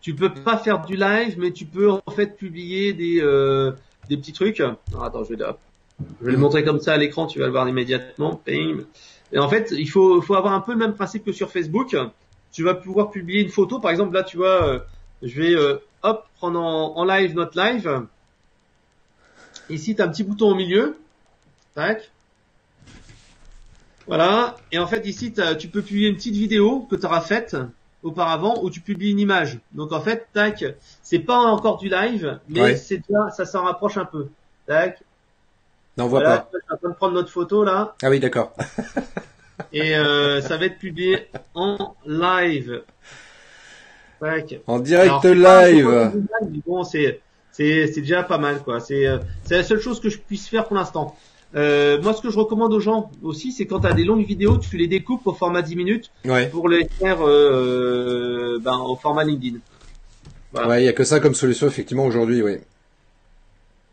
tu 0.00 0.14
peux 0.14 0.32
pas 0.32 0.58
faire 0.58 0.84
du 0.84 0.96
live, 0.96 1.36
mais 1.38 1.52
tu 1.52 1.64
peux 1.64 1.90
en 1.90 2.00
fait 2.10 2.36
publier 2.36 2.92
des 2.92 3.22
des 4.08 4.16
petits 4.16 4.32
trucs. 4.32 4.58
Alors, 4.58 5.04
attends, 5.04 5.22
je 5.22 5.34
vais, 5.34 5.44
je 6.20 6.26
vais 6.26 6.32
le 6.32 6.38
montrer 6.38 6.64
comme 6.64 6.80
ça 6.80 6.94
à 6.94 6.96
l'écran, 6.96 7.26
tu 7.28 7.38
vas 7.38 7.46
le 7.46 7.52
voir 7.52 7.68
immédiatement. 7.68 8.42
Et 8.48 9.38
en 9.38 9.48
fait, 9.48 9.72
il 9.78 9.88
faut 9.88 10.20
faut 10.20 10.34
avoir 10.34 10.54
un 10.54 10.60
peu 10.60 10.72
le 10.72 10.78
même 10.78 10.94
principe 10.94 11.24
que 11.24 11.32
sur 11.32 11.52
Facebook. 11.52 11.96
Tu 12.52 12.64
vas 12.64 12.74
pouvoir 12.74 13.10
publier 13.12 13.42
une 13.42 13.48
photo, 13.48 13.78
par 13.78 13.92
exemple 13.92 14.12
là, 14.12 14.24
tu 14.24 14.36
vois, 14.36 14.84
je 15.22 15.40
vais 15.40 15.54
hop 16.02 16.26
prendre 16.36 16.60
en, 16.60 16.96
en 16.96 17.04
live 17.04 17.34
notre 17.34 17.58
live. 17.60 18.06
Ici, 19.68 19.94
tu 19.94 20.02
as 20.02 20.06
un 20.06 20.08
petit 20.08 20.24
bouton 20.24 20.50
au 20.50 20.54
milieu. 20.54 20.98
Tac. 21.74 22.10
Voilà. 24.06 24.56
Et 24.72 24.78
en 24.78 24.86
fait, 24.86 25.06
ici, 25.06 25.32
tu 25.58 25.68
peux 25.68 25.82
publier 25.82 26.08
une 26.08 26.16
petite 26.16 26.34
vidéo 26.34 26.86
que 26.90 26.96
tu 26.96 27.06
auras 27.06 27.20
faite 27.20 27.56
auparavant 28.02 28.62
où 28.62 28.70
tu 28.70 28.80
publies 28.80 29.10
une 29.10 29.18
image. 29.20 29.58
Donc 29.72 29.92
en 29.92 30.00
fait, 30.00 30.26
tac, 30.32 30.64
c'est 31.02 31.18
pas 31.18 31.36
encore 31.36 31.76
du 31.76 31.88
live, 31.90 32.40
mais 32.48 32.60
Ouais. 32.62 32.76
c'est 32.76 32.96
déjà, 32.96 33.30
ça 33.30 33.44
s'en 33.44 33.62
rapproche 33.64 33.98
un 33.98 34.06
peu. 34.06 34.28
Tac. 34.66 35.02
Non, 35.98 36.04
on 36.04 36.08
voit 36.08 36.20
Voilà, 36.20 36.38
pas. 36.38 36.48
je 36.54 36.58
suis 36.60 36.72
en 36.72 36.76
train 36.78 36.88
de 36.88 36.94
prendre 36.94 37.14
notre 37.14 37.28
photo 37.30 37.62
là, 37.62 37.94
Ah 38.02 38.08
oui, 38.08 38.18
d'accord. 38.18 38.54
et 39.72 39.94
euh, 39.96 40.40
ça 40.40 40.56
va 40.56 40.64
être 40.64 40.78
publié 40.78 41.28
en 41.54 41.94
live. 42.06 42.82
Tac. 44.20 44.60
En 44.66 44.78
direct 44.78 45.24
Alors, 45.24 45.24
live. 45.64 46.12
Bon, 46.66 46.84
c'est 46.84 47.20
c'est 47.52 47.86
c'est 47.88 48.00
déjà 48.02 48.22
pas 48.22 48.38
mal 48.38 48.62
quoi. 48.62 48.78
C'est 48.80 49.06
euh, 49.06 49.18
c'est 49.44 49.56
la 49.56 49.62
seule 49.64 49.80
chose 49.80 50.00
que 50.00 50.08
je 50.10 50.18
puisse 50.18 50.48
faire 50.48 50.66
pour 50.66 50.76
l'instant. 50.76 51.16
Euh, 51.56 52.00
moi, 52.00 52.12
ce 52.14 52.22
que 52.22 52.30
je 52.30 52.38
recommande 52.38 52.72
aux 52.72 52.78
gens 52.80 53.10
aussi, 53.22 53.50
c'est 53.50 53.66
quand 53.66 53.80
tu 53.80 53.86
as 53.88 53.92
des 53.92 54.04
longues 54.04 54.24
vidéos, 54.24 54.56
tu 54.58 54.76
les 54.76 54.86
découpes 54.86 55.26
au 55.26 55.32
format 55.32 55.62
10 55.62 55.74
minutes 55.74 56.10
Ouais. 56.24 56.48
pour 56.48 56.68
les 56.68 56.86
faire 56.88 57.18
euh, 57.26 58.60
ben, 58.62 58.78
au 58.78 58.94
format 58.94 59.24
LinkedIn. 59.24 59.58
Voilà. 60.52 60.68
Ouais, 60.68 60.82
il 60.82 60.86
y 60.86 60.88
a 60.88 60.92
que 60.92 61.02
ça 61.02 61.18
comme 61.18 61.34
solution 61.34 61.66
effectivement 61.66 62.06
aujourd'hui, 62.06 62.40
oui. 62.42 62.58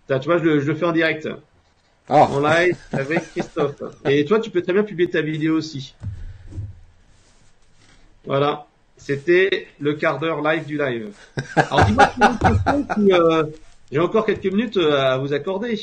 Ça, 0.07 0.19
tu 0.19 0.28
vois, 0.30 0.38
je, 0.38 0.43
le- 0.43 0.59
je 0.59 0.67
le 0.67 0.75
fais 0.75 0.86
en 0.86 0.91
direct, 0.91 1.28
Ah, 2.07 2.28
en 2.32 2.39
live 2.39 2.78
avec 2.93 3.21
Christophe. 3.32 3.82
Et 4.05 4.23
toi, 4.25 4.39
tu 4.39 4.51
peux 4.51 4.61
très 4.61 4.73
bien 4.73 4.84
publier 4.84 5.09
ta 5.09 5.21
vidéo 5.21 5.55
aussi. 5.55 5.95
Voilà. 8.25 8.67
C'était 8.98 9.68
le 9.80 9.93
quart 9.93 10.20
d'heure 10.20 10.41
live 10.41 10.66
du 10.66 10.78
live. 10.78 11.10
Alors 11.56 11.86
dis-moi 11.86 12.10
euh, 13.12 13.43
j'ai 13.91 14.00
encore 14.00 14.26
quelques 14.26 14.45
minutes 14.45 14.78
euh, 14.78 15.14
à 15.14 15.18
vous 15.18 15.34
accorder. 15.34 15.80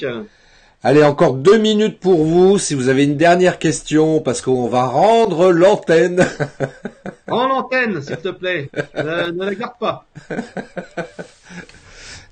allez, 0.82 1.02
encore 1.02 1.34
deux 1.34 1.56
minutes 1.58 1.98
pour 2.00 2.24
vous 2.24 2.58
si 2.58 2.74
vous 2.74 2.88
avez 2.88 3.04
une 3.04 3.16
dernière 3.16 3.58
question 3.58 4.20
parce 4.20 4.42
qu'on 4.42 4.68
va 4.68 4.86
rendre 4.86 5.52
l'antenne. 5.52 6.26
En 7.26 7.48
l'antenne, 7.48 8.02
s'il 8.02 8.18
te 8.18 8.28
plaît. 8.28 8.68
Ne, 8.94 9.30
ne 9.30 9.44
la 9.46 9.54
garde 9.54 9.78
pas. 9.80 10.06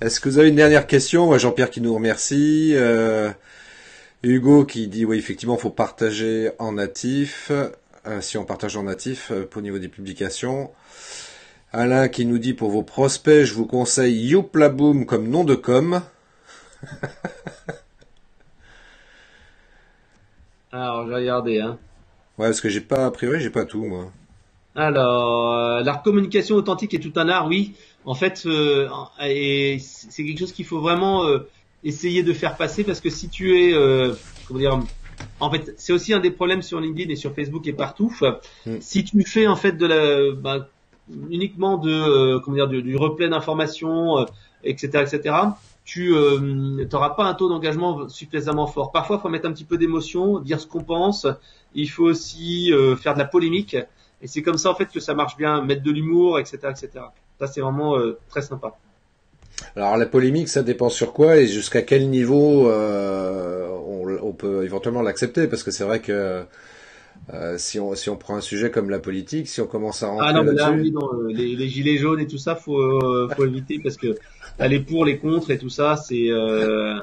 Est-ce 0.02 0.20
que 0.20 0.28
vous 0.28 0.38
avez 0.38 0.50
une 0.50 0.56
dernière 0.56 0.86
question? 0.86 1.36
Jean-Pierre 1.38 1.70
qui 1.70 1.80
nous 1.80 1.94
remercie. 1.94 2.72
euh, 2.74 3.30
Hugo 4.22 4.64
qui 4.64 4.88
dit 4.88 5.04
oui, 5.06 5.18
effectivement, 5.18 5.56
faut 5.56 5.70
partager 5.70 6.50
en 6.58 6.72
natif. 6.72 7.50
Euh, 8.06 8.20
si 8.20 8.36
on 8.38 8.44
partage 8.44 8.76
en 8.76 8.82
natif 8.84 9.30
euh, 9.30 9.48
au 9.54 9.60
niveau 9.60 9.78
des 9.78 9.88
publications. 9.88 10.70
Alain 11.72 12.08
qui 12.08 12.26
nous 12.26 12.38
dit 12.38 12.54
pour 12.54 12.70
vos 12.70 12.82
prospects, 12.82 13.44
je 13.44 13.54
vous 13.54 13.66
conseille 13.66 14.26
Youplaboom 14.28 15.06
comme 15.06 15.28
nom 15.28 15.44
de 15.44 15.54
com. 15.54 16.02
Alors, 20.72 21.04
je 21.04 21.10
vais 21.10 21.16
regarder. 21.16 21.60
Hein. 21.60 21.78
Ouais, 22.38 22.46
parce 22.46 22.60
que 22.60 22.68
j'ai 22.68 22.80
pas, 22.80 23.06
a 23.06 23.10
priori, 23.10 23.40
j'ai 23.40 23.50
pas 23.50 23.64
tout, 23.64 23.84
moi. 23.84 24.10
Alors, 24.74 25.52
euh, 25.52 25.82
la 25.82 25.94
communication 25.96 26.56
authentique 26.56 26.94
est 26.94 27.00
tout 27.00 27.12
un 27.16 27.28
art, 27.28 27.46
oui. 27.46 27.74
En 28.04 28.14
fait, 28.14 28.44
euh, 28.46 28.88
et 29.22 29.78
c'est 29.80 30.24
quelque 30.24 30.38
chose 30.38 30.52
qu'il 30.52 30.64
faut 30.64 30.80
vraiment 30.80 31.24
euh, 31.26 31.46
essayer 31.84 32.22
de 32.22 32.32
faire 32.32 32.56
passer 32.56 32.84
parce 32.84 33.00
que 33.00 33.10
si 33.10 33.28
tu 33.28 33.56
es, 33.56 33.74
comment 34.46 34.58
dire, 34.58 34.80
en 35.40 35.50
fait, 35.50 35.74
c'est 35.76 35.92
aussi 35.92 36.12
un 36.12 36.20
des 36.20 36.30
problèmes 36.30 36.62
sur 36.62 36.80
LinkedIn 36.80 37.10
et 37.10 37.16
sur 37.16 37.34
Facebook 37.34 37.66
et 37.66 37.72
partout. 37.72 38.14
Mm. 38.66 38.76
Si 38.80 39.04
tu 39.04 39.22
fais 39.24 39.46
en 39.46 39.56
fait 39.56 39.72
de 39.72 39.86
la, 39.86 40.34
ben, 40.34 40.66
uniquement 41.30 41.78
de, 41.78 41.90
euh, 41.90 42.40
comment 42.40 42.56
dire, 42.56 42.68
du, 42.68 42.82
du 42.82 42.96
replay 42.96 43.28
d'informations, 43.28 44.18
euh, 44.18 44.24
etc., 44.64 45.04
etc. 45.06 45.36
Tu 45.84 46.14
n'auras 46.14 47.10
pas 47.10 47.24
un 47.24 47.34
taux 47.34 47.48
d'engagement 47.48 48.08
suffisamment 48.08 48.68
fort. 48.68 48.92
Parfois, 48.92 49.16
il 49.16 49.20
faut 49.20 49.28
mettre 49.28 49.48
un 49.48 49.52
petit 49.52 49.64
peu 49.64 49.78
d'émotion, 49.78 50.38
dire 50.38 50.60
ce 50.60 50.66
qu'on 50.68 50.84
pense. 50.84 51.26
Il 51.74 51.88
faut 51.90 52.04
aussi 52.04 52.72
euh, 52.72 52.96
faire 52.96 53.14
de 53.14 53.18
la 53.18 53.24
polémique. 53.24 53.76
Et 54.20 54.26
c'est 54.26 54.42
comme 54.42 54.58
ça 54.58 54.70
en 54.70 54.74
fait 54.74 54.86
que 54.86 55.00
ça 55.00 55.14
marche 55.14 55.36
bien, 55.36 55.62
mettre 55.62 55.82
de 55.82 55.90
l'humour, 55.90 56.38
etc., 56.38 56.58
etc. 56.70 56.90
Ça 57.38 57.46
c'est 57.46 57.60
vraiment 57.60 57.96
euh, 57.96 58.18
très 58.28 58.42
sympa. 58.42 58.78
Alors 59.76 59.96
la 59.96 60.06
polémique, 60.06 60.48
ça 60.48 60.62
dépend 60.62 60.88
sur 60.88 61.12
quoi 61.12 61.36
et 61.36 61.46
jusqu'à 61.46 61.82
quel 61.82 62.08
niveau 62.08 62.68
euh, 62.68 63.68
on, 63.68 64.06
on 64.22 64.32
peut 64.32 64.64
éventuellement 64.64 65.02
l'accepter, 65.02 65.46
parce 65.46 65.62
que 65.62 65.70
c'est 65.70 65.84
vrai 65.84 66.00
que 66.00 66.44
euh, 67.32 67.54
si 67.56 67.78
on 67.78 67.94
si 67.94 68.10
on 68.10 68.16
prend 68.16 68.36
un 68.36 68.40
sujet 68.40 68.70
comme 68.70 68.90
la 68.90 68.98
politique, 68.98 69.46
si 69.46 69.60
on 69.60 69.66
commence 69.66 70.02
à 70.02 70.08
rentrer 70.08 70.26
Ah 70.28 70.32
non, 70.32 70.42
mais 70.42 70.52
là, 70.54 70.72
oui, 70.72 70.90
non, 70.90 71.08
les, 71.28 71.54
les 71.54 71.68
gilets 71.68 71.96
jaunes 71.96 72.20
et 72.20 72.26
tout 72.26 72.38
ça, 72.38 72.56
faut 72.56 72.78
euh, 72.78 73.28
faut 73.36 73.46
éviter 73.46 73.78
parce 73.78 73.96
que 73.96 74.16
là, 74.58 74.66
les 74.66 74.80
pour, 74.80 75.04
les 75.04 75.18
contre 75.18 75.50
et 75.50 75.58
tout 75.58 75.68
ça, 75.68 75.96
c'est 75.96 76.30
euh, 76.30 76.98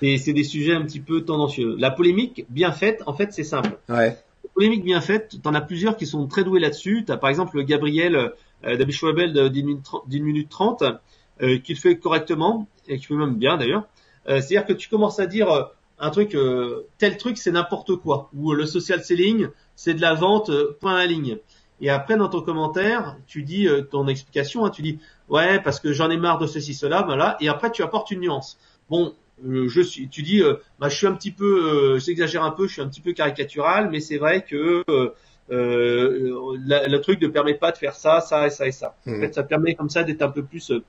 c'est 0.00 0.32
des 0.32 0.44
sujets 0.44 0.74
un 0.74 0.82
petit 0.82 1.00
peu 1.00 1.22
tendancieux. 1.22 1.74
La 1.78 1.90
polémique 1.90 2.46
bien 2.48 2.72
faite, 2.72 3.02
en 3.06 3.14
fait, 3.14 3.32
c'est 3.32 3.44
simple. 3.44 3.76
ouais, 3.88 4.16
La 4.44 4.50
polémique 4.54 4.84
bien 4.84 5.00
faite, 5.00 5.36
t'en 5.42 5.54
as 5.54 5.60
plusieurs 5.60 5.96
qui 5.96 6.06
sont 6.06 6.26
très 6.26 6.44
doués 6.44 6.60
là-dessus. 6.60 7.04
T'as 7.04 7.16
par 7.16 7.30
exemple 7.30 7.56
le 7.56 7.62
Gabriel 7.64 8.32
euh, 8.64 8.76
d'Abischwabel 8.76 9.32
de 9.32 9.48
10 9.48 9.64
minutes 9.64 9.82
30, 9.84 10.02
10 10.08 10.20
minutes 10.20 10.48
30 10.48 10.84
euh, 11.42 11.58
qui 11.58 11.74
le 11.74 11.78
fait 11.80 11.96
correctement 11.98 12.68
et 12.88 12.98
qui 12.98 13.06
fait 13.06 13.14
même 13.14 13.36
bien 13.36 13.56
d'ailleurs. 13.56 13.84
Euh, 14.28 14.36
C'est-à-dire 14.40 14.66
que 14.66 14.72
tu 14.72 14.88
commences 14.88 15.18
à 15.18 15.26
dire 15.26 15.50
euh, 15.50 15.62
un 15.98 16.10
truc, 16.10 16.34
euh, 16.34 16.86
tel 16.98 17.16
truc 17.16 17.38
c'est 17.38 17.52
n'importe 17.52 17.96
quoi, 17.96 18.28
ou 18.34 18.52
euh, 18.52 18.56
le 18.56 18.66
social 18.66 19.02
selling 19.04 19.48
c'est 19.76 19.94
de 19.94 20.00
la 20.00 20.14
vente 20.14 20.50
euh, 20.50 20.76
point 20.80 20.96
à 20.96 21.06
ligne. 21.06 21.38
Et 21.80 21.90
après 21.90 22.16
dans 22.16 22.28
ton 22.28 22.42
commentaire, 22.42 23.16
tu 23.26 23.42
dis 23.42 23.66
euh, 23.68 23.82
ton 23.82 24.06
explication, 24.06 24.64
hein, 24.64 24.70
tu 24.70 24.82
dis 24.82 24.98
ouais 25.28 25.60
parce 25.60 25.80
que 25.80 25.92
j'en 25.92 26.10
ai 26.10 26.16
marre 26.16 26.38
de 26.38 26.46
ceci 26.46 26.74
cela, 26.74 27.02
voilà. 27.02 27.36
Et 27.40 27.48
après 27.48 27.70
tu 27.72 27.82
apportes 27.82 28.10
une 28.10 28.20
nuance. 28.20 28.58
Bon, 28.90 29.14
euh, 29.44 29.68
je 29.68 29.80
suis, 29.80 30.08
tu 30.08 30.22
dis, 30.22 30.40
euh, 30.42 30.54
bah, 30.78 30.88
je 30.88 30.96
suis 30.96 31.06
un 31.06 31.14
petit 31.14 31.32
peu, 31.32 31.94
euh, 31.94 31.98
j'exagère 31.98 32.44
un 32.44 32.52
peu, 32.52 32.68
je 32.68 32.74
suis 32.74 32.82
un 32.82 32.88
petit 32.88 33.00
peu 33.00 33.12
caricatural, 33.12 33.88
mais 33.90 33.98
c'est 34.00 34.18
vrai 34.18 34.42
que 34.42 34.84
euh, 34.88 35.08
euh, 35.50 36.56
la- 36.66 36.86
le 36.88 37.00
truc 37.00 37.20
ne 37.20 37.28
permet 37.28 37.54
pas 37.54 37.72
de 37.72 37.76
faire 37.78 37.94
ça, 37.94 38.20
ça 38.20 38.46
et 38.46 38.50
ça 38.50 38.66
et 38.66 38.72
ça. 38.72 38.96
En 39.06 39.10
Mhm. 39.12 39.20
fait, 39.20 39.34
ça 39.34 39.42
permet 39.42 39.74
comme 39.74 39.90
ça 39.90 40.02
d'être 40.04 40.22
un 40.22 40.28
peu 40.30 40.42
plus, 40.42 40.70
euh, 40.70 40.82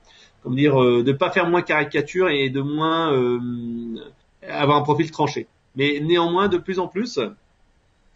comment 0.44 0.54
dire, 0.54 0.80
euh, 0.80 1.02
de 1.02 1.12
pas 1.12 1.30
faire 1.30 1.48
moins 1.48 1.62
caricature 1.62 2.28
et 2.28 2.50
de 2.50 2.60
moins 2.60 3.12
euh, 3.12 3.40
avoir 4.46 4.76
un 4.76 4.82
profil 4.82 5.10
tranché. 5.10 5.48
Mais 5.74 6.00
néanmoins, 6.00 6.48
de 6.48 6.58
plus 6.58 6.78
en 6.78 6.86
plus, 6.86 7.18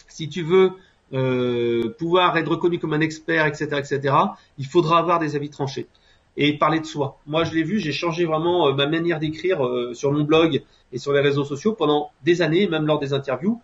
si 0.07 0.29
tu 0.29 0.43
veux 0.43 0.72
euh, 1.14 1.89
pouvoir 1.99 2.37
être 2.37 2.49
reconnu 2.49 2.79
comme 2.79 2.93
un 2.93 3.01
expert, 3.01 3.47
etc., 3.47 3.64
etc., 3.79 4.14
il 4.59 4.66
faudra 4.66 4.99
avoir 4.99 5.18
des 5.18 5.35
avis 5.35 5.49
tranchés 5.49 5.89
et 6.37 6.57
parler 6.57 6.79
de 6.79 6.87
soi. 6.87 7.18
Moi, 7.26 7.43
je 7.45 7.55
l'ai 7.55 7.64
vu, 7.64 7.81
j'ai 7.81 7.93
changé 7.93 8.26
vraiment 8.26 8.72
ma 8.74 8.87
manière 8.87 9.18
d'écrire 9.18 9.61
sur 9.93 10.12
mon 10.12 10.22
blog 10.22 10.62
et 10.93 10.99
sur 10.99 11.12
les 11.12 11.20
réseaux 11.20 11.45
sociaux 11.45 11.72
pendant 11.72 12.12
des 12.22 12.43
années, 12.43 12.68
même 12.68 12.87
lors 12.87 13.01
des 13.01 13.12
interviews. 13.12 13.61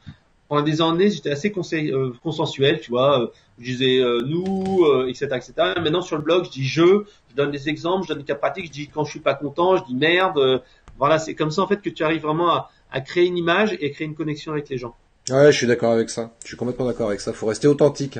Pendant 0.54 0.66
des 0.66 0.80
années, 0.80 1.10
j'étais 1.10 1.30
assez 1.32 1.50
conseil, 1.50 1.90
euh, 1.90 2.12
consensuel, 2.22 2.80
tu 2.80 2.90
vois. 2.92 3.22
euh, 3.22 3.26
je 3.58 3.64
disais 3.72 3.98
euh, 3.98 4.20
nous, 4.24 4.84
euh, 4.84 5.08
etc., 5.08 5.26
etc. 5.32 5.52
Maintenant, 5.82 6.00
sur 6.00 6.16
le 6.16 6.22
blog, 6.22 6.44
je 6.44 6.50
dis 6.50 6.64
je, 6.64 6.82
je 7.30 7.34
donne 7.34 7.50
des 7.50 7.68
exemples, 7.68 8.04
je 8.04 8.10
donne 8.10 8.18
des 8.18 8.24
cas 8.24 8.36
pratiques, 8.36 8.66
je 8.66 8.70
dis 8.70 8.86
quand 8.88 9.04
je 9.04 9.10
suis 9.10 9.18
pas 9.20 9.34
content, 9.34 9.76
je 9.76 9.82
dis 9.84 9.96
merde. 9.96 10.62
voilà, 10.96 11.18
c'est 11.18 11.34
comme 11.34 11.50
ça 11.50 11.62
en 11.62 11.66
fait 11.66 11.80
que 11.82 11.90
tu 11.90 12.04
arrives 12.04 12.22
vraiment 12.22 12.50
à, 12.50 12.70
à 12.92 13.00
créer 13.00 13.26
une 13.26 13.36
image 13.36 13.76
et 13.80 13.90
créer 13.90 14.06
une 14.06 14.14
connexion 14.14 14.52
avec 14.52 14.68
les 14.68 14.78
gens. 14.78 14.94
ouais, 15.30 15.50
je 15.50 15.56
suis 15.56 15.66
d'accord 15.66 15.90
avec 15.92 16.08
ça. 16.08 16.30
Je 16.44 16.48
suis 16.48 16.56
complètement 16.56 16.86
d'accord 16.86 17.08
avec 17.08 17.20
ça. 17.20 17.32
Faut 17.32 17.46
rester 17.46 17.66
authentique, 17.66 18.16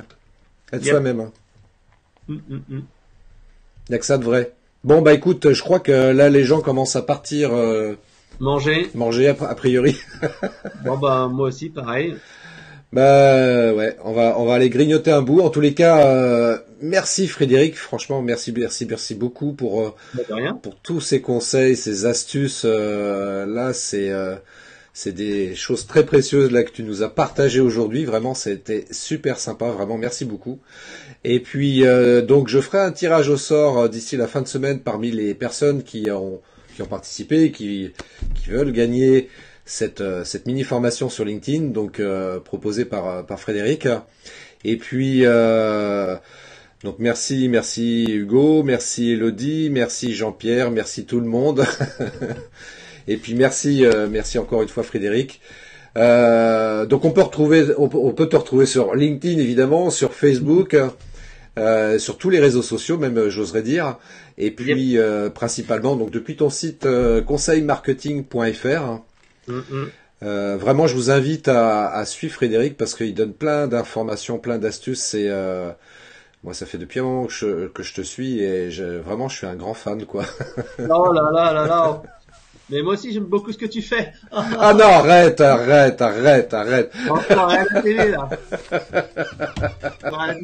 être 0.73 0.83
Yep. 0.85 0.91
soi-même. 0.91 1.31
Il 2.29 2.41
y 3.91 3.95
a 3.95 3.99
que 3.99 4.07
ça 4.07 4.19
de 4.19 4.25
vrai. 4.25 4.53
Bon 4.83 5.03
bah 5.03 5.15
écoute, 5.15 5.53
je 5.53 5.63
crois 5.63 5.79
que 5.79 5.93
là 5.93 6.29
les 6.31 6.43
gens 6.45 6.61
commencent 6.61 6.97
à 6.97 7.03
partir 7.03 7.51
Manger. 8.41 8.91
manger 8.95 9.29
a, 9.29 9.55
priori. 9.55 9.97
Bon 10.85 10.99
bah 10.99 11.29
moi 11.33 11.49
aussi, 11.49 11.71
pareil. 11.71 12.15
Bah 12.93 13.73
ouais, 13.75 13.97
on 14.05 14.13
va 14.13 14.39
on 14.39 14.45
va 14.45 14.55
aller 14.55 14.71
grignoter 14.71 15.11
un 15.11 15.23
bout. 15.23 15.41
En 15.41 15.51
tous 15.51 15.61
les 15.61 15.75
cas, 15.75 16.07
euh, 16.07 16.59
merci 16.81 17.27
Frédéric. 17.27 17.77
Franchement, 17.77 18.23
merci 18.23 18.53
merci 18.57 18.87
merci 18.87 19.15
beaucoup 19.15 19.53
pour 19.53 19.83
euh, 19.83 19.95
Bah, 20.29 20.37
pour 20.63 20.77
tous 20.77 21.01
ces 21.01 21.21
conseils, 21.21 21.77
ces 21.77 22.07
astuces. 22.07 22.63
euh, 22.65 23.47
là, 23.47 23.73
c'est 23.73 24.13
c'est 24.93 25.11
des 25.13 25.57
choses 25.57 25.89
très 25.89 26.07
précieuses 26.07 26.53
là 26.53 26.63
que 26.63 26.71
tu 26.71 26.85
nous 26.85 27.03
as 27.03 27.09
partagées 27.13 27.61
aujourd'hui. 27.61 28.05
Vraiment, 28.05 28.35
c'était 28.35 28.85
super 28.93 29.41
sympa. 29.41 29.71
Vraiment, 29.71 29.99
merci 29.99 30.25
beaucoup. 30.25 30.61
Et 31.25 31.41
puis 31.41 31.83
donc, 32.29 32.47
je 32.49 32.61
ferai 32.61 32.79
un 32.79 32.93
tirage 32.93 33.29
au 33.29 33.37
sort 33.37 33.89
d'ici 33.89 34.17
la 34.17 34.29
fin 34.29 34.43
de 34.43 34.49
semaine 34.49 34.79
parmi 34.81 35.11
les 35.11 35.35
personnes 35.35 35.83
qui 35.83 36.09
ont 36.13 36.41
qui 36.75 36.83
ont 36.83 36.87
participé, 36.87 37.51
qui 37.53 37.93
qui 38.35 38.51
veulent 38.51 38.73
gagner 38.73 39.29
cette 39.65 40.01
euh, 40.01 40.25
cette 40.25 40.47
mini 40.47 40.63
formation 40.63 41.09
sur 41.09 41.25
LinkedIn, 41.25 41.67
donc 41.69 42.01
euh, 42.01 42.41
proposée 42.41 42.85
par 42.85 43.09
euh, 43.09 43.23
par 43.23 43.41
Frédéric. 43.41 43.89
Et 44.65 44.77
puis 44.77 45.25
Donc 46.83 46.97
merci, 46.99 47.49
merci 47.49 48.05
Hugo, 48.11 48.63
merci 48.63 49.13
Elodie, 49.13 49.71
merci 49.71 50.15
Jean-Pierre, 50.15 50.71
merci 50.71 51.07
tout 51.07 51.21
le 51.21 51.27
monde. 51.27 51.65
Et 53.09 53.17
puis 53.17 53.35
merci, 53.35 53.85
merci 54.11 54.39
encore 54.39 54.63
une 54.63 54.69
fois 54.69 54.83
Frédéric. 54.83 55.41
Donc 55.97 57.05
on 57.05 57.11
peut 57.11 57.23
retrouver, 57.23 57.67
on 57.79 57.89
peut, 57.89 58.29
te 58.29 58.37
retrouver 58.37 58.67
sur 58.67 58.95
LinkedIn 58.95 59.39
évidemment, 59.39 59.89
sur 59.91 60.13
Facebook, 60.13 60.77
euh, 61.59 61.99
sur 61.99 62.19
tous 62.19 62.31
les 62.31 62.41
réseaux 62.41 62.63
sociaux 62.63 62.99
même 62.99 63.29
j'oserais 63.29 63.63
dire. 63.63 63.99
Et 64.39 64.51
puis 64.51 64.97
principalement 65.35 65.97
donc 65.97 66.11
depuis 66.11 66.37
ton 66.37 66.51
site 66.51 66.87
conseilmarketing.fr. 67.27 69.01
Euh, 70.25 70.57
vraiment, 70.57 70.87
je 70.87 70.95
vous 70.95 71.11
invite 71.11 71.49
à, 71.49 72.05
suivre 72.07 72.35
Frédéric 72.35 72.77
parce 72.77 72.95
qu'il 72.95 73.15
donne 73.15 73.33
plein 73.33 73.67
d'informations, 73.67 74.39
plein 74.39 74.59
d'astuces. 74.59 75.15
Et 75.15 75.29
euh, 75.29 75.71
moi, 76.43 76.55
ça 76.55 76.67
fait 76.67 76.79
depuis 76.79 77.01
un 77.01 77.05
moment 77.05 77.27
que 77.27 77.33
je, 77.83 77.95
te 77.95 78.03
suis 78.03 78.41
et 78.41 78.71
vraiment, 79.05 79.29
je 79.29 79.37
suis 79.37 79.47
un 79.47 79.57
grand 79.57 79.75
fan, 79.75 80.05
quoi. 80.07 80.25
oh 80.79 81.13
là 81.13 81.31
là 81.33 81.53
là 81.53 81.67
là. 81.67 82.03
Mais 82.71 82.83
moi 82.83 82.95
aussi, 82.95 83.13
j'aime 83.13 83.25
beaucoup 83.25 83.53
ce 83.53 83.59
que 83.59 83.67
tu 83.67 83.83
fais. 83.83 84.13
ah 84.33 84.73
non, 84.73 84.85
arrête, 84.85 85.41
arrête, 85.41 86.01
arrête, 86.01 86.55
arrête. 86.55 86.93
arrête 87.31 87.69
la 87.71 87.83
télé, 87.83 88.09
là. 88.09 88.29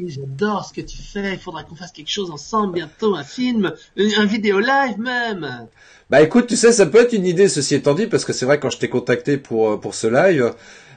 J'adore 0.07 0.65
ce 0.65 0.73
que 0.73 0.81
tu 0.81 0.97
fais. 0.97 1.33
Il 1.33 1.39
faudra 1.39 1.63
qu'on 1.63 1.75
fasse 1.75 1.91
quelque 1.91 2.11
chose 2.11 2.29
ensemble 2.29 2.73
bientôt, 2.73 3.15
un 3.15 3.23
film, 3.23 3.73
un 3.97 4.25
vidéo 4.25 4.59
live 4.59 4.99
même. 4.99 5.67
Bah 6.11 6.21
écoute, 6.21 6.47
tu 6.47 6.57
sais, 6.57 6.71
ça 6.71 6.85
peut 6.85 6.99
être 6.99 7.13
une 7.13 7.25
idée, 7.25 7.47
ceci 7.47 7.73
étant 7.73 7.93
dit, 7.93 8.05
parce 8.05 8.25
que 8.25 8.33
c'est 8.33 8.45
vrai 8.45 8.59
quand 8.59 8.69
je 8.69 8.77
t'ai 8.77 8.89
contacté 8.89 9.37
pour 9.37 9.69
euh, 9.69 9.77
pour 9.77 9.95
ce 9.95 10.07
live, 10.07 10.53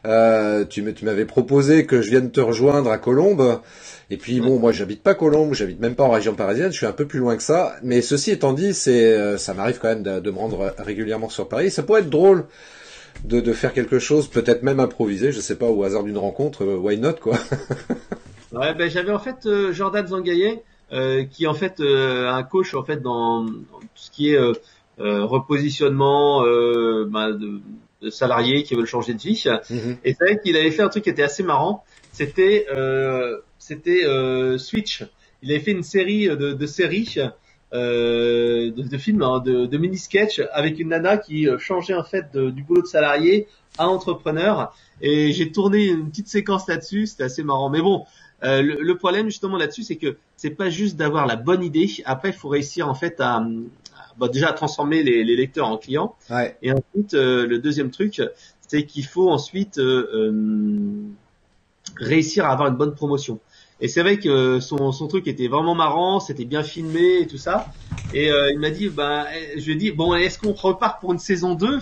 euh, 0.07 0.64
tu 0.64 0.83
m'avais 0.83 1.25
proposé 1.25 1.87
que 1.87 2.03
je 2.03 2.11
vienne 2.11 2.31
te 2.31 2.41
rejoindre 2.41 2.91
à 2.91 2.99
Colombes. 2.99 3.61
Et 4.11 4.16
puis 4.16 4.40
bon, 4.40 4.59
moi 4.59 4.72
j'habite 4.72 5.02
pas 5.02 5.14
Colombes, 5.14 5.55
j'habite 5.55 5.80
même 5.80 5.94
pas 5.94 6.05
en 6.05 6.11
région 6.11 6.34
parisienne, 6.34 6.70
je 6.70 6.76
suis 6.76 6.86
un 6.86 6.92
peu 6.92 7.07
plus 7.07 7.18
loin 7.18 7.36
que 7.36 7.42
ça. 7.42 7.76
Mais 7.82 8.02
ceci 8.02 8.30
étant 8.30 8.52
dit, 8.52 8.74
c'est 8.74 9.12
euh, 9.12 9.38
ça 9.38 9.55
m'arrive 9.55 9.78
quand 9.78 9.88
même 9.88 10.02
de, 10.02 10.30
me 10.30 10.38
rendre 10.38 10.74
régulièrement 10.78 11.28
sur 11.28 11.48
Paris. 11.48 11.70
Ça 11.70 11.82
pourrait 11.82 12.00
être 12.00 12.11
drôle 12.11 12.44
de, 13.24 13.40
de 13.40 13.52
faire 13.52 13.72
quelque 13.72 13.98
chose, 13.98 14.28
peut-être 14.28 14.62
même 14.62 14.80
improviser, 14.80 15.32
je 15.32 15.40
sais 15.40 15.57
pas, 15.57 15.66
au 15.66 15.82
hasard 15.84 16.02
d'une 16.02 16.18
rencontre, 16.18 16.64
why 16.64 16.98
not 16.98 17.14
quoi. 17.20 17.38
ouais, 18.52 18.74
ben 18.74 18.90
j'avais 18.90 19.12
en 19.12 19.18
fait 19.18 19.48
Jordan 19.72 20.07
Zangaye, 20.07 20.61
qui 21.30 21.46
en 21.46 21.55
fait 21.55 21.80
un 21.80 22.42
coach 22.42 22.74
en 22.74 22.84
fait 22.84 23.00
dans 23.00 23.46
tout 23.46 23.88
ce 23.94 24.11
qui 24.11 24.34
est 24.34 24.38
euh, 25.00 25.24
repositionnement 25.24 26.44
euh, 26.46 27.05
bah, 27.09 27.32
de, 27.32 27.61
de, 28.00 28.11
salariés 28.11 28.62
qui 28.62 28.76
veulent 28.76 28.86
changer 28.86 29.14
de 29.14 29.18
vie. 29.18 29.44
Mhm. 29.68 29.96
Et 30.05 30.14
c'est 30.14 30.24
vrai 30.24 30.40
qu'il 30.40 30.57
avait 30.57 30.70
fait 30.70 30.82
un 30.82 30.88
truc 30.88 31.02
qui 31.02 31.11
était 31.11 31.24
assez 31.24 31.42
marrant. 31.42 31.82
C'était 32.12 32.66
euh, 32.70 33.40
c'était 33.64 34.04
Switch. 34.58 35.04
Il 35.42 35.50
avait 35.50 35.60
fait 35.60 35.72
une 35.72 35.82
série 35.82 36.28
de, 36.28 36.52
de 36.52 36.66
séries. 36.66 37.18
Euh, 37.72 38.70
de, 38.70 38.82
de, 38.82 38.98
films, 38.98 39.22
hein, 39.22 39.40
de, 39.40 39.66
de 39.66 39.78
mini-sketch 39.78 40.40
avec 40.52 40.78
une 40.78 40.90
nana 40.90 41.16
qui 41.16 41.48
changeait 41.58 41.94
en 41.94 42.04
fait 42.04 42.36
du 42.36 42.62
boulot 42.62 42.82
de 42.82 42.86
salarié 42.86 43.48
à 43.78 43.88
entrepreneur. 43.88 44.72
Et 45.00 45.32
j'ai 45.32 45.50
tourné 45.50 45.86
une 45.86 46.08
petite 46.08 46.28
séquence 46.28 46.68
là-dessus, 46.68 47.06
c'était 47.06 47.24
assez 47.24 47.42
marrant. 47.42 47.70
Mais 47.70 47.80
bon, 47.80 48.04
euh, 48.44 48.62
le, 48.62 48.78
le, 48.80 48.96
problème 48.96 49.26
justement 49.26 49.56
là-dessus, 49.56 49.82
c'est 49.82 49.96
que 49.96 50.16
c'est 50.36 50.50
pas 50.50 50.70
juste 50.70 50.96
d'avoir 50.96 51.26
la 51.26 51.36
bonne 51.36 51.62
idée. 51.62 51.90
Après, 52.04 52.30
il 52.30 52.34
faut 52.34 52.48
réussir 52.48 52.88
en 52.88 52.94
fait 52.94 53.20
à, 53.20 53.42
bah, 54.18 54.28
déjà 54.28 54.52
transformer 54.52 55.02
les, 55.02 55.24
les, 55.24 55.36
lecteurs 55.36 55.68
en 55.68 55.78
clients. 55.78 56.14
Ouais. 56.30 56.56
Et 56.62 56.72
ensuite, 56.72 57.14
euh, 57.14 57.46
le 57.46 57.58
deuxième 57.58 57.90
truc, 57.90 58.22
c'est 58.66 58.84
qu'il 58.84 59.06
faut 59.06 59.30
ensuite 59.30 59.78
euh, 59.78 60.10
euh, 60.14 61.04
réussir 61.96 62.44
à 62.44 62.52
avoir 62.52 62.68
une 62.68 62.76
bonne 62.76 62.94
promotion. 62.94 63.40
Et 63.81 63.89
c'est 63.89 64.03
vrai 64.03 64.18
que 64.18 64.61
son, 64.61 64.93
son 64.93 65.09
truc 65.09 65.27
était 65.27 65.49
vraiment 65.49 65.75
marrant, 65.75 66.20
c'était 66.20 66.45
bien 66.45 66.62
filmé 66.62 67.18
et 67.20 67.27
tout 67.27 67.39
ça. 67.39 67.66
Et 68.12 68.31
il 68.53 68.59
m'a 68.59 68.70
dit, 68.70 68.89
bah, 68.89 69.27
je 69.57 69.64
lui 69.64 69.72
ai 69.72 69.77
dit, 69.77 69.91
bon, 69.91 70.14
est-ce 70.14 70.39
qu'on 70.39 70.53
repart 70.53 71.01
pour 71.01 71.12
une 71.12 71.18
saison 71.18 71.55
2 71.55 71.81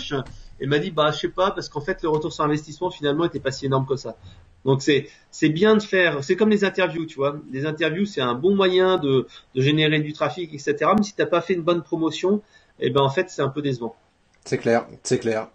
Il 0.61 0.68
m'a 0.68 0.78
dit, 0.78 0.90
bah, 0.90 1.11
je 1.12 1.18
sais 1.18 1.28
pas, 1.28 1.51
parce 1.51 1.68
qu'en 1.68 1.82
fait, 1.82 2.03
le 2.03 2.09
retour 2.09 2.32
sur 2.32 2.45
investissement 2.45 2.90
finalement 2.90 3.26
était 3.26 3.40
pas 3.40 3.51
si 3.51 3.66
énorme 3.66 3.86
que 3.86 3.97
ça. 3.97 4.16
Donc 4.64 4.82
c'est 4.82 5.09
c'est 5.30 5.49
bien 5.49 5.76
de 5.76 5.82
faire, 5.82 6.22
c'est 6.22 6.36
comme 6.36 6.51
les 6.51 6.64
interviews, 6.64 7.07
tu 7.07 7.16
vois. 7.16 7.36
Les 7.51 7.66
interviews 7.66 8.07
c'est 8.07 8.20
un 8.20 8.34
bon 8.34 8.55
moyen 8.55 8.97
de, 8.99 9.26
de 9.55 9.61
générer 9.61 10.01
du 10.01 10.12
trafic, 10.12 10.53
etc. 10.55 10.76
Mais 10.97 11.03
si 11.03 11.14
t'as 11.14 11.26
pas 11.26 11.40
fait 11.40 11.55
une 11.55 11.62
bonne 11.62 11.82
promotion, 11.82 12.43
eh 12.78 12.90
ben 12.90 13.01
en 13.01 13.11
fait 13.11 13.28
c'est 13.28 13.43
un 13.43 13.49
peu 13.49 13.62
décevant. 13.62 13.97
C'est 14.45 14.59
clair, 14.59 14.86
c'est 15.03 15.18
clair. 15.18 15.49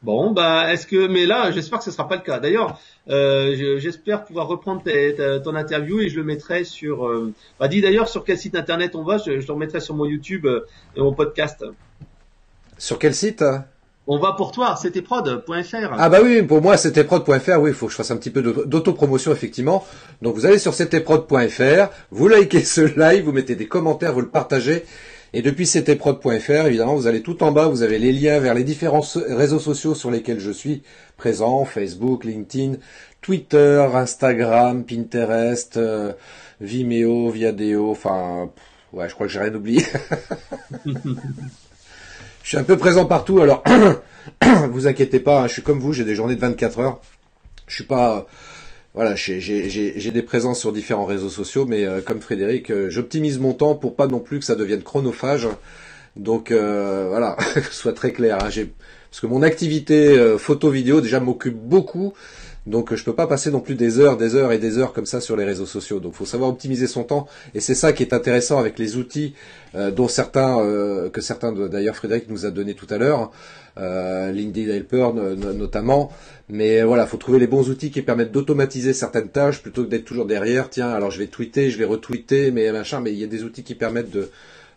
Bon, 0.00 0.30
bah, 0.30 0.72
est-ce 0.72 0.86
que, 0.86 1.08
mais 1.08 1.26
là, 1.26 1.50
j'espère 1.50 1.80
que 1.80 1.84
ce 1.84 1.90
sera 1.90 2.06
pas 2.06 2.14
le 2.14 2.22
cas. 2.22 2.38
D'ailleurs, 2.38 2.78
euh, 3.08 3.78
j'espère 3.78 4.24
pouvoir 4.24 4.48
reprendre 4.48 4.82
ton 5.42 5.54
interview 5.54 6.00
et 6.00 6.08
je 6.08 6.16
le 6.16 6.24
mettrai 6.24 6.64
sur. 6.64 7.06
Euh, 7.06 7.32
bah, 7.58 7.68
dis 7.68 7.80
d'ailleurs 7.80 8.08
sur 8.08 8.24
quel 8.24 8.38
site 8.38 8.54
internet 8.54 8.94
on 8.94 9.02
va. 9.02 9.18
Je, 9.18 9.40
je 9.40 9.46
le 9.46 9.52
remettrai 9.52 9.80
sur 9.80 9.94
mon 9.94 10.04
YouTube 10.04 10.46
euh, 10.46 10.66
et 10.96 11.00
mon 11.00 11.12
podcast. 11.12 11.64
Sur 12.76 12.98
quel 12.98 13.14
site 13.14 13.44
on 14.10 14.18
va 14.18 14.32
pour 14.32 14.52
toi, 14.52 14.74
c'était 14.80 15.02
prod.fr. 15.02 15.92
Ah 15.98 16.08
bah 16.08 16.20
oui, 16.22 16.42
pour 16.42 16.62
moi 16.62 16.78
c'était 16.78 17.04
prod.fr, 17.04 17.60
oui, 17.60 17.70
il 17.70 17.74
faut 17.74 17.86
que 17.86 17.92
je 17.92 17.96
fasse 17.96 18.10
un 18.10 18.16
petit 18.16 18.30
peu 18.30 18.40
d'autopromotion 18.40 19.32
effectivement. 19.32 19.84
Donc 20.22 20.34
vous 20.34 20.46
allez 20.46 20.58
sur 20.58 20.72
ctprod.fr, 20.72 21.90
vous 22.10 22.28
likez 22.28 22.64
ce 22.64 22.80
live, 22.98 23.24
vous 23.24 23.32
mettez 23.32 23.54
des 23.54 23.68
commentaires, 23.68 24.14
vous 24.14 24.22
le 24.22 24.30
partagez. 24.30 24.86
Et 25.34 25.42
depuis 25.42 25.66
ctprod.fr, 25.66 26.66
évidemment, 26.66 26.94
vous 26.94 27.06
allez 27.06 27.22
tout 27.22 27.42
en 27.42 27.52
bas, 27.52 27.66
vous 27.66 27.82
avez 27.82 27.98
les 27.98 28.12
liens 28.12 28.38
vers 28.40 28.54
les 28.54 28.64
différents 28.64 29.04
réseaux 29.28 29.58
sociaux 29.58 29.94
sur 29.94 30.10
lesquels 30.10 30.40
je 30.40 30.50
suis 30.50 30.82
présent, 31.18 31.64
Facebook, 31.66 32.24
LinkedIn, 32.24 32.76
Twitter, 33.20 33.86
Instagram, 33.92 34.84
Pinterest, 34.84 35.76
euh, 35.76 36.12
Vimeo, 36.60 37.30
Viadeo, 37.30 37.90
enfin, 37.90 38.50
ouais, 38.92 39.08
je 39.08 39.14
crois 39.14 39.26
que 39.26 39.32
j'ai 39.32 39.40
rien 39.40 39.54
oublié. 39.54 39.82
Je 42.48 42.52
suis 42.52 42.56
un 42.56 42.64
peu 42.64 42.78
présent 42.78 43.04
partout, 43.04 43.40
alors 43.40 43.62
vous 44.70 44.86
inquiétez 44.86 45.20
pas, 45.20 45.42
hein, 45.42 45.48
je 45.48 45.52
suis 45.52 45.62
comme 45.62 45.80
vous, 45.80 45.92
j'ai 45.92 46.04
des 46.04 46.14
journées 46.14 46.34
de 46.34 46.40
24 46.40 46.78
heures. 46.78 47.00
Je 47.66 47.74
suis 47.74 47.84
pas, 47.84 48.26
voilà, 48.98 49.14
j'ai 49.14 50.10
des 50.10 50.22
présences 50.22 50.58
sur 50.58 50.72
différents 50.72 51.04
réseaux 51.04 51.28
sociaux, 51.28 51.66
mais 51.66 51.84
euh, 51.84 52.00
comme 52.00 52.20
Frédéric, 52.20 52.68
euh, 52.72 52.90
j'optimise 52.90 53.38
mon 53.38 53.52
temps 53.52 53.76
pour 53.76 53.94
pas 53.94 54.08
non 54.08 54.18
plus 54.18 54.40
que 54.40 54.44
ça 54.44 54.56
devienne 54.56 54.82
chronophage. 54.82 55.46
Donc 56.16 56.50
euh, 56.50 57.06
voilà, 57.08 57.36
soit 57.70 57.92
très 57.92 58.10
clair. 58.10 58.38
Hein, 58.42 58.48
parce 58.48 59.20
que 59.20 59.28
mon 59.28 59.42
activité 59.42 60.36
photo-vidéo 60.36 61.00
déjà 61.00 61.20
m'occupe 61.20 61.54
beaucoup. 61.54 62.12
Donc 62.68 62.94
je 62.94 63.02
peux 63.02 63.14
pas 63.14 63.26
passer 63.26 63.50
non 63.50 63.60
plus 63.60 63.74
des 63.74 63.98
heures, 63.98 64.18
des 64.18 64.34
heures 64.34 64.52
et 64.52 64.58
des 64.58 64.76
heures 64.76 64.92
comme 64.92 65.06
ça 65.06 65.22
sur 65.22 65.36
les 65.36 65.44
réseaux 65.44 65.66
sociaux. 65.66 66.00
Donc 66.00 66.12
il 66.14 66.16
faut 66.18 66.26
savoir 66.26 66.50
optimiser 66.50 66.86
son 66.86 67.02
temps 67.02 67.26
et 67.54 67.60
c'est 67.60 67.74
ça 67.74 67.94
qui 67.94 68.02
est 68.02 68.12
intéressant 68.12 68.58
avec 68.58 68.78
les 68.78 68.96
outils 68.96 69.34
euh, 69.74 69.90
dont 69.90 70.06
certains 70.06 70.60
euh, 70.60 71.08
que 71.08 71.22
certains 71.22 71.52
d'ailleurs 71.52 71.96
Frédéric 71.96 72.28
nous 72.28 72.44
a 72.44 72.50
donné 72.50 72.74
tout 72.74 72.86
à 72.90 72.98
l'heure, 72.98 73.30
euh, 73.78 74.30
LinkedIn 74.32 74.70
Helper 74.70 75.10
notamment. 75.56 76.12
Mais 76.50 76.82
voilà, 76.82 77.06
faut 77.06 77.16
trouver 77.16 77.38
les 77.38 77.46
bons 77.46 77.70
outils 77.70 77.90
qui 77.90 78.02
permettent 78.02 78.32
d'automatiser 78.32 78.92
certaines 78.92 79.28
tâches 79.28 79.62
plutôt 79.62 79.84
que 79.84 79.88
d'être 79.88 80.04
toujours 80.04 80.26
derrière. 80.26 80.68
Tiens, 80.68 80.90
alors 80.90 81.10
je 81.10 81.18
vais 81.18 81.26
tweeter, 81.26 81.70
je 81.70 81.78
vais 81.78 81.86
retweeter, 81.86 82.50
mais 82.50 82.70
machin. 82.70 83.00
Mais 83.00 83.12
il 83.12 83.18
y 83.18 83.24
a 83.24 83.28
des 83.28 83.44
outils 83.44 83.62
qui 83.62 83.74
permettent 83.74 84.10
de 84.10 84.30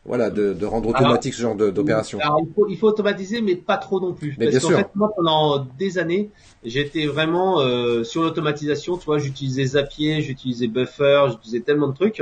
voilà, 0.04 0.32
de, 0.32 0.54
de 0.54 0.66
rendre 0.66 0.90
automatique 0.90 1.34
ce 1.34 1.42
genre 1.42 1.56
d'opération. 1.56 2.20
Il 2.20 2.54
faut, 2.56 2.68
il 2.68 2.78
faut 2.78 2.88
automatiser, 2.88 3.42
mais 3.42 3.56
pas 3.56 3.78
trop 3.78 4.00
non 4.00 4.14
plus. 4.14 4.36
Mais 4.40 4.50
parce 4.50 4.64
qu'en 4.64 4.70
fait, 4.78 4.90
moi, 4.96 5.12
pendant 5.16 5.66
des 5.78 6.00
années, 6.00 6.32
j'étais 6.64 7.06
vraiment 7.06 7.62
euh, 7.62 8.04
sur 8.04 8.24
l'automatisation. 8.24 8.98
Tu 8.98 9.06
vois, 9.06 9.20
j'utilisais 9.20 9.66
Zapier, 9.66 10.22
j'utilisais 10.22 10.68
Buffer, 10.68 11.26
j'utilisais 11.30 11.62
tellement 11.62 11.88
de 11.88 11.94
trucs. 11.94 12.22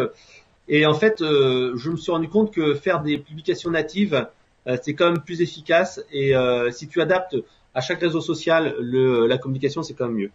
Et 0.68 0.86
en 0.86 0.94
fait, 0.94 1.22
euh, 1.22 1.74
je 1.78 1.90
me 1.90 1.98
suis 1.98 2.12
rendu 2.12 2.28
compte 2.30 2.54
que 2.54 2.76
faire 2.76 3.02
des 3.02 3.18
publications 3.18 3.72
natives, 3.72 4.28
euh, 4.68 4.78
c'est 4.82 4.94
quand 4.94 5.06
même 5.06 5.22
plus 5.22 5.42
efficace. 5.42 6.04
Et 6.12 6.36
euh, 6.36 6.70
si 6.72 6.88
tu 6.88 7.02
adaptes 7.02 7.38
à 7.74 7.82
chaque 7.82 8.02
réseau 8.02 8.22
social, 8.22 8.76
le, 8.80 9.26
la 9.26 9.38
communication, 9.38 9.84
c'est 9.84 9.94
quand 9.94 10.08
même 10.08 10.18
mieux. 10.18 10.32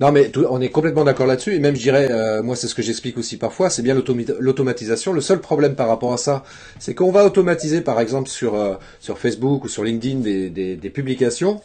Non, 0.00 0.12
mais 0.12 0.30
on 0.48 0.60
est 0.60 0.70
complètement 0.70 1.04
d'accord 1.04 1.26
là-dessus. 1.26 1.54
Et 1.54 1.58
même, 1.58 1.76
je 1.76 1.82
dirais, 1.82 2.08
euh, 2.10 2.42
moi, 2.42 2.56
c'est 2.56 2.68
ce 2.68 2.74
que 2.74 2.82
j'explique 2.82 3.18
aussi 3.18 3.36
parfois, 3.36 3.68
c'est 3.68 3.82
bien 3.82 3.94
l'automatisation. 3.94 5.12
Le 5.12 5.20
seul 5.20 5.40
problème 5.40 5.74
par 5.74 5.88
rapport 5.88 6.12
à 6.12 6.16
ça, 6.16 6.42
c'est 6.78 6.94
qu'on 6.94 7.12
va 7.12 7.24
automatiser, 7.24 7.82
par 7.82 8.00
exemple, 8.00 8.28
sur 8.28 8.54
euh, 8.54 8.74
sur 9.00 9.18
Facebook 9.18 9.64
ou 9.64 9.68
sur 9.68 9.84
LinkedIn 9.84 10.20
des, 10.20 10.48
des, 10.48 10.76
des, 10.76 10.90
publications. 10.90 11.60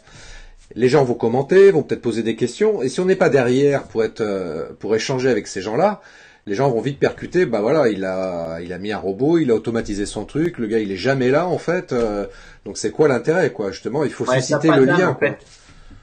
Les 0.74 0.88
gens 0.88 1.04
vont 1.04 1.14
commenter, 1.14 1.70
vont 1.70 1.82
peut-être 1.82 2.02
poser 2.02 2.22
des 2.22 2.36
questions. 2.36 2.82
Et 2.82 2.88
si 2.88 3.00
on 3.00 3.06
n'est 3.06 3.16
pas 3.16 3.30
derrière 3.30 3.84
pour 3.84 4.04
être 4.04 4.20
euh, 4.20 4.66
pour 4.78 4.94
échanger 4.94 5.30
avec 5.30 5.46
ces 5.46 5.62
gens-là, 5.62 6.02
les 6.46 6.54
gens 6.54 6.70
vont 6.70 6.82
vite 6.82 6.98
percuter. 6.98 7.46
Bah 7.46 7.60
voilà, 7.62 7.88
il 7.88 8.04
a 8.04 8.58
il 8.60 8.72
a 8.74 8.78
mis 8.78 8.92
un 8.92 8.98
robot, 8.98 9.38
il 9.38 9.50
a 9.50 9.54
automatisé 9.54 10.04
son 10.04 10.26
truc. 10.26 10.58
Le 10.58 10.66
gars, 10.66 10.78
il 10.78 10.92
est 10.92 10.96
jamais 10.96 11.30
là 11.30 11.46
en 11.46 11.58
fait. 11.58 11.94
donc 12.66 12.76
c'est 12.76 12.90
quoi 12.90 13.08
l'intérêt, 13.08 13.50
quoi? 13.50 13.70
Justement, 13.70 14.04
il 14.04 14.10
faut 14.10 14.26
susciter 14.26 14.68
le 14.68 14.84
lien. 14.84 15.16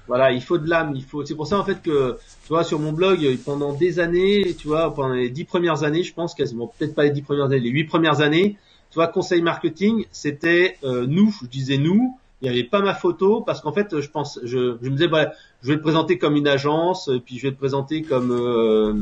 Voilà, 0.08 0.32
il 0.32 0.42
faut 0.42 0.58
de 0.58 0.70
l'âme. 0.70 0.94
Il 0.96 1.04
faut. 1.04 1.26
C'est 1.26 1.36
pour 1.36 1.48
ça 1.48 1.58
en 1.58 1.64
fait 1.64 1.82
que 1.82 2.18
tu 2.44 2.50
vois 2.50 2.64
sur 2.64 2.80
mon 2.80 2.92
blog 2.92 3.38
pendant 3.46 3.74
des 3.74 4.00
années, 4.00 4.56
tu 4.58 4.68
vois 4.68 4.94
pendant 4.94 5.14
les 5.14 5.30
dix 5.30 5.46
premières 5.46 5.84
années, 5.84 6.04
je 6.04 6.14
pense 6.14 6.36
quasiment 6.36 6.68
peut-être 6.68 6.96
pas 6.96 7.04
les 7.04 7.12
dix 7.12 7.22
premières 7.22 7.46
années, 7.46 7.60
les 7.60 7.70
huit 7.70 7.86
premières 7.86 8.22
années, 8.22 8.58
tu 8.92 8.96
vois 8.96 9.08
conseil 9.08 9.42
marketing, 9.42 10.06
c'était 10.12 10.78
euh, 10.84 11.06
nous. 11.08 11.34
Je 11.42 11.48
disais 11.48 11.78
nous. 11.78 12.18
Il 12.42 12.52
n'y 12.52 12.60
avait 12.60 12.68
pas 12.68 12.82
ma 12.82 12.94
photo 12.94 13.40
parce 13.40 13.62
qu'en 13.62 13.72
fait, 13.72 14.02
je 14.02 14.10
pense, 14.10 14.38
je, 14.44 14.76
je 14.82 14.90
me 14.90 14.98
disais, 14.98 15.08
bah, 15.08 15.32
je 15.62 15.70
vais 15.70 15.78
te 15.78 15.82
présenter 15.82 16.18
comme 16.18 16.36
une 16.36 16.50
agence, 16.50 17.10
puis 17.26 17.38
je 17.40 17.48
vais 17.48 17.54
te 17.54 17.58
présenter 17.58 18.02
comme 18.02 18.32
euh, 18.32 18.94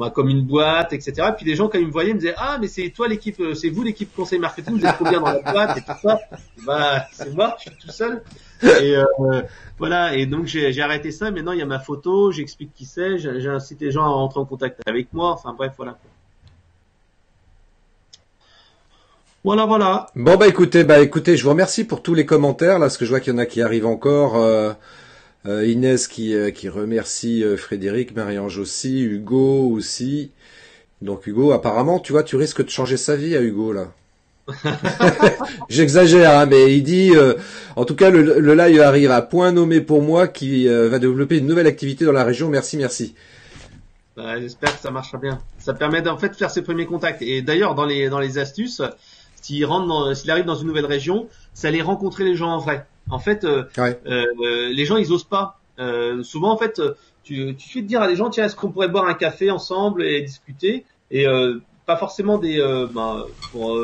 bah, 0.00 0.08
comme 0.08 0.30
une 0.30 0.40
boîte, 0.40 0.94
etc. 0.94 1.28
Puis 1.36 1.44
les 1.44 1.56
gens 1.56 1.68
quand 1.68 1.78
ils 1.78 1.86
me 1.86 1.92
voyaient, 1.92 2.14
me 2.14 2.18
disaient 2.18 2.34
ah 2.38 2.56
mais 2.58 2.68
c'est 2.68 2.88
toi 2.88 3.06
l'équipe, 3.06 3.38
euh, 3.38 3.52
c'est 3.52 3.68
vous 3.68 3.82
l'équipe 3.82 4.10
conseil 4.14 4.38
marketing, 4.38 4.78
vous 4.78 4.86
êtes 4.86 4.94
trop 4.94 5.04
bien 5.04 5.20
dans 5.20 5.26
la 5.30 5.52
boîte 5.52 5.76
et 5.76 5.82
tout 5.82 5.98
ça. 6.02 6.18
Bah 6.64 7.04
c'est 7.12 7.34
moi, 7.34 7.54
je 7.58 7.68
suis 7.68 7.78
tout 7.78 7.90
seul. 7.90 8.22
Et 8.62 8.96
euh, 8.96 9.04
voilà. 9.78 10.16
Et 10.16 10.26
donc 10.26 10.46
j'ai 10.46 10.80
arrêté 10.80 11.10
ça. 11.10 11.30
Maintenant 11.30 11.52
il 11.52 11.58
y 11.58 11.62
a 11.62 11.66
ma 11.66 11.78
photo, 11.78 12.30
j'explique 12.32 12.72
qui 12.74 12.84
c'est, 12.84 13.18
j'ai 13.18 13.48
incité 13.48 13.86
les 13.86 13.90
gens 13.90 14.04
à 14.04 14.08
rentrer 14.08 14.40
en 14.40 14.44
contact 14.44 14.80
avec 14.86 15.12
moi. 15.12 15.32
Enfin 15.32 15.54
bref 15.56 15.72
voilà. 15.76 15.98
Voilà, 19.42 19.64
voilà. 19.64 20.06
Bon 20.16 20.36
bah 20.36 20.48
écoutez, 20.48 20.84
bah 20.84 21.00
écoutez, 21.00 21.36
je 21.36 21.44
vous 21.44 21.50
remercie 21.50 21.84
pour 21.84 22.02
tous 22.02 22.12
les 22.12 22.26
commentaires 22.26 22.78
là, 22.78 22.86
parce 22.86 22.98
que 22.98 23.06
je 23.06 23.10
vois 23.10 23.20
qu'il 23.20 23.32
y 23.32 23.36
en 23.36 23.38
a 23.38 23.46
qui 23.46 23.62
arrivent 23.62 23.86
encore. 23.86 24.36
Euh, 24.36 24.72
euh, 25.46 25.66
Inès 25.66 26.06
qui, 26.06 26.34
qui 26.52 26.68
remercie 26.68 27.42
Frédéric, 27.56 28.14
Marie-Ange 28.14 28.58
aussi, 28.58 29.00
Hugo 29.00 29.70
aussi. 29.70 30.32
Donc 31.00 31.26
Hugo, 31.26 31.52
apparemment, 31.52 31.98
tu 31.98 32.12
vois, 32.12 32.22
tu 32.22 32.36
risques 32.36 32.62
de 32.62 32.68
changer 32.68 32.98
sa 32.98 33.16
vie 33.16 33.34
à 33.34 33.40
Hugo 33.40 33.72
là. 33.72 33.94
J'exagère, 35.68 36.38
hein, 36.38 36.46
mais 36.46 36.74
il 36.76 36.82
dit, 36.82 37.12
en 37.76 37.84
tout 37.84 37.94
cas, 37.94 38.10
le, 38.10 38.38
le, 38.38 38.54
live 38.54 38.80
arrive 38.80 39.10
à 39.10 39.22
point 39.22 39.52
nommé 39.52 39.80
pour 39.80 40.02
moi 40.02 40.28
qui 40.28 40.66
va 40.66 40.98
développer 40.98 41.38
une 41.38 41.46
nouvelle 41.46 41.66
activité 41.66 42.04
dans 42.04 42.12
la 42.12 42.24
région. 42.24 42.48
Merci, 42.48 42.76
merci. 42.76 43.14
Bah, 44.16 44.40
J'espère 44.40 44.74
que 44.74 44.82
ça 44.82 44.90
marchera 44.90 45.18
bien. 45.18 45.40
Ça 45.58 45.74
permet 45.74 46.06
en 46.08 46.18
fait 46.18 46.30
de 46.30 46.36
faire 46.36 46.50
ses 46.50 46.62
premiers 46.62 46.86
contacts. 46.86 47.22
Et 47.22 47.42
d'ailleurs, 47.42 47.74
dans 47.74 47.86
les 47.86 48.08
dans 48.08 48.18
les 48.18 48.38
astuces, 48.38 48.82
s'il 49.40 49.64
rentre, 49.64 50.14
s'il 50.14 50.30
arrive 50.30 50.44
dans 50.44 50.56
une 50.56 50.66
nouvelle 50.66 50.86
région, 50.86 51.28
c'est 51.54 51.68
aller 51.68 51.82
rencontrer 51.82 52.24
les 52.24 52.34
gens 52.34 52.50
en 52.50 52.58
vrai. 52.58 52.86
En 53.10 53.18
fait, 53.18 53.44
euh, 53.44 53.64
euh, 53.78 54.68
les 54.72 54.84
gens 54.84 54.96
ils 54.96 55.12
osent 55.12 55.24
pas. 55.24 55.58
Euh, 55.78 56.22
souvent 56.22 56.52
en 56.52 56.56
fait, 56.56 56.80
tu, 57.24 57.54
tu 57.56 57.68
fais 57.68 57.82
dire 57.82 58.02
à 58.02 58.08
des 58.08 58.16
gens 58.16 58.30
tiens 58.30 58.44
est-ce 58.44 58.56
qu'on 58.56 58.70
pourrait 58.70 58.88
boire 58.88 59.06
un 59.06 59.14
café 59.14 59.50
ensemble 59.50 60.04
et 60.04 60.20
discuter? 60.22 60.84
Et 61.10 61.26
pas 61.86 61.96
forcément 61.96 62.38
des 62.38 62.58
ben, 62.92 63.24
pour 63.50 63.76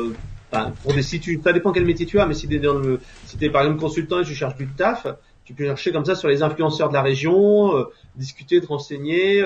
pour 0.83 0.93
des 0.93 1.01
si 1.01 1.19
tu 1.19 1.39
ça 1.43 1.53
dépend 1.53 1.71
quel 1.71 1.85
métier 1.85 2.05
tu 2.05 2.19
as 2.19 2.25
mais 2.25 2.33
si 2.33 2.47
t'es 2.47 2.59
dans 2.59 2.75
le 2.75 2.99
si 3.25 3.37
t'es 3.37 3.49
par 3.49 3.63
exemple 3.63 3.79
consultant 3.79 4.21
et 4.21 4.25
tu 4.25 4.33
cherches 4.33 4.55
du 4.55 4.67
taf 4.67 5.07
tu 5.45 5.53
peux 5.53 5.65
chercher 5.65 5.91
comme 5.91 6.05
ça 6.05 6.15
sur 6.15 6.27
les 6.27 6.43
influenceurs 6.43 6.89
de 6.89 6.93
la 6.93 7.01
région 7.01 7.85
discuter 8.15 8.61
te 8.61 8.67
renseigner 8.67 9.43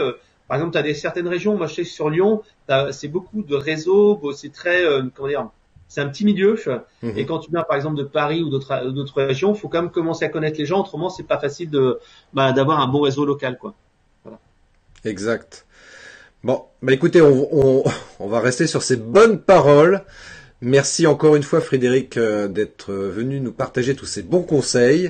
par 0.48 0.58
exemple 0.58 0.74
tu 0.74 0.78
as 0.78 0.84
des 0.84 0.94
certaines 0.94 1.28
régions 1.28 1.58
moi 1.58 1.68
je 1.68 1.76
sais 1.76 1.84
que 1.84 1.90
sur 1.90 2.10
Lyon 2.10 2.44
c'est 2.92 3.08
beaucoup 3.08 3.42
de 3.42 3.56
réseaux 3.56 4.22
c'est 4.34 4.54
très 4.54 4.84
comment 5.16 5.28
dire 5.28 5.50
c'est 5.92 6.00
un 6.00 6.08
petit 6.08 6.24
milieu. 6.24 6.56
Mhm. 7.04 7.18
Et 7.18 7.26
quand 7.26 7.40
tu 7.40 7.52
viens 7.52 7.64
par 7.64 7.76
exemple 7.76 7.98
de 7.98 8.06
Paris 8.06 8.42
ou 8.44 8.50
d'autres 8.50 8.92
d'autres 8.92 9.22
régions, 9.22 9.54
faut 9.54 9.68
quand 9.68 9.82
même 9.82 9.92
commencer 9.92 10.24
à 10.24 10.30
connaître 10.30 10.58
les 10.58 10.66
gens. 10.66 10.80
Autrement, 10.80 11.10
c'est 11.10 11.28
pas 11.28 11.38
facile 11.38 11.70
de 11.70 12.00
bah, 12.34 12.54
d'avoir 12.54 12.80
un 12.80 12.88
bon 12.88 13.02
réseau 13.02 13.26
local, 13.26 13.58
quoi. 13.58 13.74
Voilà. 14.24 14.40
Exact. 15.04 15.66
Bon, 16.46 16.64
bah 16.82 16.94
écoutez, 16.94 17.22
on, 17.22 17.84
on, 18.20 18.28
va 18.28 18.40
rester 18.40 18.68
sur 18.68 18.84
ces 18.84 18.96
bonnes 18.96 19.42
paroles. 19.42 20.06
Merci 20.64 21.08
encore 21.08 21.36
une 21.36 21.42
fois 21.42 21.60
Frédéric 21.60 22.18
euh, 22.18 22.48
d'être 22.48 22.94
venu 22.94 23.40
nous 23.40 23.52
partager 23.52 23.96
tous 23.96 24.06
ces 24.06 24.22
bons 24.22 24.44
conseils. 24.44 25.10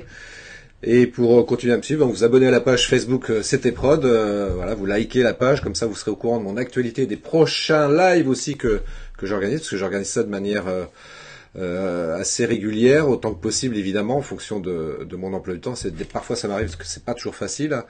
Et 0.81 1.07
pour 1.07 1.39
euh, 1.39 1.43
continuer 1.43 1.73
à 1.73 1.77
me 1.77 1.81
suivre, 1.81 2.05
vous 2.05 2.23
abonnez 2.23 2.47
à 2.47 2.51
la 2.51 2.61
page 2.61 2.87
Facebook 2.87 3.29
euh, 3.29 3.41
C'était 3.43 3.73
Prod. 3.73 3.99
voilà, 3.99 4.75
vous 4.75 4.85
likez 4.85 5.23
la 5.23 5.33
page, 5.33 5.59
comme 5.59 5.75
ça 5.75 5.87
vous 5.87 5.95
serez 5.95 6.11
au 6.11 6.15
courant 6.15 6.39
de 6.39 6.45
mon 6.45 6.55
actualité, 6.55 7.05
des 7.05 7.17
prochains 7.17 7.91
lives 7.91 8.29
aussi 8.29 8.55
que 8.55 8.79
que 9.17 9.27
j'organise, 9.27 9.59
parce 9.59 9.71
que 9.71 9.77
j'organise 9.77 10.07
ça 10.07 10.23
de 10.23 10.29
manière 10.29 10.63
euh, 11.57 12.13
euh, 12.13 12.17
assez 12.17 12.45
régulière, 12.45 13.09
autant 13.09 13.33
que 13.33 13.41
possible 13.41 13.75
évidemment, 13.75 14.15
en 14.15 14.21
fonction 14.21 14.61
de, 14.61 15.05
mon 15.17 15.33
emploi 15.33 15.53
du 15.53 15.59
temps. 15.59 15.73
Parfois 16.11 16.35
ça 16.35 16.47
m'arrive 16.47 16.67
parce 16.67 16.77
que 16.77 16.85
c'est 16.85 17.03
pas 17.03 17.13
toujours 17.13 17.35
facile. 17.35 17.83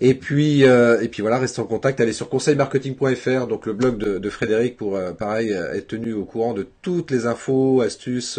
Et 0.00 0.14
puis 0.14 0.64
euh, 0.64 1.00
et 1.00 1.08
puis 1.08 1.22
voilà, 1.22 1.38
restez 1.38 1.60
en 1.60 1.64
contact. 1.64 2.00
Allez 2.00 2.12
sur 2.12 2.28
conseilmarketing.fr, 2.28 3.46
donc 3.46 3.66
le 3.66 3.72
blog 3.72 3.96
de, 3.96 4.30
Frédéric 4.30 4.76
pour 4.76 4.98
pareil 5.18 5.50
être 5.50 5.88
tenu 5.88 6.12
au 6.12 6.24
courant 6.24 6.52
de 6.52 6.68
toutes 6.82 7.10
les 7.10 7.26
infos, 7.26 7.80
astuces, 7.80 8.38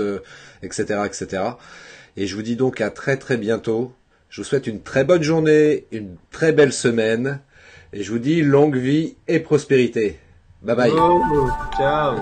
etc., 0.61 1.01
etc. 1.05 1.43
Et 2.17 2.27
je 2.27 2.35
vous 2.35 2.43
dis 2.43 2.55
donc 2.55 2.81
à 2.81 2.91
très 2.91 3.17
très 3.17 3.37
bientôt. 3.37 3.93
Je 4.29 4.41
vous 4.41 4.45
souhaite 4.45 4.67
une 4.67 4.81
très 4.81 5.03
bonne 5.03 5.23
journée, 5.23 5.87
une 5.91 6.15
très 6.29 6.53
belle 6.53 6.71
semaine, 6.71 7.39
et 7.93 8.03
je 8.03 8.11
vous 8.11 8.19
dis 8.19 8.41
longue 8.41 8.77
vie 8.77 9.15
et 9.27 9.39
prospérité. 9.39 10.19
Bye 10.61 10.75
bye. 10.75 10.91
Ciao. 11.77 12.15